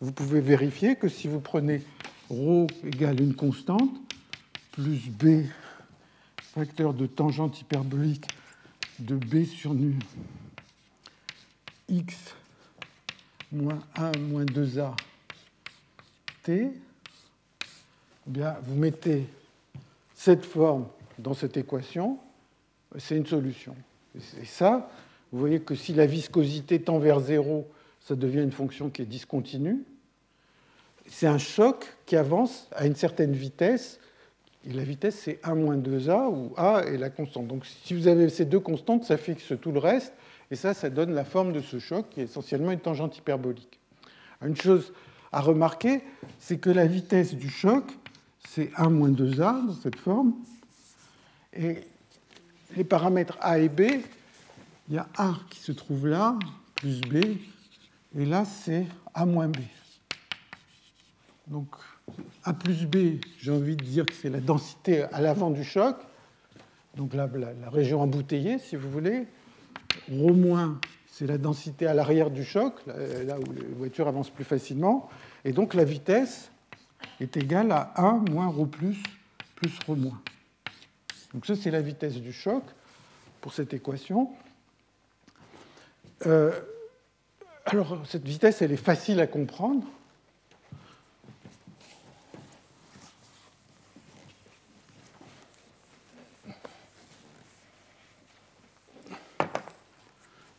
vous 0.00 0.12
pouvez 0.12 0.40
vérifier 0.40 0.96
que 0.96 1.08
si 1.08 1.28
vous 1.28 1.40
prenez 1.40 1.82
ρ 2.30 2.66
égale 2.84 3.20
une 3.20 3.34
constante, 3.34 3.90
plus 4.72 5.08
b 5.08 5.46
facteur 6.38 6.94
de 6.94 7.06
tangente 7.06 7.60
hyperbolique 7.60 8.26
de 9.00 9.16
b 9.16 9.44
sur 9.44 9.74
nu 9.74 9.98
x 11.88 12.34
moins 13.52 13.80
1 13.96 14.18
moins 14.18 14.44
2a 14.44 14.94
eh 16.50 16.70
bien, 18.26 18.56
vous 18.62 18.74
mettez 18.74 19.26
cette 20.18 20.44
forme 20.44 20.88
dans 21.20 21.32
cette 21.32 21.56
équation, 21.56 22.18
c'est 22.98 23.16
une 23.16 23.24
solution. 23.24 23.76
Et 24.16 24.46
ça, 24.46 24.90
vous 25.30 25.38
voyez 25.38 25.60
que 25.60 25.76
si 25.76 25.94
la 25.94 26.06
viscosité 26.06 26.82
tend 26.82 26.98
vers 26.98 27.20
zéro, 27.20 27.68
ça 28.00 28.16
devient 28.16 28.42
une 28.42 28.50
fonction 28.50 28.90
qui 28.90 29.02
est 29.02 29.06
discontinue. 29.06 29.84
C'est 31.06 31.28
un 31.28 31.38
choc 31.38 31.86
qui 32.04 32.16
avance 32.16 32.66
à 32.72 32.88
une 32.88 32.96
certaine 32.96 33.32
vitesse, 33.32 34.00
et 34.68 34.72
la 34.72 34.82
vitesse 34.82 35.20
c'est 35.22 35.38
1 35.44 35.54
moins 35.54 35.76
2a, 35.76 36.28
où 36.28 36.52
a 36.56 36.80
est 36.80 36.98
la 36.98 37.10
constante. 37.10 37.46
Donc 37.46 37.64
si 37.64 37.94
vous 37.94 38.08
avez 38.08 38.28
ces 38.28 38.44
deux 38.44 38.58
constantes, 38.58 39.04
ça 39.04 39.18
fixe 39.18 39.52
tout 39.60 39.70
le 39.70 39.78
reste, 39.78 40.14
et 40.50 40.56
ça, 40.56 40.74
ça 40.74 40.90
donne 40.90 41.14
la 41.14 41.24
forme 41.24 41.52
de 41.52 41.60
ce 41.60 41.78
choc 41.78 42.06
qui 42.10 42.22
est 42.22 42.24
essentiellement 42.24 42.72
une 42.72 42.80
tangente 42.80 43.16
hyperbolique. 43.16 43.78
Une 44.44 44.56
chose 44.56 44.92
à 45.30 45.42
remarquer, 45.42 46.02
c'est 46.40 46.58
que 46.58 46.70
la 46.70 46.86
vitesse 46.86 47.36
du 47.36 47.50
choc, 47.50 47.84
c'est 48.46 48.70
1 48.76 48.90
moins 48.90 49.10
2a 49.10 49.66
dans 49.66 49.74
cette 49.74 49.96
forme. 49.96 50.34
Et 51.52 51.78
les 52.76 52.84
paramètres 52.84 53.38
a 53.40 53.58
et 53.58 53.68
b, 53.68 53.82
il 54.88 54.94
y 54.94 54.98
a 54.98 55.08
a 55.16 55.34
qui 55.50 55.60
se 55.60 55.72
trouve 55.72 56.06
là, 56.06 56.38
plus 56.74 57.00
b, 57.00 57.16
et 58.16 58.24
là 58.24 58.44
c'est 58.44 58.86
a 59.14 59.26
moins 59.26 59.48
b. 59.48 59.58
Donc 61.46 61.68
a 62.44 62.52
plus 62.52 62.86
b, 62.86 63.20
j'ai 63.38 63.50
envie 63.50 63.76
de 63.76 63.84
dire 63.84 64.06
que 64.06 64.14
c'est 64.14 64.30
la 64.30 64.40
densité 64.40 65.02
à 65.04 65.20
l'avant 65.20 65.50
du 65.50 65.64
choc, 65.64 65.96
donc 66.96 67.14
la, 67.14 67.26
la, 67.26 67.70
région 67.70 68.00
embouteillée 68.00 68.58
si 68.58 68.76
vous 68.76 68.90
voulez. 68.90 69.26
Rho 70.10 70.34
moins, 70.34 70.80
c'est 71.06 71.26
la 71.26 71.38
densité 71.38 71.86
à 71.86 71.94
l'arrière 71.94 72.30
du 72.30 72.44
choc, 72.44 72.74
là 72.86 73.38
où 73.38 73.52
les 73.52 73.66
voitures 73.76 74.08
avancent 74.08 74.30
plus 74.30 74.44
facilement. 74.44 75.08
Et 75.44 75.52
donc 75.52 75.74
la 75.74 75.84
vitesse 75.84 76.50
est 77.20 77.36
égale 77.36 77.72
à 77.72 77.92
1 77.96 78.24
moins 78.30 78.48
ρ 78.48 78.66
plus 78.66 79.02
plus 79.56 79.76
ρ 79.86 79.96
moins. 79.96 80.20
Donc 81.34 81.46
ça, 81.46 81.54
c'est 81.56 81.70
la 81.70 81.80
vitesse 81.80 82.14
du 82.14 82.32
choc 82.32 82.62
pour 83.40 83.52
cette 83.52 83.74
équation. 83.74 84.30
Euh, 86.26 86.52
alors, 87.66 87.98
cette 88.06 88.24
vitesse, 88.24 88.62
elle 88.62 88.72
est 88.72 88.76
facile 88.76 89.20
à 89.20 89.26
comprendre. 89.26 89.84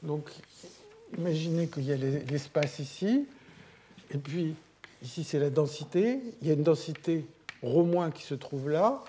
Donc, 0.03 0.30
imaginez 1.18 1.68
qu'il 1.68 1.84
y 1.84 1.91
a 1.91 1.98
l'espace 1.98 2.80
ici, 2.80 3.27
et 4.11 4.18
puis 4.18 4.56
ici 5.02 5.24
c'est 5.24 5.40
la 5.40 5.50
densité, 5.50 6.20
il 6.42 6.48
y 6.48 6.52
a 6.52 6.54
une 6.54 6.64
densité 6.64 7.26
ρ- 7.64 8.12
qui 8.12 8.24
se 8.24 8.36
trouve 8.36 8.70
là, 8.70 9.04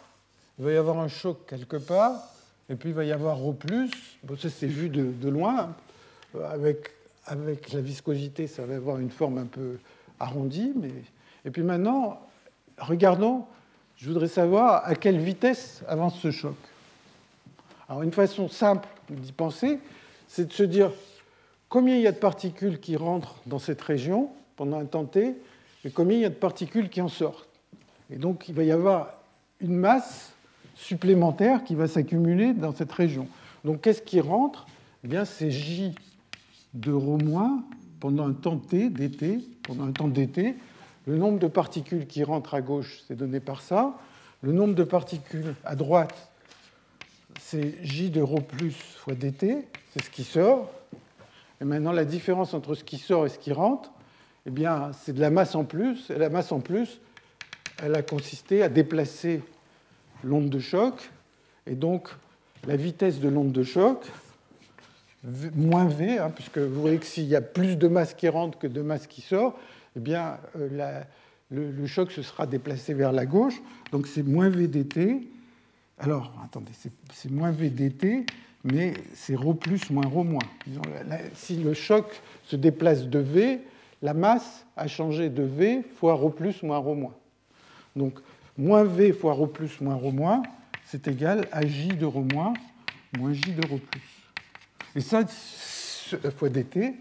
il 0.58 0.64
va 0.64 0.72
y 0.72 0.76
avoir 0.76 0.98
un 0.98 1.08
choc 1.08 1.46
quelque 1.46 1.76
part, 1.76 2.14
et 2.68 2.74
puis 2.76 2.90
il 2.90 2.94
va 2.94 3.04
y 3.04 3.12
avoir 3.12 3.38
ρ+, 3.38 3.54
bon, 4.24 4.36
ça 4.36 4.48
c'est 4.50 4.66
vu 4.66 4.88
de, 4.88 5.28
loin, 5.28 5.74
avec, 6.50 6.90
avec 7.26 7.72
la 7.72 7.80
viscosité 7.80 8.46
ça 8.46 8.64
va 8.64 8.76
avoir 8.76 8.98
une 8.98 9.10
forme 9.10 9.38
un 9.38 9.46
peu 9.46 9.78
arrondie, 10.18 10.72
mais... 10.76 10.92
et 11.44 11.50
puis 11.50 11.62
maintenant, 11.62 12.20
regardons, 12.78 13.44
je 13.96 14.08
voudrais 14.08 14.28
savoir 14.28 14.82
à 14.86 14.94
quelle 14.94 15.18
vitesse 15.18 15.82
avance 15.86 16.18
ce 16.18 16.30
choc. 16.30 16.54
Alors 17.88 18.02
une 18.02 18.12
façon 18.12 18.48
simple 18.48 18.88
d'y 19.10 19.32
penser, 19.32 19.78
c'est 20.28 20.46
de 20.46 20.52
se 20.52 20.62
dire 20.62 20.92
combien 21.68 21.96
il 21.96 22.02
y 22.02 22.06
a 22.06 22.12
de 22.12 22.18
particules 22.18 22.80
qui 22.80 22.96
rentrent 22.96 23.36
dans 23.46 23.58
cette 23.58 23.82
région 23.82 24.30
pendant 24.56 24.78
un 24.78 24.84
temps 24.84 25.04
t, 25.04 25.34
et 25.84 25.90
combien 25.90 26.18
il 26.18 26.22
y 26.22 26.26
a 26.26 26.30
de 26.30 26.34
particules 26.34 26.88
qui 26.88 27.00
en 27.00 27.08
sortent. 27.08 27.48
Et 28.10 28.16
donc 28.16 28.48
il 28.48 28.54
va 28.54 28.64
y 28.64 28.70
avoir 28.70 29.14
une 29.60 29.76
masse 29.76 30.32
supplémentaire 30.74 31.64
qui 31.64 31.74
va 31.74 31.86
s'accumuler 31.86 32.54
dans 32.54 32.74
cette 32.74 32.92
région. 32.92 33.28
Donc 33.64 33.82
qu'est-ce 33.82 34.02
qui 34.02 34.20
rentre? 34.20 34.66
Eh 35.04 35.08
bien, 35.08 35.24
c'est 35.24 35.50
J 35.50 35.94
de 36.74 36.92
ρ- 36.92 37.60
pendant 38.00 38.26
un 38.26 38.32
temps 38.32 38.56
t, 38.56 38.88
dt, 38.88 39.40
pendant 39.62 39.84
un 39.84 39.92
temps 39.92 40.08
dt, 40.08 40.56
le 41.06 41.16
nombre 41.16 41.38
de 41.38 41.46
particules 41.46 42.06
qui 42.06 42.24
rentrent 42.24 42.54
à 42.54 42.60
gauche, 42.60 43.02
c'est 43.06 43.16
donné 43.16 43.40
par 43.40 43.60
ça. 43.60 43.94
Le 44.42 44.52
nombre 44.52 44.74
de 44.74 44.84
particules 44.84 45.54
à 45.64 45.76
droite, 45.76 46.30
c'est 47.40 47.74
j 47.82 48.10
de 48.10 48.22
ρ 48.22 48.42
plus 48.42 48.72
fois 48.72 49.14
dt, 49.14 49.66
c'est 49.92 50.02
ce 50.04 50.10
qui 50.10 50.24
sort. 50.24 50.70
Et 51.60 51.64
maintenant, 51.64 51.92
la 51.92 52.04
différence 52.06 52.54
entre 52.54 52.74
ce 52.74 52.84
qui 52.84 52.96
sort 52.96 53.26
et 53.26 53.28
ce 53.28 53.38
qui 53.38 53.52
rentre, 53.52 53.90
eh 54.46 54.50
bien, 54.50 54.90
c'est 54.92 55.12
de 55.12 55.20
la 55.20 55.30
masse 55.30 55.54
en 55.54 55.64
plus. 55.64 56.10
Et 56.10 56.18
la 56.18 56.30
masse 56.30 56.52
en 56.52 56.60
plus, 56.60 57.00
elle 57.82 57.94
a 57.94 58.02
consisté 58.02 58.62
à 58.62 58.68
déplacer 58.68 59.42
l'onde 60.24 60.48
de 60.48 60.58
choc. 60.58 61.10
Et 61.66 61.74
donc, 61.74 62.08
la 62.66 62.76
vitesse 62.76 63.20
de 63.20 63.28
l'onde 63.28 63.52
de 63.52 63.62
choc, 63.62 64.04
moins 65.54 65.86
v, 65.86 66.18
hein, 66.18 66.30
puisque 66.34 66.58
vous 66.58 66.80
voyez 66.80 66.98
que 66.98 67.06
s'il 67.06 67.24
y 67.24 67.36
a 67.36 67.42
plus 67.42 67.76
de 67.76 67.88
masse 67.88 68.14
qui 68.14 68.28
rentre 68.28 68.58
que 68.58 68.66
de 68.66 68.82
masse 68.82 69.06
qui 69.06 69.20
sort, 69.20 69.58
eh 69.96 70.00
bien, 70.00 70.38
euh, 70.56 71.02
le, 71.50 71.86
choc 71.86 72.12
se 72.12 72.22
sera 72.22 72.46
déplacé 72.46 72.94
vers 72.94 73.12
la 73.12 73.26
gauche. 73.26 73.60
Donc, 73.92 74.06
c'est 74.06 74.22
moins 74.22 74.48
v 74.48 74.68
dt. 74.68 75.28
Alors, 75.98 76.32
attendez, 76.44 76.72
c'est 77.12 77.30
moins 77.30 77.50
v 77.50 77.68
dt, 77.68 78.24
mais 78.64 78.94
c'est 79.14 79.34
ρ 79.34 79.54
plus 79.54 79.90
moins 79.90 80.06
ρ 80.06 80.24
moins. 80.24 80.38
Si 81.34 81.56
le 81.56 81.74
choc 81.74 82.06
se 82.44 82.56
déplace 82.56 83.06
de 83.06 83.18
v, 83.18 83.60
la 84.01 84.13
masse 84.13 84.65
a 84.77 84.87
changé 84.87 85.29
de 85.29 85.43
v 85.43 85.83
fois 85.97 86.15
ρ 86.15 86.31
plus 86.31 86.63
moins 86.63 86.79
ρ 86.79 86.95
moins. 86.95 87.15
Donc, 87.95 88.19
moins 88.57 88.83
v 88.83 89.13
fois 89.13 89.33
ρ 89.33 89.47
plus 89.47 89.81
moins 89.81 89.95
ρ 89.95 90.11
moins, 90.11 90.43
c'est 90.85 91.07
égal 91.07 91.47
à 91.51 91.65
j 91.65 91.89
de 91.89 92.05
ρ 92.05 92.21
moins 92.33 92.53
moins 93.17 93.33
j 93.33 93.53
de 93.53 93.65
ρ 93.65 93.79
plus. 93.79 94.01
Et 94.95 95.01
ça, 95.01 95.25
fois 95.25 96.49
dt, 96.49 96.95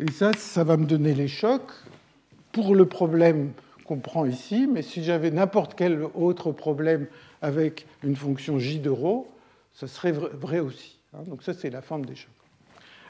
et 0.00 0.10
ça, 0.12 0.32
ça 0.32 0.64
va 0.64 0.76
me 0.76 0.84
donner 0.84 1.14
les 1.14 1.28
chocs 1.28 1.72
pour 2.52 2.74
le 2.74 2.86
problème 2.86 3.52
qu'on 3.84 3.98
prend 3.98 4.26
ici, 4.26 4.68
mais 4.70 4.82
si 4.82 5.02
j'avais 5.02 5.30
n'importe 5.30 5.74
quel 5.74 6.02
autre 6.14 6.52
problème 6.52 7.06
avec 7.40 7.86
une 8.02 8.16
fonction 8.16 8.58
j 8.58 8.78
de 8.78 8.90
ρ, 8.90 9.24
ça 9.72 9.86
serait 9.86 10.12
vrai 10.12 10.60
aussi. 10.60 10.98
Hein. 11.14 11.22
Donc 11.26 11.42
ça, 11.42 11.54
c'est 11.54 11.70
la 11.70 11.82
forme 11.82 12.04
des 12.04 12.14
chocs. 12.14 12.30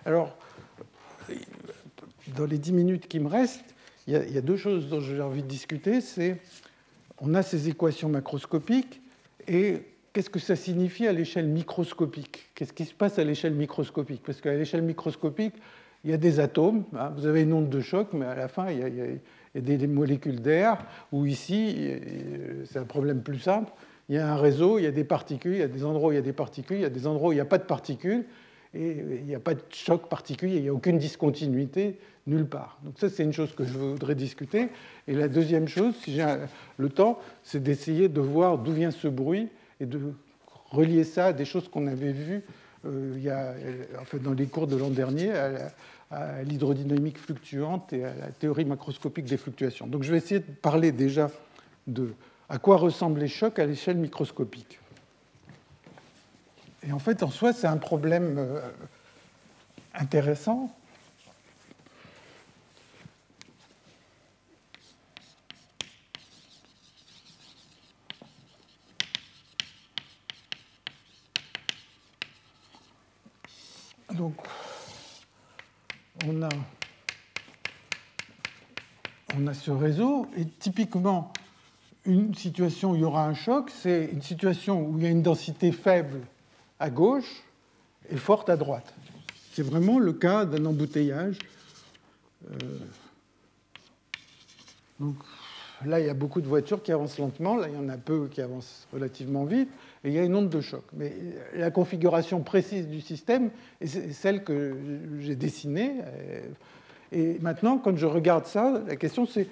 Alors, 0.05 0.37
dans 2.36 2.46
les 2.46 2.58
dix 2.58 2.74
minutes 2.74 3.08
qui 3.08 3.20
me 3.20 3.28
restent, 3.28 3.74
il 4.08 4.14
y, 4.14 4.38
a, 4.38 4.42
deux 4.42 4.58
choses 4.58 4.90
dont 4.90 5.00
j'ai 5.00 5.22
envie 5.22 5.44
de 5.44 5.48
discuter. 5.48 6.02
C'est, 6.02 6.38
on 7.20 7.34
a 7.36 7.42
ces 7.42 7.70
équations 7.70 8.10
macroscopiques 8.10 9.02
et 9.48 9.82
qu'est-ce 10.12 10.30
que 10.30 10.40
ça 10.40 10.58
signifie 10.58 11.08
à 11.08 11.14
l'échelle 11.14 11.48
microscopique 11.48 12.50
Qu'est-ce 12.54 12.74
qui 12.74 12.84
se 12.84 12.94
passe 12.94 13.18
à 13.18 13.24
l'échelle 13.24 13.54
microscopique 13.54 14.22
Parce 14.26 14.42
qu'à 14.42 14.54
l'échelle 14.54 14.82
microscopique, 14.82 15.54
il 16.04 16.12
y 16.12 16.14
a 16.14 16.18
des 16.18 16.42
atomes, 16.42 16.84
hein. 16.98 17.14
vous 17.16 17.26
avez 17.28 17.44
une 17.44 17.54
onde 17.54 17.70
de 17.70 17.80
choc, 17.80 18.10
mais 18.12 18.26
à 18.26 18.36
la 18.36 18.50
fin, 18.50 18.70
il 18.70 18.80
y 18.80 19.60
a, 19.60 19.62
des 19.62 19.88
molécules 19.88 20.42
d'air, 20.42 20.86
ou 21.14 21.26
ici, 21.26 21.92
c'est 22.66 22.80
un 22.80 22.84
problème 22.84 23.22
plus 23.22 23.40
simple, 23.40 23.72
il 24.10 24.16
y 24.16 24.18
a 24.18 24.34
un 24.34 24.36
réseau, 24.36 24.80
il 24.80 24.84
y 24.84 24.88
a 24.88 24.92
des 24.92 25.06
particules, 25.06 25.54
il 25.54 25.60
y 25.60 25.64
a 25.64 25.68
des 25.70 25.86
endroits 25.86 26.10
où 26.10 26.12
il 26.12 26.16
y 26.16 26.20
a 26.20 26.22
des 26.22 26.34
particules, 26.34 26.78
il 26.78 26.82
y 26.82 26.86
a 26.86 26.90
des 26.90 27.08
endroits 27.08 27.30
où 27.30 27.32
il 27.32 27.36
n'y 27.36 27.42
a 27.42 27.46
pas 27.46 27.58
de 27.58 27.64
particules, 27.64 28.26
et 28.74 28.98
il 29.20 29.26
n'y 29.26 29.36
a 29.36 29.40
pas 29.40 29.54
de 29.54 29.62
choc 29.70 30.10
particulier, 30.10 30.58
il 30.58 30.64
n'y 30.64 30.70
a 30.70 30.74
aucune 30.74 30.98
discontinuité 30.98 32.00
nulle 32.26 32.46
part. 32.46 32.80
Donc 32.84 32.96
ça, 32.98 33.10
c'est 33.10 33.24
une 33.24 33.34
chose 33.34 33.54
que 33.54 33.66
je 33.66 33.78
voudrais 33.78 34.16
discuter. 34.16 34.70
Et 35.08 35.14
la 35.14 35.28
deuxième 35.28 35.68
chose, 35.68 35.94
si 36.04 36.14
j'ai 36.14 36.26
le 36.78 36.90
temps, 36.90 37.20
c'est 37.44 37.62
d'essayer 37.62 38.10
de 38.10 38.22
voir 38.22 38.58
d'où 38.58 38.72
vient 38.72 38.92
ce 38.92 39.08
bruit 39.08 39.50
et 39.80 39.86
de 39.86 40.00
relier 40.72 41.04
ça 41.04 41.28
à 41.28 41.34
des 41.34 41.46
choses 41.46 41.68
qu'on 41.68 41.88
avait 41.88 42.14
vues 42.14 42.42
euh, 42.86 43.62
fait, 44.06 44.20
dans 44.20 44.34
les 44.34 44.48
cours 44.48 44.68
de 44.68 44.76
l'an 44.76 44.90
dernier 44.90 45.32
à 46.14 46.44
l'hydrodynamique 46.44 47.18
fluctuante 47.18 47.92
et 47.94 48.04
à 48.06 48.14
la 48.14 48.28
théorie 48.28 48.66
macroscopique 48.66 49.26
des 49.26 49.38
fluctuations. 49.38 49.88
Donc 49.88 50.04
je 50.04 50.12
vais 50.12 50.18
essayer 50.18 50.40
de 50.40 50.52
parler 50.62 50.92
déjà 50.92 51.32
de 51.88 52.14
à 52.50 52.60
quoi 52.60 52.78
ressemblent 52.78 53.20
les 53.20 53.28
chocs 53.28 53.58
à 53.58 53.66
l'échelle 53.66 53.98
microscopique. 53.98 54.80
Et 56.86 56.92
en 56.92 57.00
fait, 57.00 57.24
en 57.24 57.30
soi, 57.30 57.54
c'est 57.54 57.68
un 57.68 57.78
problème 57.78 58.36
euh, 58.38 58.62
intéressant. 59.94 60.76
Donc, 74.14 74.36
on 76.28 76.44
a, 76.44 76.50
on 79.38 79.48
a 79.48 79.54
ce 79.54 79.72
réseau, 79.72 80.28
et 80.38 80.46
typiquement, 80.46 81.32
une 82.06 82.36
situation 82.36 82.92
où 82.92 82.96
il 82.96 83.02
y 83.02 83.04
aura 83.06 83.26
un 83.26 83.34
choc, 83.34 83.72
c'est 83.72 84.10
une 84.12 84.22
situation 84.22 84.86
où 84.86 84.98
il 84.98 85.04
y 85.04 85.08
a 85.08 85.10
une 85.10 85.24
densité 85.24 85.72
faible 85.72 86.20
à 86.84 86.90
gauche 86.90 87.44
et 88.10 88.18
forte 88.18 88.50
à 88.50 88.58
droite. 88.58 88.94
C'est 89.54 89.64
vraiment 89.64 90.00
le 90.00 90.12
cas 90.12 90.44
d'un 90.44 90.66
embouteillage. 90.66 91.40
Euh, 92.52 92.58
donc, 95.00 95.16
là, 95.86 96.02
il 96.02 96.08
y 96.08 96.10
a 96.10 96.14
beaucoup 96.14 96.42
de 96.42 96.48
voitures 96.48 96.84
qui 96.84 96.92
avancent 96.92 97.18
lentement, 97.18 97.56
là, 97.56 97.70
il 97.70 97.74
y 97.74 97.78
en 97.78 97.88
a 97.88 97.96
peu 97.96 98.28
qui 98.28 98.42
avancent 98.42 98.86
relativement 98.92 99.46
vite, 99.46 99.70
et 100.04 100.10
il 100.10 100.14
y 100.14 100.20
a 100.20 100.24
une 100.24 100.36
onde 100.36 100.50
de 100.50 100.60
choc. 100.60 100.84
Mais 100.92 101.14
la 101.56 101.72
configuration 101.72 102.42
précise 102.42 102.90
du 102.90 103.00
système 103.00 103.50
est 103.80 104.12
celle 104.12 104.44
que 104.44 104.76
j'ai 105.22 105.38
dessinée. 105.38 106.02
Et 107.14 107.38
maintenant, 107.40 107.78
quand 107.78 107.96
je 107.96 108.08
regarde 108.08 108.46
ça, 108.46 108.82
la 108.86 108.98
question 108.98 109.26
c'est 109.26 109.48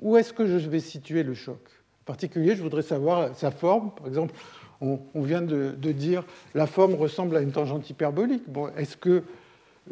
où 0.00 0.16
est-ce 0.16 0.32
que 0.32 0.46
je 0.58 0.68
vais 0.68 0.80
situer 0.80 1.22
le 1.22 1.34
choc? 1.34 1.60
En 2.02 2.06
particulier, 2.06 2.56
je 2.56 2.62
voudrais 2.62 2.82
savoir 2.82 3.36
sa 3.36 3.52
forme. 3.52 3.92
Par 3.94 4.08
exemple, 4.08 4.34
on, 4.82 5.22
vient 5.22 5.42
de, 5.42 5.92
dire 5.92 6.24
la 6.54 6.66
forme 6.66 6.94
ressemble 6.94 7.36
à 7.36 7.40
une 7.40 7.52
tangente 7.52 7.88
hyperbolique. 7.88 8.48
Bon, 8.48 8.68
Est-ce 8.76 8.96
que 8.96 9.22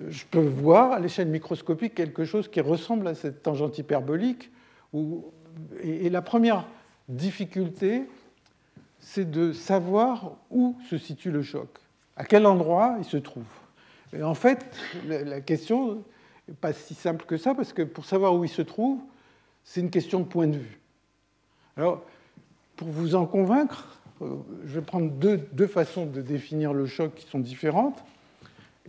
je 0.09 0.25
peux 0.31 0.41
voir 0.41 0.93
à 0.93 1.01
l'échelle 1.01 1.29
microscopique 1.29 1.95
quelque 1.95 2.25
chose 2.25 2.49
qui 2.49 2.61
ressemble 2.61 3.07
à 3.09 3.15
cette 3.15 3.43
tangente 3.43 3.79
hyperbolique 3.79 4.51
et, 5.83 6.11
la 6.11 6.23
première 6.23 6.67
difficulté, 7.09 8.09
c'est 8.99 9.31
de 9.31 9.53
savoir 9.53 10.33
où 10.51 10.77
se 10.89 10.99
situe 10.99 11.31
le 11.31 11.43
choc, 11.43 11.69
à 12.17 12.25
quel 12.25 12.47
endroit 12.47 12.97
il 12.99 13.05
se 13.05 13.17
trouve. 13.17 13.45
Et 14.13 14.23
en 14.23 14.35
fait, 14.35 14.65
la 15.07 15.41
question 15.41 16.05
n'est 16.49 16.55
pas 16.55 16.73
si 16.73 16.95
simple 16.95 17.25
que 17.27 17.37
ça, 17.37 17.55
parce 17.55 17.73
que 17.73 17.83
pour 17.83 18.05
savoir 18.05 18.35
où 18.35 18.45
il 18.45 18.51
se 18.51 18.63
trouve, 18.63 18.99
c'est 19.65 19.81
une 19.81 19.91
question 19.91 20.21
de 20.21 20.25
point 20.25 20.47
de 20.47 20.59
vue. 20.59 20.81
Alors, 21.77 22.03
pour 22.77 22.89
vous 22.89 23.15
en 23.15 23.27
convaincre, 23.27 24.00
je 24.21 24.75
vais 24.75 24.83
prendre 24.83 25.11
deux, 25.11 25.67
façons 25.67 26.07
de 26.07 26.21
définir 26.21 26.73
le 26.73 26.87
choc 26.87 27.15
qui 27.15 27.27
sont 27.27 27.39
différentes, 27.39 28.03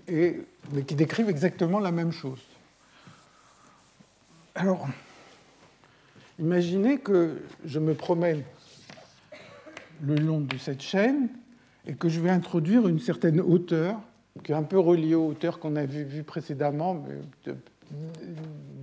et, 0.07 0.41
mais 0.73 0.83
qui 0.83 0.95
décrivent 0.95 1.29
exactement 1.29 1.79
la 1.79 1.91
même 1.91 2.11
chose. 2.11 2.41
Alors, 4.55 4.87
imaginez 6.39 6.97
que 6.97 7.41
je 7.65 7.79
me 7.79 7.93
promène 7.93 8.43
le 10.03 10.15
long 10.15 10.41
de 10.41 10.57
cette 10.57 10.81
chaîne 10.81 11.29
et 11.85 11.93
que 11.93 12.09
je 12.09 12.19
vais 12.19 12.29
introduire 12.29 12.87
une 12.87 12.99
certaine 12.99 13.39
hauteur, 13.39 13.99
qui 14.43 14.51
est 14.51 14.55
un 14.55 14.63
peu 14.63 14.79
reliée 14.79 15.15
aux 15.15 15.27
hauteurs 15.27 15.59
qu'on 15.59 15.75
a 15.75 15.85
vues 15.85 16.03
vu 16.03 16.23
précédemment, 16.23 16.95
mais 16.95 17.15
de, 17.45 17.55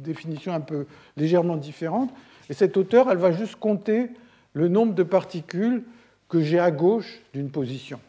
définition 0.02 0.52
un 0.52 0.60
peu 0.60 0.86
légèrement 1.16 1.56
différente. 1.56 2.10
Et 2.48 2.54
cette 2.54 2.76
hauteur, 2.76 3.10
elle 3.10 3.18
va 3.18 3.32
juste 3.32 3.56
compter 3.56 4.10
le 4.52 4.68
nombre 4.68 4.94
de 4.94 5.02
particules 5.02 5.84
que 6.28 6.42
j'ai 6.42 6.58
à 6.58 6.70
gauche 6.70 7.20
d'une 7.32 7.50
position. 7.50 8.00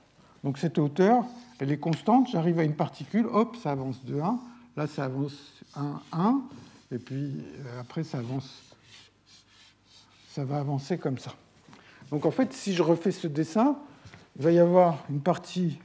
Donc 0.43 0.57
cette 0.57 0.77
hauteur, 0.77 1.23
elle 1.59 1.71
est 1.71 1.77
constante. 1.77 2.27
J'arrive 2.31 2.59
à 2.59 2.63
une 2.63 2.75
particule, 2.75 3.25
hop, 3.27 3.55
ça 3.61 3.71
avance 3.71 4.03
de 4.05 4.19
1. 4.19 4.39
Là, 4.77 4.87
ça 4.87 5.05
avance 5.05 5.33
1, 5.75 6.01
1. 6.11 6.41
Et 6.91 6.97
puis 6.97 7.33
euh, 7.37 7.81
après, 7.81 8.03
ça 8.03 8.19
avance. 8.19 8.61
Ça 10.29 10.45
va 10.45 10.59
avancer 10.59 10.97
comme 10.97 11.17
ça. 11.17 11.33
Donc 12.11 12.25
en 12.25 12.31
fait, 12.31 12.53
si 12.53 12.73
je 12.73 12.81
refais 12.81 13.11
ce 13.11 13.27
dessin, 13.27 13.77
il 14.37 14.43
va 14.43 14.51
y 14.51 14.59
avoir 14.59 15.03
une 15.09 15.21
partie 15.21 15.79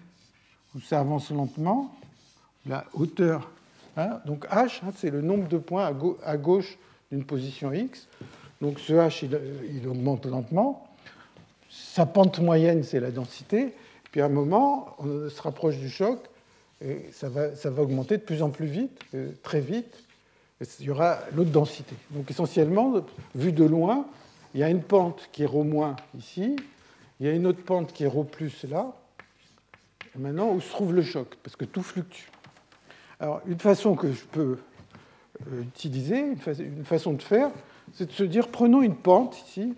où 0.74 0.81
ça 0.81 1.01
avance 1.01 1.31
lentement, 1.31 1.94
la 2.66 2.85
hauteur. 2.94 3.51
Hein, 3.97 4.20
donc 4.27 4.47
h, 4.47 4.81
hein, 4.82 4.93
c'est 4.97 5.11
le 5.11 5.20
nombre 5.20 5.48
de 5.48 5.59
points 5.59 5.93
à 6.24 6.36
gauche 6.36 6.78
d'une 7.11 7.24
position 7.24 7.73
x. 7.73 8.09
Donc 8.61 8.81
ce 8.81 8.93
h, 8.93 9.28
il, 9.70 9.89
augmente 9.89 10.27
lentement. 10.27 10.89
Sa 11.75 12.07
pente 12.07 12.39
moyenne, 12.39 12.85
c'est 12.85 13.01
la 13.01 13.11
densité. 13.11 13.75
Puis 14.13 14.21
à 14.21 14.27
un 14.27 14.29
moment, 14.29 14.95
on 15.01 15.29
se 15.29 15.43
rapproche 15.43 15.77
du 15.79 15.91
choc 15.91 16.21
et 16.81 17.07
ça 17.13 17.29
va, 17.29 17.57
ça 17.57 17.71
va 17.71 17.83
augmenter 17.83 18.17
de 18.17 18.23
plus 18.23 18.43
en 18.43 18.51
plus 18.51 18.67
vite, 18.67 19.01
euh, 19.15 19.33
très 19.43 19.61
vite. 19.61 19.93
Il 20.79 20.87
y 20.87 20.91
aura 20.91 21.19
l'autre 21.35 21.51
densité. 21.51 21.97
Donc 22.11 22.31
essentiellement, 22.31 23.05
vu 23.35 23.53
de 23.53 23.65
loin, 23.65 24.07
il 24.55 24.61
y 24.61 24.63
a 24.63 24.71
une 24.71 24.83
pente 24.83 25.29
qui 25.33 25.43
est 25.43 25.47
ρ- 25.47 25.97
ici, 26.17 26.57
il 27.19 27.27
y 27.27 27.29
a 27.29 27.33
une 27.33 27.47
autre 27.47 27.63
pente 27.63 27.93
qui 27.93 28.05
est 28.05 28.09
ρ 28.09 28.25
là. 28.71 28.93
Maintenant, 30.17 30.53
où 30.53 30.61
se 30.61 30.71
trouve 30.71 30.95
le 30.95 31.03
choc? 31.03 31.35
Parce 31.43 31.57
que 31.57 31.65
tout 31.65 31.83
fluctue. 31.83 32.31
Alors, 33.19 33.41
une 33.47 33.59
façon 33.59 33.97
que 33.97 34.13
je 34.13 34.25
peux 34.25 34.59
euh, 35.49 35.63
utiliser, 35.63 36.21
une, 36.21 36.85
façon 36.85 37.15
de 37.15 37.23
faire, 37.23 37.51
c'est 37.93 38.07
de 38.07 38.13
se 38.13 38.23
dire, 38.23 38.49
prenons 38.49 38.81
une 38.81 38.95
pente 38.95 39.37
ici, 39.49 39.75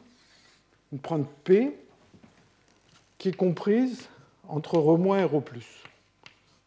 une 0.93 0.99
pente 0.99 1.27
P, 1.45 1.75
qui 3.19 3.29
est 3.29 3.37
comprise 3.37 4.09
entre 4.49 4.77
ρ- 4.77 5.19
et 5.19 5.25
ρ+. 5.25 5.43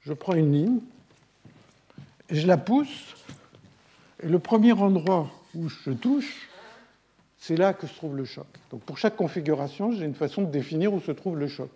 Je 0.01 0.13
prends 0.13 0.34
une 0.34 0.51
ligne, 0.51 0.80
je 2.30 2.47
la 2.47 2.57
pousse, 2.57 3.15
et 4.21 4.27
le 4.27 4.39
premier 4.39 4.73
endroit 4.73 5.30
où 5.55 5.69
je 5.69 5.91
touche, 5.91 6.47
c'est 7.38 7.55
là 7.55 7.73
que 7.73 7.88
se 7.88 7.95
trouve 7.95 8.15
le 8.15 8.26
choc. 8.26 8.47
Donc 8.71 8.81
pour 8.81 8.97
chaque 8.97 9.15
configuration, 9.15 9.91
j'ai 9.91 10.05
une 10.05 10.15
façon 10.15 10.41
de 10.41 10.51
définir 10.51 10.93
où 10.93 10.99
se 10.99 11.11
trouve 11.11 11.38
le 11.38 11.47
choc. 11.47 11.69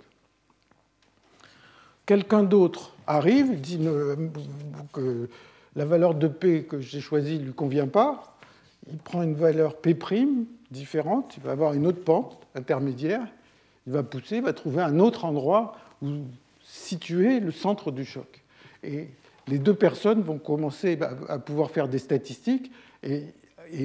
Quelqu'un 2.05 2.43
d'autre 2.43 2.93
arrive, 3.07 3.61
dit 3.61 3.79
que 4.91 5.29
la 5.75 5.85
valeur 5.85 6.15
de 6.15 6.27
P 6.27 6.63
que 6.63 6.81
j'ai 6.81 6.99
choisie 6.99 7.39
ne 7.39 7.45
lui 7.45 7.53
convient 7.53 7.87
pas, 7.87 8.37
il 8.91 8.97
prend 8.97 9.21
une 9.21 9.35
valeur 9.35 9.77
P' 9.77 9.95
différente, 10.69 11.35
il 11.37 11.43
va 11.43 11.51
avoir 11.51 11.73
une 11.73 11.87
autre 11.87 12.03
pente 12.03 12.37
intermédiaire, 12.55 13.25
il 13.87 13.93
va 13.93 14.03
pousser, 14.03 14.37
il 14.37 14.43
va 14.43 14.53
trouver 14.53 14.81
un 14.81 14.99
autre 14.99 15.25
endroit 15.25 15.75
où 16.01 16.07
situer 16.63 17.39
le 17.39 17.51
centre 17.51 17.91
du 17.91 18.05
choc. 18.05 18.43
Et 18.83 19.09
les 19.47 19.59
deux 19.59 19.73
personnes 19.73 20.21
vont 20.21 20.37
commencer 20.37 20.97
à 21.27 21.39
pouvoir 21.39 21.71
faire 21.71 21.87
des 21.87 21.99
statistiques 21.99 22.71
et, 23.03 23.25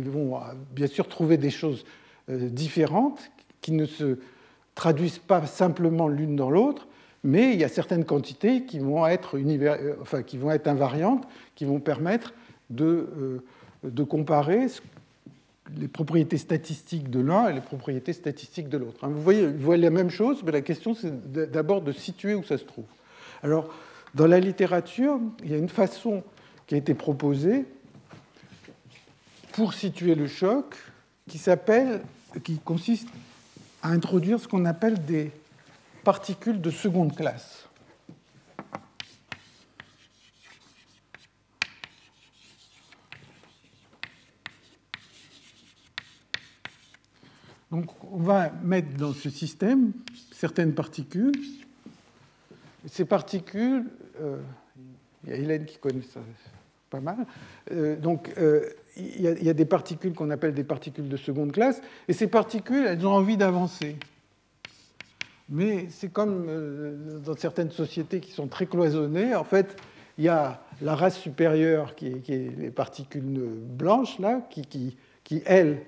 vont 0.03 0.37
euh, 0.37 0.41
bien 0.73 0.87
sûr 0.87 1.09
trouver 1.09 1.37
des 1.37 1.51
choses 1.51 1.85
euh, 2.29 2.49
différentes 2.49 3.31
qui 3.61 3.73
ne 3.73 3.87
se 3.87 4.19
traduisent 4.75 5.19
pas 5.19 5.45
simplement 5.47 6.09
l'une 6.09 6.37
dans 6.37 6.51
l'autre, 6.51 6.87
mais 7.25 7.53
il 7.53 7.61
y 7.61 7.65
a 7.65 7.69
certaines 7.69 8.05
quantités 8.05 8.65
qui 8.65 8.79
vont 8.79 9.07
être, 9.07 9.37
euh, 9.37 9.97
enfin, 10.01 10.23
qui 10.23 10.39
vont 10.39 10.51
être 10.51 10.69
invariantes, 10.69 11.27
qui 11.55 11.65
vont 11.65 11.81
permettre 11.81 12.35
de, 12.71 13.43
de 13.83 14.03
comparer 14.03 14.67
les 15.77 15.89
propriétés 15.89 16.39
statistiques 16.39 17.11
de 17.11 17.21
l'un 17.21 17.49
et 17.49 17.53
les 17.53 17.61
propriétés 17.61 18.13
statistiques 18.13 18.69
de 18.69 18.79
l'autre. 18.79 19.05
Hein, 19.05 19.09
vous 19.09 19.23
voyez, 19.23 19.83
la 19.83 19.91
même 19.91 20.11
chose, 20.11 20.43
mais 20.45 20.53
la 20.53 20.63
question 20.63 20.95
c'est 20.95 21.33
d'abord 21.51 21.83
de 21.83 21.93
situer 21.93 22.35
où 22.35 22.45
ça 22.45 22.59
se 22.59 22.65
trouve. 22.65 22.87
Alors, 23.43 23.73
dans 24.15 24.27
la 24.27 24.41
littérature, 24.41 25.21
il 25.45 25.51
y 25.51 25.55
a 25.55 25.59
une 25.59 25.69
façon 25.69 26.23
qui 26.67 26.75
a 26.75 26.79
été 26.79 26.95
proposée 26.95 27.65
pour 29.53 29.75
situer 29.75 30.15
le 30.15 30.27
choc 30.27 30.77
qui 31.29 31.39
s'appelle, 31.39 32.01
qui 32.45 32.59
consiste 32.59 33.09
à 33.83 33.91
introduire 33.91 34.41
ce 34.41 34.49
qu'on 34.49 34.65
appelle 34.65 35.05
des 35.05 35.31
particules 36.05 36.61
de 36.61 36.71
seconde 36.71 37.15
classe. 37.15 37.58
Donc 47.71 47.87
on 48.11 48.19
va 48.19 48.51
mettre 48.63 48.97
dans 48.97 49.13
ce 49.13 49.29
système 49.29 49.93
certaines 50.33 50.75
particules. 50.75 51.35
Ces 52.87 53.05
particules, 53.05 53.85
euh, 54.21 54.39
il 55.25 55.31
y 55.31 55.33
a 55.33 55.37
Hélène 55.37 55.67
qui 55.67 55.79
connaît 55.79 56.03
ça 56.03 56.21
pas 56.89 57.01
mal. 57.01 57.27
Euh, 57.73 57.97
donc 57.97 58.33
euh, 58.39 58.65
il, 58.97 59.21
y 59.21 59.51
a, 59.51 59.53
des 59.53 59.67
particules 59.67 60.15
qu'on 60.15 60.31
appelle 60.31 60.55
des 60.55 60.65
particules 60.65 61.09
de 61.09 61.17
seconde 61.19 61.53
classe, 61.53 61.83
et 62.09 62.13
ces 62.13 62.27
particules, 62.27 62.87
elles 62.87 63.07
ont 63.07 63.13
envie 63.13 63.37
d'avancer. 63.37 63.97
Mais 65.51 65.87
c'est 65.91 66.11
comme 66.11 66.47
dans 67.25 67.37
certaines 67.37 67.71
sociétés 67.71 68.21
qui 68.21 68.33
sont 68.33 68.49
très 68.49 68.67
cloisonnées, 68.67 69.35
en 69.35 69.45
fait, 69.45 69.77
il 70.17 70.25
y 70.25 70.29
a 70.29 70.63
la 70.83 70.95
race 70.95 71.17
supérieure 71.19 71.95
qui 71.95 72.09
est, 72.09 72.59
les 72.59 72.71
particules 72.71 73.23
blanches, 73.23 74.19
là, 74.19 74.47
qui, 74.51 74.97
elles, 75.47 75.83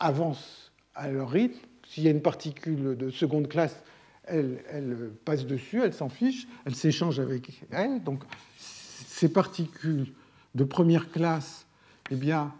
avancent 0.00 0.72
à 0.94 1.08
leur 1.08 1.30
rythme. 1.30 1.58
S'il 1.86 2.04
y 2.04 2.08
a 2.08 2.10
une 2.10 2.22
particule 2.22 2.96
de 2.96 3.10
seconde 3.10 3.48
classe, 3.48 3.82
elle, 4.24 5.10
passe 5.24 5.46
dessus, 5.46 5.82
elle 5.82 5.92
s'en 5.92 6.08
fiche, 6.08 6.46
elle 6.64 6.74
s'échange 6.74 7.20
avec 7.20 7.62
elle. 7.70 8.02
Donc 8.02 8.22
ces 8.56 9.32
particules 9.32 10.12
de 10.54 10.64
première 10.64 11.10
classe, 11.10 11.66
eh 12.10 12.16
bien, 12.16 12.52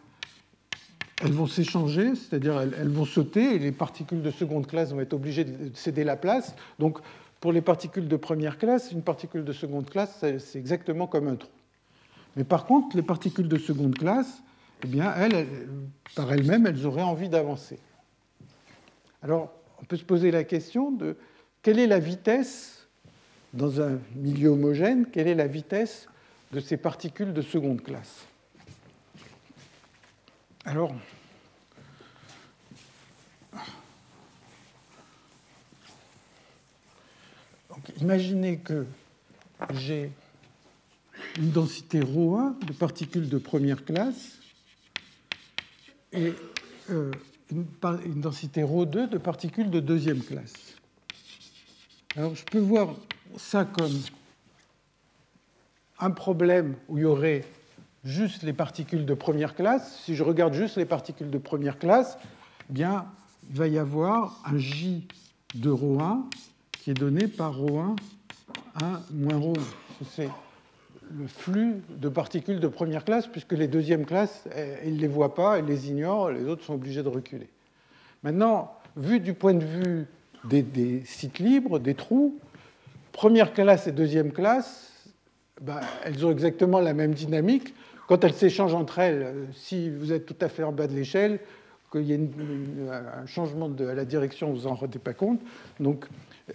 elles 1.23 1.33
vont 1.33 1.47
s'échanger, 1.47 2.15
c'est-à-dire 2.15 2.61
elles, 2.61 2.89
vont 2.89 3.05
sauter, 3.05 3.55
et 3.55 3.59
les 3.59 3.73
particules 3.73 4.23
de 4.23 4.31
seconde 4.31 4.67
classe 4.67 4.93
vont 4.93 5.01
être 5.01 5.13
obligées 5.13 5.45
de 5.45 5.77
céder 5.77 6.05
la 6.05 6.17
place. 6.17 6.55
Donc 6.79 6.99
pour 7.41 7.53
les 7.53 7.61
particules 7.61 8.09
de 8.09 8.17
première 8.17 8.59
classe, 8.59 8.93
une 8.93 9.03
particule 9.03 9.45
de 9.45 9.53
seconde 9.53 9.89
classe, 9.89 10.25
c'est 10.39 10.59
exactement 10.59 11.07
comme 11.07 11.29
un 11.29 11.37
trou. 11.37 11.51
Mais 12.37 12.45
par 12.45 12.65
contre, 12.65 12.97
les 12.97 13.03
particules 13.03 13.49
de 13.49 13.59
seconde 13.59 13.97
classe, 13.97 14.43
eh 14.83 14.87
bien, 14.87 15.15
elles, 15.15 15.47
par 16.15 16.33
elles-mêmes, 16.33 16.67
elles 16.67 16.87
auraient 16.87 17.03
envie 17.03 17.29
d'avancer. 17.29 17.79
Alors, 19.23 19.53
on 19.81 19.85
peut 19.85 19.97
se 19.97 20.05
poser 20.05 20.31
la 20.31 20.45
question 20.45 20.91
de 20.91 21.17
quelle 21.63 21.79
est 21.79 21.87
la 21.87 21.99
vitesse, 21.99 22.89
dans 23.53 23.81
un 23.81 23.99
milieu 24.15 24.51
homogène, 24.51 25.07
quelle 25.07 25.29
est 25.29 25.35
la 25.35 25.47
vitesse 25.47 26.09
de 26.53 26.61
ces 26.61 26.77
particules 26.77 27.33
de 27.33 27.43
seconde 27.43 27.83
classe? 27.83 28.27
Alors, 30.65 30.95
imaginez 38.01 38.59
que 38.59 38.87
j'ai 39.75 40.11
une 41.39 41.51
densité 41.51 42.01
ρ1 42.01 42.65
de 42.65 42.73
particules 42.73 43.29
de 43.29 43.39
première 43.39 43.85
classe 43.85 44.40
et 46.12 46.34
euh, 46.90 47.12
une, 47.52 48.22
densité 48.22 48.64
ρ2 48.64 49.10
de 49.10 49.18
particules 49.18 49.70
de 49.70 49.80
deuxième 49.80 50.22
classe. 50.22 50.76
Alors 52.16 52.36
je 52.36 52.44
peux 52.46 52.60
voir 52.60 52.96
ça 53.38 53.66
comme 53.66 53.94
un 56.00 56.12
problème 56.12 56.76
où 56.88 56.98
il 56.98 57.02
y 57.02 57.06
aurait 57.06 57.44
juste 58.04 58.44
les 58.44 58.54
particules 58.54 59.06
de 59.06 59.14
première 59.14 59.56
classe. 59.56 60.02
Si 60.04 60.16
je 60.16 60.24
regarde 60.24 60.54
juste 60.54 60.78
les 60.78 60.86
particules 60.86 61.30
de 61.30 61.38
première 61.38 61.80
classe, 61.80 62.18
eh 62.70 62.74
bien, 62.74 63.06
il 63.50 63.58
va 63.58 63.68
y 63.68 63.78
avoir 63.78 64.42
un 64.46 64.58
J 64.58 65.08
de 65.56 65.70
ρ1 65.70 66.24
qui 66.72 66.92
est 66.92 66.96
donné 66.96 67.28
par 67.28 67.60
ρ1 67.60 67.96
1 68.82 69.02
moins 69.12 69.40
ρ2. 69.40 69.60
C'est 70.12 70.30
le 71.19 71.27
flux 71.27 71.83
de 71.89 72.09
particules 72.09 72.61
de 72.61 72.69
première 72.69 73.05
classe, 73.05 73.27
puisque 73.27 73.53
les 73.53 73.69
deuxièmes 73.69 74.07
classes, 74.07 74.45
ils 74.85 74.95
ne 74.95 75.01
les 75.01 75.09
voient 75.09 75.35
pas, 75.35 75.59
ils 75.59 75.65
les 75.65 75.89
ignorent, 75.89 76.31
les 76.31 76.45
autres 76.45 76.65
sont 76.65 76.75
obligés 76.75 77.03
de 77.03 77.09
reculer. 77.09 77.49
Maintenant, 78.23 78.73
vu 78.97 79.21
du 79.21 79.35
point 79.35 79.55
de 79.55 79.65
vue 79.65 80.07
des, 80.45 81.03
sites 81.05 81.39
libres, 81.39 81.79
des 81.79 81.95
trous, 81.95 82.39
première 83.13 83.53
classe 83.53 83.87
et 83.87 83.93
deuxième 83.93 84.33
classe, 84.33 84.93
ben, 85.61 85.81
elles 86.05 86.25
ont 86.25 86.31
exactement 86.31 86.81
la 86.81 86.95
même 86.95 87.13
dynamique. 87.13 87.75
Quand 88.09 88.25
elles 88.25 88.35
s'échangent 88.35 88.75
entre 88.75 88.99
elles, 88.99 89.49
si 89.53 89.91
vous 89.91 90.13
êtes 90.13 90.27
tout 90.27 90.37
à 90.41 90.49
fait 90.49 90.63
en 90.63 90.73
bas 90.73 90.87
de 90.87 90.95
l'échelle, 90.95 91.41
qu'il 91.91 92.03
y 92.03 92.13
ait 92.13 92.21
un 92.91 93.27
changement 93.27 93.69
de 93.69 93.85
la 93.85 94.05
direction, 94.05 94.53
vous 94.53 94.69
n'en 94.69 94.75
rendez 94.75 94.99
pas 94.99 95.15
compte. 95.15 95.41
Donc, 95.79 96.07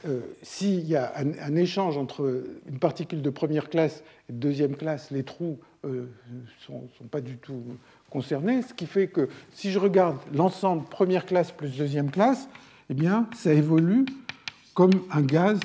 euh, 0.06 0.22
s'il 0.42 0.86
y 0.88 0.96
a 0.96 1.14
un, 1.18 1.56
échange 1.56 1.98
entre 1.98 2.44
une 2.68 2.80
particule 2.80 3.22
de 3.22 3.30
première 3.30 3.70
classe 3.70 4.04
et 4.30 4.34
de 4.34 4.38
deuxième 4.38 4.76
classe, 4.76 5.12
les 5.12 5.24
trous 5.24 5.60
ne 5.84 5.90
euh, 5.90 6.06
sont, 6.66 6.88
pas 7.10 7.22
du 7.22 7.38
tout 7.38 7.64
concernés, 8.10 8.62
ce 8.62 8.74
qui 8.74 8.88
fait 8.88 9.08
que 9.08 9.30
si 9.52 9.72
je 9.72 9.80
regarde 9.80 10.18
l'ensemble 10.34 10.86
première 10.86 11.26
classe 11.26 11.52
plus 11.52 11.78
deuxième 11.78 12.12
classe, 12.12 12.48
eh 12.90 12.94
bien, 12.94 13.28
ça 13.36 13.54
évolue 13.54 14.06
comme 14.74 14.92
un 15.12 15.22
gaz, 15.22 15.60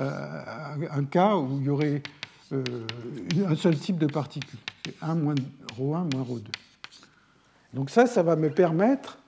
euh, 0.00 0.10
un 0.90 1.04
cas 1.04 1.36
où 1.36 1.58
il 1.60 1.66
y 1.66 1.70
aurait 1.70 2.02
un 2.52 3.56
seul 3.56 3.76
type 3.78 3.98
de 3.98 4.06
particule. 4.06 4.58
C'est 4.84 4.94
1 5.02 5.14
moins 5.14 5.34
ρ1 5.78 6.14
moins 6.14 6.22
ρ2. 6.22 6.42
Donc 7.74 7.90
ça, 7.90 8.06
ça 8.06 8.22
va 8.22 8.36
me 8.36 8.50
permettre 8.50 9.18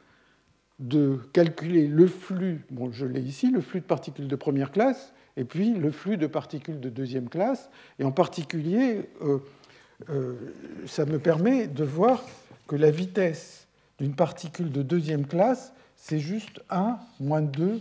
de 0.78 1.20
calculer 1.32 1.86
le 1.86 2.06
flux, 2.06 2.64
bon, 2.70 2.90
je 2.92 3.06
l'ai 3.06 3.20
ici, 3.20 3.50
le 3.50 3.60
flux 3.60 3.80
de 3.80 3.86
particules 3.86 4.28
de 4.28 4.36
première 4.36 4.72
classe, 4.72 5.12
et 5.36 5.44
puis 5.44 5.74
le 5.74 5.90
flux 5.90 6.16
de 6.16 6.26
particules 6.26 6.80
de 6.80 6.88
deuxième 6.88 7.28
classe. 7.28 7.70
Et 7.98 8.04
en 8.04 8.12
particulier, 8.12 9.08
euh, 9.22 9.38
euh, 10.10 10.34
ça 10.86 11.04
me 11.06 11.18
permet 11.18 11.66
de 11.66 11.84
voir 11.84 12.24
que 12.66 12.76
la 12.76 12.90
vitesse 12.90 13.66
d'une 13.98 14.14
particule 14.14 14.70
de 14.70 14.82
deuxième 14.82 15.26
classe, 15.26 15.72
c'est 15.96 16.18
juste 16.18 16.60
1 16.70 16.98
moins 17.20 17.42
2 17.42 17.80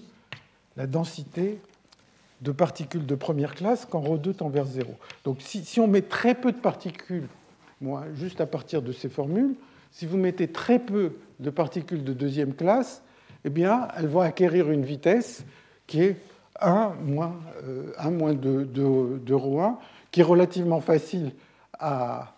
la 0.78 0.88
densité 0.88 1.60
de 2.42 2.52
particules 2.52 3.06
de 3.06 3.16
première 3.16 3.56
classe 3.56 3.86
quand 3.90 4.02
ρ2 4.02 4.36
tend 4.36 4.50
vers 4.50 4.66
0. 4.66 4.94
Donc 5.24 5.42
si, 5.42 5.64
si, 5.64 5.80
on 5.80 5.88
met 5.88 6.02
très 6.02 6.36
peu 6.36 6.52
de 6.52 6.58
particules, 6.58 7.28
moi, 7.82 8.06
juste 8.16 8.42
à 8.42 8.46
partir 8.46 8.82
de 8.82 8.92
ces 8.92 9.10
formules, 9.10 9.56
si 9.94 10.08
vous 10.08 10.18
mettez 10.18 10.48
très 10.48 10.80
peu 10.80 11.14
de 11.40 11.50
particules 11.50 12.04
de 12.04 12.14
deuxième 12.14 12.56
classe, 12.56 13.04
eh 13.46 13.50
bien, 13.50 13.88
elles 13.96 14.08
vont 14.08 14.22
acquérir 14.22 14.72
une 14.72 14.84
vitesse 14.84 15.46
qui 15.88 16.02
est 16.02 16.18
1 16.60 16.94
moins, 17.04 17.36
euh, 17.64 17.94
1 18.00 18.10
moins 18.10 18.34
2, 18.34 18.66
ro1, 19.30 19.76
qui 20.12 20.22
est 20.22 20.24
relativement 20.24 20.82
facile 20.82 21.32
à, 21.80 22.34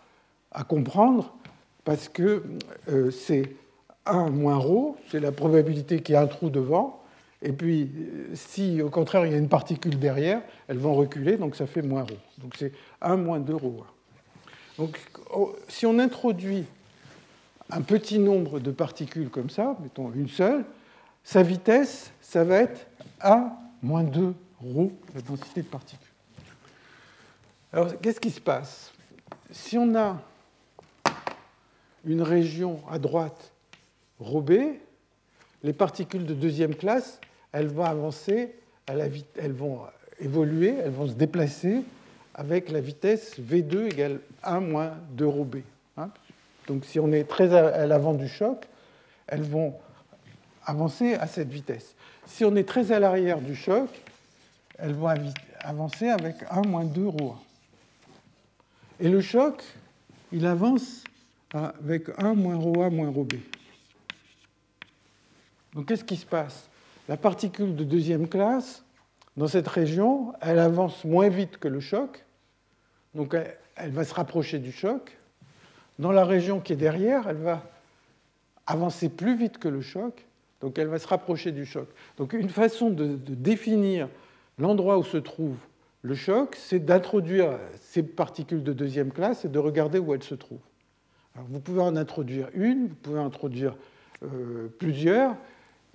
comprendre 0.68 1.34
parce 1.84 2.08
que 2.08 2.42
euh, 2.88 3.10
c'est 3.10 3.54
1 4.06 4.30
moins 4.30 4.56
rho, 4.56 4.96
c'est 5.10 5.20
la 5.20 5.32
probabilité 5.32 6.00
qu'il 6.00 6.14
y 6.14 6.18
ait 6.18 6.20
un 6.20 6.26
trou 6.26 6.50
devant, 6.50 7.02
et 7.42 7.52
puis 7.52 7.90
euh, 7.94 8.28
si 8.34 8.80
au 8.80 8.88
contraire 8.88 9.26
il 9.26 9.32
y 9.32 9.34
a 9.34 9.38
une 9.38 9.48
particule 9.48 9.98
derrière, 9.98 10.40
elles 10.68 10.78
vont 10.78 10.94
reculer, 10.94 11.36
donc 11.36 11.56
ça 11.56 11.66
fait 11.66 11.82
moins 11.82 12.02
rho. 12.02 12.16
Donc 12.38 12.54
c'est 12.58 12.72
1 13.02 13.16
moins 13.16 13.38
2 13.38 13.54
rho 13.54 13.84
1. 14.78 14.82
Donc 14.82 14.98
oh, 15.34 15.54
si 15.68 15.84
on 15.84 15.98
introduit 15.98 16.64
un 17.70 17.82
petit 17.82 18.18
nombre 18.18 18.60
de 18.60 18.70
particules 18.70 19.28
comme 19.28 19.50
ça, 19.50 19.76
mettons 19.82 20.12
une 20.12 20.28
seule, 20.28 20.64
sa 21.24 21.42
vitesse, 21.42 22.12
ça 22.20 22.44
va 22.44 22.58
être 22.58 22.86
A 23.20 23.58
moins 23.82 24.04
2 24.04 24.34
rho, 24.60 24.92
la 25.14 25.20
densité 25.20 25.62
de 25.62 25.66
particules. 25.66 26.06
Alors, 27.72 28.00
qu'est-ce 28.00 28.20
qui 28.20 28.30
se 28.30 28.40
passe? 28.40 28.92
Si 29.50 29.76
on 29.76 29.94
a 29.94 30.20
une 32.04 32.22
région 32.22 32.80
à 32.88 32.98
droite, 32.98 33.52
rho 34.20 34.40
B, 34.40 34.52
les 35.62 35.72
particules 35.72 36.24
de 36.24 36.34
deuxième 36.34 36.74
classe, 36.74 37.20
elles 37.52 37.68
vont 37.68 37.84
avancer, 37.84 38.54
elles 38.86 39.52
vont 39.52 39.80
évoluer, 40.20 40.76
elles 40.76 40.92
vont 40.92 41.08
se 41.08 41.14
déplacer 41.14 41.82
avec 42.34 42.70
la 42.70 42.80
vitesse 42.80 43.38
V2 43.40 43.92
égale 43.92 44.20
1 44.44 44.60
moins 44.60 44.94
2 45.12 45.26
rho 45.26 45.44
Donc 46.67 46.85
si 46.85 46.99
on 46.99 47.11
est 47.11 47.23
très 47.23 47.53
à 47.53 47.85
l'avant 47.85 48.13
du 48.13 48.27
choc, 48.27 48.67
elles 49.27 49.43
vont 49.43 49.75
avancer 50.65 51.15
à 51.15 51.27
cette 51.27 51.49
vitesse. 51.49 51.95
Si 52.25 52.45
on 52.45 52.55
est 52.55 52.67
très 52.67 52.91
à 52.91 52.99
l'arrière 52.99 53.41
du 53.41 53.55
choc, 53.55 53.89
elles 54.77 54.93
vont 54.93 55.13
avancer 55.59 56.07
avec 56.09 56.35
1 56.49 56.61
moins 56.61 56.85
2 56.85 57.07
ρ. 57.07 57.43
Et 58.99 59.09
le 59.09 59.21
choc, 59.21 59.63
il 60.31 60.45
avance 60.45 61.03
avec 61.53 62.09
1 62.17 62.33
moins 62.35 62.57
ρA 62.57 62.89
moins 62.89 63.09
ρB. 63.09 63.33
Donc 65.73 65.87
qu'est-ce 65.87 66.03
qui 66.03 66.17
se 66.17 66.25
passe 66.25 66.69
La 67.07 67.17
particule 67.17 67.75
de 67.75 67.83
deuxième 67.83 68.27
classe, 68.27 68.83
dans 69.37 69.47
cette 69.47 69.67
région, 69.67 70.33
elle 70.41 70.59
avance 70.59 71.03
moins 71.05 71.29
vite 71.29 71.57
que 71.57 71.67
le 71.67 71.79
choc, 71.79 72.25
donc 73.15 73.35
elle 73.75 73.91
va 73.91 74.03
se 74.03 74.13
rapprocher 74.13 74.59
du 74.59 74.71
choc. 74.71 75.17
dans 75.98 76.12
la 76.12 76.24
région 76.24 76.60
qui 76.60 76.72
est 76.72 76.76
derrière, 76.76 77.28
elle 77.28 77.36
va 77.36 77.62
avancer 78.66 79.08
plus 79.08 79.36
vite 79.36 79.58
que 79.58 79.68
le 79.68 79.80
choc, 79.80 80.26
donc 80.60 80.78
elle 80.78 80.88
va 80.88 80.98
se 80.98 81.06
rapprocher 81.06 81.52
du 81.52 81.64
choc. 81.64 81.88
Donc 82.18 82.32
une 82.32 82.48
façon 82.48 82.90
de, 82.90 83.16
définir 83.16 84.08
l'endroit 84.58 84.98
où 84.98 85.04
se 85.04 85.16
trouve 85.16 85.56
le 86.02 86.14
choc, 86.14 86.56
c'est 86.56 86.78
d'introduire 86.78 87.58
ces 87.80 88.02
particules 88.02 88.62
de 88.62 88.72
deuxième 88.72 89.12
classe 89.12 89.44
et 89.44 89.48
de 89.48 89.58
regarder 89.58 89.98
où 89.98 90.14
elles 90.14 90.22
se 90.22 90.34
trouvent. 90.34 90.58
vous 91.34 91.60
pouvez 91.60 91.80
en 91.80 91.96
introduire 91.96 92.48
une, 92.54 92.88
vous 92.88 92.94
pouvez 92.94 93.18
en 93.18 93.26
introduire 93.26 93.76
euh, 94.22 94.68
plusieurs, 94.78 95.36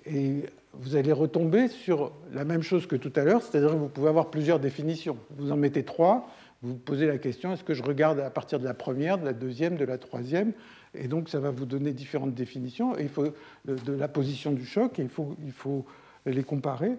et 0.06 0.46
vous 0.74 0.96
allez 0.96 1.12
retomber 1.12 1.68
sur 1.68 2.12
la 2.32 2.46
même 2.46 2.62
chose 2.62 2.88
que 2.88 2.96
tout 2.96 3.12
à 3.16 3.24
l'heure, 3.24 3.42
c'est-à-dire 3.44 3.72
que 3.72 3.76
vous 3.76 3.90
pouvez 3.90 4.10
avoir 4.10 4.30
plusieurs 4.30 4.60
définitions. 4.60 5.18
Vous 5.38 5.52
en 5.52 5.58
mettez 5.58 5.84
trois, 5.84 6.28
vous 6.62 6.76
posez 6.76 7.08
la 7.08 7.18
question, 7.18 7.54
est-ce 7.54 7.64
que 7.64 7.74
je 7.74 7.82
regarde 7.82 8.20
à 8.20 8.30
partir 8.30 8.60
de 8.60 8.66
la 8.66 8.74
première, 8.74 9.18
de 9.18 9.26
la 9.26 9.34
deuxième, 9.34 9.78
de 9.78 9.86
la 9.86 9.98
troisième 9.98 10.54
Et 10.94 11.08
donc 11.08 11.28
ça 11.28 11.40
va 11.40 11.50
vous 11.50 11.66
donner 11.66 11.92
différentes 11.92 12.36
définitions, 12.36 12.96
il 12.98 13.10
faut, 13.10 13.34
de, 13.66 13.94
la 13.94 14.08
position 14.08 14.52
du 14.52 14.66
choc, 14.66 15.00
et 15.00 15.02
il 15.02 15.52
faut, 15.52 15.86
les 16.26 16.44
comparer. 16.44 16.92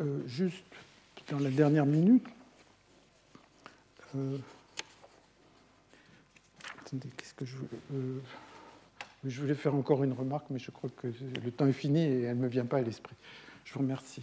Euh, 0.00 0.20
juste 0.26 0.64
dans 1.30 1.40
la 1.40 1.50
dernière 1.50 1.86
minute. 1.86 2.24
Euh, 4.16 4.38
attendez, 6.80 7.08
qu'est-ce 7.16 7.34
que 7.34 7.44
je 7.44 7.56
voulais, 7.56 7.68
euh, 7.94 8.18
je 9.24 9.40
voulais 9.40 9.54
faire 9.54 9.74
encore 9.74 10.04
une 10.04 10.12
remarque, 10.12 10.46
mais 10.50 10.58
je 10.58 10.70
crois 10.70 10.88
que 10.96 11.08
le 11.08 11.50
temps 11.50 11.66
est 11.66 11.72
fini 11.72 12.00
et 12.00 12.22
elle 12.22 12.36
ne 12.36 12.42
me 12.42 12.48
vient 12.48 12.64
pas 12.64 12.78
à 12.78 12.82
l'esprit. 12.82 13.16
Je 13.64 13.74
vous 13.74 13.80
remercie. 13.80 14.22